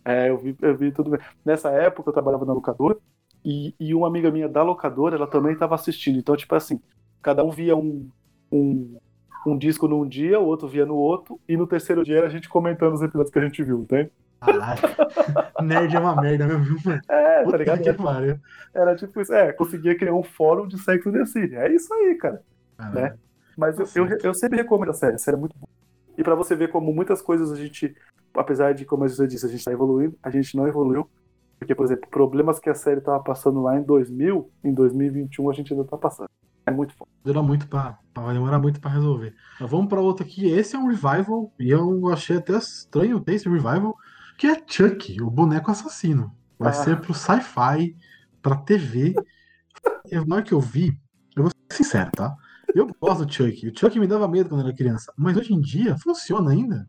é, 0.05 0.31
eu, 0.31 0.39
vi, 0.39 0.57
eu 0.63 0.77
vi 0.77 0.93
tudo 0.93 1.11
bem. 1.11 1.21
Nessa 1.45 1.71
época 1.71 2.09
eu 2.09 2.15
trabalhava 2.15 2.45
na 2.45 2.53
locadora 2.53 2.97
e, 3.45 3.75
e 3.79 3.95
uma 3.95 4.07
amiga 4.07 4.31
minha 4.31 4.49
da 4.49 4.63
locadora, 4.63 5.17
ela 5.17 5.27
também 5.27 5.53
estava 5.53 5.75
assistindo. 5.75 6.19
Então, 6.19 6.37
tipo 6.37 6.55
assim, 6.55 6.81
cada 7.23 7.45
um 7.45 7.51
via 7.51 7.77
um, 7.77 8.09
um, 8.51 8.99
um 9.47 9.57
disco 9.57 9.89
num 9.89 10.07
dia, 10.07 10.39
o 10.39 10.45
outro 10.45 10.69
via 10.69 10.85
no 10.85 10.97
outro, 10.97 11.41
e 11.49 11.57
no 11.57 11.67
terceiro 11.67 12.05
dia 12.05 12.19
era 12.19 12.27
a 12.27 12.31
gente 12.31 12.49
comentando 12.49 12.95
os 12.95 13.03
episódios 13.03 13.33
que 13.33 13.39
a 13.39 13.43
gente 13.43 13.63
viu, 13.63 13.81
entende? 13.81 14.11
Caralho. 14.41 14.81
Nerd 15.63 15.95
é 15.95 16.01
uma 16.01 16.21
merda 16.21 16.47
mesmo, 16.47 16.79
mano. 16.85 17.01
É, 17.09 17.45
tá 17.45 17.57
ligado? 17.57 17.83
Era, 17.87 18.41
era, 18.75 18.97
tipo 18.97 19.21
isso. 19.21 19.33
É, 19.33 19.53
conseguia 19.53 19.97
criar 19.97 20.15
um 20.15 20.23
fórum 20.23 20.67
de 20.67 20.79
sexo 20.79 21.13
the 21.13 21.25
City. 21.27 21.55
É 21.55 21.71
isso 21.73 21.93
aí, 21.93 22.15
cara. 22.15 22.43
né? 22.79 23.15
Mas 23.57 23.79
eu, 23.79 24.07
eu, 24.07 24.19
eu, 24.23 24.35
sempre 24.35 24.57
recomendo 24.57 24.91
a 24.91 24.95
série. 24.95 25.15
A 25.15 25.19
série 25.19 25.37
é 25.37 25.41
muito 25.41 25.57
boa. 25.59 25.69
E 26.17 26.23
pra 26.23 26.35
você 26.35 26.55
ver 26.55 26.69
como 26.69 26.93
muitas 26.93 27.21
coisas 27.21 27.53
a 27.53 27.57
gente, 27.57 27.95
apesar 28.35 28.73
de, 28.73 28.85
como 28.85 29.07
você 29.07 29.27
disse, 29.27 29.45
a 29.45 29.49
gente 29.49 29.65
tá 29.65 29.73
evoluindo, 29.73 30.17
a 30.23 30.31
gente 30.31 30.57
não 30.57 30.67
evoluiu. 30.67 31.09
Porque, 31.59 31.75
por 31.75 31.85
exemplo, 31.85 32.09
problemas 32.11 32.59
que 32.59 32.71
a 32.71 32.75
série 32.75 33.03
tava 33.03 33.23
passando 33.23 33.63
lá 33.63 33.79
em 33.79 33.83
2000, 33.83 34.51
em 34.65 34.73
2021 34.73 35.51
a 35.51 35.53
gente 35.53 35.75
ainda 35.75 35.85
tá 35.85 35.99
passando. 35.99 36.31
É 36.67 36.71
muito 36.71 36.95
foda. 36.95 37.11
Demora 37.25 37.47
muito 37.47 37.69
pra, 37.69 37.99
vai 38.15 38.35
demorar 38.35 38.59
muito 38.59 38.81
para 38.81 38.91
resolver. 38.91 39.35
Mas 39.59 39.71
vamos 39.71 39.89
para 39.89 40.01
outro 40.01 40.25
aqui. 40.25 40.47
Esse 40.49 40.77
é 40.77 40.79
um 40.79 40.89
revival, 40.89 41.53
e 41.59 41.71
eu 41.71 42.09
achei 42.09 42.37
até 42.37 42.57
estranho 42.57 43.21
ter 43.21 43.35
esse 43.35 43.49
revival, 43.49 43.97
que 44.39 44.47
é 44.47 44.63
Chuck, 44.67 45.21
o 45.21 45.31
boneco 45.31 45.71
assassino. 45.71 46.35
Vai 46.59 46.71
ah. 46.71 46.75
ser 46.75 47.01
pro 47.01 47.15
sci-fi, 47.15 47.97
pra 48.41 48.57
TV. 48.57 49.15
Na 50.27 50.37
hora 50.37 50.45
que 50.45 50.53
eu 50.53 50.61
vi, 50.61 50.99
eu 51.37 51.45
vou 51.45 51.51
ser 51.51 51.77
sincero, 51.77 52.11
tá? 52.13 52.35
Eu 52.75 52.87
gosto 53.01 53.25
do 53.25 53.33
Chuck. 53.33 53.69
O 53.69 53.79
Chuck 53.79 53.99
me 53.99 54.07
dava 54.07 54.29
medo 54.29 54.49
quando 54.49 54.63
era 54.63 54.75
criança. 54.75 55.13
Mas 55.17 55.37
hoje 55.37 55.53
em 55.53 55.61
dia, 55.61 55.97
funciona 55.99 56.51
ainda. 56.51 56.89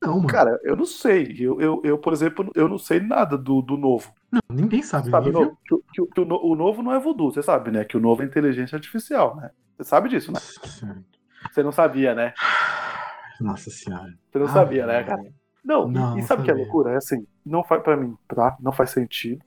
Não, 0.00 0.16
mano. 0.16 0.28
Cara, 0.28 0.58
eu 0.62 0.76
não 0.76 0.86
sei. 0.86 1.36
Eu, 1.38 1.60
eu, 1.60 1.80
eu, 1.84 1.98
por 1.98 2.12
exemplo, 2.12 2.50
eu 2.54 2.68
não 2.68 2.78
sei 2.78 3.00
nada 3.00 3.36
do, 3.36 3.60
do 3.60 3.76
novo. 3.76 4.12
Não, 4.30 4.40
ninguém 4.50 4.82
sabe. 4.82 5.10
Sabe, 5.10 5.30
o, 5.30 5.32
ninguém 5.32 5.32
novo, 5.32 5.58
que, 5.66 5.76
que 5.94 6.06
que 6.14 6.20
o 6.20 6.24
no- 6.24 6.44
o 6.44 6.54
novo 6.54 6.82
não 6.82 6.92
é 6.92 6.98
voodoo, 6.98 7.32
você 7.32 7.42
sabe, 7.42 7.70
né? 7.70 7.84
Que 7.84 7.96
o 7.96 8.00
novo 8.00 8.22
é 8.22 8.26
inteligência 8.26 8.76
artificial, 8.76 9.36
né? 9.36 9.50
Você 9.76 9.84
sabe 9.84 10.08
disso, 10.08 10.32
né? 10.32 10.38
viu. 10.40 11.04
Você 11.50 11.62
não 11.62 11.72
sabia, 11.72 12.14
né? 12.14 12.34
Nossa 13.40 13.70
senhora. 13.70 14.12
Você 14.30 14.38
não 14.38 14.46
Ah, 14.46 14.52
sabia, 14.52 14.86
né, 14.86 15.02
cara? 15.04 15.22
Não, 15.64 15.90
e- 15.90 15.92
Não, 15.92 16.18
e, 16.18 16.22
sabe 16.22 16.42
o 16.42 16.44
que 16.44 16.50
é 16.50 16.54
loucura? 16.54 16.92
É 16.92 16.96
assim, 16.96 17.26
não 17.44 17.64
faz 17.64 17.82
para 17.82 17.96
mim, 17.96 18.16
tá? 18.28 18.56
Não 18.60 18.72
faz 18.72 18.90
sentido. 18.90 19.44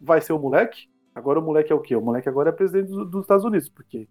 Vai 0.00 0.20
ser 0.20 0.32
o 0.32 0.38
moleque? 0.38 0.86
Agora 1.14 1.38
o 1.38 1.42
moleque 1.42 1.72
é 1.72 1.74
o 1.74 1.80
quê? 1.80 1.94
O 1.96 2.00
moleque 2.02 2.28
agora 2.28 2.50
é 2.50 2.52
presidente 2.52 2.90
do- 2.90 3.04
dos 3.04 3.22
Estados 3.22 3.44
Unidos, 3.44 3.68
porque 3.68 4.08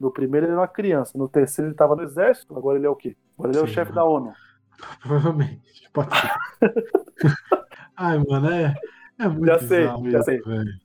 no 0.00 0.12
primeiro 0.12 0.46
ele 0.46 0.52
era 0.52 0.60
uma 0.60 0.68
criança, 0.68 1.16
no 1.18 1.28
terceiro 1.28 1.70
ele 1.70 1.76
tava 1.76 1.96
no 1.96 2.02
exército, 2.02 2.56
agora 2.56 2.78
ele 2.78 2.86
é 2.86 2.90
o 2.90 2.96
quê? 2.96 3.16
Agora 3.38 3.52
ele 3.52 3.58
é 3.60 3.62
o 3.62 3.66
Sim, 3.66 3.74
chefe 3.74 3.90
né? 3.90 3.96
da 3.96 4.04
ONU. 4.04 4.32
Provavelmente. 5.02 5.90
Pode 5.92 6.16
ser. 6.18 6.30
Ai, 7.96 8.18
mano, 8.28 8.50
é, 8.50 8.74
é 9.22 9.46
Já 9.46 9.58
sei, 9.58 9.84
já 9.86 10.18
isso, 10.18 10.22
sei. 10.24 10.40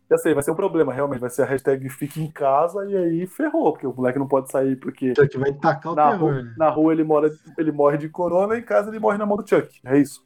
Já 0.09 0.17
sei, 0.17 0.33
vai 0.33 0.43
ser 0.43 0.51
um 0.51 0.55
problema, 0.55 0.93
realmente. 0.93 1.19
Vai 1.19 1.29
ser 1.29 1.43
a 1.43 1.45
hashtag 1.45 1.89
fique 1.89 2.21
em 2.21 2.31
casa 2.31 2.85
e 2.89 2.95
aí 2.95 3.27
ferrou, 3.27 3.73
porque 3.73 3.85
o 3.87 3.93
moleque 3.93 4.19
não 4.19 4.27
pode 4.27 4.51
sair 4.51 4.75
porque 4.77 5.13
Chuck 5.15 5.37
vai 5.37 5.53
tacar 5.53 5.93
o 5.93 5.95
na 5.95 6.11
terror, 6.11 6.31
rua, 6.31 6.43
né? 6.43 6.53
na 6.57 6.69
rua 6.69 6.93
ele, 6.93 7.03
mora, 7.03 7.29
ele 7.57 7.71
morre 7.71 7.97
de 7.97 8.09
corona 8.09 8.55
e 8.55 8.59
em 8.59 8.63
casa 8.63 8.89
ele 8.89 8.99
morre 8.99 9.17
na 9.17 9.25
mão 9.25 9.37
do 9.37 9.47
Chuck. 9.47 9.67
É 9.85 9.97
isso. 9.97 10.21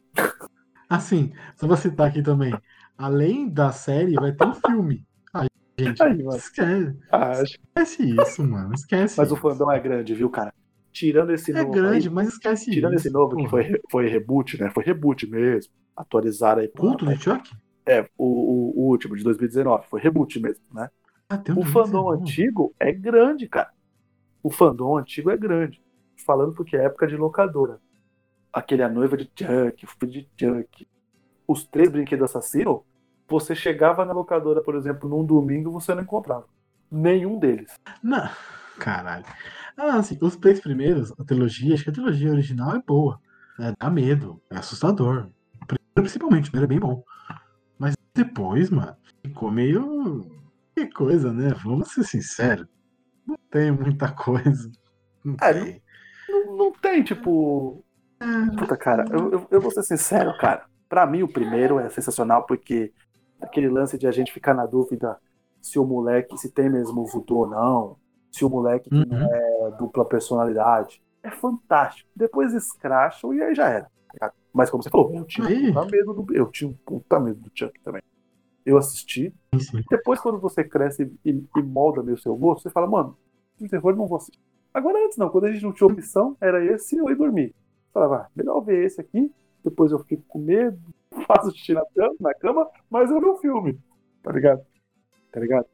Assim, 0.89 1.31
só 1.55 1.67
vou 1.67 1.77
citar 1.77 2.07
aqui 2.07 2.21
também. 2.21 2.53
Além 2.97 3.49
da 3.49 3.71
série, 3.71 4.13
vai 4.15 4.31
ter 4.33 4.45
um 4.45 4.53
filme. 4.53 5.05
Ai, 5.33 5.47
gente, 5.79 6.03
Aí, 6.03 6.21
esquece, 6.35 6.97
Ah, 7.11 7.31
acho- 7.31 7.57
esquece 7.75 8.03
isso, 8.21 8.43
mano. 8.43 8.73
Esquece. 8.73 9.17
Mas 9.17 9.31
o 9.31 9.35
isso. 9.35 9.41
fandom 9.41 9.71
é 9.71 9.79
grande, 9.79 10.13
viu, 10.13 10.29
cara? 10.29 10.53
Tirando 10.91 11.31
esse 11.31 11.51
É 11.51 11.55
novo 11.63 11.71
grande, 11.71 12.09
aí, 12.09 12.13
mas 12.13 12.27
esquece 12.27 12.69
tirando 12.69 12.93
isso. 12.95 13.07
esse 13.07 13.13
novo 13.13 13.37
que 13.37 13.47
foi, 13.47 13.79
foi 13.89 14.07
reboot, 14.09 14.59
né? 14.61 14.69
Foi 14.69 14.83
reboot 14.83 15.25
mesmo. 15.27 15.71
Atualizaram 15.95 16.61
aí. 16.61 16.67
Culto 16.67 17.05
de 17.05 17.15
Chuck? 17.17 17.49
É, 17.85 18.07
o, 18.17 18.83
o, 18.83 18.89
último, 18.89 19.15
de 19.15 19.23
2019. 19.23 19.87
Foi 19.89 19.99
reboot 19.99 20.39
mesmo, 20.39 20.63
né? 20.73 20.89
Ah, 21.29 21.41
O 21.55 21.65
fandom 21.65 22.03
2019. 22.09 22.21
antigo 22.21 22.75
é 22.79 22.91
grande, 22.91 23.47
cara. 23.47 23.71
O 24.43 24.51
fandom 24.51 24.97
antigo 24.97 25.29
é 25.29 25.37
grande. 25.37 25.81
Falando 26.25 26.53
porque 26.53 26.77
é 26.77 26.85
época 26.85 27.07
de 27.07 27.15
locadora. 27.15 27.79
Aquele 28.53 28.83
A 28.83 28.89
Noiva 28.89 29.17
de 29.17 29.23
Chuck, 29.23 29.85
o 29.85 29.87
Filho 29.87 30.11
de 30.11 30.29
Chuck. 30.37 30.87
Os 31.47 31.65
três 31.65 31.89
brinquedos 31.89 32.25
assassinos, 32.25 32.81
você 33.27 33.55
chegava 33.55 34.05
na 34.05 34.13
locadora, 34.13 34.61
por 34.61 34.75
exemplo, 34.75 35.09
num 35.09 35.25
domingo, 35.25 35.71
você 35.71 35.95
não 35.95 36.03
encontrava. 36.03 36.45
Nenhum 36.91 37.39
deles. 37.39 37.73
Não, 38.03 38.29
caralho. 38.77 39.25
Ah, 39.77 39.95
assim, 39.97 40.17
os 40.21 40.35
três 40.35 40.59
primeiros, 40.59 41.13
a 41.17 41.23
trilogia, 41.23 41.73
acho 41.73 41.83
que 41.83 41.89
a 41.89 41.93
trilogia 41.93 42.31
original 42.31 42.75
é 42.75 42.81
boa. 42.85 43.19
É, 43.59 43.73
dá 43.79 43.89
medo, 43.89 44.41
é 44.49 44.57
assustador. 44.57 45.29
Principalmente, 45.93 46.49
o 46.49 46.51
primeiro 46.51 46.71
é 46.71 46.75
bem 46.75 46.79
bom. 46.79 47.03
Depois, 48.15 48.69
mano, 48.69 48.95
ficou 49.25 49.51
meio. 49.51 50.29
Que 50.75 50.87
coisa, 50.91 51.31
né? 51.33 51.53
Vamos 51.63 51.91
ser 51.91 52.03
sinceros. 52.03 52.67
Não 53.25 53.37
tem 53.49 53.71
muita 53.71 54.11
coisa. 54.11 54.71
Não 55.23 55.35
É, 55.41 55.53
tem. 55.53 55.83
Não, 56.29 56.57
não 56.57 56.71
tem, 56.73 57.03
tipo. 57.03 57.83
Puta, 58.57 58.77
cara, 58.77 59.05
eu, 59.11 59.31
eu, 59.31 59.47
eu 59.49 59.61
vou 59.61 59.71
ser 59.71 59.83
sincero, 59.83 60.37
cara. 60.37 60.65
Pra 60.87 61.05
mim, 61.05 61.23
o 61.23 61.27
primeiro 61.31 61.79
é 61.79 61.89
sensacional 61.89 62.45
porque 62.45 62.93
aquele 63.41 63.69
lance 63.69 63.97
de 63.97 64.05
a 64.07 64.11
gente 64.11 64.31
ficar 64.31 64.53
na 64.53 64.65
dúvida 64.65 65.17
se 65.61 65.79
o 65.79 65.85
moleque, 65.85 66.37
se 66.37 66.51
tem 66.51 66.69
mesmo 66.69 67.05
voodoo 67.05 67.39
ou 67.39 67.47
não, 67.47 67.97
se 68.31 68.43
o 68.45 68.49
moleque 68.49 68.89
que 68.89 68.95
não 69.05 69.17
Uhum. 69.17 69.25
é 69.33 69.71
dupla 69.77 70.05
personalidade. 70.05 71.01
É 71.23 71.31
fantástico. 71.31 72.09
Depois 72.15 72.53
escracham 72.53 73.33
e 73.33 73.41
aí 73.41 73.55
já 73.55 73.69
era. 73.69 73.87
Mas 74.53 74.69
como 74.69 74.83
você 74.83 74.89
falou, 74.89 75.13
eu 75.13 75.25
tinha 75.25 75.47
um 75.47 75.73
puta 75.73 75.85
medo 75.85 76.13
do. 76.13 76.33
Eu 76.33 76.47
tinha 76.51 76.69
um 76.69 76.73
puta 76.73 77.19
medo 77.19 77.39
do 77.39 77.51
Chuck 77.53 77.79
também. 77.81 78.01
Eu 78.65 78.77
assisti. 78.77 79.33
Sim. 79.57 79.83
Depois, 79.89 80.19
quando 80.19 80.39
você 80.39 80.63
cresce 80.63 81.11
e, 81.25 81.29
e 81.29 81.61
molda 81.63 82.03
meio 82.03 82.17
seu 82.17 82.35
gosto, 82.35 82.63
você 82.63 82.69
fala, 82.69 82.87
mano, 82.87 83.17
de 83.57 83.67
terror 83.67 83.91
eu 83.91 83.97
não 83.97 84.07
vou 84.07 84.17
assistir. 84.17 84.39
Agora 84.73 85.03
antes 85.03 85.17
não, 85.17 85.29
quando 85.29 85.45
a 85.45 85.51
gente 85.51 85.63
não 85.63 85.73
tinha 85.73 85.87
opção, 85.87 86.37
era 86.39 86.63
esse 86.63 86.97
eu 86.97 87.09
ia 87.09 87.15
dormir. 87.15 87.53
Falava, 87.93 88.15
ah, 88.17 88.29
melhor 88.35 88.61
ver 88.61 88.85
esse 88.85 89.01
aqui, 89.01 89.31
depois 89.63 89.91
eu 89.91 89.99
fico 89.99 90.23
com 90.27 90.39
medo, 90.39 90.79
faço 91.27 91.51
xixi 91.51 91.73
na 91.73 91.85
cama, 91.93 92.15
na 92.19 92.33
cama, 92.33 92.69
mas 92.89 93.11
eu 93.11 93.19
ver 93.19 93.27
o 93.27 93.37
filme. 93.37 93.79
Tá 94.23 94.31
ligado? 94.31 94.61
Tá 95.31 95.39
ligado? 95.39 95.65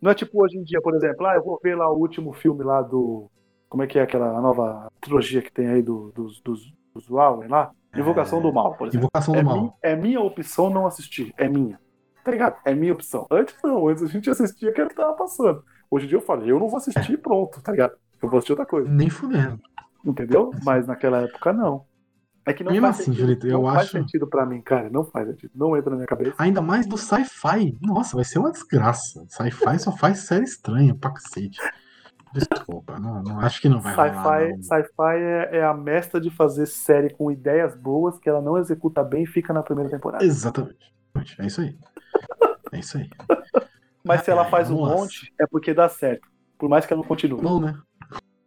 Não 0.00 0.10
é 0.10 0.14
tipo 0.14 0.42
hoje 0.42 0.56
em 0.56 0.64
dia, 0.64 0.80
por 0.80 0.94
exemplo, 0.94 1.26
ah, 1.26 1.34
eu 1.34 1.44
vou 1.44 1.60
ver 1.62 1.76
lá 1.76 1.90
o 1.90 1.98
último 1.98 2.32
filme 2.32 2.64
lá 2.64 2.82
do. 2.82 3.30
Como 3.68 3.82
é 3.82 3.86
que 3.86 3.98
é 3.98 4.02
aquela 4.02 4.40
nova 4.40 4.90
trilogia 5.00 5.42
que 5.42 5.52
tem 5.52 5.68
aí 5.68 5.82
do, 5.82 6.10
dos, 6.12 6.40
dos, 6.40 6.72
dos 6.92 7.06
Warren 7.06 7.48
lá? 7.48 7.70
Invocação 7.96 8.40
do 8.40 8.52
Mal, 8.52 8.74
por 8.76 8.86
exemplo. 8.88 9.04
Invocação 9.04 9.34
É, 9.34 9.38
do 9.40 9.44
Mal. 9.44 9.62
mi- 9.62 9.72
é 9.82 9.96
minha 9.96 10.20
opção 10.20 10.70
não 10.70 10.86
assistir. 10.86 11.34
É 11.36 11.48
minha. 11.48 11.78
Tá 12.24 12.30
ligado? 12.30 12.56
É 12.64 12.74
minha 12.74 12.92
opção. 12.92 13.26
Antes 13.30 13.56
não, 13.64 13.88
antes 13.88 14.02
a 14.02 14.06
gente 14.06 14.28
assistia 14.30 14.72
que 14.72 14.86
tava 14.94 15.14
passando. 15.14 15.64
Hoje 15.90 16.04
em 16.06 16.08
dia 16.08 16.18
eu 16.18 16.22
falei, 16.22 16.50
eu 16.50 16.58
não 16.60 16.68
vou 16.68 16.76
assistir 16.76 17.12
e 17.12 17.16
pronto, 17.16 17.60
tá 17.62 17.72
ligado? 17.72 17.94
Eu 18.22 18.28
vou 18.28 18.38
assistir 18.38 18.52
outra 18.52 18.66
coisa. 18.66 18.88
Nem 18.88 19.08
fudendo. 19.10 19.58
Entendeu? 20.04 20.50
Mas 20.64 20.86
naquela 20.86 21.22
época 21.22 21.52
não. 21.52 21.84
É 22.46 22.52
que 22.54 22.62
não 22.64 22.72
Mesmo 22.72 22.86
faz 22.86 22.96
assim, 22.96 23.04
sentido. 23.06 23.20
Julito, 23.20 23.46
eu 23.46 23.52
não 23.54 23.64
faz 23.64 23.78
acho- 23.80 23.90
sentido 23.92 24.26
pra 24.26 24.46
mim, 24.46 24.60
cara. 24.62 24.88
Não 24.88 25.04
faz 25.04 25.28
sentido. 25.28 25.50
Não 25.54 25.76
entra 25.76 25.90
na 25.90 25.96
minha 25.96 26.06
cabeça. 26.06 26.34
Ainda 26.38 26.60
mais 26.62 26.86
do 26.86 26.96
sci-fi. 26.96 27.76
Nossa, 27.82 28.16
vai 28.16 28.24
ser 28.24 28.38
uma 28.38 28.50
desgraça. 28.50 29.24
Sci-fi 29.28 29.78
só 29.78 29.92
faz 29.92 30.20
série 30.20 30.44
estranha 30.44 30.94
pra 30.94 31.10
cacete. 31.10 31.58
Desculpa, 32.32 32.98
não, 32.98 33.22
não 33.22 33.40
acho 33.40 33.60
que 33.60 33.68
não 33.68 33.80
vai 33.80 33.94
rolar. 33.94 34.40
Sci-fi 34.62 35.16
é, 35.16 35.58
é 35.58 35.64
a 35.64 35.74
mestra 35.74 36.20
de 36.20 36.30
fazer 36.30 36.66
série 36.66 37.10
com 37.10 37.30
ideias 37.30 37.74
boas 37.76 38.18
que 38.18 38.28
ela 38.28 38.40
não 38.40 38.56
executa 38.56 39.02
bem 39.02 39.24
e 39.24 39.26
fica 39.26 39.52
na 39.52 39.62
primeira 39.62 39.90
temporada. 39.90 40.24
Exatamente. 40.24 40.92
É 41.38 41.46
isso 41.46 41.60
aí. 41.60 41.76
É 42.72 42.78
isso 42.78 42.96
aí. 42.98 43.10
Mas 44.04 44.22
se 44.22 44.30
ela 44.30 44.44
faz 44.46 44.70
um 44.70 44.76
Nossa. 44.80 44.94
monte, 44.94 45.34
é 45.40 45.46
porque 45.46 45.74
dá 45.74 45.88
certo. 45.88 46.28
Por 46.56 46.68
mais 46.68 46.86
que 46.86 46.92
ela 46.92 47.02
não 47.02 47.08
continue. 47.08 47.42
Não, 47.42 47.60
né? 47.60 47.76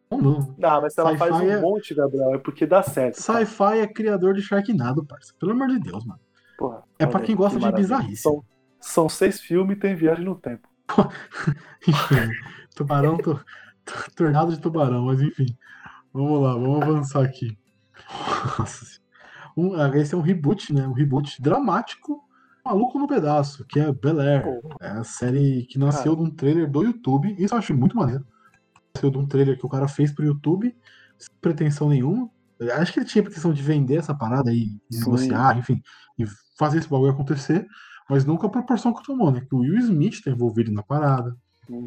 Não, 0.09 0.17
não. 0.21 0.55
Não, 0.57 0.81
mas 0.81 0.93
se 0.93 0.99
ela 0.99 1.17
faz 1.17 1.35
um 1.35 1.49
é- 1.49 1.59
monte, 1.59 1.93
Gabriel, 1.93 2.35
é 2.35 2.37
porque 2.37 2.65
dá 2.65 2.81
certo. 2.83 3.15
Sci-fi 3.21 3.79
é 3.79 3.87
criador 3.87 4.33
de 4.33 4.41
Sharknado, 4.41 5.05
parça. 5.05 5.33
Pelo 5.39 5.51
amor 5.51 5.67
de 5.67 5.79
Deus, 5.79 6.05
mano. 6.05 6.19
Porra, 6.57 6.83
É 6.97 7.05
pra 7.05 7.19
quem 7.19 7.35
gosta 7.35 7.59
que 7.59 7.65
de 7.65 7.71
bizarrice. 7.71 8.21
São, 8.21 8.43
são 8.79 9.09
seis 9.09 9.41
filmes 9.41 9.75
e 9.75 9.79
tem 9.79 9.95
viagem 9.95 10.23
no 10.23 10.35
tempo. 10.35 10.67
Enfim, 11.87 12.31
tubarão, 12.75 13.17
tu, 13.17 13.35
tu- 13.35 13.45
tornado 14.15 14.51
de 14.51 14.59
tubarão, 14.59 15.05
mas 15.05 15.21
enfim. 15.21 15.57
Vamos 16.13 16.41
lá, 16.41 16.53
vamos 16.53 16.81
avançar 16.81 17.23
aqui. 17.23 17.57
Nossa 18.59 19.03
um, 19.55 19.73
ah, 19.75 19.89
esse 19.97 20.13
é 20.13 20.17
um 20.17 20.21
reboot, 20.21 20.73
né? 20.73 20.87
Um 20.87 20.93
reboot 20.93 21.41
dramático, 21.41 22.23
maluco 22.65 22.97
no 22.97 23.07
pedaço, 23.07 23.65
que 23.65 23.79
é 23.79 23.91
Bel 23.91 24.19
Air. 24.19 24.59
É 24.81 24.87
a 24.87 25.03
série 25.03 25.65
que 25.65 25.77
nasceu 25.77 26.15
de 26.15 26.23
um 26.23 26.29
trailer 26.29 26.69
do 26.69 26.83
YouTube. 26.83 27.35
Isso 27.37 27.53
eu 27.53 27.59
acho 27.59 27.73
muito 27.73 27.95
maneiro. 27.95 28.25
Nasceu 28.93 29.11
de 29.11 29.17
um 29.17 29.27
trailer 29.27 29.57
que 29.57 29.65
o 29.65 29.69
cara 29.69 29.87
fez 29.87 30.11
pro 30.11 30.25
YouTube, 30.25 30.75
sem 31.17 31.35
pretensão 31.39 31.89
nenhuma. 31.89 32.29
Acho 32.77 32.93
que 32.93 32.99
ele 32.99 33.07
tinha 33.07 33.23
pretensão 33.23 33.53
de 33.53 33.61
vender 33.61 33.97
essa 33.97 34.15
parada 34.15 34.51
Sim. 34.51 34.79
negociar, 34.91 35.57
enfim, 35.57 35.81
e 36.17 36.25
fazer 36.57 36.79
esse 36.79 36.87
bagulho 36.87 37.11
acontecer, 37.11 37.67
mas 38.09 38.25
nunca 38.25 38.47
a 38.47 38.49
proporção 38.49 38.93
que 38.93 39.03
tomou, 39.03 39.31
né? 39.31 39.41
Que 39.41 39.53
o 39.53 39.59
Will 39.59 39.79
Smith 39.79 40.21
tá 40.23 40.31
envolvido 40.31 40.71
na 40.71 40.81
parada. 40.81 41.35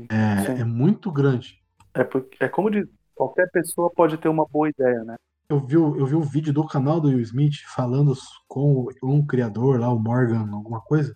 É, 0.08 0.44
Sim. 0.44 0.60
é 0.60 0.64
muito 0.64 1.10
grande. 1.10 1.60
É, 1.96 2.04
porque, 2.04 2.36
é 2.44 2.48
como 2.48 2.70
diz, 2.70 2.86
qualquer 3.14 3.50
pessoa 3.50 3.90
pode 3.90 4.18
ter 4.18 4.28
uma 4.28 4.46
boa 4.46 4.68
ideia, 4.68 5.02
né? 5.04 5.16
Eu 5.48 5.60
vi, 5.64 5.76
o- 5.76 5.96
eu 5.96 6.06
vi 6.06 6.14
o 6.14 6.22
vídeo 6.22 6.52
do 6.52 6.66
canal 6.66 7.00
do 7.00 7.08
Will 7.08 7.20
Smith 7.20 7.54
falando 7.74 8.12
com 8.48 8.88
um 9.02 9.24
criador 9.26 9.78
lá, 9.80 9.92
o 9.92 9.98
Morgan, 9.98 10.48
alguma 10.52 10.80
coisa. 10.80 11.14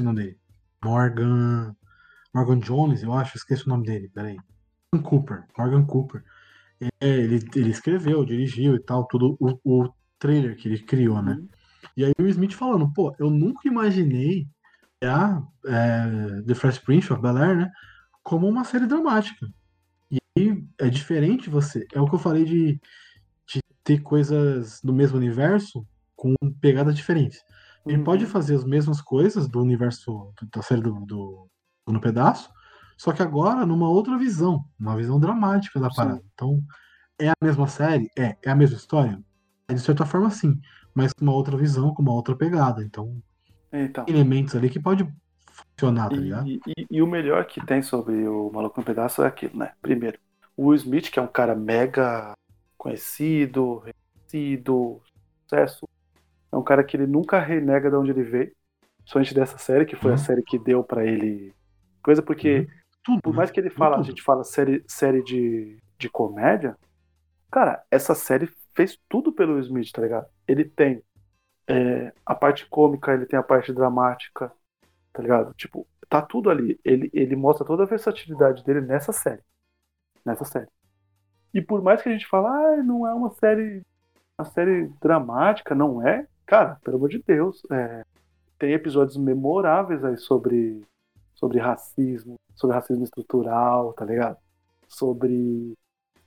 O 0.00 0.02
nome 0.04 0.22
dele? 0.22 0.38
Morgan. 0.82 1.74
Morgan 2.34 2.60
Jones, 2.60 3.02
eu 3.02 3.12
acho, 3.12 3.36
esqueci 3.36 3.66
o 3.66 3.68
nome 3.68 3.84
dele, 3.84 4.08
peraí. 4.14 4.36
Morgan 4.92 5.08
Cooper. 5.08 5.44
Morgan 5.58 5.84
Cooper. 5.84 6.24
É, 7.00 7.08
ele, 7.08 7.40
ele 7.54 7.70
escreveu, 7.70 8.24
dirigiu 8.24 8.74
e 8.74 8.82
tal, 8.82 9.06
tudo 9.06 9.36
o, 9.38 9.58
o 9.64 9.92
trailer 10.18 10.56
que 10.56 10.68
ele 10.68 10.78
criou, 10.78 11.20
né? 11.22 11.32
Uhum. 11.32 11.48
E 11.96 12.04
aí 12.04 12.12
o 12.18 12.26
Smith 12.28 12.52
falando, 12.54 12.90
pô, 12.92 13.14
eu 13.18 13.28
nunca 13.30 13.68
imaginei 13.68 14.46
a 15.04 15.42
é, 15.66 16.42
The 16.46 16.54
Fresh 16.54 16.78
Prince 16.78 17.12
of 17.12 17.20
Bel-Air, 17.20 17.56
né? 17.56 17.70
Como 18.22 18.48
uma 18.48 18.64
série 18.64 18.86
dramática. 18.86 19.46
E 20.36 20.64
é 20.78 20.88
diferente 20.88 21.50
você. 21.50 21.86
É 21.92 22.00
o 22.00 22.08
que 22.08 22.14
eu 22.14 22.18
falei 22.18 22.44
de, 22.44 22.80
de 23.48 23.60
ter 23.84 24.00
coisas 24.00 24.80
do 24.82 24.92
mesmo 24.92 25.16
universo 25.18 25.86
com 26.16 26.34
pegadas 26.60 26.94
diferentes. 26.96 27.40
Ele 27.86 27.98
Uhum. 27.98 28.04
pode 28.04 28.26
fazer 28.26 28.54
as 28.54 28.64
mesmas 28.64 29.00
coisas 29.00 29.48
do 29.48 29.60
universo 29.60 30.32
da 30.54 30.62
série 30.62 30.80
do, 30.80 30.92
do, 31.04 31.48
do 31.86 31.92
No 31.92 32.00
Pedaço, 32.00 32.48
só 32.96 33.12
que 33.12 33.22
agora 33.22 33.66
numa 33.66 33.88
outra 33.88 34.16
visão, 34.16 34.64
uma 34.78 34.96
visão 34.96 35.18
dramática 35.18 35.80
da 35.80 35.90
Sim. 35.90 35.96
parada. 35.96 36.22
Então, 36.32 36.62
é 37.20 37.30
a 37.30 37.34
mesma 37.42 37.66
série? 37.66 38.08
É. 38.16 38.36
É 38.44 38.50
a 38.50 38.54
mesma 38.54 38.76
história? 38.76 39.18
É, 39.68 39.74
de 39.74 39.80
certa 39.80 40.06
forma, 40.06 40.30
sim. 40.30 40.60
Mas 40.94 41.12
com 41.12 41.24
uma 41.24 41.32
outra 41.34 41.56
visão, 41.56 41.92
com 41.94 42.02
uma 42.02 42.12
outra 42.12 42.36
pegada. 42.36 42.82
Então, 42.84 43.20
Então. 43.72 44.04
elementos 44.08 44.54
ali 44.54 44.70
que 44.70 44.80
pode 44.80 45.06
funcionar, 45.52 46.10
tá 46.12 46.20
ligado? 46.20 46.50
E, 46.50 46.60
e- 46.66 46.86
e 46.90 47.02
o 47.02 47.06
melhor 47.06 47.46
que 47.46 47.64
tem 47.64 47.82
sobre 47.82 48.26
o 48.28 48.50
Maluco 48.52 48.80
no 48.80 48.86
Pedaço 48.86 49.22
é 49.22 49.26
aquilo, 49.26 49.56
né? 49.58 49.72
Primeiro, 49.80 50.18
o 50.56 50.66
Will 50.68 50.76
Smith, 50.76 51.10
que 51.10 51.18
é 51.18 51.22
um 51.22 51.26
cara 51.28 51.54
mega 51.54 52.34
conhecido, 52.76 53.78
reconhecido, 53.78 55.02
sucesso. 55.48 55.88
É 56.52 56.56
um 56.56 56.64
cara 56.64 56.84
que 56.84 56.96
ele 56.96 57.06
nunca 57.06 57.40
renega 57.40 57.90
de 57.90 57.96
onde 57.96 58.10
ele 58.12 58.22
veio. 58.24 58.52
principalmente 59.04 59.34
dessa 59.34 59.58
série, 59.58 59.86
que 59.86 59.96
foi 59.96 60.12
Uhum. 60.12 60.14
a 60.14 60.18
série 60.18 60.42
que 60.44 60.58
deu 60.58 60.84
pra 60.84 61.04
ele 61.06 61.54
coisa, 62.02 62.22
porque 62.22 62.68
Tudo. 63.04 63.20
por 63.22 63.32
né? 63.32 63.36
mais 63.36 63.50
que 63.50 63.60
ele 63.60 63.70
fala, 63.70 63.98
a 63.98 64.02
Tudo. 64.02 64.06
gente 64.06 64.22
fala 64.22 64.44
série, 64.44 64.84
série 64.88 65.22
de, 65.24 65.78
de 65.98 66.10
comédia, 66.10 66.76
cara, 67.50 67.84
essa 67.90 68.14
série 68.14 68.48
fez 68.74 68.98
tudo 69.08 69.32
pelo 69.32 69.54
Will 69.54 69.62
Smith, 69.62 69.92
tá 69.92 70.02
ligado? 70.02 70.26
Ele 70.48 70.64
tem 70.64 71.02
é, 71.68 72.12
a 72.26 72.34
parte 72.34 72.66
cômica, 72.68 73.12
ele 73.14 73.26
tem 73.26 73.38
a 73.38 73.42
parte 73.42 73.72
dramática, 73.72 74.52
tá 75.12 75.22
ligado? 75.22 75.52
Tipo, 75.54 75.86
tá 76.08 76.22
tudo 76.22 76.50
ali. 76.50 76.78
Ele, 76.84 77.10
ele 77.12 77.36
mostra 77.36 77.66
toda 77.66 77.82
a 77.82 77.86
versatilidade 77.86 78.64
dele 78.64 78.80
nessa 78.80 79.12
série. 79.12 79.42
Nessa 80.24 80.44
série. 80.44 80.68
E 81.52 81.60
por 81.60 81.82
mais 81.82 82.02
que 82.02 82.08
a 82.08 82.12
gente 82.12 82.26
fale, 82.26 82.46
ah, 82.46 82.82
não 82.82 83.06
é 83.06 83.14
uma 83.14 83.30
série. 83.30 83.82
Uma 84.38 84.46
série 84.46 84.88
dramática, 85.00 85.74
não 85.74 86.06
é? 86.06 86.26
Cara, 86.46 86.78
pelo 86.82 86.96
amor 86.96 87.08
de 87.08 87.22
Deus. 87.22 87.62
é, 87.70 88.04
tem 88.58 88.74
episódios 88.74 89.16
memoráveis 89.16 90.04
aí 90.04 90.16
sobre, 90.16 90.82
sobre 91.34 91.58
racismo, 91.58 92.36
sobre 92.54 92.76
racismo 92.76 93.02
estrutural, 93.02 93.92
tá 93.92 94.04
ligado? 94.04 94.36
Sobre 94.86 95.74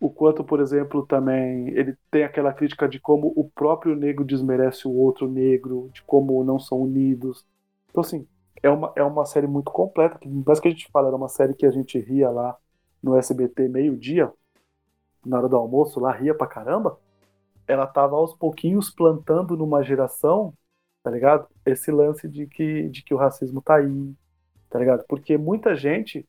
o 0.01 0.09
quanto, 0.09 0.43
por 0.43 0.59
exemplo, 0.59 1.05
também 1.05 1.69
ele 1.69 1.97
tem 2.11 2.23
aquela 2.25 2.51
crítica 2.53 2.89
de 2.89 2.99
como 2.99 3.31
o 3.37 3.49
próprio 3.49 3.95
negro 3.95 4.25
desmerece 4.25 4.85
o 4.85 4.91
outro 4.91 5.29
negro, 5.29 5.89
de 5.93 6.03
como 6.03 6.43
não 6.43 6.59
são 6.59 6.81
unidos. 6.81 7.45
Então, 7.89 8.01
assim, 8.01 8.27
é 8.61 8.69
uma, 8.69 8.93
é 8.95 9.03
uma 9.03 9.25
série 9.25 9.47
muito 9.47 9.71
completa. 9.71 10.17
Que, 10.19 10.29
parece 10.43 10.61
que 10.61 10.67
a 10.67 10.71
gente 10.71 10.89
fala, 10.91 11.07
era 11.07 11.15
uma 11.15 11.29
série 11.29 11.53
que 11.53 11.65
a 11.65 11.71
gente 11.71 11.99
ria 11.99 12.29
lá 12.29 12.57
no 13.01 13.15
SBT 13.17 13.67
meio-dia, 13.67 14.31
na 15.25 15.37
hora 15.37 15.49
do 15.49 15.55
almoço, 15.55 15.99
lá 15.99 16.11
ria 16.11 16.35
pra 16.35 16.47
caramba. 16.47 16.99
Ela 17.67 17.87
tava 17.87 18.15
aos 18.15 18.33
pouquinhos 18.33 18.89
plantando 18.89 19.57
numa 19.57 19.83
geração, 19.83 20.53
tá 21.03 21.11
ligado? 21.11 21.47
Esse 21.65 21.91
lance 21.91 22.27
de 22.27 22.47
que, 22.47 22.89
de 22.89 23.03
que 23.03 23.13
o 23.13 23.17
racismo 23.17 23.61
tá 23.61 23.75
aí, 23.75 24.13
tá 24.69 24.79
ligado? 24.79 25.03
Porque 25.07 25.37
muita 25.37 25.75
gente 25.75 26.27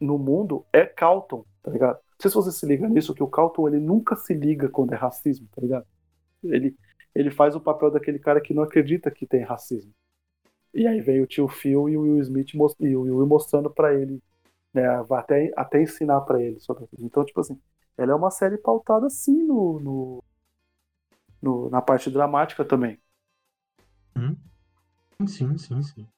no 0.00 0.18
mundo 0.18 0.64
é 0.72 0.86
Calton, 0.86 1.44
tá 1.62 1.70
ligado? 1.70 1.96
Não 1.96 2.22
sei 2.22 2.30
se 2.30 2.36
você 2.36 2.52
se 2.52 2.66
liga 2.66 2.88
nisso, 2.88 3.14
que 3.14 3.22
o 3.22 3.28
Calton 3.28 3.68
ele 3.68 3.78
nunca 3.78 4.16
se 4.16 4.34
liga 4.34 4.68
quando 4.68 4.92
é 4.92 4.96
racismo, 4.96 5.48
tá 5.54 5.60
ligado? 5.60 5.86
Ele, 6.42 6.76
ele 7.14 7.30
faz 7.30 7.54
o 7.54 7.60
papel 7.60 7.90
daquele 7.90 8.18
cara 8.18 8.40
que 8.40 8.54
não 8.54 8.62
acredita 8.62 9.10
que 9.10 9.26
tem 9.26 9.42
racismo. 9.42 9.92
E 10.74 10.86
aí 10.86 11.00
vem 11.00 11.20
o 11.22 11.26
tio 11.26 11.48
Phil 11.48 11.88
e 11.88 11.96
o 11.96 12.02
Will 12.02 12.20
Smith 12.22 12.50
e 12.80 12.96
o 12.96 13.02
Will 13.02 13.26
mostrando 13.26 13.70
pra 13.70 13.94
ele, 13.94 14.22
né? 14.74 14.84
Até, 15.12 15.52
até 15.56 15.82
ensinar 15.82 16.22
pra 16.22 16.42
ele 16.42 16.60
sobre 16.60 16.84
isso. 16.92 16.96
Então, 17.06 17.24
tipo 17.24 17.40
assim, 17.40 17.60
ela 17.98 18.12
é 18.12 18.14
uma 18.16 18.30
série 18.30 18.58
pautada 18.58 19.10
sim 19.10 19.44
no, 19.44 19.80
no, 19.80 20.24
no- 21.42 21.68
na 21.70 21.82
parte 21.82 22.10
dramática 22.10 22.64
também. 22.64 23.00
Sim, 25.28 25.56
sim, 25.58 25.82
sim. 25.82 26.08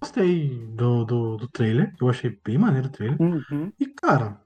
Gostei 0.00 0.48
do, 0.74 1.04
do, 1.04 1.36
do 1.36 1.48
trailer. 1.48 1.94
Eu 2.00 2.08
achei 2.08 2.30
bem 2.44 2.58
maneiro 2.58 2.88
o 2.88 2.90
trailer. 2.90 3.20
E, 3.78 3.86
cara, 3.88 4.40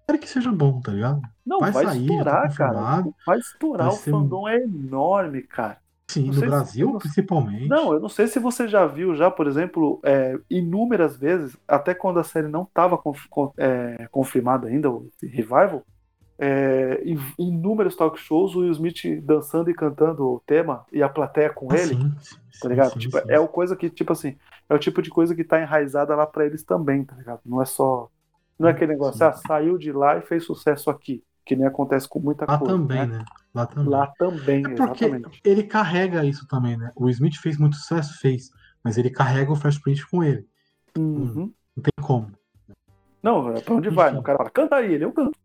espero 0.00 0.20
que 0.20 0.28
seja 0.28 0.52
bom, 0.52 0.80
tá 0.82 0.92
ligado? 0.92 1.22
Não, 1.44 1.66
Vai 1.66 1.72
vai, 1.72 1.84
sair, 1.84 2.14
já 2.16 2.26
tá 2.26 2.38
estourar, 2.38 2.52
cara. 2.54 2.90
Vai 3.24 3.38
estourar. 3.38 3.92
Vai 3.92 3.94
o 3.94 3.98
fandom 3.98 4.48
é 4.48 4.56
enorme, 4.62 5.42
cara. 5.42 5.82
Sim, 6.14 6.26
Não 6.26 6.32
no 6.32 6.40
se- 6.40 6.44
Brasil, 6.44 6.92
não- 6.92 6.98
principalmente. 6.98 7.66
Não, 7.66 7.92
eu 7.94 8.00
não 8.00 8.08
sei 8.10 8.26
se 8.28 8.38
você 8.40 8.68
já 8.68 8.86
viu, 8.86 9.14
já, 9.16 9.30
por 9.30 9.46
exemplo, 9.46 10.00
é, 10.04 10.38
inúmeras 10.50 11.16
vezes, 11.18 11.56
até 11.68 11.94
quando 11.94 12.20
a 12.20 12.24
série 12.24 12.48
não 12.48 12.64
estava 12.64 12.98
confirmada 14.10 14.68
ainda, 14.68 14.90
o 14.90 15.10
revival, 15.22 15.86
é, 16.38 17.02
inúmeros 17.38 17.96
talk 17.96 18.18
shows, 18.18 18.54
o 18.56 18.60
Will 18.60 18.72
Smith 18.72 19.20
dançando 19.22 19.70
e 19.70 19.74
cantando 19.74 20.26
o 20.28 20.40
tema 20.46 20.86
e 20.92 21.02
a 21.02 21.08
plateia 21.08 21.50
com 21.52 21.72
Ah, 21.72 21.76
ele, 21.76 22.00
sim, 22.00 22.14
sim, 22.20 22.38
tá 22.60 22.68
ligado? 22.68 22.96
sim, 22.98 22.98
tipo, 22.98 23.18
é 23.28 23.38
o 23.40 23.48
coisa 23.48 23.76
que, 23.76 23.90
tipo 23.90 24.12
assim, 24.12 24.38
é 24.68 24.74
o 24.74 24.78
tipo 24.78 25.02
de 25.02 25.10
coisa 25.10 25.34
que 25.34 25.44
tá 25.44 25.60
enraizada 25.60 26.14
lá 26.16 26.26
pra 26.26 26.46
eles 26.46 26.64
também, 26.64 27.04
tá 27.04 27.16
ligado? 27.16 27.40
Não 27.44 27.62
é 27.62 27.66
só. 27.66 28.10
Não 28.58 28.68
é 28.68 28.72
aquele 28.72 28.92
negócio, 28.92 29.26
ah, 29.26 29.32
saiu 29.32 29.78
de 29.78 29.92
lá 29.92 30.18
e 30.18 30.22
fez 30.22 30.44
sucesso 30.44 30.90
aqui, 30.90 31.24
que 31.44 31.54
nem 31.56 31.66
acontece 31.66 32.08
com 32.08 32.18
muita 32.20 32.46
Lá 32.48 32.58
coisa. 32.58 32.74
também, 32.74 33.06
né? 33.06 33.18
né? 33.18 33.24
Lá 33.54 33.66
também. 33.66 33.88
Lá 33.90 34.06
também, 34.18 34.64
É 34.66 34.74
porque 34.74 35.04
exatamente. 35.04 35.40
ele 35.44 35.62
carrega 35.64 36.24
isso 36.24 36.46
também, 36.48 36.76
né? 36.76 36.90
O 36.96 37.08
Smith 37.10 37.36
fez 37.36 37.58
muito 37.58 37.76
sucesso, 37.76 38.18
fez. 38.18 38.50
Mas 38.82 38.96
ele 38.98 39.10
carrega 39.10 39.52
o 39.52 39.56
Fresh 39.56 39.78
Prince 39.78 40.08
com 40.08 40.22
ele. 40.22 40.46
Uhum. 40.96 41.52
Não 41.76 41.82
tem 41.82 41.92
como. 42.04 42.30
Não, 43.22 43.50
é 43.56 43.60
pra 43.60 43.74
onde 43.74 43.88
vai? 43.90 44.10
Enfim. 44.10 44.18
O 44.18 44.22
cara 44.22 44.38
fala, 44.38 44.50
canta 44.50 44.76
aí, 44.76 44.92
ele, 44.94 45.04
eu 45.04 45.12
canto. 45.12 45.38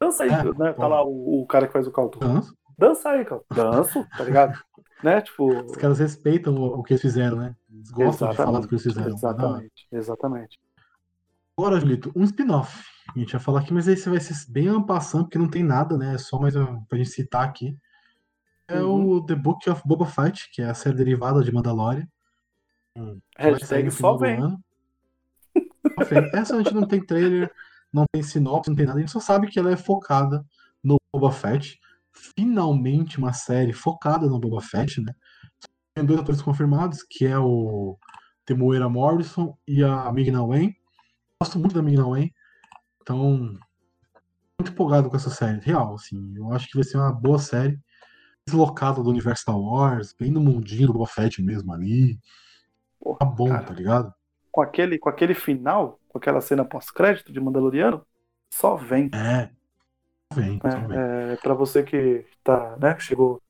Dança 0.00 0.24
aí, 0.24 0.30
É, 0.30 0.44
né? 0.44 0.72
Tá 0.72 0.86
lá 0.88 1.04
o, 1.04 1.42
o 1.42 1.46
cara 1.46 1.66
que 1.66 1.72
faz 1.72 1.86
o 1.86 1.92
caldo. 1.92 2.18
Danço. 2.18 2.56
Dança 2.78 3.10
aí, 3.10 3.24
cara. 3.24 3.42
Danço, 3.54 4.06
tá 4.16 4.24
ligado? 4.24 4.58
né? 5.04 5.20
Tipo. 5.20 5.48
Os 5.64 5.76
caras 5.76 5.98
respeitam 5.98 6.54
o, 6.54 6.78
o 6.80 6.82
que 6.82 6.94
eles 6.94 7.02
fizeram, 7.02 7.36
né? 7.36 7.54
Eles 7.70 7.90
gostam 7.90 8.30
de 8.30 8.36
falar 8.36 8.60
do 8.60 8.66
que 8.68 8.74
eles 8.74 8.82
fizeram. 8.82 9.14
Exatamente, 9.14 9.86
exatamente. 9.92 10.60
Agora, 11.58 11.78
Julito, 11.78 12.12
um 12.16 12.24
spin-off. 12.24 12.82
A 13.14 13.18
gente 13.18 13.32
vai 13.32 13.40
falar 13.40 13.60
aqui, 13.60 13.72
mas 13.72 13.88
esse 13.88 14.08
vai 14.08 14.20
ser 14.20 14.34
bem 14.50 14.68
ampassando, 14.68 15.24
porque 15.24 15.38
não 15.38 15.48
tem 15.48 15.62
nada, 15.62 15.98
né? 15.98 16.14
É 16.14 16.18
só 16.18 16.38
mais 16.38 16.56
uma, 16.56 16.84
pra 16.88 16.98
gente 16.98 17.10
citar 17.10 17.44
aqui. 17.44 17.76
É 18.68 18.80
Uhum. 18.82 19.16
o 19.16 19.26
The 19.26 19.34
Book 19.34 19.68
of 19.68 19.82
Boba 19.84 20.06
Fett, 20.06 20.48
que 20.52 20.62
é 20.62 20.66
a 20.66 20.74
série 20.74 20.96
derivada 20.96 21.42
de 21.42 21.52
Mandalorian. 21.52 22.06
Sair 22.96 23.22
Hashtag. 23.36 23.90
Só 23.90 24.16
vem. 24.16 24.38
Essa 26.32 26.56
a 26.56 26.58
gente 26.62 26.74
não 26.74 26.86
tem 26.86 27.04
trailer, 27.04 27.50
não 27.92 28.04
tem 28.12 28.22
sinopse, 28.22 28.70
não 28.70 28.76
tem 28.76 28.86
nada. 28.86 28.98
A 28.98 29.00
gente 29.00 29.12
só 29.12 29.20
sabe 29.20 29.48
que 29.48 29.58
ela 29.58 29.70
é 29.70 29.76
focada 29.76 30.44
no 30.82 30.96
Boba 31.12 31.32
Fett. 31.32 31.78
Finalmente 32.36 33.18
uma 33.18 33.32
série 33.32 33.72
focada 33.72 34.26
no 34.26 34.38
Boba 34.38 34.60
Fett, 34.62 35.00
né? 35.02 35.12
Tem 35.94 36.04
dois 36.04 36.20
atores 36.20 36.40
confirmados, 36.40 37.02
que 37.02 37.26
é 37.26 37.38
o 37.38 37.98
Temuera 38.46 38.88
Morrison 38.88 39.56
e 39.66 39.82
a 39.82 40.10
Migna 40.12 40.42
Wen. 40.42 40.74
Gosto 41.42 41.58
muito 41.58 41.74
da 41.74 41.82
Migna 41.82 42.06
Wen. 42.06 42.32
Então, 43.00 43.58
muito 44.56 44.70
empolgado 44.70 45.10
com 45.10 45.16
essa 45.16 45.28
série. 45.28 45.58
Real, 45.58 45.92
assim. 45.92 46.36
Eu 46.36 46.52
acho 46.52 46.68
que 46.68 46.76
vai 46.76 46.84
ser 46.84 46.98
uma 46.98 47.10
boa 47.10 47.40
série. 47.40 47.80
Deslocada 48.46 49.02
do 49.02 49.10
universo 49.10 49.42
Star 49.42 49.58
Wars, 49.58 50.14
bem 50.16 50.30
no 50.30 50.40
mundinho 50.40 50.86
do 50.86 50.92
Boba 50.92 51.06
Fett 51.08 51.42
mesmo 51.42 51.72
ali. 51.72 52.16
Porra, 53.00 53.18
Tá 53.18 53.24
bom, 53.24 53.48
cara. 53.48 53.64
tá 53.64 53.74
ligado? 53.74 54.14
Com 54.52 54.62
aquele, 54.62 55.00
com 55.00 55.08
aquele 55.08 55.34
final, 55.34 55.98
com 56.08 56.16
aquela 56.16 56.40
cena 56.40 56.64
pós-crédito 56.64 57.32
de 57.32 57.40
Mandaloriano, 57.40 58.06
só 58.48 58.76
vem. 58.76 59.10
É. 59.12 59.50
Vem, 60.32 60.60
só 60.60 60.78
vem. 60.86 60.96
É, 60.96 61.36
para 61.42 61.54
você 61.54 61.82
que 61.82 62.24
tá, 62.44 62.76
né, 62.80 62.94
que 62.94 63.02
chegou, 63.02 63.42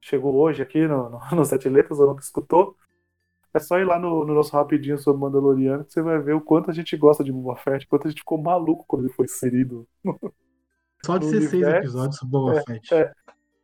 chegou 0.00 0.36
hoje 0.36 0.62
aqui 0.62 0.86
no, 0.86 1.10
no, 1.10 1.18
no 1.34 1.44
Sete 1.44 1.68
Letras 1.68 1.98
ou 1.98 2.06
não 2.06 2.16
escutou, 2.20 2.76
é 3.54 3.58
só 3.60 3.78
ir 3.78 3.84
lá 3.84 3.98
no, 3.98 4.24
no 4.24 4.34
nosso 4.34 4.52
rapidinho 4.52 4.98
sobre 4.98 5.20
Mandaloriano 5.20 5.84
que 5.84 5.92
você 5.92 6.02
vai 6.02 6.18
ver 6.20 6.34
o 6.34 6.40
quanto 6.40 6.70
a 6.70 6.74
gente 6.74 6.96
gosta 6.96 7.22
de 7.22 7.32
Boba 7.32 7.56
Fett, 7.56 7.86
quanto 7.86 8.06
a 8.06 8.10
gente 8.10 8.20
ficou 8.20 8.40
maluco 8.40 8.84
quando 8.86 9.04
ele 9.04 9.12
foi 9.12 9.26
inserido 9.26 9.86
Só 11.04 11.14
no 11.14 11.18
16 11.20 11.52
universo, 11.52 11.78
episódios 11.78 12.16
sobre 12.16 12.32
Boba 12.32 12.58
é, 12.58 12.62
Fett. 12.62 12.94
é. 12.94 13.12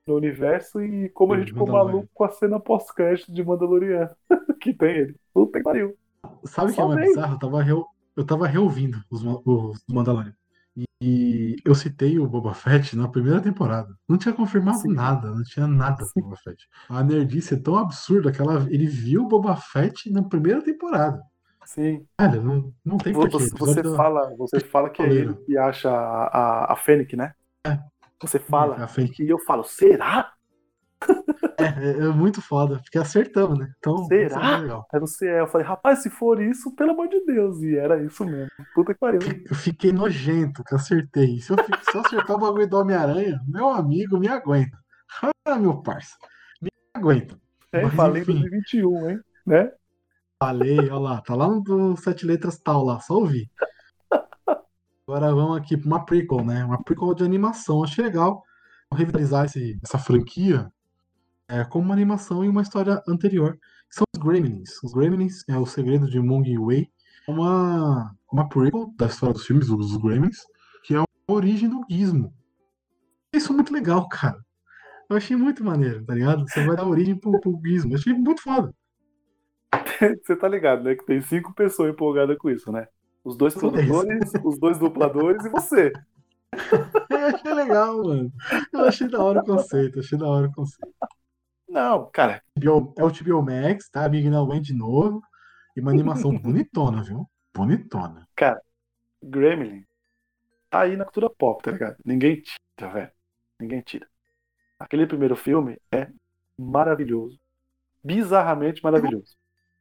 no 0.07 0.17
universo 0.17 0.81
e 0.83 1.09
como 1.11 1.33
a 1.35 1.39
gente 1.39 1.53
ficou 1.53 1.67
maluco 1.69 2.09
com 2.13 2.25
a 2.25 2.31
cena 2.31 2.59
pós-crédito 2.59 3.33
de 3.33 3.45
Mandaloriano 3.45 4.11
que 4.61 4.73
tem 4.75 4.97
ele. 4.97 5.17
Puta 5.33 5.59
que 5.59 5.65
pariu. 5.65 5.97
Sabe 6.45 6.73
o 6.73 6.75
que 6.75 6.81
é 6.81 6.85
mais 6.85 7.09
bizarro? 7.09 7.35
Eu 7.35 7.39
tava, 7.39 7.63
reu- 7.63 7.87
eu 8.17 8.27
tava 8.27 8.47
reouvindo 8.47 8.99
os, 9.11 9.23
os 9.25 9.85
Mandalorian. 9.89 10.35
E, 11.01 11.57
eu 11.65 11.75
citei 11.75 12.19
o 12.19 12.27
Boba 12.27 12.55
Fett 12.55 12.97
na 12.97 13.09
primeira 13.09 13.41
temporada. 13.41 13.95
Não 14.09 14.19
tinha 14.19 14.35
confirmado 14.35 14.79
Sim. 14.79 14.93
nada, 14.93 15.31
não 15.31 15.43
tinha 15.45 15.67
nada 15.67 16.05
do 16.05 16.23
Boba 16.23 16.37
Fett. 16.37 16.69
A 16.89 17.03
nerdice 17.05 17.55
é 17.55 17.61
tão 17.61 17.77
absurda 17.77 18.33
que 18.33 18.41
ela, 18.41 18.67
ele 18.69 18.87
viu 18.87 19.23
o 19.23 19.29
Boba 19.29 19.57
Fett 19.57 20.11
na 20.11 20.23
primeira 20.23 20.63
temporada. 20.63 21.23
Sim. 21.65 22.05
Cara, 22.17 22.41
não, 22.41 22.73
não 22.85 22.97
tem 22.97 23.13
porquê. 23.13 23.33
Você, 23.33 23.51
você 23.57 23.83
da- 23.83 23.95
fala, 23.95 24.35
você 24.37 24.59
fala 24.59 24.91
que 24.91 25.03
é 25.03 25.07
ele 25.07 25.35
que 25.35 25.57
acha 25.57 25.91
a, 25.91 26.27
a, 26.65 26.73
a 26.73 26.77
Fennec, 26.77 27.15
né? 27.15 27.33
É. 27.65 27.79
Você 28.21 28.39
fala. 28.39 28.89
Fennec. 28.89 29.23
E 29.23 29.29
eu 29.29 29.39
falo, 29.41 29.63
será? 29.63 30.33
É, 31.59 31.65
é, 31.65 31.91
é 32.05 32.09
muito 32.09 32.41
foda, 32.41 32.79
porque 32.79 32.99
acertamos, 32.99 33.59
né? 33.59 33.73
Então, 33.79 34.05
Será? 34.05 34.37
é 34.37 34.39
mais 34.39 34.63
legal. 34.63 34.87
Você, 35.01 35.41
eu 35.41 35.47
falei, 35.47 35.67
rapaz, 35.67 36.03
se 36.03 36.11
for 36.11 36.41
isso, 36.41 36.75
pelo 36.75 36.93
amor 36.93 37.09
de 37.09 37.25
Deus. 37.25 37.61
E 37.63 37.77
era 37.77 38.03
isso 38.03 38.25
mesmo. 38.25 38.49
Puta 38.75 38.95
que 38.95 39.01
pariu. 39.01 39.21
Eu 39.49 39.55
fiquei 39.57 39.93
nojento 39.93 40.63
que 40.65 40.75
acertei. 40.75 41.41
Se 41.41 41.53
eu, 41.53 41.57
se 41.91 41.97
eu 41.97 42.01
acertar 42.01 42.37
o 42.37 42.41
bagulho 42.41 42.69
do 42.69 42.79
Homem-Aranha, 42.79 43.41
meu 43.49 43.69
amigo 43.69 44.19
me 44.19 44.29
aguenta. 44.29 44.79
Ah, 45.45 45.59
meu 45.59 45.81
parça. 45.83 46.17
Me 46.63 46.69
aguenta. 46.95 47.37
É, 47.73 47.83
Mas, 47.83 47.95
falei 47.95 48.21
em 48.21 48.23
enfim. 48.23 48.33
2021, 48.41 49.11
hein? 49.11 49.21
Né? 49.47 49.73
Falei, 50.41 50.79
olha 50.79 50.99
lá, 50.99 51.21
tá 51.21 51.35
lá 51.35 51.49
no 51.49 51.97
sete 51.97 52.25
letras 52.25 52.59
tal 52.59 52.85
lá, 52.85 53.01
só 53.01 53.15
ouvi. 53.15 53.51
Agora 55.07 55.35
vamos 55.35 55.57
aqui 55.59 55.77
pra 55.77 55.87
uma 55.87 56.05
prequel, 56.05 56.45
né? 56.45 56.65
Uma 56.65 56.83
prequel 56.83 57.15
de 57.15 57.25
animação. 57.25 57.83
Achei 57.83 58.05
legal 58.05 58.43
revitalizar 58.95 59.45
esse- 59.47 59.79
essa 59.83 59.99
franquia 59.99 60.71
é, 61.49 61.65
como 61.65 61.87
uma 61.87 61.95
animação 61.95 62.45
e 62.45 62.49
uma 62.49 62.63
história 62.63 63.03
anterior. 63.09 63.59
que 63.89 63.95
São 63.95 64.05
os 64.15 64.23
Gremlins. 64.23 64.83
Os 64.83 64.93
Gremlins 64.93 65.45
é 65.49 65.57
o 65.57 65.67
segredo 65.67 66.09
de 66.09 66.21
Mung 66.21 66.47
Wei. 66.59 66.89
É 67.27 67.31
uma, 67.31 68.15
uma 68.31 68.49
prequel 68.49 68.93
da 68.97 69.07
história 69.07 69.33
dos 69.33 69.47
filmes 69.47 69.69
dos 69.69 69.97
Gremlins, 69.97 70.39
que 70.85 70.95
é 70.95 70.99
a 70.99 71.05
origem 71.27 71.69
do 71.69 71.85
Gizmo. 71.91 72.33
Isso 73.33 73.53
é 73.53 73.57
muito 73.57 73.73
legal, 73.73 74.09
cara. 74.09 74.39
Eu 75.09 75.17
achei 75.17 75.37
muito 75.37 75.65
maneiro, 75.65 76.05
tá 76.05 76.15
ligado? 76.15 76.47
Você 76.49 76.65
vai 76.65 76.77
dar 76.77 76.87
origem 76.87 77.19
pro, 77.19 77.41
pro 77.41 77.61
Gizmo. 77.65 77.93
Eu 77.93 77.99
achei 77.99 78.13
muito 78.13 78.43
foda. 78.43 78.75
Você 80.23 80.37
tá 80.37 80.49
ligado, 80.49 80.85
né? 80.85 80.95
Que 80.95 81.05
tem 81.05 81.21
cinco 81.21 81.55
pessoas 81.55 81.93
empolgadas 81.93 82.37
com 82.39 82.51
isso, 82.51 82.71
né? 82.71 82.87
Os 83.25 83.37
dois 83.37 83.55
produtores, 83.55 84.33
os 84.45 84.59
dois 84.59 84.79
dubladores 84.79 85.45
e 85.45 85.51
você. 85.51 85.93
Eu 87.11 87.27
achei 87.27 87.53
legal, 87.53 88.03
mano. 88.03 88.33
Eu 88.73 88.81
achei 88.85 89.09
da 89.09 89.23
hora 89.23 89.41
o 89.41 89.45
conceito, 89.45 89.99
achei 89.99 90.19
da 90.19 90.27
hora 90.27 90.47
o 90.47 90.53
conceito. 90.53 90.95
Não, 91.69 92.11
cara. 92.11 92.43
É 92.61 93.05
o 93.05 93.11
TBO 93.11 93.43
Max, 93.43 93.89
tá? 93.91 94.09
Now 94.09 94.47
Wayne 94.47 94.65
de 94.65 94.75
novo. 94.75 95.23
E 95.77 95.81
uma 95.81 95.91
animação 95.91 96.33
bonitona, 96.39 97.03
viu? 97.03 97.29
Bonitona. 97.55 98.27
Cara, 98.35 98.61
Gremlin 99.23 99.85
tá 100.71 100.81
aí 100.81 100.97
na 100.97 101.05
cultura 101.05 101.31
pop, 101.31 101.63
tá 101.63 101.71
ligado? 101.71 101.97
Ninguém 102.05 102.43
tira, 102.43 102.93
velho. 102.93 103.11
Ninguém 103.61 103.81
tira. 103.81 104.07
Aquele 104.79 105.07
primeiro 105.07 105.35
filme 105.37 105.79
é 105.93 106.09
maravilhoso. 106.57 107.39
Bizarramente 108.03 108.83
maravilhoso. 108.83 109.37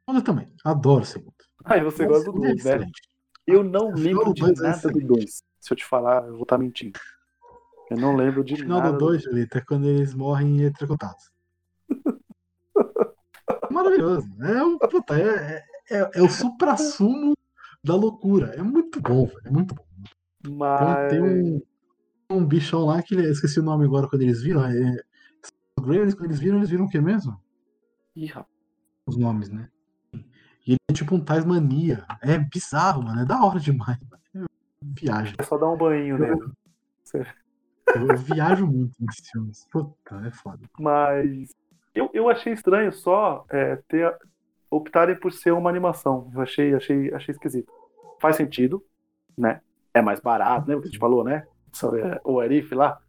Eu 0.08 0.24
também. 0.24 0.48
Adoro 0.64 1.04
o 1.04 1.06
segundo. 1.06 1.36
Aí 1.66 1.82
você 1.84 2.06
gosta 2.06 2.32
do 2.32 2.40
2, 2.40 2.64
né? 2.64 2.90
Eu 3.46 3.64
não 3.64 3.92
lembro 3.94 4.34
de 4.34 4.42
dois 4.42 4.60
é 4.60 4.64
nada 4.64 4.90
do 4.90 5.00
2. 5.00 5.44
Se 5.60 5.74
eu 5.74 5.78
te 5.78 5.86
falar, 5.86 6.26
eu 6.26 6.34
vou 6.34 6.44
estar 6.44 6.58
mentindo. 6.58 7.00
Eu 7.90 7.98
não 7.98 8.16
lembro 8.16 8.44
de 8.44 8.56
O 8.56 8.58
final 8.58 8.80
nada. 8.80 8.92
do 8.94 8.98
2, 9.00 9.24
Julita, 9.24 9.60
é 9.60 9.62
quando 9.62 9.88
eles 9.88 10.14
morrem 10.14 10.60
eletrocutados. 10.60 11.32
Maravilhoso. 14.02 14.28
É 14.44 14.64
o, 14.64 14.80
puta, 14.80 15.20
é, 15.20 15.64
é, 15.90 16.12
é 16.16 16.22
o 16.22 16.30
supra-sumo 16.30 17.34
da 17.84 17.96
loucura. 17.96 18.54
É 18.56 18.62
muito 18.62 19.02
bom, 19.02 19.26
velho. 19.26 19.42
É 19.46 19.50
muito 19.50 19.76
bom. 19.76 19.86
Tem, 20.44 20.54
Mas. 20.54 21.10
tem 21.10 21.22
um, 21.22 21.62
um 22.30 22.46
bichão 22.46 22.86
lá 22.86 23.02
que 23.02 23.16
ele- 23.16 23.28
eu 23.28 23.32
esqueci 23.32 23.60
o 23.60 23.64
nome 23.64 23.86
agora 23.86 24.08
quando 24.08 24.22
eles 24.22 24.42
viram. 24.42 24.64
É, 24.66 25.02
quando 25.76 25.94
eles 25.94 26.40
viram, 26.40 26.58
eles 26.58 26.70
viram 26.70 26.86
o 26.86 26.90
que 26.90 27.00
mesmo? 27.00 27.40
Ih, 28.16 28.26
rapaz. 28.28 28.52
Os 29.08 29.18
nomes, 29.18 29.50
né? 29.50 29.70
E 30.66 30.72
ele 30.72 30.78
é 30.90 30.94
tipo 30.94 31.16
um 31.16 31.24
Tasmania. 31.24 32.06
É 32.22 32.38
bizarro, 32.38 33.02
mano. 33.04 33.22
É 33.22 33.26
da 33.26 33.42
hora 33.44 33.60
demais. 33.60 33.98
mano. 34.02 34.22
Eu 34.34 34.48
viajo. 34.82 35.36
É 35.38 35.44
só 35.44 35.58
dar 35.58 35.70
um 35.70 35.78
banho 35.78 36.18
nele. 36.18 36.42
Eu, 37.14 38.08
eu 38.10 38.18
viajo 38.18 38.68
muito 38.68 38.94
nesses 39.00 39.30
filmes. 39.30 39.66
Puta, 39.72 40.16
é 40.28 40.32
foda. 40.32 40.60
Mas. 40.78 41.50
Eu, 41.98 42.10
eu 42.14 42.30
achei 42.30 42.54
estranho 42.54 42.92
só 42.92 43.46
é, 43.50 43.78
ter 43.88 44.16
optarem 44.70 45.16
por 45.16 45.32
ser 45.32 45.52
uma 45.52 45.70
animação. 45.70 46.30
Eu 46.34 46.42
achei, 46.42 46.74
achei, 46.74 47.14
achei 47.14 47.34
esquisito. 47.34 47.72
Faz 48.20 48.36
sentido, 48.36 48.84
né? 49.38 49.62
É 49.94 50.02
mais 50.02 50.20
barato, 50.20 50.68
né? 50.68 50.76
O 50.76 50.82
que 50.82 50.88
a 50.88 50.92
gente 50.92 51.00
falou, 51.00 51.24
né? 51.24 51.48
Sobre 51.74 52.02
é, 52.02 52.22
o 52.24 52.40
Arif 52.40 52.74
lá. 52.76 53.00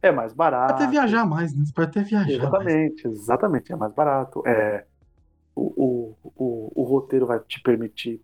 É 0.00 0.12
mais 0.12 0.32
barato. 0.32 0.74
Até 0.74 0.86
viajar 0.86 1.26
mais, 1.26 1.52
né? 1.52 1.64
Pode 1.74 1.88
até 1.88 2.02
viajar 2.02 2.28
mais. 2.28 2.38
Exatamente, 2.38 3.08
exatamente. 3.08 3.72
É 3.72 3.76
mais 3.76 3.92
barato. 3.92 4.46
É, 4.46 4.84
o, 5.54 5.72
o, 5.76 6.32
o, 6.36 6.82
o 6.82 6.84
roteiro 6.84 7.26
vai 7.26 7.40
te 7.40 7.60
permitir 7.60 8.22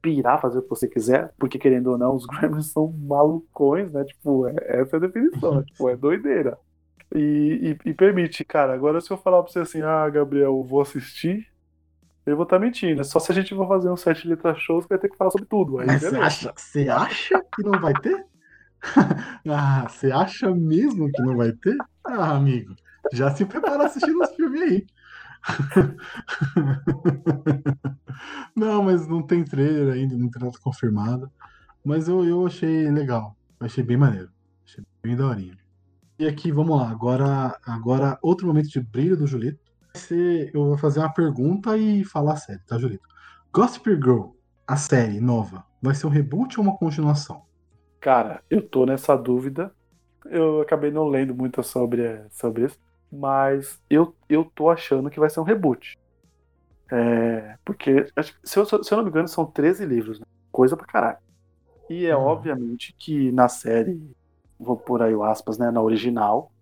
pirar, 0.00 0.40
fazer 0.40 0.58
o 0.58 0.62
que 0.62 0.68
você 0.68 0.88
quiser, 0.88 1.32
porque 1.38 1.58
querendo 1.58 1.88
ou 1.88 1.98
não, 1.98 2.14
os 2.14 2.24
Gremlins 2.28 2.72
são 2.72 2.90
malucões, 2.92 3.92
né? 3.92 4.04
Tipo, 4.04 4.46
é, 4.46 4.54
essa 4.80 4.96
é 4.96 4.98
a 4.98 5.00
definição, 5.00 5.56
né? 5.56 5.64
tipo, 5.64 5.88
é 5.88 5.96
doideira. 5.96 6.58
E, 7.14 7.76
e, 7.84 7.90
e 7.90 7.94
permite, 7.94 8.44
cara. 8.44 8.74
Agora, 8.74 9.00
se 9.00 9.10
eu 9.10 9.16
falar 9.16 9.42
pra 9.42 9.52
você 9.52 9.60
assim, 9.60 9.82
ah, 9.82 10.08
Gabriel, 10.08 10.56
eu 10.56 10.62
vou 10.62 10.80
assistir, 10.80 11.46
eu 12.26 12.36
vou 12.36 12.44
estar 12.44 12.58
mentindo. 12.58 13.00
É 13.00 13.04
só 13.04 13.18
se 13.18 13.32
a 13.32 13.34
gente 13.34 13.54
for 13.54 13.68
fazer 13.68 13.90
um 13.90 13.96
sete 13.96 14.26
letras 14.26 14.58
shows 14.58 14.84
que 14.84 14.90
vai 14.90 14.98
ter 14.98 15.08
que 15.08 15.16
falar 15.16 15.30
sobre 15.30 15.46
tudo. 15.46 15.78
Aí, 15.78 15.86
Mas 15.86 16.02
você 16.02 16.16
acha, 16.16 16.52
você 16.56 16.88
acha 16.88 17.42
que 17.54 17.62
não 17.62 17.80
vai 17.80 17.92
ter? 17.94 18.24
ah, 19.48 19.86
você 19.88 20.10
acha 20.10 20.54
mesmo 20.54 21.10
que 21.10 21.22
não 21.22 21.36
vai 21.36 21.52
ter? 21.52 21.76
Ah, 22.04 22.36
amigo, 22.36 22.74
já 23.12 23.34
se 23.34 23.44
prepara 23.44 23.86
assistindo 23.86 24.22
os 24.22 24.34
filmes 24.34 24.62
aí. 24.62 24.86
não, 28.56 28.82
mas 28.82 29.06
não 29.06 29.22
tem 29.22 29.44
trailer 29.44 29.94
ainda, 29.94 30.16
não 30.16 30.30
tem 30.30 30.42
nada 30.42 30.58
confirmado. 30.62 31.30
Mas 31.84 32.08
eu, 32.08 32.24
eu 32.24 32.46
achei 32.46 32.90
legal. 32.90 33.36
Achei 33.60 33.84
bem 33.84 33.96
maneiro. 33.96 34.30
Achei 34.64 34.82
bem 35.02 35.14
daorinha. 35.14 35.63
E 36.18 36.26
aqui, 36.26 36.52
vamos 36.52 36.76
lá. 36.78 36.88
Agora, 36.90 37.58
agora 37.66 38.18
outro 38.22 38.46
momento 38.46 38.68
de 38.68 38.80
brilho 38.80 39.16
do 39.16 39.26
Julito. 39.26 39.58
Ser- 39.96 40.50
Eu 40.54 40.66
vou 40.66 40.78
fazer 40.78 41.00
uma 41.00 41.12
pergunta 41.12 41.76
e 41.76 42.04
falar 42.04 42.36
sério, 42.36 42.62
tá, 42.66 42.78
Julito? 42.78 43.06
Gossip 43.52 43.88
Girl, 43.94 44.30
a 44.66 44.76
série 44.76 45.20
nova, 45.20 45.64
vai 45.80 45.94
ser 45.94 46.06
um 46.06 46.10
reboot 46.10 46.58
ou 46.58 46.64
uma 46.66 46.76
continuação? 46.76 47.42
Cara, 48.00 48.42
eu 48.50 48.66
tô 48.68 48.84
nessa 48.84 49.16
dúvida. 49.16 49.72
Eu 50.26 50.60
acabei 50.62 50.90
não 50.90 51.08
lendo 51.08 51.34
muito 51.34 51.62
sobre, 51.62 52.26
sobre 52.30 52.66
isso. 52.66 52.78
Mas 53.10 53.80
eu, 53.88 54.16
eu 54.28 54.44
tô 54.54 54.68
achando 54.70 55.10
que 55.10 55.20
vai 55.20 55.30
ser 55.30 55.40
um 55.40 55.44
reboot. 55.44 55.96
É, 56.90 57.56
porque, 57.64 58.06
se 58.44 58.58
eu, 58.58 58.66
se 58.66 58.92
eu 58.92 58.96
não 58.98 59.04
me 59.04 59.10
engano, 59.10 59.28
são 59.28 59.46
13 59.46 59.84
livros. 59.86 60.18
né? 60.20 60.26
Coisa 60.52 60.76
pra 60.76 60.86
caralho. 60.86 61.18
E 61.88 62.06
é 62.06 62.16
Uhum. 62.16 62.22
obviamente 62.24 62.94
que 62.98 63.32
na 63.32 63.48
série, 63.48 64.00
vou 64.58 64.76
por 64.76 65.02
aí 65.02 65.14
o 65.14 65.22
aspas, 65.22 65.58
né? 65.58 65.70
Na 65.70 65.82
original, 65.82 66.52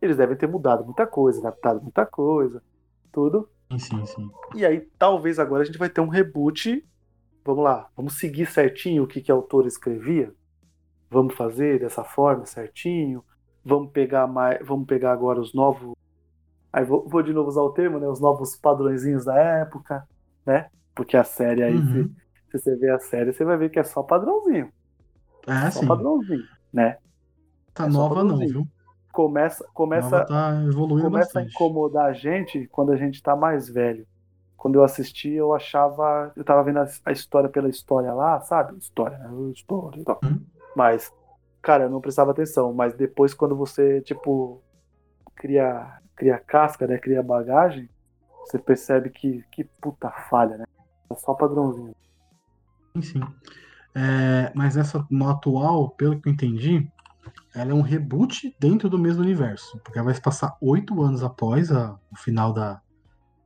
eles 0.00 0.16
devem 0.16 0.36
ter 0.36 0.48
mudado 0.48 0.84
muita 0.84 1.06
coisa, 1.06 1.40
adaptado 1.40 1.80
muita 1.82 2.06
coisa, 2.06 2.62
tudo. 3.12 3.48
Sim, 3.70 3.78
sim, 3.78 4.06
sim. 4.06 4.30
E 4.54 4.64
aí, 4.64 4.80
talvez 4.98 5.38
agora 5.38 5.62
a 5.62 5.66
gente 5.66 5.78
vai 5.78 5.90
ter 5.90 6.00
um 6.00 6.08
reboot. 6.08 6.84
Vamos 7.44 7.64
lá, 7.64 7.88
vamos 7.96 8.18
seguir 8.18 8.46
certinho 8.46 9.04
o 9.04 9.06
que, 9.06 9.20
que 9.20 9.30
a 9.32 9.34
autora 9.34 9.68
escrevia. 9.68 10.32
Vamos 11.10 11.34
fazer 11.34 11.80
dessa 11.80 12.04
forma 12.04 12.46
certinho. 12.46 13.24
Vamos 13.64 13.90
pegar 13.92 14.26
mais, 14.26 14.64
vamos 14.66 14.86
pegar 14.86 15.12
agora 15.12 15.40
os 15.40 15.54
novos. 15.54 15.94
Aí 16.72 16.84
vou, 16.84 17.08
vou 17.08 17.22
de 17.22 17.32
novo 17.32 17.48
usar 17.48 17.62
o 17.62 17.72
termo, 17.72 17.98
né? 17.98 18.08
Os 18.08 18.20
novos 18.20 18.56
padrõezinhos 18.56 19.24
da 19.24 19.36
época, 19.36 20.06
né? 20.44 20.68
Porque 20.94 21.16
a 21.16 21.24
série 21.24 21.62
aí, 21.62 21.74
Uhum. 21.74 22.08
se, 22.50 22.58
se 22.58 22.58
você 22.58 22.76
ver 22.76 22.92
a 22.92 22.98
série, 22.98 23.32
você 23.32 23.44
vai 23.44 23.56
ver 23.56 23.70
que 23.70 23.78
é 23.78 23.84
só 23.84 24.02
padrãozinho. 24.02 24.72
É, 25.46 25.70
Só 25.70 25.80
sim. 25.80 25.86
padrãozinho, 25.86 26.48
né? 26.72 26.98
Tá 27.76 27.84
é 27.84 27.88
nova 27.88 28.24
não, 28.24 28.38
viu? 28.38 28.66
Começa, 29.12 29.66
começa, 29.72 30.24
tá 30.24 30.62
evoluindo 30.66 31.10
começa 31.10 31.38
a 31.38 31.42
bastante. 31.42 31.54
incomodar 31.54 32.06
a 32.06 32.12
gente 32.12 32.66
quando 32.68 32.92
a 32.92 32.96
gente 32.96 33.22
tá 33.22 33.36
mais 33.36 33.68
velho. 33.68 34.06
Quando 34.56 34.76
eu 34.76 34.84
assisti, 34.84 35.30
eu 35.30 35.54
achava. 35.54 36.32
Eu 36.34 36.42
tava 36.42 36.64
vendo 36.64 36.78
a, 36.78 36.88
a 37.04 37.12
história 37.12 37.48
pela 37.48 37.68
história 37.68 38.12
lá, 38.14 38.40
sabe? 38.40 38.76
História, 38.78 39.18
né? 39.18 39.30
História 39.52 40.00
e 40.00 40.04
tal. 40.04 40.18
Uhum. 40.24 40.42
Mas, 40.74 41.12
cara, 41.62 41.84
eu 41.84 41.90
não 41.90 42.00
prestava 42.00 42.30
atenção. 42.30 42.72
Mas 42.72 42.94
depois, 42.94 43.34
quando 43.34 43.54
você, 43.54 44.00
tipo, 44.00 44.62
cria, 45.34 45.98
cria 46.14 46.38
casca, 46.38 46.86
né? 46.86 46.98
Cria 46.98 47.22
bagagem, 47.22 47.88
você 48.44 48.58
percebe 48.58 49.10
que, 49.10 49.44
que 49.52 49.64
puta 49.64 50.10
falha, 50.30 50.56
né? 50.56 50.64
É 51.10 51.14
só 51.14 51.34
padrãozinho. 51.34 51.94
Sim, 52.96 53.02
sim. 53.02 53.20
É, 53.94 54.52
mas 54.54 54.76
essa 54.76 55.06
no 55.10 55.28
atual, 55.28 55.90
pelo 55.90 56.20
que 56.20 56.28
eu 56.28 56.32
entendi, 56.32 56.86
ela 57.56 57.70
é 57.70 57.74
um 57.74 57.80
reboot 57.80 58.54
dentro 58.60 58.88
do 58.90 58.98
mesmo 58.98 59.22
universo. 59.22 59.78
Porque 59.82 59.98
ela 59.98 60.04
vai 60.06 60.14
se 60.14 60.20
passar 60.20 60.56
oito 60.60 61.02
anos 61.02 61.22
após 61.22 61.72
a- 61.72 61.98
o 62.12 62.16
final 62.16 62.52
da 62.52 62.80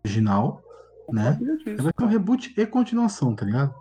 original, 0.05 0.63
né? 1.13 1.35
Disso, 1.41 1.83
Vai 1.83 1.93
ser 1.97 2.05
um 2.05 2.09
reboot 2.09 2.55
e 2.57 2.67
continuação, 2.67 3.35
tá 3.35 3.47
ligado? 3.47 3.75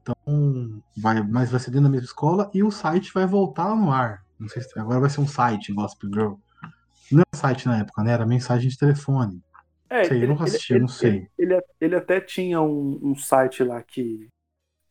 Então, 0.00 0.82
vai, 0.96 1.22
mas 1.22 1.50
vai 1.50 1.60
ser 1.60 1.70
dentro 1.70 1.84
da 1.84 1.90
mesma 1.90 2.06
escola 2.06 2.50
e 2.54 2.62
o 2.62 2.70
site 2.70 3.12
vai 3.12 3.26
voltar 3.26 3.74
no 3.76 3.90
ar. 3.92 4.24
Não 4.38 4.48
sei 4.48 4.62
se 4.62 4.78
agora 4.78 5.00
vai 5.00 5.10
ser 5.10 5.20
um 5.20 5.26
site, 5.28 5.72
Gospel 5.72 6.10
Girl. 6.10 6.34
Não 7.12 7.20
era 7.20 7.40
site 7.40 7.66
na 7.66 7.78
época, 7.78 8.02
né? 8.02 8.12
Era 8.12 8.26
mensagem 8.26 8.68
de 8.68 8.78
telefone. 8.78 9.42
É, 9.88 10.04
Sei, 10.04 10.24
eu 10.24 10.28
nunca 10.28 10.44
assisti, 10.44 10.72
eu 10.72 10.80
não 10.80 10.88
sei. 10.88 11.28
Ele, 11.38 11.54
ele, 11.54 11.62
ele 11.80 11.96
até 11.96 12.20
tinha 12.20 12.60
um, 12.60 12.98
um 13.02 13.14
site 13.14 13.62
lá 13.62 13.82
que 13.82 14.28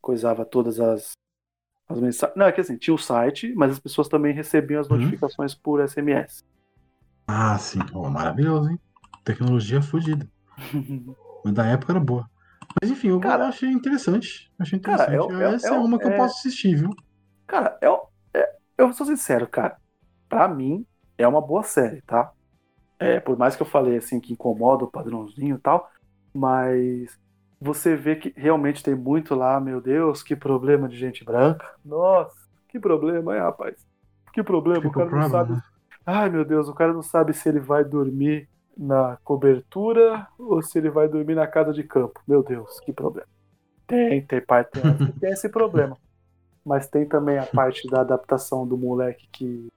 coisava 0.00 0.44
todas 0.44 0.78
as, 0.80 1.12
as 1.88 2.00
mensagens. 2.00 2.36
Não, 2.36 2.46
é 2.46 2.52
que 2.52 2.60
assim, 2.60 2.76
tinha 2.78 2.94
o 2.94 2.98
site, 2.98 3.54
mas 3.54 3.72
as 3.72 3.78
pessoas 3.80 4.08
também 4.08 4.34
recebiam 4.34 4.80
as 4.80 4.88
Uhum. 4.90 4.98
notificações 4.98 5.54
por 5.54 5.80
SMS. 5.80 6.42
Ah, 7.26 7.58
sim. 7.58 7.80
Oh, 7.94 8.08
maravilhoso, 8.10 8.70
hein? 8.70 8.78
Tecnologia 9.24 9.82
fodida. 9.82 10.26
Mas 11.44 11.54
da 11.54 11.66
época 11.66 11.92
era 11.92 12.00
boa. 12.00 12.28
Mas 12.80 12.90
enfim, 12.90 13.08
eu, 13.08 13.20
Cara- 13.20 13.44
eu 13.44 13.48
achei 13.48 13.70
interessante. 13.70 14.50
Achei 14.58 14.78
Cara, 14.82 15.04
é 15.04 15.16
interessante. 15.16 15.32
é- 15.42 15.54
Essa 15.54 15.74
é, 15.74 15.76
é 15.76 15.78
uma 15.78 15.98
que 15.98 16.06
eu 16.06 16.12
é- 16.12 16.16
posso 16.16 16.38
assistir, 16.38 16.76
viu? 16.76 16.90
Cara, 17.46 17.78
eu, 17.82 18.08
eu 18.78 18.92
sou 18.92 19.06
sincero, 19.06 19.48
cara. 19.48 19.80
Pra 20.28 20.48
mim, 20.48 20.86
é 21.18 21.26
uma 21.28 21.40
boa 21.42 21.62
série, 21.62 22.02
tá? 22.02 22.32
É, 22.98 23.20
por 23.20 23.38
mais 23.38 23.56
que 23.56 23.62
eu 23.62 23.66
falei 23.66 23.98
assim 23.98 24.20
que 24.20 24.32
incomoda 24.34 24.84
o 24.84 24.90
padrãozinho 24.90 25.56
e 25.56 25.60
tal, 25.60 25.90
mas 26.34 27.18
você 27.60 27.96
vê 27.96 28.16
que 28.16 28.32
realmente 28.36 28.82
tem 28.82 28.94
muito 28.94 29.34
lá, 29.34 29.60
meu 29.60 29.80
Deus, 29.80 30.22
que 30.22 30.36
problema 30.36 30.88
de 30.88 30.96
gente 30.96 31.24
branca. 31.24 31.66
Nossa, 31.84 32.36
que 32.68 32.78
problema, 32.78 33.34
hein, 33.34 33.40
rapaz? 33.40 33.76
Que 34.32 34.42
problema, 34.42 34.80
o 34.80 34.82
People 34.82 34.98
cara 34.98 35.10
não 35.10 35.28
problem, 35.28 35.30
sabe 35.30 35.52
né? 35.52 35.62
Ai, 36.06 36.28
meu 36.28 36.44
Deus, 36.44 36.68
o 36.68 36.74
cara 36.74 36.92
não 36.92 37.02
sabe 37.02 37.32
se 37.32 37.48
ele 37.48 37.60
vai 37.60 37.82
dormir 37.82 38.48
na 38.76 39.16
cobertura 39.24 40.26
ou 40.38 40.60
se 40.60 40.76
ele 40.78 40.90
vai 40.90 41.08
dormir 41.08 41.34
na 41.34 41.46
casa 41.46 41.72
de 41.72 41.82
campo. 41.82 42.20
Meu 42.26 42.42
Deus, 42.42 42.78
que 42.80 42.92
problema. 42.92 43.28
Tem, 43.86 44.24
tem 44.24 44.40
parte 44.40 44.80
tem, 44.80 45.12
tem 45.20 45.30
esse 45.30 45.48
problema. 45.48 45.96
Mas 46.64 46.88
tem 46.88 47.06
também 47.06 47.38
a 47.38 47.46
parte 47.46 47.88
da 47.88 48.00
adaptação 48.00 48.66
do 48.66 48.76
moleque 48.76 49.28
que, 49.32 49.68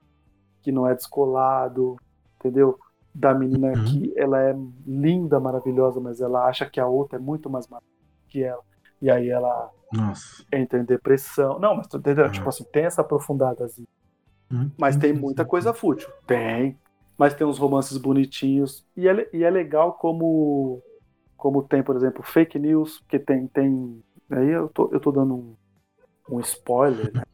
que 0.62 0.72
não 0.72 0.86
é 0.86 0.94
descolado, 0.94 1.96
entendeu? 2.38 2.78
Da 3.18 3.34
menina 3.34 3.76
Uhum. 3.76 3.84
que 3.84 4.12
ela 4.16 4.40
é 4.42 4.54
linda, 4.86 5.40
maravilhosa, 5.40 6.00
mas 6.00 6.20
ela 6.20 6.46
acha 6.46 6.68
que 6.70 6.80
a 6.80 6.86
outra 6.86 7.18
é 7.18 7.22
muito 7.22 7.50
mais 7.50 7.66
maravilhosa 7.68 7.88
que 8.28 8.42
ela. 8.44 8.62
E 9.02 9.10
aí 9.10 9.28
ela 9.30 9.72
Nossa. 9.92 10.44
entra 10.52 10.78
em 10.80 10.84
depressão. 10.84 11.58
Não, 11.60 11.76
mas 11.76 11.88
tu 11.88 11.98
entendeu? 11.98 12.30
Uhum. 12.30 12.30
Tipo 12.30 12.48
assim, 12.50 12.64
tem 12.72 12.84
essa 12.86 13.02
aprofundadazinha. 13.02 13.88
Hum, 14.50 14.70
Mas 14.76 14.96
sim, 14.96 14.98
tem 14.98 15.12
sim, 15.12 15.18
muita 15.18 15.44
coisa 15.44 15.74
fútil. 15.74 16.08
Tem. 16.26 16.78
Mas 17.18 17.34
tem 17.34 17.46
uns 17.46 17.58
romances 17.58 17.96
bonitinhos. 17.98 18.86
E 18.96 19.08
é, 19.08 19.30
e 19.32 19.44
é 19.44 19.50
legal 19.50 19.94
como, 19.94 20.82
como 21.36 21.62
tem, 21.62 21.82
por 21.82 21.96
exemplo, 21.96 22.22
fake 22.22 22.58
news, 22.58 23.00
que 23.08 23.18
tem. 23.18 23.48
tem 23.48 24.02
aí 24.30 24.48
eu 24.50 24.68
tô, 24.70 24.90
eu 24.92 25.00
tô 25.00 25.12
dando 25.12 25.34
um, 25.36 25.56
um 26.30 26.40
spoiler, 26.40 27.12
né? 27.14 27.24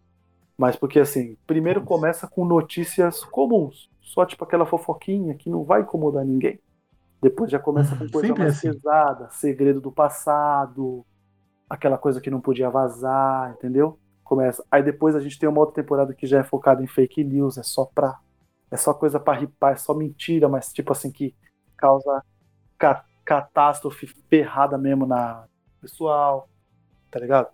Mas 0.58 0.76
porque 0.76 1.00
assim, 1.00 1.36
primeiro 1.46 1.82
começa 1.84 2.28
com 2.28 2.44
notícias 2.44 3.24
comuns. 3.24 3.90
Só 4.04 4.26
tipo 4.26 4.44
aquela 4.44 4.66
fofoquinha 4.66 5.34
que 5.36 5.50
não 5.50 5.64
vai 5.64 5.82
incomodar 5.82 6.24
ninguém. 6.24 6.60
Depois 7.22 7.50
já 7.50 7.58
começa 7.58 7.96
com 7.96 8.08
coisa 8.08 8.34
sempre 8.34 8.44
é 8.44 8.48
mais 8.48 8.56
assim. 8.56 8.70
pesada, 8.72 9.30
segredo 9.30 9.80
do 9.80 9.92
passado, 9.92 11.06
aquela 11.68 11.98
coisa 11.98 12.20
que 12.20 12.30
não 12.30 12.40
podia 12.40 12.70
vazar, 12.70 13.52
entendeu? 13.52 13.98
Começa. 14.24 14.64
Aí 14.70 14.82
depois 14.82 15.16
a 15.16 15.20
gente 15.20 15.38
tem 15.38 15.48
uma 15.48 15.60
outra 15.60 15.76
temporada 15.82 16.14
que 16.14 16.26
já 16.26 16.40
é 16.40 16.44
focada 16.44 16.82
em 16.82 16.86
fake 16.86 17.24
news, 17.24 17.58
é 17.58 17.62
só 17.62 17.86
pra. 17.86 18.18
É 18.70 18.76
só 18.76 18.94
coisa 18.94 19.20
pra 19.20 19.34
ripar, 19.34 19.74
é 19.74 19.76
só 19.76 19.94
mentira, 19.94 20.48
mas 20.48 20.72
tipo 20.72 20.92
assim, 20.92 21.12
que 21.12 21.34
causa 21.76 22.22
ca- 22.78 23.04
catástrofe 23.24 24.06
ferrada 24.06 24.78
mesmo 24.78 25.06
na 25.06 25.46
pessoal, 25.80 26.48
tá 27.10 27.18
ligado? 27.20 27.48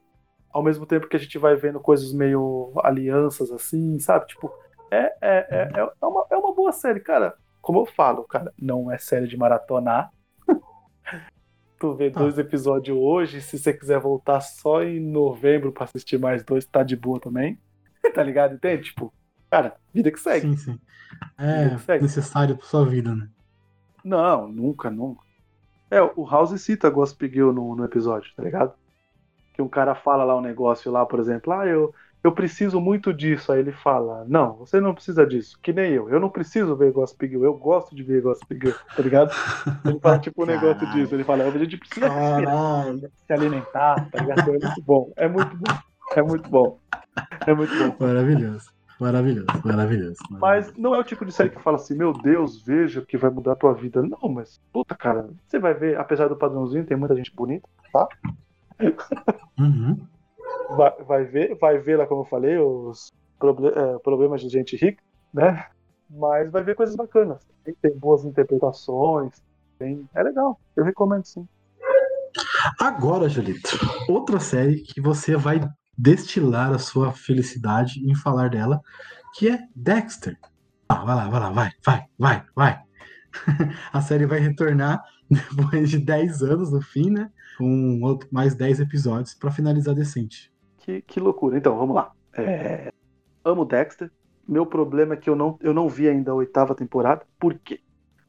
Ao 0.52 0.62
mesmo 0.62 0.86
tempo 0.86 1.08
que 1.08 1.16
a 1.16 1.20
gente 1.20 1.38
vai 1.38 1.56
vendo 1.56 1.80
coisas 1.80 2.12
meio 2.12 2.72
alianças 2.82 3.50
assim, 3.52 3.98
sabe? 4.00 4.26
Tipo, 4.26 4.52
é, 4.90 5.16
é, 5.20 5.46
é, 5.50 5.70
é, 5.74 5.90
é 6.02 6.06
uma, 6.06 6.26
é 6.30 6.36
uma 6.36 6.54
boa 6.54 6.72
série, 6.72 7.00
cara. 7.00 7.34
Como 7.60 7.80
eu 7.80 7.86
falo, 7.86 8.24
cara, 8.24 8.52
não 8.60 8.90
é 8.90 8.98
série 8.98 9.26
de 9.26 9.36
maratonar. 9.36 10.10
tu 11.78 11.94
vê 11.94 12.10
dois 12.10 12.38
episódios 12.38 12.96
hoje, 12.96 13.40
se 13.40 13.58
você 13.58 13.72
quiser 13.72 14.00
voltar 14.00 14.40
só 14.40 14.82
em 14.82 15.00
novembro 15.00 15.72
pra 15.72 15.84
assistir 15.84 16.18
mais 16.18 16.42
dois, 16.44 16.64
tá 16.64 16.82
de 16.82 16.96
boa 16.96 17.20
também. 17.20 17.58
tá 18.14 18.22
ligado? 18.22 18.54
Entende? 18.54 18.84
Tipo, 18.84 19.12
cara, 19.50 19.76
vida 19.92 20.10
que 20.10 20.18
segue. 20.18 20.48
Sim, 20.48 20.56
sim. 20.56 20.80
É 21.38 21.76
Segue. 21.78 22.02
necessário 22.02 22.56
pra 22.56 22.66
sua 22.66 22.84
vida, 22.84 23.14
né? 23.14 23.28
Não, 24.04 24.48
nunca, 24.48 24.90
nunca. 24.90 25.22
É, 25.90 26.00
o 26.00 26.24
House 26.24 26.58
cita 26.60 26.88
Gossip 26.88 27.28
Girl 27.28 27.52
no, 27.52 27.74
no 27.74 27.84
episódio, 27.84 28.32
tá 28.36 28.42
ligado? 28.42 28.74
Que 29.52 29.60
um 29.60 29.68
cara 29.68 29.94
fala 29.94 30.24
lá 30.24 30.36
um 30.36 30.40
negócio 30.40 30.90
lá, 30.90 31.04
por 31.04 31.18
exemplo, 31.18 31.52
ah, 31.52 31.66
eu, 31.66 31.92
eu 32.22 32.32
preciso 32.32 32.80
muito 32.80 33.12
disso. 33.12 33.52
Aí 33.52 33.60
ele 33.60 33.72
fala, 33.72 34.24
não, 34.28 34.54
você 34.54 34.80
não 34.80 34.94
precisa 34.94 35.26
disso, 35.26 35.58
que 35.62 35.72
nem 35.72 35.92
eu. 35.92 36.08
Eu 36.10 36.20
não 36.20 36.28
preciso 36.28 36.76
ver 36.76 36.92
Gossip 36.92 37.26
Girl, 37.28 37.44
eu 37.44 37.54
gosto 37.54 37.94
de 37.94 38.02
ver 38.02 38.22
Gossip 38.22 38.54
Girl, 38.54 38.76
tá 38.94 39.02
ligado? 39.02 39.32
Ele 39.84 39.98
fala 40.00 40.18
tipo 40.18 40.42
um 40.42 40.46
negócio 40.46 40.86
disso, 40.92 41.14
ele 41.14 41.24
fala, 41.24 41.44
a 41.44 41.50
gente 41.50 41.76
precisa 41.76 42.08
respirar, 42.08 42.54
Caralho. 42.54 43.12
se 43.26 43.32
alimentar, 43.32 44.10
tá 44.10 44.20
ligado? 44.20 44.40
É 44.40 44.58
muito 44.58 44.82
bom, 44.82 45.12
é 45.16 45.28
muito 45.28 45.56
bom, 45.56 45.78
é 46.14 46.22
muito 46.22 46.50
bom, 46.50 46.78
é 47.46 47.54
muito 47.54 47.78
bom. 47.78 48.06
Maravilhoso. 48.06 48.70
Maravilhoso, 49.00 49.46
maravilhoso. 49.64 50.18
Mas 50.30 50.76
não 50.76 50.94
é 50.94 50.98
o 50.98 51.04
tipo 51.04 51.24
de 51.24 51.32
série 51.32 51.48
que 51.48 51.62
fala 51.62 51.76
assim, 51.76 51.94
meu 51.94 52.12
Deus, 52.12 52.60
veja 52.60 53.00
que 53.00 53.16
vai 53.16 53.30
mudar 53.30 53.52
a 53.52 53.56
tua 53.56 53.72
vida. 53.72 54.02
Não, 54.02 54.28
mas, 54.28 54.60
puta, 54.70 54.94
cara, 54.94 55.30
você 55.48 55.58
vai 55.58 55.72
ver, 55.72 55.98
apesar 55.98 56.28
do 56.28 56.36
padrãozinho, 56.36 56.84
tem 56.84 56.98
muita 56.98 57.16
gente 57.16 57.34
bonita, 57.34 57.66
tá? 57.90 58.06
Uhum. 59.58 59.98
Vai, 60.76 61.04
vai 61.04 61.24
ver, 61.24 61.58
vai 61.58 61.78
ver 61.78 61.96
lá, 61.96 62.06
como 62.06 62.22
eu 62.22 62.26
falei, 62.26 62.58
os 62.58 63.12
proble- 63.38 63.72
é, 63.74 63.98
problemas 63.98 64.40
de 64.40 64.48
gente 64.48 64.76
rica, 64.76 65.02
né? 65.32 65.66
Mas 66.08 66.50
vai 66.50 66.62
ver 66.62 66.74
coisas 66.74 66.96
bacanas. 66.96 67.42
Tem, 67.64 67.74
tem 67.80 67.98
boas 67.98 68.24
interpretações, 68.24 69.34
tem, 69.78 70.04
é 70.14 70.22
legal, 70.22 70.58
eu 70.76 70.84
recomendo 70.84 71.24
sim. 71.24 71.46
Agora, 72.80 73.28
Julito, 73.28 73.70
outra 74.08 74.38
série 74.38 74.82
que 74.82 75.00
você 75.00 75.36
vai 75.36 75.60
destilar 75.96 76.72
a 76.72 76.78
sua 76.78 77.12
felicidade 77.12 78.00
em 78.08 78.14
falar 78.14 78.50
dela, 78.50 78.80
que 79.34 79.48
é 79.48 79.58
Dexter. 79.74 80.36
Ah, 80.88 81.04
vai 81.04 81.16
lá, 81.16 81.28
vai 81.28 81.40
lá, 81.40 81.50
vai, 81.50 81.70
vai, 81.84 82.04
vai, 82.18 82.44
vai. 82.54 82.82
a 83.92 84.00
série 84.00 84.26
vai 84.26 84.38
retornar 84.40 85.02
depois 85.30 85.90
de 85.90 85.98
10 85.98 86.42
anos 86.42 86.72
no 86.72 86.80
fim, 86.80 87.10
né? 87.10 87.30
Com 87.58 88.18
mais 88.30 88.54
10 88.54 88.80
episódios 88.80 89.34
pra 89.34 89.50
finalizar 89.50 89.94
decente. 89.94 90.50
Que, 90.90 91.02
que 91.02 91.20
loucura. 91.20 91.56
Então, 91.56 91.76
vamos 91.76 91.94
lá. 91.94 92.10
É, 92.34 92.92
amo 93.44 93.64
Dexter. 93.64 94.10
Meu 94.46 94.66
problema 94.66 95.14
é 95.14 95.16
que 95.16 95.30
eu 95.30 95.36
não, 95.36 95.56
eu 95.60 95.72
não 95.72 95.88
vi 95.88 96.08
ainda 96.08 96.32
a 96.32 96.34
oitava 96.34 96.74
temporada. 96.74 97.22
Por 97.38 97.54
quê? 97.54 97.80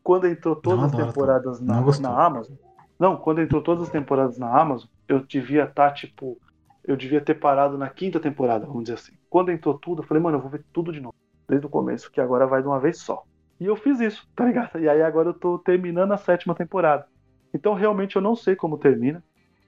Quando 0.03 0.27
entrou 0.27 0.55
todas 0.55 0.79
Não 0.79 0.85
as 0.85 0.93
adoro, 0.93 1.07
temporadas 1.07 1.59
Não 1.59 1.85
na, 1.85 1.99
na 1.99 2.23
Amazon. 2.23 2.55
Não, 2.99 3.17
quando 3.17 3.41
entrou 3.41 3.61
todas 3.61 3.83
as 3.83 3.89
temporadas 3.89 4.38
na 4.38 4.55
Amazon, 4.55 4.88
eu 5.07 5.19
devia 5.25 5.63
estar, 5.63 5.91
tipo. 5.91 6.38
Eu 6.83 6.95
devia 6.95 7.21
ter 7.21 7.35
parado 7.35 7.77
na 7.77 7.89
quinta 7.89 8.19
temporada, 8.19 8.65
vamos 8.65 8.83
dizer 8.83 8.95
assim. 8.95 9.13
Quando 9.29 9.51
entrou 9.51 9.77
tudo, 9.77 10.01
eu 10.01 10.07
falei, 10.07 10.21
mano, 10.21 10.38
eu 10.38 10.41
vou 10.41 10.49
ver 10.49 10.63
tudo 10.73 10.91
de 10.91 10.99
novo. 10.99 11.15
Desde 11.47 11.65
o 11.65 11.69
começo, 11.69 12.11
que 12.11 12.19
agora 12.19 12.47
vai 12.47 12.61
de 12.61 12.67
uma 12.67 12.79
vez 12.79 12.99
só. 12.99 13.23
E 13.59 13.65
eu 13.65 13.75
fiz 13.75 13.99
isso, 13.99 14.27
tá 14.35 14.45
ligado? 14.45 14.79
E 14.79 14.89
aí 14.89 15.01
agora 15.01 15.29
eu 15.29 15.33
tô 15.33 15.59
terminando 15.59 16.11
a 16.11 16.17
sétima 16.17 16.55
temporada. 16.55 17.07
Então 17.53 17.73
realmente 17.73 18.15
eu 18.15 18.21
não 18.21 18.35
sei 18.35 18.55
como 18.55 18.77
termina 18.77 19.23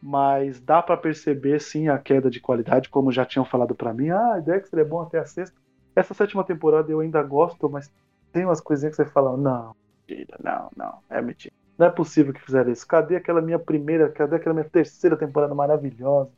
mas 0.06 0.60
dá 0.60 0.82
pra 0.82 0.98
perceber 0.98 1.62
sim 1.62 1.88
a 1.88 1.98
queda 1.98 2.30
de 2.30 2.42
qualidade, 2.42 2.90
como 2.90 3.10
já 3.10 3.26
tinham 3.26 3.46
falado 3.46 3.74
pra 3.74 3.94
mim. 3.94 4.10
Ah, 4.10 4.38
Dexter 4.38 4.80
é 4.80 4.84
bom 4.84 5.00
até 5.00 5.18
a 5.18 5.26
sexta. 5.26 5.56
Essa 5.96 6.14
sétima 6.14 6.44
temporada 6.44 6.92
eu 6.92 7.00
ainda 7.00 7.24
gosto, 7.24 7.70
mas 7.70 7.90
tem 8.30 8.44
umas 8.44 8.60
coisinhas 8.60 8.98
que 8.98 9.02
você 9.02 9.10
fala, 9.10 9.38
não, 9.38 9.74
mentira, 10.06 10.38
não, 10.44 10.70
não, 10.76 11.00
é 11.10 11.22
mentira. 11.22 11.54
Não 11.78 11.88
é 11.88 11.90
possível 11.90 12.34
que 12.34 12.42
fizeram 12.42 12.70
isso. 12.70 12.86
Cadê 12.86 13.16
aquela 13.16 13.42
minha 13.42 13.58
primeira, 13.58 14.10
cadê 14.10 14.36
aquela 14.36 14.54
minha 14.54 14.70
terceira 14.70 15.16
temporada 15.16 15.56
maravilhosa? 15.56 16.30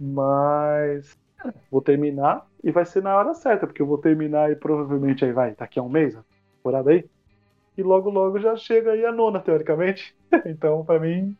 Mas 0.00 1.16
vou 1.70 1.80
terminar 1.80 2.44
e 2.64 2.72
vai 2.72 2.84
ser 2.84 3.00
na 3.00 3.16
hora 3.16 3.32
certa, 3.32 3.64
porque 3.64 3.80
eu 3.80 3.86
vou 3.86 3.98
terminar 3.98 4.50
e 4.50 4.56
provavelmente 4.56 5.24
aí 5.24 5.30
vai, 5.30 5.54
daqui 5.54 5.78
a 5.78 5.82
um 5.82 5.88
mês, 5.88 6.16
a 6.16 6.24
temporada 6.56 6.90
aí. 6.90 7.08
E 7.76 7.82
logo 7.84 8.10
logo 8.10 8.40
já 8.40 8.56
chega 8.56 8.90
aí 8.90 9.04
a 9.06 9.12
nona, 9.12 9.38
teoricamente. 9.38 10.16
então, 10.44 10.84
pra 10.84 10.98
mim, 10.98 11.36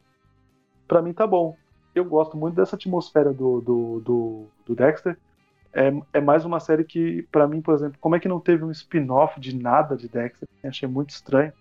para 0.89 1.03
mim 1.03 1.13
tá 1.13 1.27
bom. 1.27 1.57
Eu 1.95 2.05
gosto 2.05 2.37
muito 2.37 2.55
dessa 2.57 2.77
atmosfera 2.77 3.33
do, 3.33 3.61
do, 3.61 4.01
do, 4.01 4.47
do 4.67 4.75
Dexter. 4.75 5.17
É, 5.73 5.93
é 6.15 6.21
mais 6.21 6.45
uma 6.45 6.59
série 6.59 6.83
que, 6.83 7.23
para 7.31 7.47
mim, 7.47 7.61
por 7.61 7.75
exemplo, 7.75 7.99
como 8.01 8.17
é 8.17 8.21
que 8.21 8.29
não 8.29 8.41
teve 8.41 8.65
um 8.65 8.71
spin-off 8.71 9.39
de 9.39 9.55
nada 9.55 9.97
de 9.97 10.09
Dexter? 10.09 10.49
Eu 10.63 10.71
achei 10.71 10.89
muito 10.89 11.11
estranho. 11.11 11.53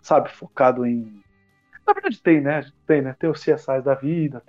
Sabe, 0.00 0.30
focado 0.30 0.86
em. 0.86 1.22
Na 1.86 1.92
verdade 1.92 2.20
tem, 2.20 2.40
né? 2.40 2.64
Tem, 2.86 3.02
né? 3.02 3.14
Tem 3.18 3.30
os 3.30 3.40
CSIs 3.40 3.84
da 3.84 3.94
vida, 3.94 4.42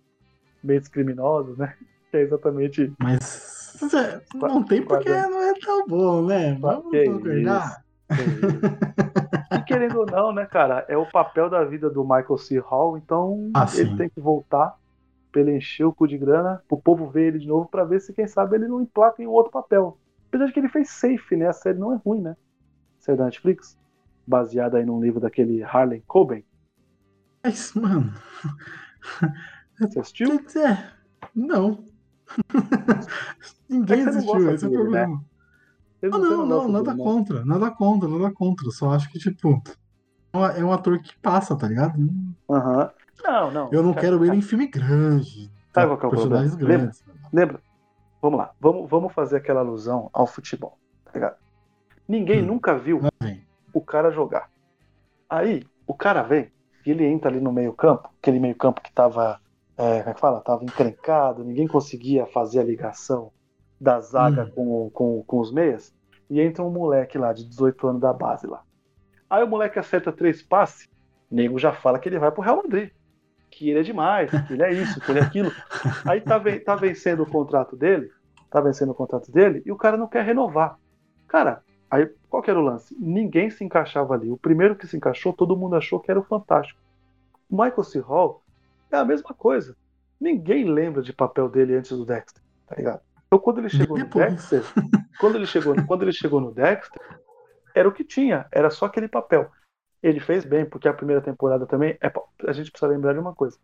meios 0.63 0.87
criminosos, 0.87 1.57
né? 1.57 1.75
Que 2.09 2.17
é 2.17 2.21
exatamente. 2.21 2.93
Mas 2.99 3.75
é, 3.91 4.21
não 4.35 4.63
tem 4.63 4.83
porque 4.83 5.09
não 5.09 5.41
é 5.41 5.53
tão 5.55 5.87
bom, 5.87 6.27
né? 6.27 6.53
Vamos 6.59 6.91
concordar. 6.91 7.83
querendo 9.67 9.99
ou 9.99 10.07
não, 10.07 10.33
né, 10.33 10.45
cara? 10.45 10.85
É 10.89 10.97
o 10.97 11.05
papel 11.05 11.49
da 11.49 11.63
vida 11.65 11.89
do 11.89 12.03
Michael 12.03 12.37
C. 12.37 12.59
Hall, 12.59 12.97
então 12.97 13.53
Ah, 13.53 13.67
ele 13.71 13.91
sim. 13.91 13.91
tem 13.91 14.09
que 14.09 14.19
voltar 14.21 14.75
pra 15.31 15.41
ele 15.41 15.57
encher 15.57 15.85
o 15.85 15.93
cu 15.93 16.07
de 16.07 16.17
grana, 16.17 16.63
pro 16.67 16.81
povo 16.81 17.09
ver 17.09 17.27
ele 17.29 17.39
de 17.39 17.47
novo, 17.47 17.69
pra 17.69 17.83
ver 17.85 18.01
se, 18.01 18.13
quem 18.13 18.27
sabe, 18.27 18.57
ele 18.57 18.67
não 18.67 18.81
emplaca 18.81 19.21
em 19.23 19.27
outro 19.27 19.51
papel. 19.51 19.99
Apesar 20.29 20.47
de 20.47 20.53
que 20.53 20.59
ele 20.59 20.69
fez 20.69 20.91
Safe, 20.91 21.35
né? 21.37 21.47
A 21.47 21.53
série 21.53 21.77
não 21.79 21.93
é 21.93 21.97
ruim, 22.05 22.21
né? 22.21 22.31
A 22.31 23.03
série 23.05 23.17
da 23.19 23.25
Netflix, 23.25 23.77
baseada 24.27 24.77
aí 24.79 24.85
num 24.85 25.01
livro 25.01 25.19
daquele 25.21 25.63
Harlan 25.63 26.01
Coben. 26.07 26.45
Mas, 27.43 27.73
mano, 27.73 28.13
Você 29.77 29.99
assistiu? 29.99 30.29
quer 30.29 30.43
dizer, 30.43 30.93
não. 31.35 31.85
Ninguém 33.69 34.03
É 34.05 34.09
assistiu, 34.09 34.49
esse 34.53 34.65
é 34.65 34.67
o 34.67 34.71
dele, 34.71 34.89
né? 34.89 35.13
Ah, 36.03 36.17
não, 36.17 36.45
não, 36.45 36.67
nada 36.67 36.93
né? 36.93 37.03
contra, 37.03 37.45
nada 37.45 37.71
contra, 37.71 38.09
nada 38.09 38.33
contra. 38.33 38.69
Só 38.71 38.91
acho 38.91 39.09
que, 39.09 39.17
tipo, 39.17 39.61
é 40.57 40.63
um 40.63 40.71
ator 40.73 40.99
que 40.99 41.17
passa, 41.19 41.55
tá 41.55 41.67
ligado? 41.67 41.97
Aham. 42.49 42.91
Não, 43.23 43.51
não. 43.51 43.69
Eu 43.71 43.81
não 43.81 43.93
cara, 43.93 44.01
quero 44.01 44.25
ele 44.25 44.37
em 44.37 44.41
filme 44.41 44.67
grande. 44.67 45.49
Sabe 45.73 45.87
qual 45.87 45.97
que 45.97 46.05
é 46.05 46.07
o 46.07 46.11
problema? 46.11 46.55
grandes. 46.55 47.03
Lembra? 47.31 47.61
Vamos 48.21 48.39
lá. 48.39 48.51
Vamos, 48.59 48.89
vamos 48.89 49.13
fazer 49.13 49.37
aquela 49.37 49.61
alusão 49.61 50.09
ao 50.13 50.27
futebol, 50.27 50.77
tá 51.05 51.11
ligado? 51.13 51.37
Ninguém 52.07 52.41
Hum. 52.43 52.47
nunca 52.47 52.77
viu 52.77 53.01
o 53.73 53.81
cara 53.81 54.11
jogar. 54.11 54.49
Aí, 55.29 55.65
o 55.87 55.93
cara 55.93 56.21
vem 56.21 56.51
e 56.85 56.91
ele 56.91 57.05
entra 57.05 57.29
ali 57.29 57.39
no 57.39 57.51
meio-campo, 57.51 58.09
aquele 58.21 58.39
meio-campo 58.39 58.81
que 58.81 58.91
tava, 58.91 59.39
é, 59.77 59.99
como 59.99 60.09
é 60.09 60.13
que 60.13 60.19
fala? 60.19 60.41
Tava 60.41 60.63
encrencado, 60.63 61.43
ninguém 61.43 61.67
conseguia 61.67 62.25
fazer 62.27 62.59
a 62.59 62.63
ligação 62.63 63.31
da 63.83 63.99
zaga 63.99 64.45
Hum. 64.45 64.51
com, 64.55 64.89
com, 64.91 65.23
com 65.23 65.39
os 65.39 65.51
meias. 65.51 65.93
E 66.29 66.39
entra 66.39 66.63
um 66.63 66.71
moleque 66.71 67.17
lá, 67.17 67.33
de 67.33 67.45
18 67.45 67.87
anos 67.87 68.01
da 68.01 68.13
base 68.13 68.47
lá. 68.47 68.63
Aí 69.29 69.43
o 69.43 69.47
moleque 69.47 69.77
acerta 69.77 70.11
três 70.11 70.41
passes, 70.41 70.87
o 71.29 71.35
nego 71.35 71.59
já 71.59 71.73
fala 71.73 71.99
que 71.99 72.07
ele 72.07 72.17
vai 72.19 72.31
pro 72.31 72.41
Real 72.41 72.57
Madrid. 72.57 72.91
Que 73.51 73.69
ele 73.69 73.79
é 73.79 73.83
demais, 73.83 74.31
que 74.47 74.53
ele 74.53 74.63
é 74.63 74.71
isso, 74.71 74.99
que 75.01 75.11
ele 75.11 75.19
é 75.19 75.23
aquilo. 75.23 75.51
Aí 76.07 76.21
tá, 76.21 76.41
tá 76.65 76.75
vencendo 76.75 77.21
o 77.21 77.29
contrato 77.29 77.75
dele, 77.75 78.09
tá 78.49 78.59
vencendo 78.61 78.91
o 78.91 78.95
contrato 78.95 79.31
dele, 79.31 79.61
e 79.65 79.71
o 79.71 79.75
cara 79.75 79.95
não 79.95 80.07
quer 80.07 80.23
renovar. 80.23 80.79
Cara, 81.27 81.61
aí 81.89 82.09
qual 82.29 82.41
que 82.41 82.49
era 82.49 82.59
o 82.59 82.63
lance? 82.63 82.95
Ninguém 82.99 83.51
se 83.51 83.63
encaixava 83.63 84.15
ali. 84.15 84.31
O 84.31 84.37
primeiro 84.37 84.75
que 84.75 84.87
se 84.87 84.97
encaixou, 84.97 85.33
todo 85.33 85.57
mundo 85.57 85.75
achou 85.75 85.99
que 85.99 86.09
era 86.09 86.19
o 86.19 86.23
Fantástico. 86.23 86.79
O 87.49 87.55
Michael 87.55 87.83
C. 87.83 87.99
Hall 87.99 88.41
é 88.91 88.97
a 88.97 89.05
mesma 89.05 89.33
coisa. 89.35 89.75
Ninguém 90.19 90.63
lembra 90.65 91.01
de 91.03 91.13
papel 91.13 91.47
dele 91.49 91.75
antes 91.75 91.95
do 91.95 92.05
Dexter, 92.05 92.41
tá 92.67 92.75
ligado? 92.75 93.01
Então 93.33 93.41
quando 93.41 93.57
ele 93.57 93.69
chegou 93.69 93.97
no 93.97 94.05
Dexter, 94.05 94.61
quando 95.19 95.35
ele 95.37 95.47
chegou, 95.47 95.75
quando 95.87 96.03
ele 96.03 96.13
chegou 96.13 96.39
no 96.39 96.51
Dexter, 96.51 97.01
era 97.73 97.89
o 97.89 97.91
que 97.91 98.03
tinha, 98.03 98.45
era 98.51 98.69
só 98.69 98.85
aquele 98.85 99.07
papel. 99.07 99.49
Ele 100.03 100.19
fez 100.19 100.45
bem, 100.45 100.63
porque 100.63 100.87
a 100.87 100.93
primeira 100.93 101.19
temporada 101.19 101.65
também 101.65 101.97
é, 101.99 102.13
a 102.47 102.51
gente 102.51 102.69
precisa 102.69 102.91
lembrar 102.91 103.13
de 103.13 103.19
uma 103.19 103.33
coisa. 103.33 103.57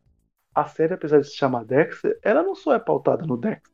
A 0.55 0.65
série, 0.65 0.95
apesar 0.95 1.19
de 1.19 1.27
se 1.27 1.35
chamar 1.35 1.65
Dexter, 1.65 2.17
ela 2.23 2.41
não 2.41 2.55
só 2.55 2.73
é 2.73 2.79
pautada 2.79 3.23
no 3.27 3.37
Dexter. 3.37 3.71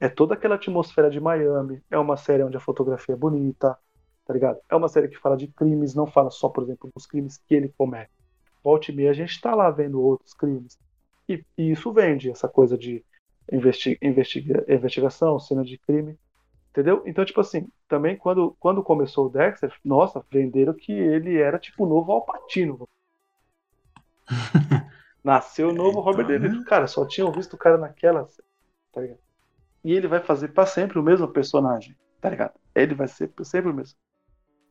É 0.00 0.08
toda 0.08 0.34
aquela 0.34 0.56
atmosfera 0.56 1.08
de 1.08 1.20
Miami, 1.20 1.80
é 1.88 1.96
uma 1.96 2.16
série 2.16 2.42
onde 2.42 2.56
a 2.56 2.60
fotografia 2.60 3.14
é 3.14 3.18
bonita, 3.18 3.78
tá 4.26 4.34
ligado? 4.34 4.58
É 4.68 4.74
uma 4.74 4.88
série 4.88 5.06
que 5.06 5.16
fala 5.16 5.36
de 5.36 5.46
crimes, 5.46 5.94
não 5.94 6.08
fala 6.08 6.30
só, 6.32 6.48
por 6.48 6.64
exemplo, 6.64 6.90
dos 6.92 7.06
crimes 7.06 7.38
que 7.46 7.54
ele 7.54 7.72
comete. 7.78 8.10
Volte 8.64 8.90
e 8.90 8.96
meia, 8.96 9.10
a 9.10 9.14
gente 9.14 9.40
tá 9.40 9.54
lá 9.54 9.70
vendo 9.70 10.02
outros 10.02 10.34
crimes. 10.34 10.76
E, 11.28 11.44
e 11.56 11.70
isso 11.70 11.92
vende, 11.92 12.32
essa 12.32 12.48
coisa 12.48 12.76
de 12.76 13.04
investi 13.50 13.98
investiga 14.00 14.64
investigação, 14.68 15.38
cena 15.38 15.64
de 15.64 15.78
crime. 15.78 16.18
Entendeu? 16.70 17.02
Então, 17.04 17.24
tipo 17.24 17.40
assim, 17.40 17.68
também 17.88 18.16
quando, 18.16 18.56
quando 18.60 18.82
começou 18.82 19.26
o 19.26 19.28
Dexter, 19.28 19.72
nossa, 19.84 20.24
venderam 20.30 20.72
que 20.72 20.92
ele 20.92 21.36
era 21.36 21.58
tipo 21.58 21.84
o 21.84 21.88
novo 21.88 22.12
Alpatino. 22.12 22.88
Nasceu 25.22 25.70
o 25.70 25.72
novo 25.72 25.90
então, 25.90 26.02
Robert 26.02 26.26
De 26.26 26.38
Niro. 26.38 26.60
Né? 26.60 26.64
Cara, 26.66 26.86
só 26.86 27.04
tinham 27.06 27.32
visto 27.32 27.54
o 27.54 27.58
cara 27.58 27.76
naquela, 27.76 28.26
tá 28.92 29.00
ligado? 29.00 29.18
E 29.82 29.92
ele 29.92 30.06
vai 30.06 30.20
fazer 30.20 30.48
para 30.48 30.64
sempre 30.64 30.98
o 30.98 31.02
mesmo 31.02 31.26
personagem, 31.26 31.96
tá 32.20 32.30
ligado? 32.30 32.54
Ele 32.74 32.94
vai 32.94 33.08
ser 33.08 33.32
sempre 33.42 33.70
o 33.70 33.74
mesmo, 33.74 33.98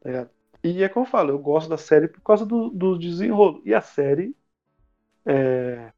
tá 0.02 0.10
ligado? 0.10 0.30
E 0.64 0.84
é 0.84 0.90
como 0.90 1.06
eu 1.06 1.10
falo, 1.10 1.32
eu 1.32 1.40
gosto 1.40 1.70
da 1.70 1.78
série 1.78 2.08
por 2.08 2.22
causa 2.22 2.46
do, 2.46 2.70
do 2.70 2.98
desenrolo. 2.98 3.62
E 3.66 3.74
a 3.74 3.82
série, 3.82 4.36
é... 5.26 5.92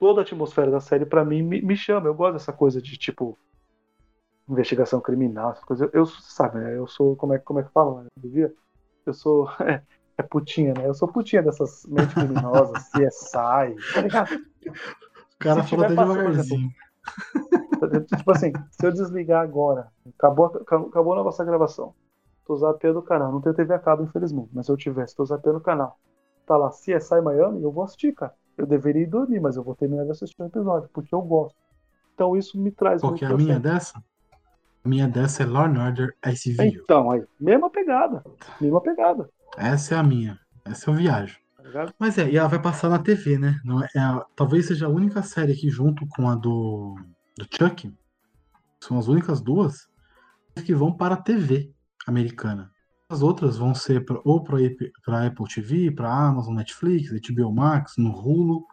toda 0.00 0.22
a 0.22 0.24
atmosfera 0.24 0.70
da 0.70 0.80
série 0.80 1.04
para 1.04 1.24
mim 1.24 1.42
me, 1.42 1.60
me 1.60 1.76
chama. 1.76 2.08
Eu 2.08 2.14
gosto 2.14 2.32
dessa 2.32 2.52
coisa 2.52 2.80
de 2.80 2.96
tipo 2.96 3.38
investigação 4.48 5.00
criminal, 5.00 5.52
essas 5.52 5.64
coisas. 5.64 5.88
Eu, 5.92 6.00
eu 6.00 6.06
sabe, 6.06 6.58
né? 6.58 6.76
Eu 6.76 6.86
sou, 6.88 7.14
como 7.14 7.34
é, 7.34 7.38
como 7.38 7.60
é 7.60 7.62
que 7.62 7.70
fala, 7.70 8.02
né? 8.02 8.50
Eu 9.06 9.14
sou, 9.14 9.48
é, 9.60 9.82
é, 10.18 10.22
putinha, 10.22 10.72
né? 10.74 10.88
Eu 10.88 10.94
sou 10.94 11.06
putinha 11.06 11.42
dessas 11.42 11.84
mentes 11.86 12.14
criminosas, 12.14 12.82
CSI, 12.90 13.92
tá 13.94 14.00
ligado? 14.00 14.34
O 14.34 15.38
cara 15.38 15.62
falou 15.62 15.84
até 15.84 15.94
devagarzinho. 15.94 16.70
tipo 18.16 18.30
assim, 18.32 18.52
se 18.70 18.86
eu 18.86 18.92
desligar 18.92 19.42
agora, 19.42 19.88
acabou, 20.18 20.46
acabou 20.46 21.12
a 21.14 21.24
nossa 21.24 21.44
gravação, 21.44 21.94
tô 22.44 22.56
zapeando 22.56 22.98
o 22.98 23.02
canal, 23.02 23.32
não 23.32 23.40
tem 23.40 23.54
TV 23.54 23.72
a 23.72 23.78
cabo, 23.78 24.02
infelizmente, 24.02 24.50
mas 24.52 24.66
se 24.66 24.72
eu 24.72 24.76
tivesse, 24.76 25.16
tô 25.16 25.24
zapeando 25.24 25.58
o 25.58 25.62
canal, 25.62 25.98
tá 26.46 26.56
lá, 26.56 26.70
CSI 26.70 27.20
Miami, 27.22 27.62
eu 27.62 27.72
vou 27.72 27.84
assistir, 27.84 28.12
cara. 28.12 28.34
Eu 28.60 28.66
deveria 28.66 29.02
ir 29.02 29.06
dormir, 29.06 29.40
mas 29.40 29.56
eu 29.56 29.62
vou 29.62 29.74
terminar 29.74 30.04
de 30.04 30.10
assistir 30.10 30.40
o 30.42 30.44
episódio, 30.44 30.90
porque 30.92 31.14
eu 31.14 31.22
gosto. 31.22 31.56
Então 32.14 32.36
isso 32.36 32.60
me 32.60 32.70
traz 32.70 33.00
Qual 33.00 33.14
que 33.14 33.24
é 33.24 33.28
a 33.28 33.34
minha 33.34 33.58
dessa? 33.58 33.98
A 34.84 34.88
minha 34.88 35.08
dessa 35.08 35.42
é 35.42 35.46
Law 35.46 35.64
Order 35.64 36.14
SVU. 36.26 36.62
Então, 36.62 37.10
aí, 37.10 37.24
mesma 37.40 37.70
pegada. 37.70 38.22
Mesma 38.60 38.80
pegada. 38.82 39.28
Essa 39.56 39.94
é 39.94 39.98
a 39.98 40.02
minha. 40.02 40.38
Essa 40.62 40.90
eu 40.90 40.94
viajo. 40.94 41.38
Tá 41.72 41.86
Mas 41.98 42.18
é, 42.18 42.28
e 42.28 42.36
ela 42.36 42.48
vai 42.48 42.60
passar 42.60 42.90
na 42.90 42.98
TV, 42.98 43.38
né? 43.38 43.58
Não 43.64 43.82
é, 43.82 43.88
é 43.94 44.00
a, 44.00 44.26
talvez 44.36 44.66
seja 44.66 44.86
a 44.86 44.90
única 44.90 45.22
série 45.22 45.52
aqui 45.52 45.70
junto 45.70 46.06
com 46.08 46.28
a 46.28 46.34
do, 46.34 46.96
do 47.38 47.46
Chuck. 47.50 47.90
São 48.80 48.98
as 48.98 49.08
únicas 49.08 49.40
duas 49.40 49.88
que 50.66 50.74
vão 50.74 50.92
para 50.92 51.14
a 51.14 51.22
TV 51.22 51.72
americana. 52.06 52.70
As 53.10 53.22
outras 53.22 53.58
vão 53.58 53.74
ser 53.74 54.04
pra, 54.04 54.20
ou 54.24 54.44
para 54.44 55.26
Apple 55.26 55.46
TV, 55.52 55.90
para 55.90 56.08
Amazon, 56.08 56.54
Netflix, 56.54 57.10
HBO 57.10 57.52
Max, 57.52 57.96
no 57.98 58.12
Hulu. 58.12 58.64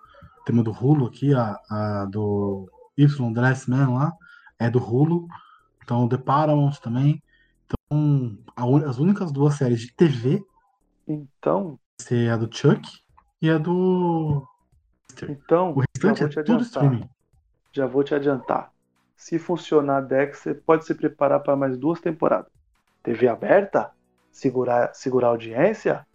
Tema 0.45 0.61
do 0.61 0.71
Hulu 0.71 1.07
aqui, 1.07 1.33
a, 1.33 1.59
a 1.67 2.05
do 2.05 2.69
Y 2.95 3.33
Dressman 3.33 3.95
lá, 3.95 4.13
é 4.59 4.69
do 4.69 4.77
Hulu. 4.77 5.27
Então, 5.83 6.07
The 6.07 6.17
Paramount 6.17 6.73
também. 6.83 7.19
Então, 7.65 8.37
a, 8.55 8.87
as 8.87 8.99
únicas 8.99 9.31
duas 9.31 9.55
séries 9.55 9.81
de 9.81 9.91
TV. 9.91 10.45
Então. 11.07 11.79
Ser 11.99 12.29
a 12.29 12.37
do 12.37 12.47
Chuck 12.55 12.87
e 13.41 13.49
a 13.49 13.57
do. 13.57 14.47
Então, 15.27 15.73
o 15.73 15.79
restante 15.79 16.39
é 16.39 16.43
tudo 16.43 16.61
streaming. 16.61 17.09
Já 17.71 17.87
vou 17.87 18.03
te 18.03 18.13
adiantar. 18.13 18.71
Se 19.15 19.39
funcionar 19.39 20.01
Dex, 20.01 20.37
você 20.37 20.53
pode 20.53 20.85
se 20.85 20.93
preparar 20.93 21.39
para 21.39 21.55
mais 21.55 21.75
duas 21.75 21.99
temporadas. 21.99 22.51
TV 23.01 23.27
aberta? 23.27 23.96
Segurar, 24.37 24.93
segurar 24.93 25.29
a 25.29 25.31
audiência? 25.31 26.05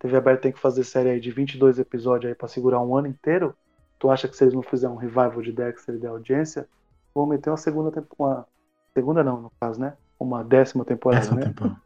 TV 0.00 0.16
aberta 0.16 0.42
tem 0.42 0.52
que 0.52 0.58
fazer 0.58 0.82
série 0.82 1.10
aí 1.10 1.20
de 1.20 1.30
22 1.30 1.78
episódios 1.78 2.28
aí 2.28 2.34
para 2.34 2.48
segurar 2.48 2.80
um 2.80 2.96
ano 2.96 3.06
inteiro? 3.06 3.54
Tu 4.00 4.10
acha 4.10 4.26
que 4.26 4.36
se 4.36 4.42
eles 4.42 4.52
não 4.52 4.64
fizerem 4.64 4.96
um 4.96 4.98
revival 4.98 5.40
de 5.40 5.52
Dexter 5.52 5.94
e 5.94 5.98
da 5.98 6.08
audiência, 6.10 6.68
vão 7.14 7.24
meter 7.24 7.50
uma 7.50 7.56
segunda 7.56 7.92
temporada, 7.92 8.46
Segunda 8.92 9.22
não, 9.22 9.42
no 9.42 9.52
caso, 9.60 9.80
né? 9.80 9.96
Uma 10.18 10.42
décima 10.42 10.84
temporada, 10.84 11.20
décima 11.20 11.40
né? 11.40 11.46
Temporada. 11.46 11.80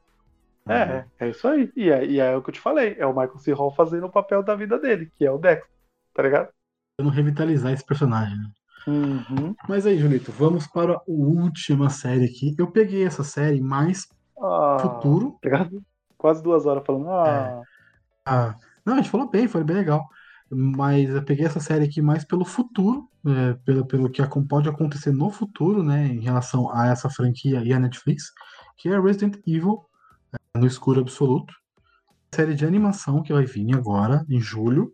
É, 0.67 0.97
uhum. 0.97 1.05
é 1.21 1.29
isso 1.29 1.47
aí. 1.47 1.71
E 1.77 1.91
é, 1.91 2.07
e 2.07 2.19
é 2.19 2.35
o 2.35 2.41
que 2.41 2.49
eu 2.49 2.55
te 2.55 2.61
falei. 2.61 2.97
É 2.99 3.05
o 3.05 3.11
Michael 3.11 3.39
C. 3.39 3.53
Hall 3.53 3.75
fazendo 3.75 4.07
o 4.07 4.11
papel 4.11 4.43
da 4.43 4.55
vida 4.55 4.79
dele, 4.79 5.13
que 5.19 5.27
é 5.27 5.31
o 5.31 5.37
Dex, 5.37 5.63
tá 6.15 6.23
ligado? 6.23 6.49
Não 6.99 7.11
revitalizar 7.11 7.71
esse 7.71 7.85
personagem, 7.85 8.39
né? 8.39 8.51
Uhum. 8.87 9.55
Mas 9.69 9.85
aí, 9.85 9.99
Julito, 9.99 10.33
vamos 10.33 10.67
para 10.67 10.95
a 10.95 11.03
última 11.07 11.91
série 11.91 12.25
aqui. 12.25 12.55
Eu 12.59 12.71
peguei 12.71 13.05
essa 13.05 13.23
série 13.23 13.61
mais 13.61 14.09
ah, 14.43 14.79
futuro. 14.81 15.39
Quase 16.19 16.43
duas 16.43 16.67
horas 16.67 16.85
falando. 16.85 17.09
Ah. 17.11 17.29
É. 17.29 17.63
ah. 18.27 18.57
Não, 18.85 18.95
a 18.95 18.97
gente 18.97 19.11
falou 19.11 19.31
bem, 19.31 19.47
foi 19.47 19.63
bem 19.63 19.77
legal 19.77 20.09
mas 20.55 21.09
eu 21.09 21.25
peguei 21.25 21.47
essa 21.47 21.61
série 21.61 21.85
aqui 21.87 22.03
mais 22.03 22.25
pelo 22.25 22.45
futuro, 22.45 23.09
é, 23.27 23.55
pelo, 23.65 23.87
pelo 23.87 24.11
que 24.11 24.23
pode 24.47 24.69
acontecer 24.69 25.11
no 25.11 25.31
futuro, 25.31 25.83
né, 25.83 26.07
em 26.07 26.21
relação 26.21 26.71
a 26.71 26.89
essa 26.89 27.09
franquia 27.09 27.63
e 27.65 27.73
a 27.73 27.79
Netflix, 27.79 28.31
que 28.77 28.91
é 28.91 29.01
Resident 29.01 29.37
Evil 29.47 29.83
é, 30.31 30.59
no 30.59 30.67
escuro 30.67 31.01
absoluto, 31.01 31.55
série 32.35 32.55
de 32.55 32.67
animação 32.67 33.23
que 33.23 33.33
vai 33.33 33.47
vir 33.47 33.75
agora 33.75 34.27
em 34.29 34.41
julho, 34.41 34.93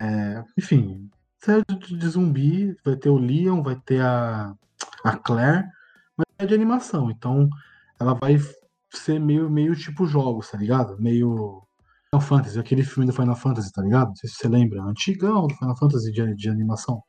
é, 0.00 0.42
enfim, 0.56 1.10
série 1.38 1.62
de 1.68 2.08
zumbi, 2.08 2.74
vai 2.82 2.96
ter 2.96 3.10
o 3.10 3.18
Leon, 3.18 3.62
vai 3.62 3.76
ter 3.76 4.00
a, 4.00 4.54
a 5.04 5.16
Claire, 5.18 5.66
mas 6.16 6.26
é 6.38 6.46
de 6.46 6.54
animação, 6.54 7.10
então 7.10 7.46
ela 8.00 8.14
vai 8.14 8.38
ser 8.98 9.18
meio, 9.20 9.50
meio 9.50 9.74
tipo 9.74 10.06
jogos, 10.06 10.50
tá 10.50 10.58
ligado? 10.58 11.00
Meio 11.00 11.62
Final 12.14 12.20
Fantasy, 12.20 12.58
aquele 12.58 12.84
filme 12.84 13.06
do 13.06 13.12
Final 13.12 13.36
Fantasy, 13.36 13.72
tá 13.72 13.82
ligado? 13.82 14.08
Não 14.08 14.16
sei 14.16 14.30
se 14.30 14.36
você 14.36 14.48
lembra. 14.48 14.82
Antigão 14.82 15.46
do 15.46 15.54
Final 15.54 15.76
Fantasy 15.76 16.12
de, 16.12 16.34
de 16.34 16.48
animação. 16.48 17.02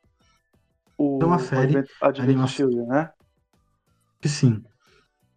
O... 0.97 1.19
É 1.21 1.25
uma 1.25 1.39
série. 1.39 1.83
Advent, 2.01 2.29
animação. 2.29 2.69
né? 2.87 3.11
Que 4.19 4.29
sim. 4.29 4.63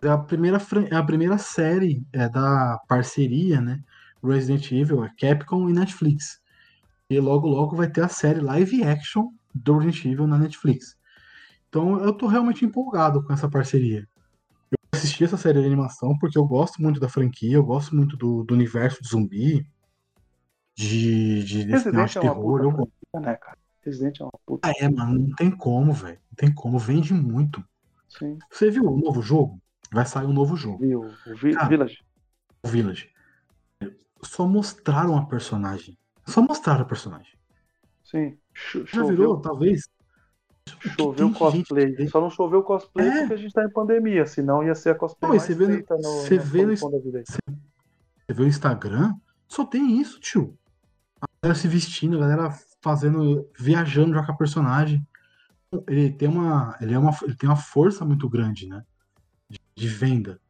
É 0.00 0.08
a 0.08 0.18
primeira, 0.18 0.58
é 0.90 0.96
a 0.96 1.02
primeira 1.02 1.38
série 1.38 2.06
é, 2.12 2.28
da 2.28 2.78
parceria, 2.88 3.60
né? 3.60 3.82
Resident 4.22 4.70
Evil, 4.72 5.04
é 5.04 5.12
Capcom 5.18 5.68
e 5.68 5.72
Netflix. 5.72 6.40
E 7.10 7.18
logo, 7.18 7.48
logo 7.48 7.76
vai 7.76 7.90
ter 7.90 8.02
a 8.02 8.08
série 8.08 8.40
live 8.40 8.82
action 8.84 9.28
do 9.54 9.78
Resident 9.78 10.12
Evil 10.12 10.26
na 10.26 10.38
Netflix. 10.38 10.96
Então 11.68 12.00
eu 12.02 12.12
tô 12.12 12.26
realmente 12.26 12.64
empolgado 12.64 13.22
com 13.24 13.32
essa 13.32 13.48
parceria 13.48 14.06
assisti 14.98 15.24
essa 15.24 15.36
série 15.36 15.60
de 15.60 15.66
animação 15.66 16.16
porque 16.18 16.36
eu 16.36 16.44
gosto 16.44 16.82
muito 16.82 17.00
da 17.00 17.08
franquia, 17.08 17.54
eu 17.54 17.64
gosto 17.64 17.94
muito 17.94 18.16
do, 18.16 18.44
do 18.44 18.54
universo 18.54 19.02
de 19.02 19.08
zumbi, 19.08 19.66
de, 20.74 21.44
de, 21.44 21.64
desse 21.64 21.90
de 21.90 21.98
é 21.98 22.20
terror. 22.20 22.62
Eu... 22.62 22.70
Franquia, 22.70 23.20
né, 23.20 23.36
cara? 23.36 23.58
Resident 23.84 24.20
é 24.20 24.24
uma 24.24 24.32
puta. 24.44 24.68
Ah, 24.68 24.72
é, 24.78 24.88
mano, 24.88 25.18
não 25.18 25.34
tem 25.34 25.50
como, 25.50 25.92
velho. 25.92 26.18
Não 26.30 26.36
tem 26.36 26.54
como, 26.54 26.78
vende 26.78 27.14
muito. 27.14 27.64
Sim. 28.08 28.38
Você 28.50 28.70
viu 28.70 28.84
o 28.84 28.98
novo 28.98 29.22
jogo? 29.22 29.60
Vai 29.92 30.04
sair 30.04 30.26
um 30.26 30.32
novo 30.32 30.56
jogo. 30.56 30.78
Viu, 30.78 31.00
o 31.00 31.36
Vi 31.36 31.54
cara, 31.54 31.68
Village. 31.68 32.04
O 32.62 32.68
Village. 32.68 33.10
Só 34.22 34.46
mostraram 34.46 35.16
a 35.16 35.24
personagem. 35.26 35.96
Só 36.26 36.42
mostraram 36.42 36.82
a 36.82 36.84
personagem. 36.84 37.38
Sim. 38.04 38.38
Já 38.86 39.04
virou, 39.04 39.40
talvez, 39.40 39.88
Choveu 40.96 41.32
cosplay. 41.32 41.94
Gente... 41.96 42.10
Só 42.10 42.20
não 42.20 42.30
choveu 42.30 42.62
cosplay 42.62 43.08
é. 43.08 43.18
porque 43.20 43.34
a 43.34 43.36
gente 43.36 43.52
tá 43.52 43.64
em 43.64 43.70
pandemia, 43.70 44.26
senão 44.26 44.62
ia 44.62 44.74
ser 44.74 44.90
a 44.90 44.94
cosplay 44.94 45.28
não, 45.28 45.36
mais 45.36 45.42
você 45.42 45.54
vê, 45.54 45.66
no, 45.66 45.84
você 46.02 46.38
vê 46.38 46.66
no, 46.66 46.76
você, 46.76 47.22
você 47.26 48.34
vê 48.34 48.42
o 48.42 48.46
Instagram, 48.46 49.14
só 49.46 49.64
tem 49.64 50.00
isso, 50.00 50.20
tio. 50.20 50.56
A 51.20 51.26
galera 51.42 51.58
se 51.58 51.68
vestindo, 51.68 52.16
a 52.16 52.20
galera 52.20 52.54
fazendo, 52.80 53.48
viajando 53.58 54.14
já 54.14 54.24
com 54.24 54.32
a 54.32 54.36
personagem. 54.36 55.06
Ele 55.86 56.10
tem 56.10 56.28
uma, 56.28 56.76
ele 56.80 56.94
é 56.94 56.98
uma, 56.98 57.16
ele 57.22 57.36
tem 57.36 57.48
uma 57.48 57.56
força 57.56 58.04
muito 58.04 58.28
grande, 58.28 58.68
né? 58.68 58.82
De, 59.48 59.60
de 59.74 59.88
venda. 59.88 60.40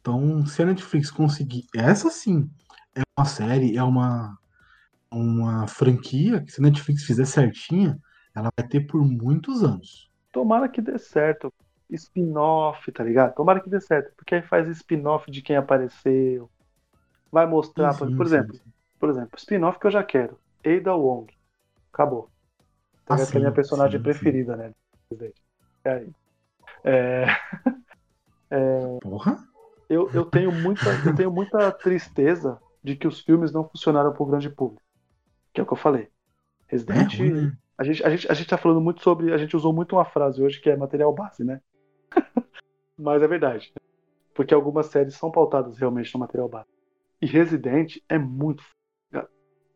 Então, 0.00 0.46
se 0.46 0.62
a 0.62 0.66
Netflix 0.66 1.10
conseguir, 1.10 1.66
essa 1.74 2.10
sim 2.10 2.48
é 2.94 3.02
uma 3.16 3.26
série, 3.26 3.76
é 3.76 3.82
uma 3.82 4.38
uma 5.10 5.66
franquia 5.66 6.42
que 6.42 6.52
se 6.52 6.60
a 6.60 6.64
Netflix 6.64 7.04
fizer 7.04 7.24
certinha, 7.24 7.98
ela 8.38 8.52
vai 8.56 8.66
ter 8.66 8.80
por 8.80 9.02
muitos 9.04 9.62
anos. 9.62 10.10
Tomara 10.32 10.68
que 10.68 10.80
dê 10.80 10.98
certo. 10.98 11.52
spin-off, 11.90 12.90
tá 12.92 13.02
ligado? 13.02 13.34
Tomara 13.34 13.60
que 13.60 13.68
dê 13.68 13.80
certo, 13.80 14.12
porque 14.16 14.36
aí 14.36 14.42
faz 14.42 14.68
spin-off 14.68 15.30
de 15.30 15.42
quem 15.42 15.56
apareceu. 15.56 16.50
Vai 17.30 17.46
mostrar, 17.46 17.92
Sim, 17.92 17.98
por, 17.98 18.08
sim, 18.08 18.16
por 18.16 18.26
exemplo, 18.26 18.54
sim. 18.54 18.62
por 18.98 19.10
exemplo, 19.10 19.38
spin-off 19.38 19.78
que 19.78 19.86
eu 19.86 19.90
já 19.90 20.04
quero. 20.04 20.38
Ada 20.64 20.94
Wong. 20.94 21.32
Acabou. 21.92 22.30
Tá 23.04 23.16
Ah, 23.16 23.20
é 23.20 23.36
a 23.36 23.38
minha 23.38 23.52
personagem 23.52 24.00
preferida, 24.00 24.56
né? 24.56 24.72
É 25.84 25.90
aí. 25.90 26.10
É, 28.50 28.98
Porra. 29.02 29.46
eu, 29.90 30.10
eu, 30.14 30.24
tenho 30.24 30.50
muita, 30.50 30.88
eu 31.04 31.14
tenho 31.14 31.30
muita 31.30 31.70
tristeza 31.70 32.58
de 32.82 32.96
que 32.96 33.06
os 33.06 33.20
filmes 33.20 33.52
não 33.52 33.68
funcionaram 33.68 34.10
pro 34.10 34.24
grande 34.24 34.48
público. 34.48 34.82
Que 35.52 35.60
é 35.60 35.64
o 35.64 35.66
que 35.66 35.72
eu 35.74 35.76
falei. 35.76 36.04
É 36.04 36.72
Resident 36.72 37.18
ruim, 37.18 37.30
né? 37.32 37.58
A 37.78 37.84
gente, 37.84 38.04
a, 38.04 38.10
gente, 38.10 38.30
a 38.30 38.34
gente 38.34 38.48
tá 38.48 38.58
falando 38.58 38.80
muito 38.80 39.02
sobre. 39.02 39.32
A 39.32 39.38
gente 39.38 39.56
usou 39.56 39.72
muito 39.72 39.94
uma 39.94 40.04
frase 40.04 40.42
hoje 40.42 40.60
que 40.60 40.68
é 40.68 40.76
material 40.76 41.14
base, 41.14 41.44
né? 41.44 41.60
Mas 42.98 43.22
é 43.22 43.28
verdade. 43.28 43.72
Porque 44.34 44.52
algumas 44.52 44.86
séries 44.86 45.14
são 45.14 45.30
pautadas 45.30 45.78
realmente 45.78 46.12
no 46.12 46.20
material 46.20 46.48
base. 46.48 46.68
E 47.22 47.26
Resident 47.26 47.98
é 48.08 48.18
muito. 48.18 48.62
f***. 48.62 49.28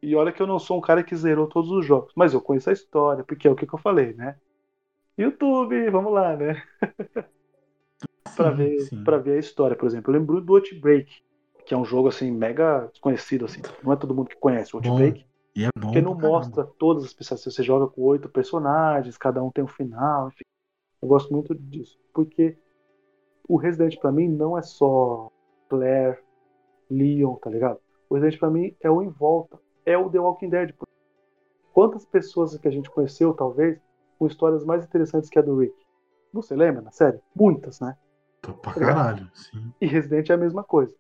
E 0.03 0.17
olha 0.17 0.33
que 0.33 0.43
eu 0.43 0.49
não 0.49 0.59
sou 0.59 0.79
um 0.79 0.81
cara 0.81 1.05
que 1.05 1.15
zerou 1.15 1.47
todos 1.47 1.71
os 1.71 1.87
jogos, 1.87 2.13
mas 2.17 2.35
eu 2.35 2.41
conheço 2.41 2.69
a 2.69 2.73
história, 2.73 3.23
porque 3.23 3.47
é 3.47 3.51
o 3.51 3.55
que, 3.55 3.65
que 3.65 3.73
eu 3.73 3.79
falei, 3.79 4.13
né? 4.15 4.37
YouTube, 5.17 5.89
vamos 5.91 6.13
lá, 6.13 6.37
né? 6.37 6.61
Sim, 8.37 8.57
ver, 8.57 8.81
sim. 8.81 9.05
pra 9.05 9.19
ver 9.19 9.37
a 9.37 9.39
história, 9.39 9.77
por 9.77 9.87
exemplo. 9.87 10.13
Eu 10.13 10.19
lembro 10.19 10.41
do 10.41 10.55
Outbreak, 10.55 11.23
que 11.67 11.75
é 11.75 11.77
um 11.77 11.85
jogo 11.85 12.09
assim, 12.09 12.31
mega 12.31 12.89
desconhecido, 12.91 13.45
assim. 13.45 13.61
Não 13.83 13.93
é 13.93 13.97
todo 13.97 14.15
mundo 14.15 14.29
que 14.29 14.37
conhece 14.37 14.75
o 14.75 14.81
Bom, 14.81 14.89
Outbreak. 14.89 15.27
E 15.55 15.65
é 15.65 15.69
bom. 15.77 15.89
Porque 15.89 16.01
não 16.01 16.15
mostra 16.15 16.65
todas 16.65 17.05
as 17.05 17.11
especialidades. 17.11 17.55
Você 17.55 17.63
joga 17.63 17.87
com 17.87 18.03
oito 18.03 18.29
personagens, 18.29 19.19
cada 19.19 19.43
um 19.43 19.51
tem 19.51 19.63
um 19.65 19.69
final, 19.69 20.29
enfim. 20.29 20.45
Eu 21.01 21.09
gosto 21.09 21.33
muito 21.33 21.55
disso. 21.55 21.99
Porque 22.13 22.57
o 23.49 23.57
Resident 23.57 23.99
pra 23.99 24.13
mim 24.13 24.29
não 24.29 24.57
é 24.57 24.63
só 24.63 25.31
Claire, 25.69 26.19
Leon, 26.91 27.35
tá 27.37 27.51
ligado? 27.51 27.81
O 28.09 28.15
Resident 28.15 28.39
pra 28.39 28.51
mim 28.51 28.75
é 28.81 28.91
o 28.91 29.03
em 29.03 29.09
volta. 29.09 29.59
É 29.85 29.99
o 29.99 30.09
The 30.09 30.19
Walking 30.19 30.49
Dead. 30.49 30.75
Quantas 31.73 32.05
pessoas 32.05 32.57
que 32.57 32.69
a 32.69 32.71
gente 32.71 32.91
conheceu, 32.91 33.35
talvez, 33.35 33.81
com 34.19 34.27
histórias 34.27 34.65
mais 34.65 34.85
interessantes 34.85 35.29
que 35.29 35.39
a 35.39 35.43
do 35.43 35.59
Rick? 35.59 35.75
Você 36.33 36.55
lembra 36.55 36.83
na 36.83 36.93
série? 36.93 37.21
Muitas, 37.35 37.81
né? 37.81 37.97
Tô 38.41 38.53
pra 38.55 38.73
Obrigado. 38.73 38.95
caralho, 38.95 39.31
sim. 39.35 39.73
E 39.81 39.87
Resident 39.87 40.31
é 40.31 40.35
a 40.35 40.39
mesma 40.39 40.63
coisa. 40.63 40.95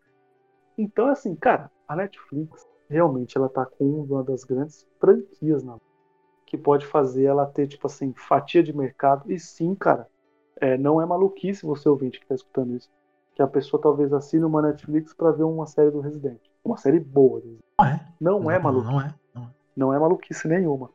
Então, 0.76 1.06
assim, 1.08 1.34
cara, 1.36 1.70
a 1.86 1.94
Netflix 1.94 2.66
realmente 2.92 3.36
ela 3.36 3.48
tá 3.48 3.64
com 3.66 3.84
uma 3.84 4.22
das 4.22 4.44
grandes 4.44 4.86
franquias 5.00 5.62
na 5.64 5.76
que 6.46 6.58
pode 6.58 6.84
fazer 6.86 7.24
ela 7.24 7.46
ter, 7.46 7.66
tipo 7.66 7.86
assim, 7.86 8.12
fatia 8.14 8.62
de 8.62 8.76
mercado. 8.76 9.32
E 9.32 9.38
sim, 9.38 9.74
cara, 9.74 10.06
é, 10.60 10.76
não 10.76 11.00
é 11.00 11.06
maluquice 11.06 11.64
você 11.64 11.88
ouvinte 11.88 12.20
que 12.20 12.26
tá 12.26 12.34
escutando 12.34 12.76
isso. 12.76 12.90
Que 13.34 13.40
a 13.40 13.46
pessoa 13.46 13.80
talvez 13.80 14.12
assine 14.12 14.44
uma 14.44 14.60
Netflix 14.60 15.14
pra 15.14 15.30
ver 15.30 15.44
uma 15.44 15.66
série 15.66 15.90
do 15.90 16.00
Resident. 16.00 16.38
Uma 16.62 16.76
série 16.76 17.00
boa. 17.00 17.40
do 17.40 17.46
Resident. 17.46 17.64
Não 17.78 17.86
é. 17.86 18.06
Não, 18.20 18.50
é 18.50 18.58
maluquice. 18.58 18.92
Não 18.92 19.00
é. 19.00 19.14
Não 19.34 19.42
é. 19.42 19.46
Não 19.74 19.94
é 19.94 19.98
maluquice 19.98 20.46
nenhuma. 20.46 20.90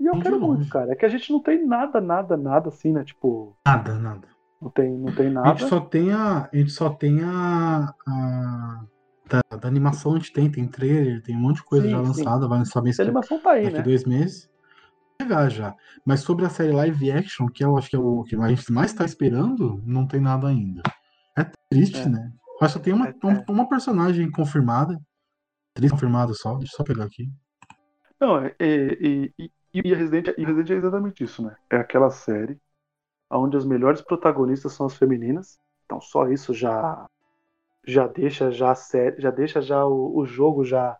E 0.00 0.06
eu 0.06 0.14
de 0.14 0.22
quero 0.22 0.40
muito, 0.40 0.68
cara. 0.68 0.92
É 0.92 0.96
que 0.96 1.06
a 1.06 1.08
gente 1.08 1.32
não 1.32 1.40
tem 1.40 1.64
nada, 1.64 2.00
nada, 2.00 2.36
nada 2.36 2.68
assim, 2.68 2.92
né? 2.92 3.04
Tipo, 3.04 3.56
Nada, 3.64 3.94
nada. 3.94 4.26
não 4.60 4.68
tem, 4.70 4.90
não 4.98 5.14
tem 5.14 5.28
A 5.28 5.30
nada. 5.30 5.48
gente 5.50 5.68
só 5.68 5.78
tem 5.80 6.12
a. 6.12 6.48
A 6.52 6.56
gente 6.56 6.70
só 6.72 6.90
tem 6.90 7.22
a. 7.22 7.94
a 8.08 8.84
da, 9.28 9.56
da 9.56 9.68
animação 9.68 10.14
a 10.14 10.18
gente 10.18 10.32
tem, 10.32 10.50
tem 10.50 10.66
trailer, 10.66 11.22
tem 11.22 11.36
um 11.36 11.40
monte 11.40 11.56
de 11.56 11.64
coisa 11.64 11.84
Sim, 11.86 11.90
já 11.92 11.98
sim. 11.98 12.04
lançada, 12.04 12.48
vai 12.48 12.58
lançar 12.58 12.82
mês 12.82 12.98
A 13.00 13.02
animação 13.02 13.40
tá 13.40 13.52
aí, 13.52 13.64
daqui 13.64 13.76
né? 13.78 13.82
dois 13.82 14.04
meses. 14.04 14.48
Chegar 15.20 15.48
já. 15.50 15.74
Mas 16.04 16.20
sobre 16.20 16.44
a 16.44 16.50
série 16.50 16.72
live 16.72 17.10
action, 17.10 17.46
que 17.48 17.64
eu 17.64 17.76
acho 17.76 17.88
que 17.90 17.96
é 17.96 17.98
o 17.98 18.22
que 18.24 18.36
a 18.36 18.48
gente 18.48 18.70
mais 18.72 18.92
tá 18.92 19.04
esperando, 19.04 19.82
não 19.84 20.06
tem 20.06 20.20
nada 20.20 20.48
ainda. 20.48 20.82
É 21.36 21.44
triste, 21.70 21.98
É. 21.98 22.08
né? 22.08 22.32
Acho 22.60 22.74
que 22.74 22.78
só 22.78 22.84
tem 22.84 22.92
uma, 22.92 23.08
É, 23.08 23.14
uma, 23.22 23.32
é. 23.32 23.44
uma 23.48 23.68
personagem 23.68 24.30
confirmada. 24.30 25.00
Três 25.74 25.90
confirmadas 25.92 26.38
só. 26.38 26.56
Deixa 26.56 26.72
eu 26.74 26.76
só 26.76 26.84
pegar 26.84 27.04
aqui. 27.04 27.30
Não, 28.20 28.38
é- 28.38 28.54
é- 28.58 28.96
e, 28.98 29.32
e, 29.38 29.50
e 29.74 29.92
a 29.92 29.96
Resident, 29.96 30.28
e 30.38 30.44
Resident 30.44 30.70
é 30.70 30.74
exatamente 30.74 31.22
isso, 31.24 31.42
né? 31.42 31.54
É 31.68 31.76
aquela 31.76 32.10
série 32.10 32.58
onde 33.30 33.56
as 33.56 33.64
melhores 33.66 34.00
protagonistas 34.00 34.72
são 34.72 34.86
as 34.86 34.96
femininas. 34.96 35.58
Então 35.84 36.00
só 36.00 36.28
isso 36.28 36.54
já 36.54 37.04
já 37.86 38.06
deixa 38.08 38.50
já 38.50 38.72
a 38.72 38.74
série, 38.74 39.20
já 39.22 39.30
deixa 39.30 39.60
já 39.62 39.86
o, 39.86 40.16
o 40.18 40.26
jogo 40.26 40.64
já 40.64 40.98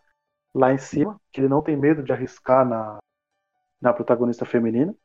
lá 0.55 0.73
em 0.73 0.77
cima, 0.79 1.19
que 1.31 1.41
ele 1.41 1.49
não 1.49 1.61
tem 1.63 1.77
medo 1.77 2.03
de 2.03 2.11
arriscar 2.13 2.65
na, 2.67 2.99
na 3.81 3.93
protagonista 3.93 4.45
feminina. 4.45 4.95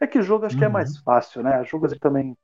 É 0.00 0.06
que 0.06 0.22
jogo 0.22 0.46
acho 0.46 0.56
que 0.56 0.64
é 0.64 0.68
Uhum. 0.68 0.74
mais 0.74 0.96
fácil, 0.98 1.42
né? 1.42 1.62
Jogo 1.64 1.86
a 1.86 1.88
gente 1.88 2.00
também 2.00 2.36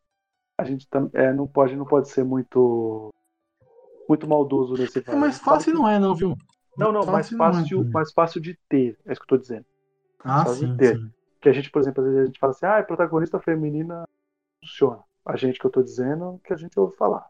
a 0.58 0.64
gente 0.64 0.86
é, 1.14 1.32
não 1.32 1.46
pode 1.48 1.76
não 1.76 1.86
pode 1.86 2.08
ser 2.10 2.24
muito 2.24 3.10
muito 4.08 4.26
maldoso 4.28 4.76
nesse 4.76 5.02
É 5.08 5.16
mais 5.16 5.38
fácil 5.38 5.72
não 5.74 5.88
é, 5.88 5.98
não, 5.98 6.14
viu? 6.14 6.36
Não, 6.76 6.92
não, 6.92 7.06
mais 7.06 7.30
não 7.30 7.58
é 7.58 7.68
fácil, 7.70 7.88
mais 7.92 8.12
fácil 8.12 8.40
de 8.40 8.54
ter, 8.68 8.98
é 9.06 9.12
isso 9.12 9.20
que 9.20 9.24
eu 9.24 9.28
tô 9.28 9.38
dizendo. 9.38 9.64
Ah, 10.24 10.44
fácil 10.44 10.68
de 10.68 10.74
sim, 10.74 10.78
ter. 10.78 11.02
sim. 11.02 11.12
Que 11.40 11.48
a 11.48 11.52
gente, 11.52 11.70
por 11.70 11.80
exemplo, 11.82 12.02
às 12.02 12.08
vezes 12.08 12.22
a 12.22 12.26
gente 12.26 12.38
fala 12.40 12.52
assim, 12.52 12.66
ah, 12.66 12.82
protagonista 12.84 13.40
feminina 13.40 14.04
funciona. 14.62 15.02
A 15.26 15.36
gente 15.36 15.58
que 15.58 15.66
eu 15.66 15.70
tô 15.70 15.82
dizendo, 15.82 16.40
que 16.44 16.52
a 16.52 16.56
gente 16.56 16.78
ouve 16.78 16.96
falar. 16.96 17.28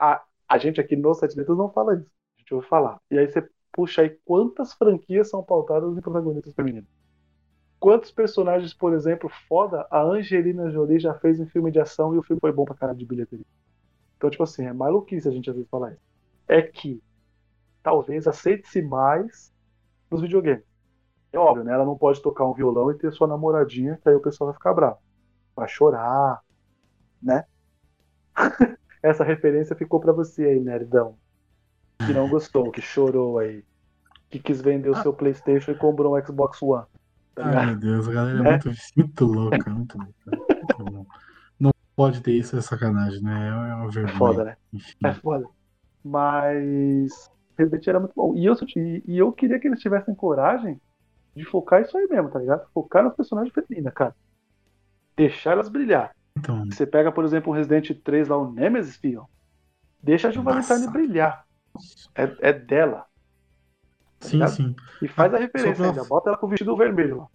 A, 0.00 0.24
a 0.48 0.58
gente 0.58 0.80
aqui 0.80 0.96
no 0.96 1.14
Sete 1.14 1.36
Letras 1.36 1.56
não 1.56 1.70
fala 1.70 1.96
isso. 1.96 2.10
A 2.36 2.40
gente 2.40 2.54
ouve 2.54 2.66
falar. 2.68 3.00
E 3.10 3.18
aí 3.18 3.26
você 3.26 3.48
puxa 3.72 4.02
aí 4.02 4.10
quantas 4.24 4.72
franquias 4.72 5.28
são 5.28 5.42
pautadas 5.42 5.96
em 5.96 6.00
protagonistas 6.00 6.54
femininos. 6.54 6.88
Quantos 7.78 8.10
personagens, 8.10 8.72
por 8.72 8.94
exemplo, 8.94 9.30
foda, 9.48 9.86
a 9.90 10.02
Angelina 10.02 10.70
Jolie 10.70 10.98
já 10.98 11.14
fez 11.14 11.38
em 11.38 11.46
filme 11.46 11.70
de 11.70 11.78
ação 11.78 12.14
e 12.14 12.18
o 12.18 12.22
filme 12.22 12.40
foi 12.40 12.52
bom 12.52 12.64
pra 12.64 12.74
caralho 12.74 12.98
de 12.98 13.04
bilheteria. 13.04 13.44
Então, 14.16 14.30
tipo 14.30 14.42
assim, 14.42 14.64
é 14.64 14.72
maluquice 14.72 15.28
a 15.28 15.30
gente 15.30 15.50
às 15.50 15.56
vezes 15.56 15.70
falar 15.70 15.92
isso. 15.92 16.00
É 16.48 16.62
que 16.62 17.02
talvez 17.82 18.26
aceite-se 18.26 18.80
mais 18.82 19.52
nos 20.10 20.22
videogames. 20.22 20.64
É 21.32 21.38
óbvio, 21.38 21.64
né? 21.64 21.72
Ela 21.72 21.84
não 21.84 21.98
pode 21.98 22.22
tocar 22.22 22.46
um 22.46 22.54
violão 22.54 22.90
e 22.90 22.98
ter 22.98 23.12
sua 23.12 23.26
namoradinha, 23.26 23.98
que 24.02 24.08
aí 24.08 24.14
o 24.14 24.22
pessoal 24.22 24.48
vai 24.48 24.54
ficar 24.54 24.72
bravo. 24.72 24.98
Vai 25.54 25.68
chorar, 25.68 26.40
né? 27.22 27.44
Essa 29.06 29.22
referência 29.22 29.76
ficou 29.76 30.00
pra 30.00 30.12
você 30.12 30.44
aí, 30.44 30.58
nerdão. 30.60 31.16
Que 32.04 32.12
não 32.12 32.28
gostou, 32.28 32.70
que 32.72 32.80
chorou 32.80 33.38
aí. 33.38 33.62
Que 34.28 34.38
quis 34.40 34.60
vender 34.60 34.90
o 34.90 34.96
Ah. 34.96 35.02
seu 35.02 35.14
Playstation 35.14 35.70
e 35.70 35.74
comprou 35.76 36.18
um 36.18 36.24
Xbox 36.26 36.60
One. 36.60 36.84
Tá 37.34 37.44
Ai, 37.46 37.66
meu 37.66 37.76
Deus, 37.76 38.08
a 38.08 38.12
galera 38.12 38.38
é 38.38 38.42
Né? 38.42 38.50
muito, 38.50 38.70
muito 38.96 39.24
louca, 39.24 39.70
muito 39.70 39.96
louca. 39.96 40.12
Muito. 40.82 41.06
Não 41.60 41.70
pode 41.94 42.20
ter 42.20 42.32
isso, 42.32 42.56
é 42.56 42.60
sacanagem, 42.60 43.22
né? 43.22 43.48
É 43.48 43.52
uma 43.52 43.84
É 43.86 43.90
vergonha. 43.90 44.16
foda, 44.18 44.44
né? 44.44 44.56
Enfim. 44.72 44.94
É 45.04 45.14
foda. 45.14 45.46
Mas 46.02 47.30
Resident 47.56 47.86
era 47.86 48.00
muito 48.00 48.14
bom. 48.16 48.34
E 48.34 48.44
eu, 48.44 48.54
e 49.06 49.18
eu 49.18 49.30
queria 49.32 49.60
que 49.60 49.68
eles 49.68 49.80
tivessem 49.80 50.14
coragem 50.14 50.80
de 51.36 51.44
focar 51.44 51.82
isso 51.82 51.96
aí 51.96 52.08
mesmo, 52.08 52.28
tá 52.30 52.38
ligado? 52.40 52.66
Focar 52.74 53.04
nas 53.04 53.14
personagens 53.14 53.54
femininas, 53.54 53.92
cara. 53.94 54.16
Deixar 55.16 55.52
elas 55.52 55.68
brilhar. 55.68 56.15
Então, 56.36 56.64
Você 56.66 56.86
pega, 56.86 57.10
por 57.12 57.24
exemplo, 57.24 57.52
o 57.52 57.54
Resident 57.56 57.90
3 58.02 58.28
lá, 58.28 58.36
o 58.36 58.52
Nemesis, 58.52 58.96
filho. 58.96 59.28
Deixa 60.02 60.28
a 60.28 60.30
Jill 60.30 60.42
Nossa. 60.42 60.74
Valentine 60.74 60.92
brilhar. 60.92 61.46
É, 62.14 62.50
é 62.50 62.52
dela. 62.52 63.06
Tá 64.18 64.28
sim, 64.28 64.32
ligado? 64.38 64.50
sim. 64.56 64.76
E 65.00 65.08
faz 65.08 65.32
a 65.34 65.38
referência 65.38 65.74
pra- 65.74 65.86
ainda. 65.86 66.04
Bota 66.04 66.30
ela 66.30 66.38
com 66.38 66.46
o 66.46 66.48
vestido 66.50 66.76
vermelho 66.76 67.18
lá. 67.18 67.26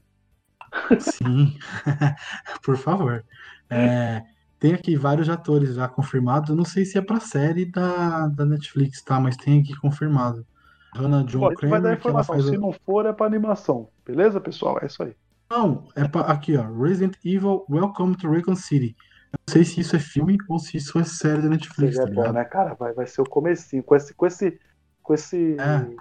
Sim, 0.99 1.57
por 2.63 2.77
favor. 2.77 3.25
É, 3.69 4.23
tem 4.59 4.73
aqui 4.73 4.95
vários 4.95 5.29
atores 5.29 5.75
já 5.75 5.87
confirmados. 5.87 6.49
Eu 6.49 6.55
não 6.55 6.65
sei 6.65 6.85
se 6.85 6.97
é 6.97 7.01
pra 7.01 7.19
série 7.19 7.65
da, 7.65 8.27
da 8.27 8.45
Netflix, 8.45 9.01
tá? 9.01 9.19
Mas 9.19 9.35
tem 9.37 9.61
aqui 9.61 9.75
confirmado. 9.75 10.45
Hannah 10.93 11.23
John 11.23 11.47
a 11.47 11.51
gente 11.51 11.65
vai 11.67 11.81
dar 11.81 11.89
Kramer, 11.89 11.97
informação. 11.97 12.41
Se 12.41 12.57
não 12.57 12.73
for, 12.73 13.05
é 13.05 13.13
pra 13.13 13.25
animação. 13.25 13.89
Beleza, 14.05 14.39
pessoal? 14.41 14.79
É 14.81 14.85
isso 14.87 15.01
aí. 15.03 15.15
Não, 15.51 15.89
é 15.97 16.07
pra... 16.07 16.21
aqui, 16.21 16.55
ó. 16.55 16.63
Resident 16.63 17.17
Evil 17.25 17.65
Welcome 17.69 18.15
to 18.15 18.31
Raccoon 18.31 18.55
City. 18.55 18.95
Eu 19.33 19.39
não 19.45 19.53
sei 19.53 19.65
se 19.65 19.81
isso 19.81 19.97
é 19.97 19.99
filme 19.99 20.37
ou 20.47 20.57
se 20.57 20.77
isso 20.77 20.97
é 20.97 21.03
série 21.03 21.41
da 21.41 21.49
Netflix, 21.49 21.97
Seria 21.97 22.15
tá 22.15 22.21
bom, 22.23 22.31
né, 22.31 22.45
cara? 22.45 22.73
Vai, 22.73 22.93
vai 22.93 23.05
ser 23.05 23.21
o 23.21 23.25
comecinho. 23.25 23.83
Com 23.83 23.93
esse, 23.93 24.13
com 24.13 24.25
esse, 24.25 24.57
com 25.03 25.13
esse, 25.13 25.57
É. 25.59 25.93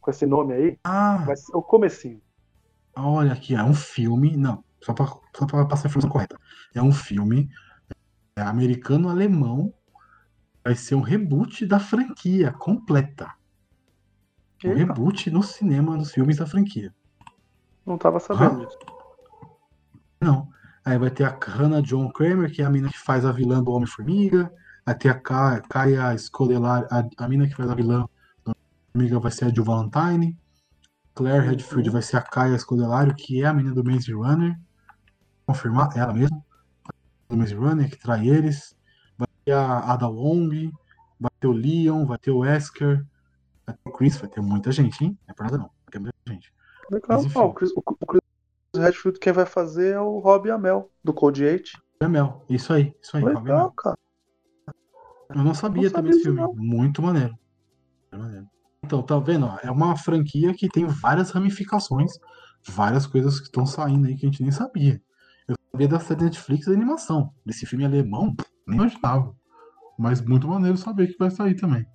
com 0.00 0.10
esse 0.10 0.26
nome 0.26 0.54
aí, 0.54 0.78
Ah, 0.82 1.18
vai 1.24 1.36
ser 1.36 1.56
o 1.56 1.62
comecinho. 1.62 2.20
olha 2.96 3.32
aqui, 3.32 3.54
é 3.54 3.62
um 3.62 3.74
filme. 3.74 4.36
Não, 4.36 4.64
só 4.82 4.92
pra, 4.92 5.06
só 5.06 5.46
pra 5.46 5.64
passar 5.66 5.86
a 5.86 5.88
informação 5.88 6.10
correta. 6.10 6.36
É 6.74 6.82
um 6.82 6.92
filme 6.92 7.48
é, 8.34 8.42
americano-alemão. 8.42 9.72
Vai 10.64 10.74
ser 10.74 10.96
um 10.96 11.00
reboot 11.00 11.64
da 11.66 11.78
franquia 11.78 12.52
completa. 12.52 13.32
Um 14.64 14.70
Eita, 14.70 14.78
reboot 14.78 15.30
no 15.30 15.44
cinema 15.44 15.96
dos 15.96 16.10
filmes 16.10 16.38
da 16.38 16.46
franquia. 16.46 16.92
Não 17.86 17.98
tava 17.98 18.18
sabendo 18.20 18.66
disso. 18.66 18.78
Não. 20.20 20.48
Aí 20.84 20.98
vai 20.98 21.10
ter 21.10 21.24
a 21.24 21.38
Hannah 21.42 21.80
John 21.80 22.10
Kramer, 22.12 22.52
que 22.52 22.60
é 22.60 22.64
a 22.64 22.70
mina 22.70 22.88
que 22.90 22.98
faz 22.98 23.24
a 23.24 23.32
vilã 23.32 23.62
do 23.62 23.70
Homem-Formiga. 23.72 24.52
Vai 24.84 24.94
ter 24.94 25.08
a 25.08 25.14
Ka- 25.18 25.62
Kaya 25.62 26.16
Scodelario, 26.18 26.86
a, 26.90 27.24
a 27.24 27.28
mina 27.28 27.46
que 27.48 27.54
faz 27.54 27.70
a 27.70 27.74
vilã 27.74 28.06
do 28.44 28.52
Homem-Formiga 28.94 29.18
vai 29.20 29.32
ser 29.32 29.46
a 29.46 29.48
Jill 29.48 29.64
Valentine. 29.64 30.38
Claire 31.14 31.46
Redfield 31.48 31.88
Uhum. 31.88 31.92
vai 31.92 32.02
ser 32.02 32.16
a 32.18 32.22
Kaya 32.22 32.58
Scodelario, 32.58 33.14
que 33.14 33.42
é 33.42 33.46
a 33.46 33.54
menina 33.54 33.74
do 33.74 33.84
Maze 33.84 34.12
Runner. 34.12 34.58
Confirmar, 35.46 35.88
ela 35.96 36.12
mesma. 36.12 36.42
do 37.28 37.36
Maze 37.36 37.54
Runner, 37.54 37.88
que 37.88 37.98
trai 37.98 38.28
eles. 38.28 38.76
Vai 39.16 39.28
ter 39.44 39.52
a 39.52 39.92
Ada 39.92 40.08
Wong, 40.08 40.70
vai 41.18 41.30
ter 41.40 41.46
o 41.46 41.52
Leon, 41.52 42.04
vai 42.04 42.18
ter 42.18 42.30
o 42.30 42.38
Wesker, 42.40 43.04
vai 43.66 43.74
ter 43.74 43.88
o 43.88 43.92
Chris, 43.92 44.16
vai 44.18 44.28
ter 44.28 44.42
muita 44.42 44.70
gente, 44.70 45.02
hein? 45.04 45.18
Não 45.26 45.32
é 45.32 45.34
pra 45.34 45.46
nada 45.46 45.58
não, 45.58 45.66
vai 45.66 45.92
ter 45.92 45.98
muita 45.98 46.14
gente. 46.28 46.52
Legal. 46.94 47.48
O, 47.48 47.54
Chris, 47.54 47.70
o, 47.72 47.82
o 47.84 48.06
Chris 48.06 48.20
Redfield 48.76 49.18
quem 49.18 49.32
vai 49.32 49.46
fazer 49.46 49.94
é 49.94 50.00
o 50.00 50.18
Rob 50.18 50.50
Amel, 50.50 50.90
do 51.02 51.12
Code 51.12 51.44
8. 51.44 51.70
É 52.00 52.08
Mel, 52.08 52.44
isso 52.48 52.72
aí, 52.72 52.94
isso 53.00 53.16
aí. 53.16 53.24
Legal, 53.24 53.70
cara. 53.72 53.96
Eu 55.30 55.42
não 55.42 55.54
sabia 55.54 55.84
Não 55.84 55.90
também 55.90 55.90
sabia 55.90 56.10
esse 56.10 56.22
filme. 56.22 56.40
disso, 56.40 56.54
Muito 56.56 57.02
maneiro. 57.02 57.36
Então, 58.84 59.02
tá 59.02 59.18
vendo? 59.18 59.46
É 59.62 59.70
uma 59.70 59.96
franquia 59.96 60.52
que 60.54 60.68
tem 60.68 60.86
várias 60.86 61.30
ramificações, 61.30 62.12
várias 62.68 63.06
coisas 63.06 63.40
que 63.40 63.46
estão 63.46 63.64
saindo 63.64 64.06
aí 64.06 64.16
que 64.16 64.26
a 64.26 64.30
gente 64.30 64.42
nem 64.42 64.52
sabia. 64.52 65.02
Eu 65.48 65.56
sabia 65.72 65.88
da 65.88 65.98
série 65.98 66.24
Netflix 66.24 66.66
da 66.66 66.72
animação. 66.72 67.32
Desse 67.44 67.66
filme 67.66 67.84
alemão, 67.84 68.34
nem 68.66 68.78
imaginava. 68.78 69.34
Mas 69.98 70.20
muito 70.20 70.46
maneiro 70.46 70.76
saber 70.76 71.08
que 71.08 71.18
vai 71.18 71.30
sair 71.30 71.54
também. 71.54 71.86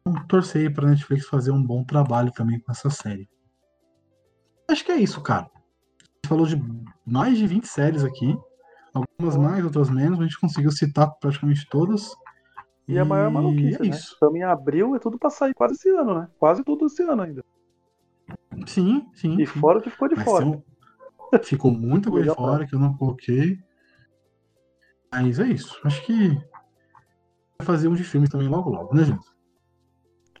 Então, 0.00 0.26
torcer 0.26 0.62
aí 0.62 0.74
pra 0.74 0.88
Netflix 0.88 1.26
fazer 1.26 1.52
um 1.52 1.62
bom 1.62 1.84
trabalho 1.84 2.32
também 2.32 2.58
com 2.60 2.72
essa 2.72 2.90
série. 2.90 3.28
Acho 4.70 4.84
que 4.84 4.92
é 4.92 4.96
isso, 4.96 5.20
cara. 5.22 5.42
A 5.46 6.02
gente 6.22 6.28
falou 6.28 6.46
de 6.46 6.62
mais 7.04 7.36
de 7.38 7.46
20 7.46 7.66
séries 7.66 8.04
aqui. 8.04 8.36
Algumas 8.92 9.36
mais, 9.36 9.64
outras 9.64 9.88
menos. 9.90 10.18
mas 10.18 10.20
A 10.20 10.28
gente 10.28 10.40
conseguiu 10.40 10.70
citar 10.72 11.10
praticamente 11.20 11.66
todas. 11.70 12.14
E 12.88 12.98
a 12.98 13.04
maior 13.04 13.30
maluquice, 13.30 13.76
é 13.76 13.78
né? 13.84 13.88
isso. 13.88 14.14
Estamos 14.14 14.36
em 14.36 14.42
abril, 14.42 14.96
é 14.96 14.98
tudo 14.98 15.16
pra 15.18 15.30
sair 15.30 15.54
quase 15.54 15.74
esse 15.74 15.88
ano, 15.90 16.14
né? 16.20 16.28
Quase 16.38 16.64
tudo 16.64 16.86
esse 16.86 17.02
ano 17.02 17.22
ainda. 17.22 17.44
Sim, 18.66 19.06
sim. 19.14 19.40
E 19.40 19.46
sim. 19.46 19.60
fora 19.60 19.78
o 19.78 19.82
que 19.82 19.90
ficou 19.90 20.08
de 20.08 20.16
Vai 20.16 20.24
fora. 20.24 20.62
Ficou 21.44 21.70
muita 21.70 22.10
coisa 22.10 22.30
de 22.30 22.34
fora 22.34 22.66
que 22.66 22.74
eu 22.74 22.78
não 22.80 22.96
coloquei. 22.96 23.58
Mas 25.12 25.38
é 25.38 25.46
isso. 25.46 25.78
Acho 25.84 26.04
que 26.04 26.28
vai 27.58 27.66
fazer 27.66 27.88
um 27.88 27.94
de 27.94 28.02
filmes 28.04 28.28
também 28.30 28.48
logo 28.48 28.70
logo, 28.70 28.94
né, 28.94 29.04
gente? 29.04 29.26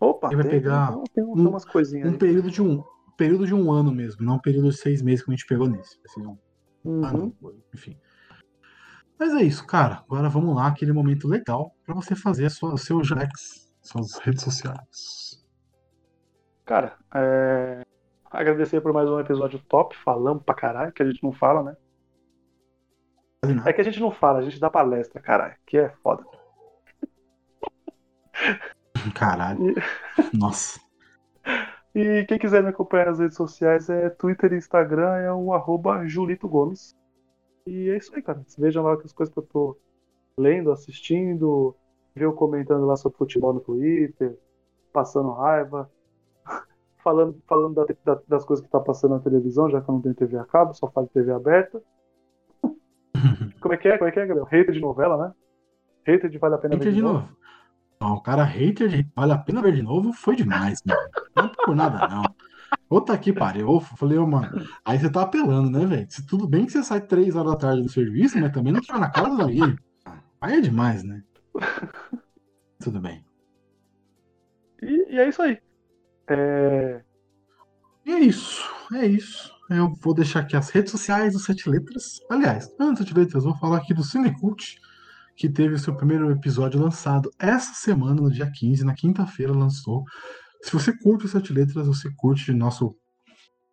Opa, 0.00 0.28
Ele 0.28 0.36
vai 0.36 0.44
tem, 0.44 0.50
pegar 0.52 0.88
tem, 0.92 1.02
tem, 1.04 1.24
tem 1.24 1.24
um- 1.24 1.48
umas 1.50 1.64
coisinhas 1.64 2.08
Um 2.08 2.12
aí. 2.12 2.18
período 2.18 2.50
de 2.50 2.62
um 2.62 2.82
período 3.20 3.46
de 3.46 3.54
um 3.54 3.70
ano 3.70 3.92
mesmo, 3.92 4.24
não 4.24 4.36
um 4.36 4.40
período 4.40 4.70
de 4.70 4.76
seis 4.78 5.02
meses 5.02 5.22
como 5.22 5.34
a 5.34 5.36
gente 5.36 5.46
pegou 5.46 5.68
nesse. 5.68 6.00
Ser 6.06 6.26
um 6.26 6.38
Uhum. 6.82 7.04
ano, 7.04 7.36
enfim. 7.74 7.94
Mas 9.18 9.34
é 9.34 9.42
isso, 9.42 9.66
cara. 9.66 9.96
Agora 9.96 10.30
vamos 10.30 10.56
lá, 10.56 10.68
aquele 10.68 10.94
momento 10.94 11.28
legal 11.28 11.76
pra 11.84 11.94
você 11.94 12.16
fazer 12.16 12.46
a 12.46 12.50
sua, 12.50 12.72
o 12.72 12.78
seu 12.78 13.04
Jax, 13.04 13.70
suas 13.82 14.16
redes 14.20 14.42
sociais. 14.42 15.44
Cara, 16.64 16.96
é... 17.14 17.82
agradecer 18.30 18.80
por 18.80 18.94
mais 18.94 19.06
um 19.06 19.20
episódio 19.20 19.58
top, 19.68 19.94
falamos 19.98 20.42
pra 20.42 20.54
caralho, 20.54 20.90
que 20.90 21.02
a 21.02 21.06
gente 21.06 21.22
não 21.22 21.32
fala, 21.32 21.62
né? 21.62 21.76
É 23.66 23.72
que 23.74 23.82
a 23.82 23.84
gente 23.84 24.00
não 24.00 24.10
fala, 24.10 24.38
a 24.38 24.42
gente 24.42 24.58
dá 24.58 24.70
palestra, 24.70 25.20
caralho, 25.20 25.56
que 25.66 25.76
é 25.76 25.90
foda. 26.02 26.24
Caralho. 29.14 29.74
Nossa. 30.32 30.80
E 31.94 32.24
quem 32.26 32.38
quiser 32.38 32.62
me 32.62 32.68
acompanhar 32.68 33.06
nas 33.06 33.18
redes 33.18 33.36
sociais 33.36 33.88
é 33.88 34.08
Twitter 34.10 34.52
e 34.52 34.56
Instagram, 34.56 35.16
é 35.16 35.32
o 35.32 35.52
arroba 35.52 36.06
Julito 36.06 36.48
Gomes. 36.48 36.94
E 37.66 37.90
é 37.90 37.96
isso 37.96 38.14
aí, 38.14 38.22
cara. 38.22 38.44
Vejam 38.58 38.84
lá 38.84 38.94
as 38.94 39.12
coisas 39.12 39.32
que 39.32 39.38
eu 39.38 39.42
tô 39.44 39.76
lendo, 40.38 40.70
assistindo, 40.72 41.76
viu 42.14 42.32
comentando 42.32 42.86
lá 42.86 42.96
sobre 42.96 43.18
futebol 43.18 43.52
no 43.52 43.60
Twitter, 43.60 44.38
passando 44.92 45.32
raiva, 45.32 45.90
falando, 47.02 47.40
falando 47.46 47.74
da- 47.74 47.94
da- 48.14 48.22
das 48.26 48.44
coisas 48.44 48.64
que 48.64 48.70
tá 48.70 48.80
passando 48.80 49.16
na 49.16 49.20
televisão, 49.20 49.68
já 49.70 49.80
que 49.80 49.88
eu 49.90 49.94
não 49.94 50.02
tenho 50.02 50.14
TV 50.14 50.38
a 50.38 50.44
cabo, 50.44 50.74
só 50.74 50.90
falo 50.90 51.08
TV 51.08 51.32
aberta. 51.32 51.82
Como 53.60 53.74
é 53.74 53.76
que 53.76 53.88
é? 53.88 53.98
Como 53.98 54.08
é 54.08 54.12
que 54.12 54.20
é, 54.20 54.26
Gabriel? 54.26 54.46
Hater 54.46 54.72
de 54.72 54.80
novela, 54.80 55.16
né? 55.28 55.34
Hater 56.06 56.30
de 56.30 56.38
Vale 56.38 56.54
a 56.54 56.58
Pena 56.58 56.76
Hater 56.76 56.92
de 56.92 57.02
novo. 57.02 57.28
O 58.02 58.20
cara 58.22 58.44
hater 58.44 58.88
de 58.88 59.06
vale 59.14 59.32
a 59.32 59.38
pena 59.38 59.60
ver 59.62 59.74
de 59.74 59.82
novo 59.82 60.12
foi 60.12 60.34
demais, 60.36 60.80
mano. 60.86 61.00
Não 61.36 61.44
é 61.44 61.48
por 61.64 61.76
nada, 61.76 62.08
não. 62.08 62.22
Outra 62.88 63.14
aqui, 63.14 63.32
pariu. 63.32 63.68
Eu 63.68 63.80
falei, 63.80 64.18
ô, 64.18 64.26
mano, 64.26 64.48
aí 64.84 64.98
você 64.98 65.10
tá 65.10 65.22
apelando, 65.22 65.70
né, 65.70 65.86
velho? 65.86 66.08
Tudo 66.28 66.48
bem 66.48 66.66
que 66.66 66.72
você 66.72 66.82
sai 66.82 67.00
três 67.02 67.36
horas 67.36 67.52
da 67.52 67.58
tarde 67.58 67.82
do 67.82 67.88
serviço, 67.90 68.38
mas 68.38 68.52
também 68.52 68.72
não 68.72 68.80
fica 68.82 68.98
na 68.98 69.10
casa 69.10 69.30
dos 69.30 69.40
amigos. 69.40 69.76
Aí 70.40 70.56
é 70.58 70.60
demais, 70.60 71.02
né? 71.04 71.22
Tudo 72.78 73.00
bem. 73.00 73.24
E, 74.82 75.14
e 75.14 75.18
é 75.18 75.28
isso 75.28 75.42
aí. 75.42 75.58
É, 76.28 77.04
E 78.04 78.12
é 78.12 78.18
isso, 78.20 78.62
é 78.94 79.06
isso. 79.06 79.52
Eu 79.70 79.92
vou 80.02 80.14
deixar 80.14 80.40
aqui 80.40 80.56
as 80.56 80.70
redes 80.70 80.90
sociais 80.90 81.32
do 81.34 81.38
Sete 81.38 81.68
Letras. 81.68 82.20
Aliás, 82.30 82.68
antes 82.78 83.04
de 83.04 83.14
letras, 83.14 83.44
eu 83.44 83.50
vou 83.50 83.58
falar 83.60 83.78
aqui 83.78 83.94
do 83.94 84.02
Cinecult, 84.02 84.76
que 85.40 85.48
teve 85.48 85.78
seu 85.78 85.96
primeiro 85.96 86.30
episódio 86.30 86.78
lançado 86.78 87.30
essa 87.38 87.72
semana, 87.72 88.20
no 88.20 88.30
dia 88.30 88.50
15, 88.52 88.84
na 88.84 88.92
quinta-feira 88.92 89.54
lançou. 89.54 90.04
Se 90.60 90.70
você 90.70 90.94
curte 90.94 91.24
o 91.24 91.28
Sete 91.30 91.50
Letras, 91.50 91.86
você 91.86 92.10
curte 92.14 92.52
nosso 92.52 92.94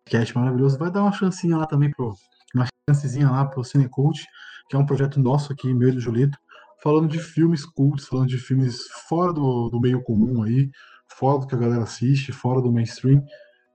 cast 0.06 0.34
maravilhoso, 0.34 0.78
vai 0.78 0.90
dar 0.90 1.02
uma 1.02 1.12
chancinha 1.12 1.58
lá 1.58 1.66
também 1.66 1.90
pro. 1.90 2.14
Uma 2.54 2.66
chancezinha 2.88 3.30
lá 3.30 3.44
pro 3.44 3.62
Cinecult, 3.62 4.24
que 4.70 4.76
é 4.76 4.78
um 4.78 4.86
projeto 4.86 5.20
nosso 5.20 5.52
aqui, 5.52 5.74
meu 5.74 5.90
e 5.90 5.92
do 5.92 6.00
Julito, 6.00 6.38
falando 6.82 7.06
de 7.06 7.18
filmes 7.18 7.66
cults, 7.66 8.08
falando 8.08 8.28
de 8.28 8.38
filmes 8.38 8.88
fora 9.06 9.30
do, 9.30 9.68
do 9.68 9.78
meio 9.78 10.02
comum 10.02 10.42
aí, 10.42 10.70
fora 11.06 11.40
do 11.40 11.46
que 11.46 11.54
a 11.54 11.58
galera 11.58 11.82
assiste, 11.82 12.32
fora 12.32 12.62
do 12.62 12.72
mainstream 12.72 13.22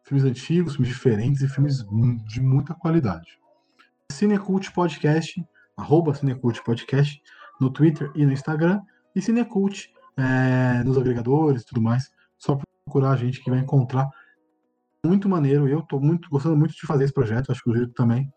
filmes 0.04 0.26
antigos, 0.26 0.74
filmes 0.74 0.90
diferentes 0.90 1.44
e 1.44 1.48
filmes 1.48 1.86
de 2.26 2.42
muita 2.42 2.74
qualidade. 2.74 3.38
Cinecult 4.12 4.72
Podcast, 4.72 5.46
arroba 5.78 6.16
Cinecult 6.16 6.60
Podcast, 6.64 7.22
no 7.64 7.72
Twitter 7.72 8.12
e 8.16 8.26
no 8.26 8.32
Instagram, 8.32 8.82
e 9.16 9.22
Cinecult 9.22 9.88
é, 10.18 10.84
nos 10.84 10.98
agregadores 10.98 11.62
e 11.62 11.66
tudo 11.66 11.82
mais. 11.82 12.10
Só 12.38 12.58
procurar 12.86 13.12
a 13.12 13.16
gente 13.16 13.42
que 13.44 13.50
vai 13.50 13.60
encontrar. 13.60 14.08
Muito 15.06 15.28
maneiro, 15.28 15.68
eu 15.68 15.82
tô 15.82 16.00
muito, 16.00 16.30
gostando 16.30 16.56
muito 16.56 16.74
de 16.74 16.86
fazer 16.88 17.04
esse 17.06 17.14
projeto, 17.14 17.52
acho 17.52 17.62
que 17.64 17.70
o 17.70 17.74
Júlio 17.74 17.90
também. 17.94 18.32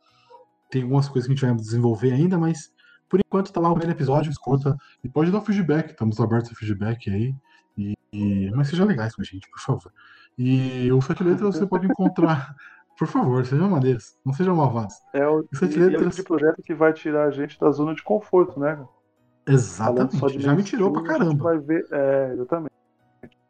Tem 0.71 0.83
algumas 0.83 1.09
coisas 1.09 1.27
que 1.27 1.33
a 1.33 1.37
gente 1.37 1.47
vai 1.47 1.55
desenvolver 1.55 2.13
ainda, 2.13 2.37
mas 2.39 2.73
por 3.09 3.21
enquanto 3.21 3.53
tá 3.53 3.61
lá 3.61 3.69
o 3.71 3.75
primeiro 3.75 3.97
episódio, 3.97 4.31
escuta. 4.31 4.77
E 5.05 5.09
pode 5.09 5.31
dar 5.31 5.41
feedback, 5.41 5.91
estamos 5.91 6.21
abertos 6.21 6.51
a 6.51 6.55
feedback 6.55 7.09
aí. 7.09 7.35
E, 7.77 7.95
e- 8.13 8.51
mas 8.51 8.69
seja 8.69 8.85
legais 8.85 9.15
com 9.15 9.23
a 9.23 9.25
gente, 9.25 9.49
por 9.49 9.61
favor. 9.61 9.93
E 10.37 10.91
o 10.93 11.01
Sete 11.01 11.23
Letras 11.23 11.55
você 11.57 11.67
pode 11.67 11.87
encontrar. 11.87 12.55
Por 12.99 13.07
favor, 13.09 13.45
sejam 13.45 13.69
maneiros, 13.69 14.17
não 14.25 14.33
sejam 14.33 14.57
malvados. 14.57 14.95
é 15.13 15.29
o, 15.29 15.47
Isso 15.53 15.67
é 15.67 15.69
o 15.69 15.71
tipo 15.71 16.09
de 16.09 16.23
projeto 16.23 16.63
que 16.63 16.73
vai 16.73 16.95
tirar 16.95 17.27
a 17.27 17.31
gente 17.31 17.61
da 17.61 17.71
zona 17.71 17.95
de 17.95 18.03
conforto, 18.03 18.59
né? 18.59 18.83
Exatamente. 19.47 20.41
Já 20.41 20.55
me 20.55 20.65
tirou 20.65 20.93
pra 20.93 21.03
caramba. 21.03 21.45
Vai 21.45 21.59
ver, 21.59 21.87
é, 21.93 22.33
exatamente. 22.33 22.73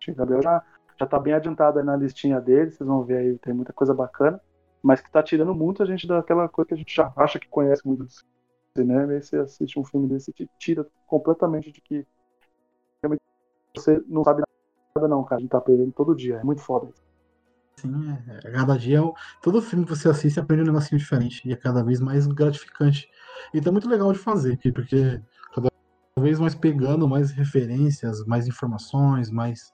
O 0.08 0.14
Gabriel 0.14 0.42
já, 0.42 0.62
já 0.98 1.06
tá 1.06 1.18
bem 1.18 1.32
adiantado 1.32 1.78
aí 1.78 1.84
na 1.84 1.96
listinha 1.96 2.40
dele, 2.40 2.70
vocês 2.70 2.86
vão 2.86 3.04
ver 3.04 3.16
aí, 3.16 3.38
tem 3.38 3.54
muita 3.54 3.72
coisa 3.72 3.94
bacana, 3.94 4.40
mas 4.82 5.00
que 5.00 5.10
tá 5.10 5.22
tirando 5.22 5.54
muito 5.54 5.82
a 5.82 5.86
gente 5.86 6.06
daquela 6.06 6.48
coisa 6.48 6.68
que 6.68 6.74
a 6.74 6.76
gente 6.76 6.94
já 6.94 7.12
acha 7.16 7.38
que 7.38 7.48
conhece 7.48 7.86
muito 7.86 8.04
do 8.04 8.10
cinema, 8.76 9.12
e 9.12 9.16
aí 9.16 9.22
você 9.22 9.36
assiste 9.38 9.78
um 9.78 9.84
filme 9.84 10.06
desse 10.06 10.32
te 10.32 10.48
tira 10.58 10.86
completamente 11.06 11.72
de 11.72 11.80
que 11.80 12.06
realmente 13.02 13.22
você 13.74 14.02
não 14.06 14.22
sabe 14.22 14.42
nada 14.94 15.08
não, 15.08 15.24
cara, 15.24 15.38
a 15.38 15.40
gente 15.40 15.50
tá 15.50 15.58
aprendendo 15.58 15.92
todo 15.92 16.14
dia, 16.14 16.36
é 16.36 16.44
muito 16.44 16.62
foda 16.62 16.88
isso. 16.88 17.02
Sim, 17.78 18.10
é, 18.10 18.48
é, 18.48 18.52
cada 18.52 18.78
dia, 18.78 19.00
é 19.00 19.12
todo 19.42 19.60
filme 19.60 19.84
que 19.84 19.90
você 19.90 20.08
assiste 20.08 20.40
aprende 20.40 20.62
um 20.62 20.66
negocinho 20.66 20.98
diferente 20.98 21.46
e 21.46 21.52
é 21.52 21.56
cada 21.56 21.82
vez 21.82 22.00
mais 22.00 22.26
gratificante. 22.26 23.08
E 23.52 23.60
tá 23.60 23.70
muito 23.70 23.88
legal 23.88 24.12
de 24.12 24.18
fazer 24.18 24.54
aqui, 24.54 24.72
porque 24.72 25.20
vez 26.18 26.38
mais 26.38 26.54
pegando 26.54 27.06
mais 27.06 27.30
referências, 27.30 28.24
mais 28.24 28.46
informações, 28.46 29.30
mais 29.30 29.72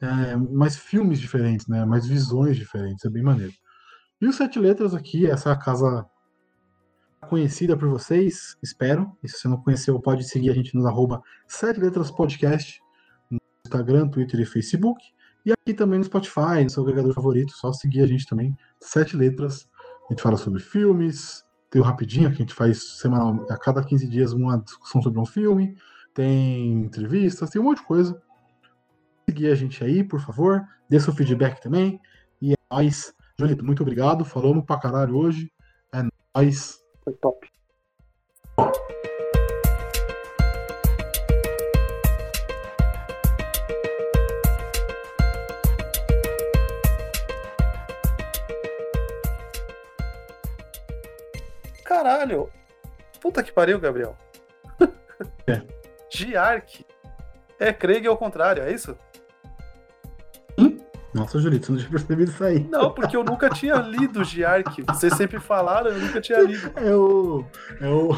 é, 0.00 0.36
mais 0.36 0.76
filmes 0.76 1.18
diferentes, 1.18 1.66
né? 1.66 1.84
Mais 1.84 2.06
visões 2.06 2.56
diferentes, 2.56 3.04
é 3.04 3.10
bem 3.10 3.22
maneiro. 3.22 3.52
E 4.20 4.26
o 4.26 4.32
Sete 4.32 4.58
Letras 4.58 4.94
aqui, 4.94 5.26
essa 5.26 5.56
casa 5.56 6.06
conhecida 7.28 7.76
por 7.76 7.88
vocês, 7.88 8.56
espero. 8.62 9.10
E 9.22 9.28
se 9.28 9.38
você 9.38 9.48
não 9.48 9.56
conheceu, 9.62 9.98
pode 10.00 10.24
seguir 10.24 10.50
a 10.50 10.54
gente 10.54 10.74
nos 10.74 10.86
arroba 10.86 11.22
Sete 11.46 11.80
Letras 11.80 12.10
Podcast 12.10 12.80
no 13.30 13.38
Instagram, 13.66 14.08
Twitter 14.08 14.40
e 14.40 14.44
Facebook. 14.44 15.02
E 15.46 15.52
aqui 15.52 15.72
também 15.72 15.98
no 15.98 16.04
Spotify, 16.04 16.62
no 16.62 16.70
seu 16.70 16.82
agregador 16.82 17.14
favorito, 17.14 17.52
só 17.52 17.72
seguir 17.72 18.02
a 18.02 18.06
gente 18.06 18.26
também, 18.26 18.54
Sete 18.80 19.16
Letras. 19.16 19.68
A 20.08 20.12
gente 20.12 20.22
fala 20.22 20.36
sobre 20.36 20.60
filmes, 20.60 21.42
tem 21.70 21.80
o 21.80 21.84
Rapidinho, 21.84 22.28
que 22.30 22.36
a 22.36 22.38
gente 22.38 22.54
faz 22.54 22.98
semanal, 22.98 23.46
a 23.50 23.56
cada 23.56 23.82
15 23.82 24.08
dias 24.08 24.32
uma 24.32 24.58
discussão 24.58 25.02
sobre 25.02 25.20
um 25.20 25.26
filme, 25.26 25.76
tem 26.14 26.72
entrevistas, 26.84 27.50
tem 27.50 27.60
um 27.60 27.64
monte 27.64 27.78
de 27.78 27.86
coisa. 27.86 28.20
Seguir 29.28 29.52
a 29.52 29.54
gente 29.54 29.84
aí, 29.84 30.02
por 30.02 30.20
favor, 30.20 30.66
dê 30.88 30.98
seu 30.98 31.14
feedback 31.14 31.60
também. 31.60 32.00
E 32.40 32.52
é 32.52 32.56
nóis. 32.72 33.14
Julito, 33.38 33.64
muito 33.64 33.82
obrigado, 33.82 34.24
falamos 34.24 34.64
pra 34.64 34.80
caralho 34.80 35.16
hoje. 35.16 35.52
É 35.92 36.02
nóis. 36.34 36.80
Foi 37.04 37.12
top. 37.14 37.48
Caralho! 52.08 52.48
Puta 53.20 53.42
que 53.42 53.52
pariu, 53.52 53.78
Gabriel. 53.78 54.16
É. 55.46 55.60
Giark. 56.10 56.86
É 57.60 57.70
Craig 57.70 58.06
ao 58.06 58.16
contrário, 58.16 58.62
é 58.62 58.72
isso? 58.72 58.96
Nossa, 61.12 61.38
Julito, 61.38 61.66
você 61.66 61.72
não 61.72 61.78
tinha 61.78 61.90
percebido 61.90 62.30
isso 62.30 62.44
aí. 62.44 62.60
Não, 62.70 62.92
porque 62.92 63.16
eu 63.16 63.24
nunca 63.24 63.50
tinha 63.50 63.74
lido 63.76 64.24
Giark. 64.24 64.82
Vocês 64.86 65.14
sempre 65.14 65.38
falaram, 65.38 65.90
eu 65.90 65.98
nunca 65.98 66.20
tinha 66.20 66.40
lido. 66.40 66.72
É 66.76 66.94
o. 66.94 67.44
É 67.80 67.88
o. 67.88 68.10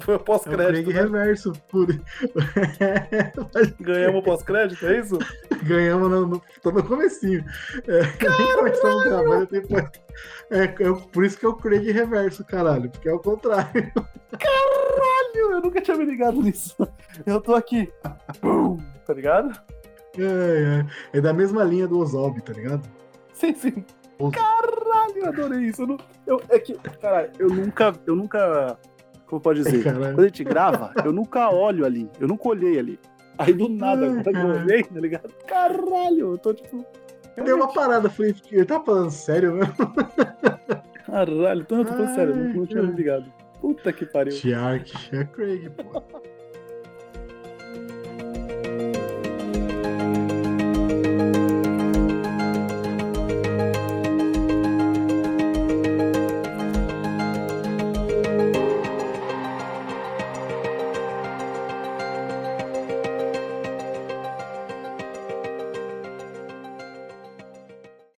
Foi 0.00 0.14
o 0.14 0.16
É 0.16 0.20
o 0.20 0.24
pós-crédito. 0.24 0.90
né? 0.90 1.00
Reverso. 1.00 1.52
Por... 1.68 1.86
Ganhamos 3.80 4.20
o 4.20 4.22
pós-crédito, 4.24 4.86
é 4.86 4.98
isso? 5.00 5.18
Ganhamos 5.64 6.10
no, 6.10 6.26
no, 6.26 6.42
tô 6.62 6.70
no 6.70 6.82
comecinho. 6.82 7.44
É, 7.86 8.00
nem 8.02 8.56
começamos 8.56 9.04
gravar, 9.04 9.40
já 9.40 9.46
tem 9.46 9.62
é, 10.50 10.74
é 10.84 10.90
o- 10.90 10.96
por 10.96 11.24
isso 11.24 11.38
que 11.38 11.46
é 11.46 11.48
o 11.48 11.54
Craig 11.54 11.90
Reverso, 11.90 12.44
caralho. 12.44 12.90
Porque 12.90 13.08
é 13.08 13.12
o 13.12 13.18
contrário. 13.18 13.92
Caralho, 14.38 15.52
eu 15.52 15.60
nunca 15.60 15.80
tinha 15.80 15.96
me 15.96 16.04
ligado 16.04 16.40
nisso. 16.42 16.76
Eu 17.26 17.40
tô 17.40 17.54
aqui. 17.54 17.92
Pum, 18.40 18.78
tá 19.06 19.14
ligado? 19.14 19.58
É, 20.18 20.84
é, 21.12 21.18
é 21.18 21.20
da 21.20 21.32
mesma 21.32 21.62
linha 21.64 21.86
do 21.86 21.98
Ozob, 21.98 22.40
tá 22.42 22.52
ligado? 22.52 22.82
Sim, 23.32 23.54
sim. 23.54 23.84
Caralho, 24.32 25.16
eu 25.16 25.26
adorei 25.28 25.60
isso. 25.60 25.82
Eu 25.82 25.86
não, 25.86 25.96
eu, 26.26 26.42
é 26.48 26.58
que, 26.58 26.74
caralho, 27.00 27.30
eu 27.38 27.48
nunca, 27.48 27.92
eu 28.04 28.16
nunca, 28.16 28.76
como 29.28 29.40
pode 29.40 29.62
dizer? 29.62 29.84
Caralho. 29.84 30.14
Quando 30.14 30.20
a 30.20 30.28
gente 30.28 30.44
grava, 30.44 30.92
eu 31.04 31.12
nunca 31.12 31.50
olho 31.50 31.84
ali, 31.84 32.10
eu 32.18 32.26
nunca 32.26 32.48
olhei 32.48 32.78
ali. 32.78 32.98
Aí 33.36 33.52
do 33.52 33.68
nada, 33.68 34.06
agora 34.06 34.22
que 34.22 34.36
eu 34.36 34.62
olhei, 34.62 34.82
tá 34.82 35.00
ligado? 35.00 35.32
Caralho, 35.46 36.32
eu 36.32 36.38
tô 36.38 36.54
tipo. 36.54 36.84
Deu 37.44 37.56
uma 37.56 37.72
parada, 37.72 38.10
falei, 38.10 38.34
ele 38.50 38.64
tá 38.64 38.80
falando 38.80 39.10
sério 39.10 39.54
mesmo? 39.54 39.74
Caralho, 41.06 41.60
eu 41.60 41.64
tô 41.64 41.84
falando 41.84 42.08
Ai, 42.08 42.14
sério, 42.14 42.32
eu 42.32 42.36
não, 42.36 42.54
não 42.54 42.66
tinha 42.66 42.82
ligado. 42.82 43.32
Puta 43.60 43.92
que 43.92 44.06
pariu. 44.06 44.32
Shark, 44.32 44.92
é 45.16 45.24
Craig, 45.24 45.70
pô. 45.70 46.02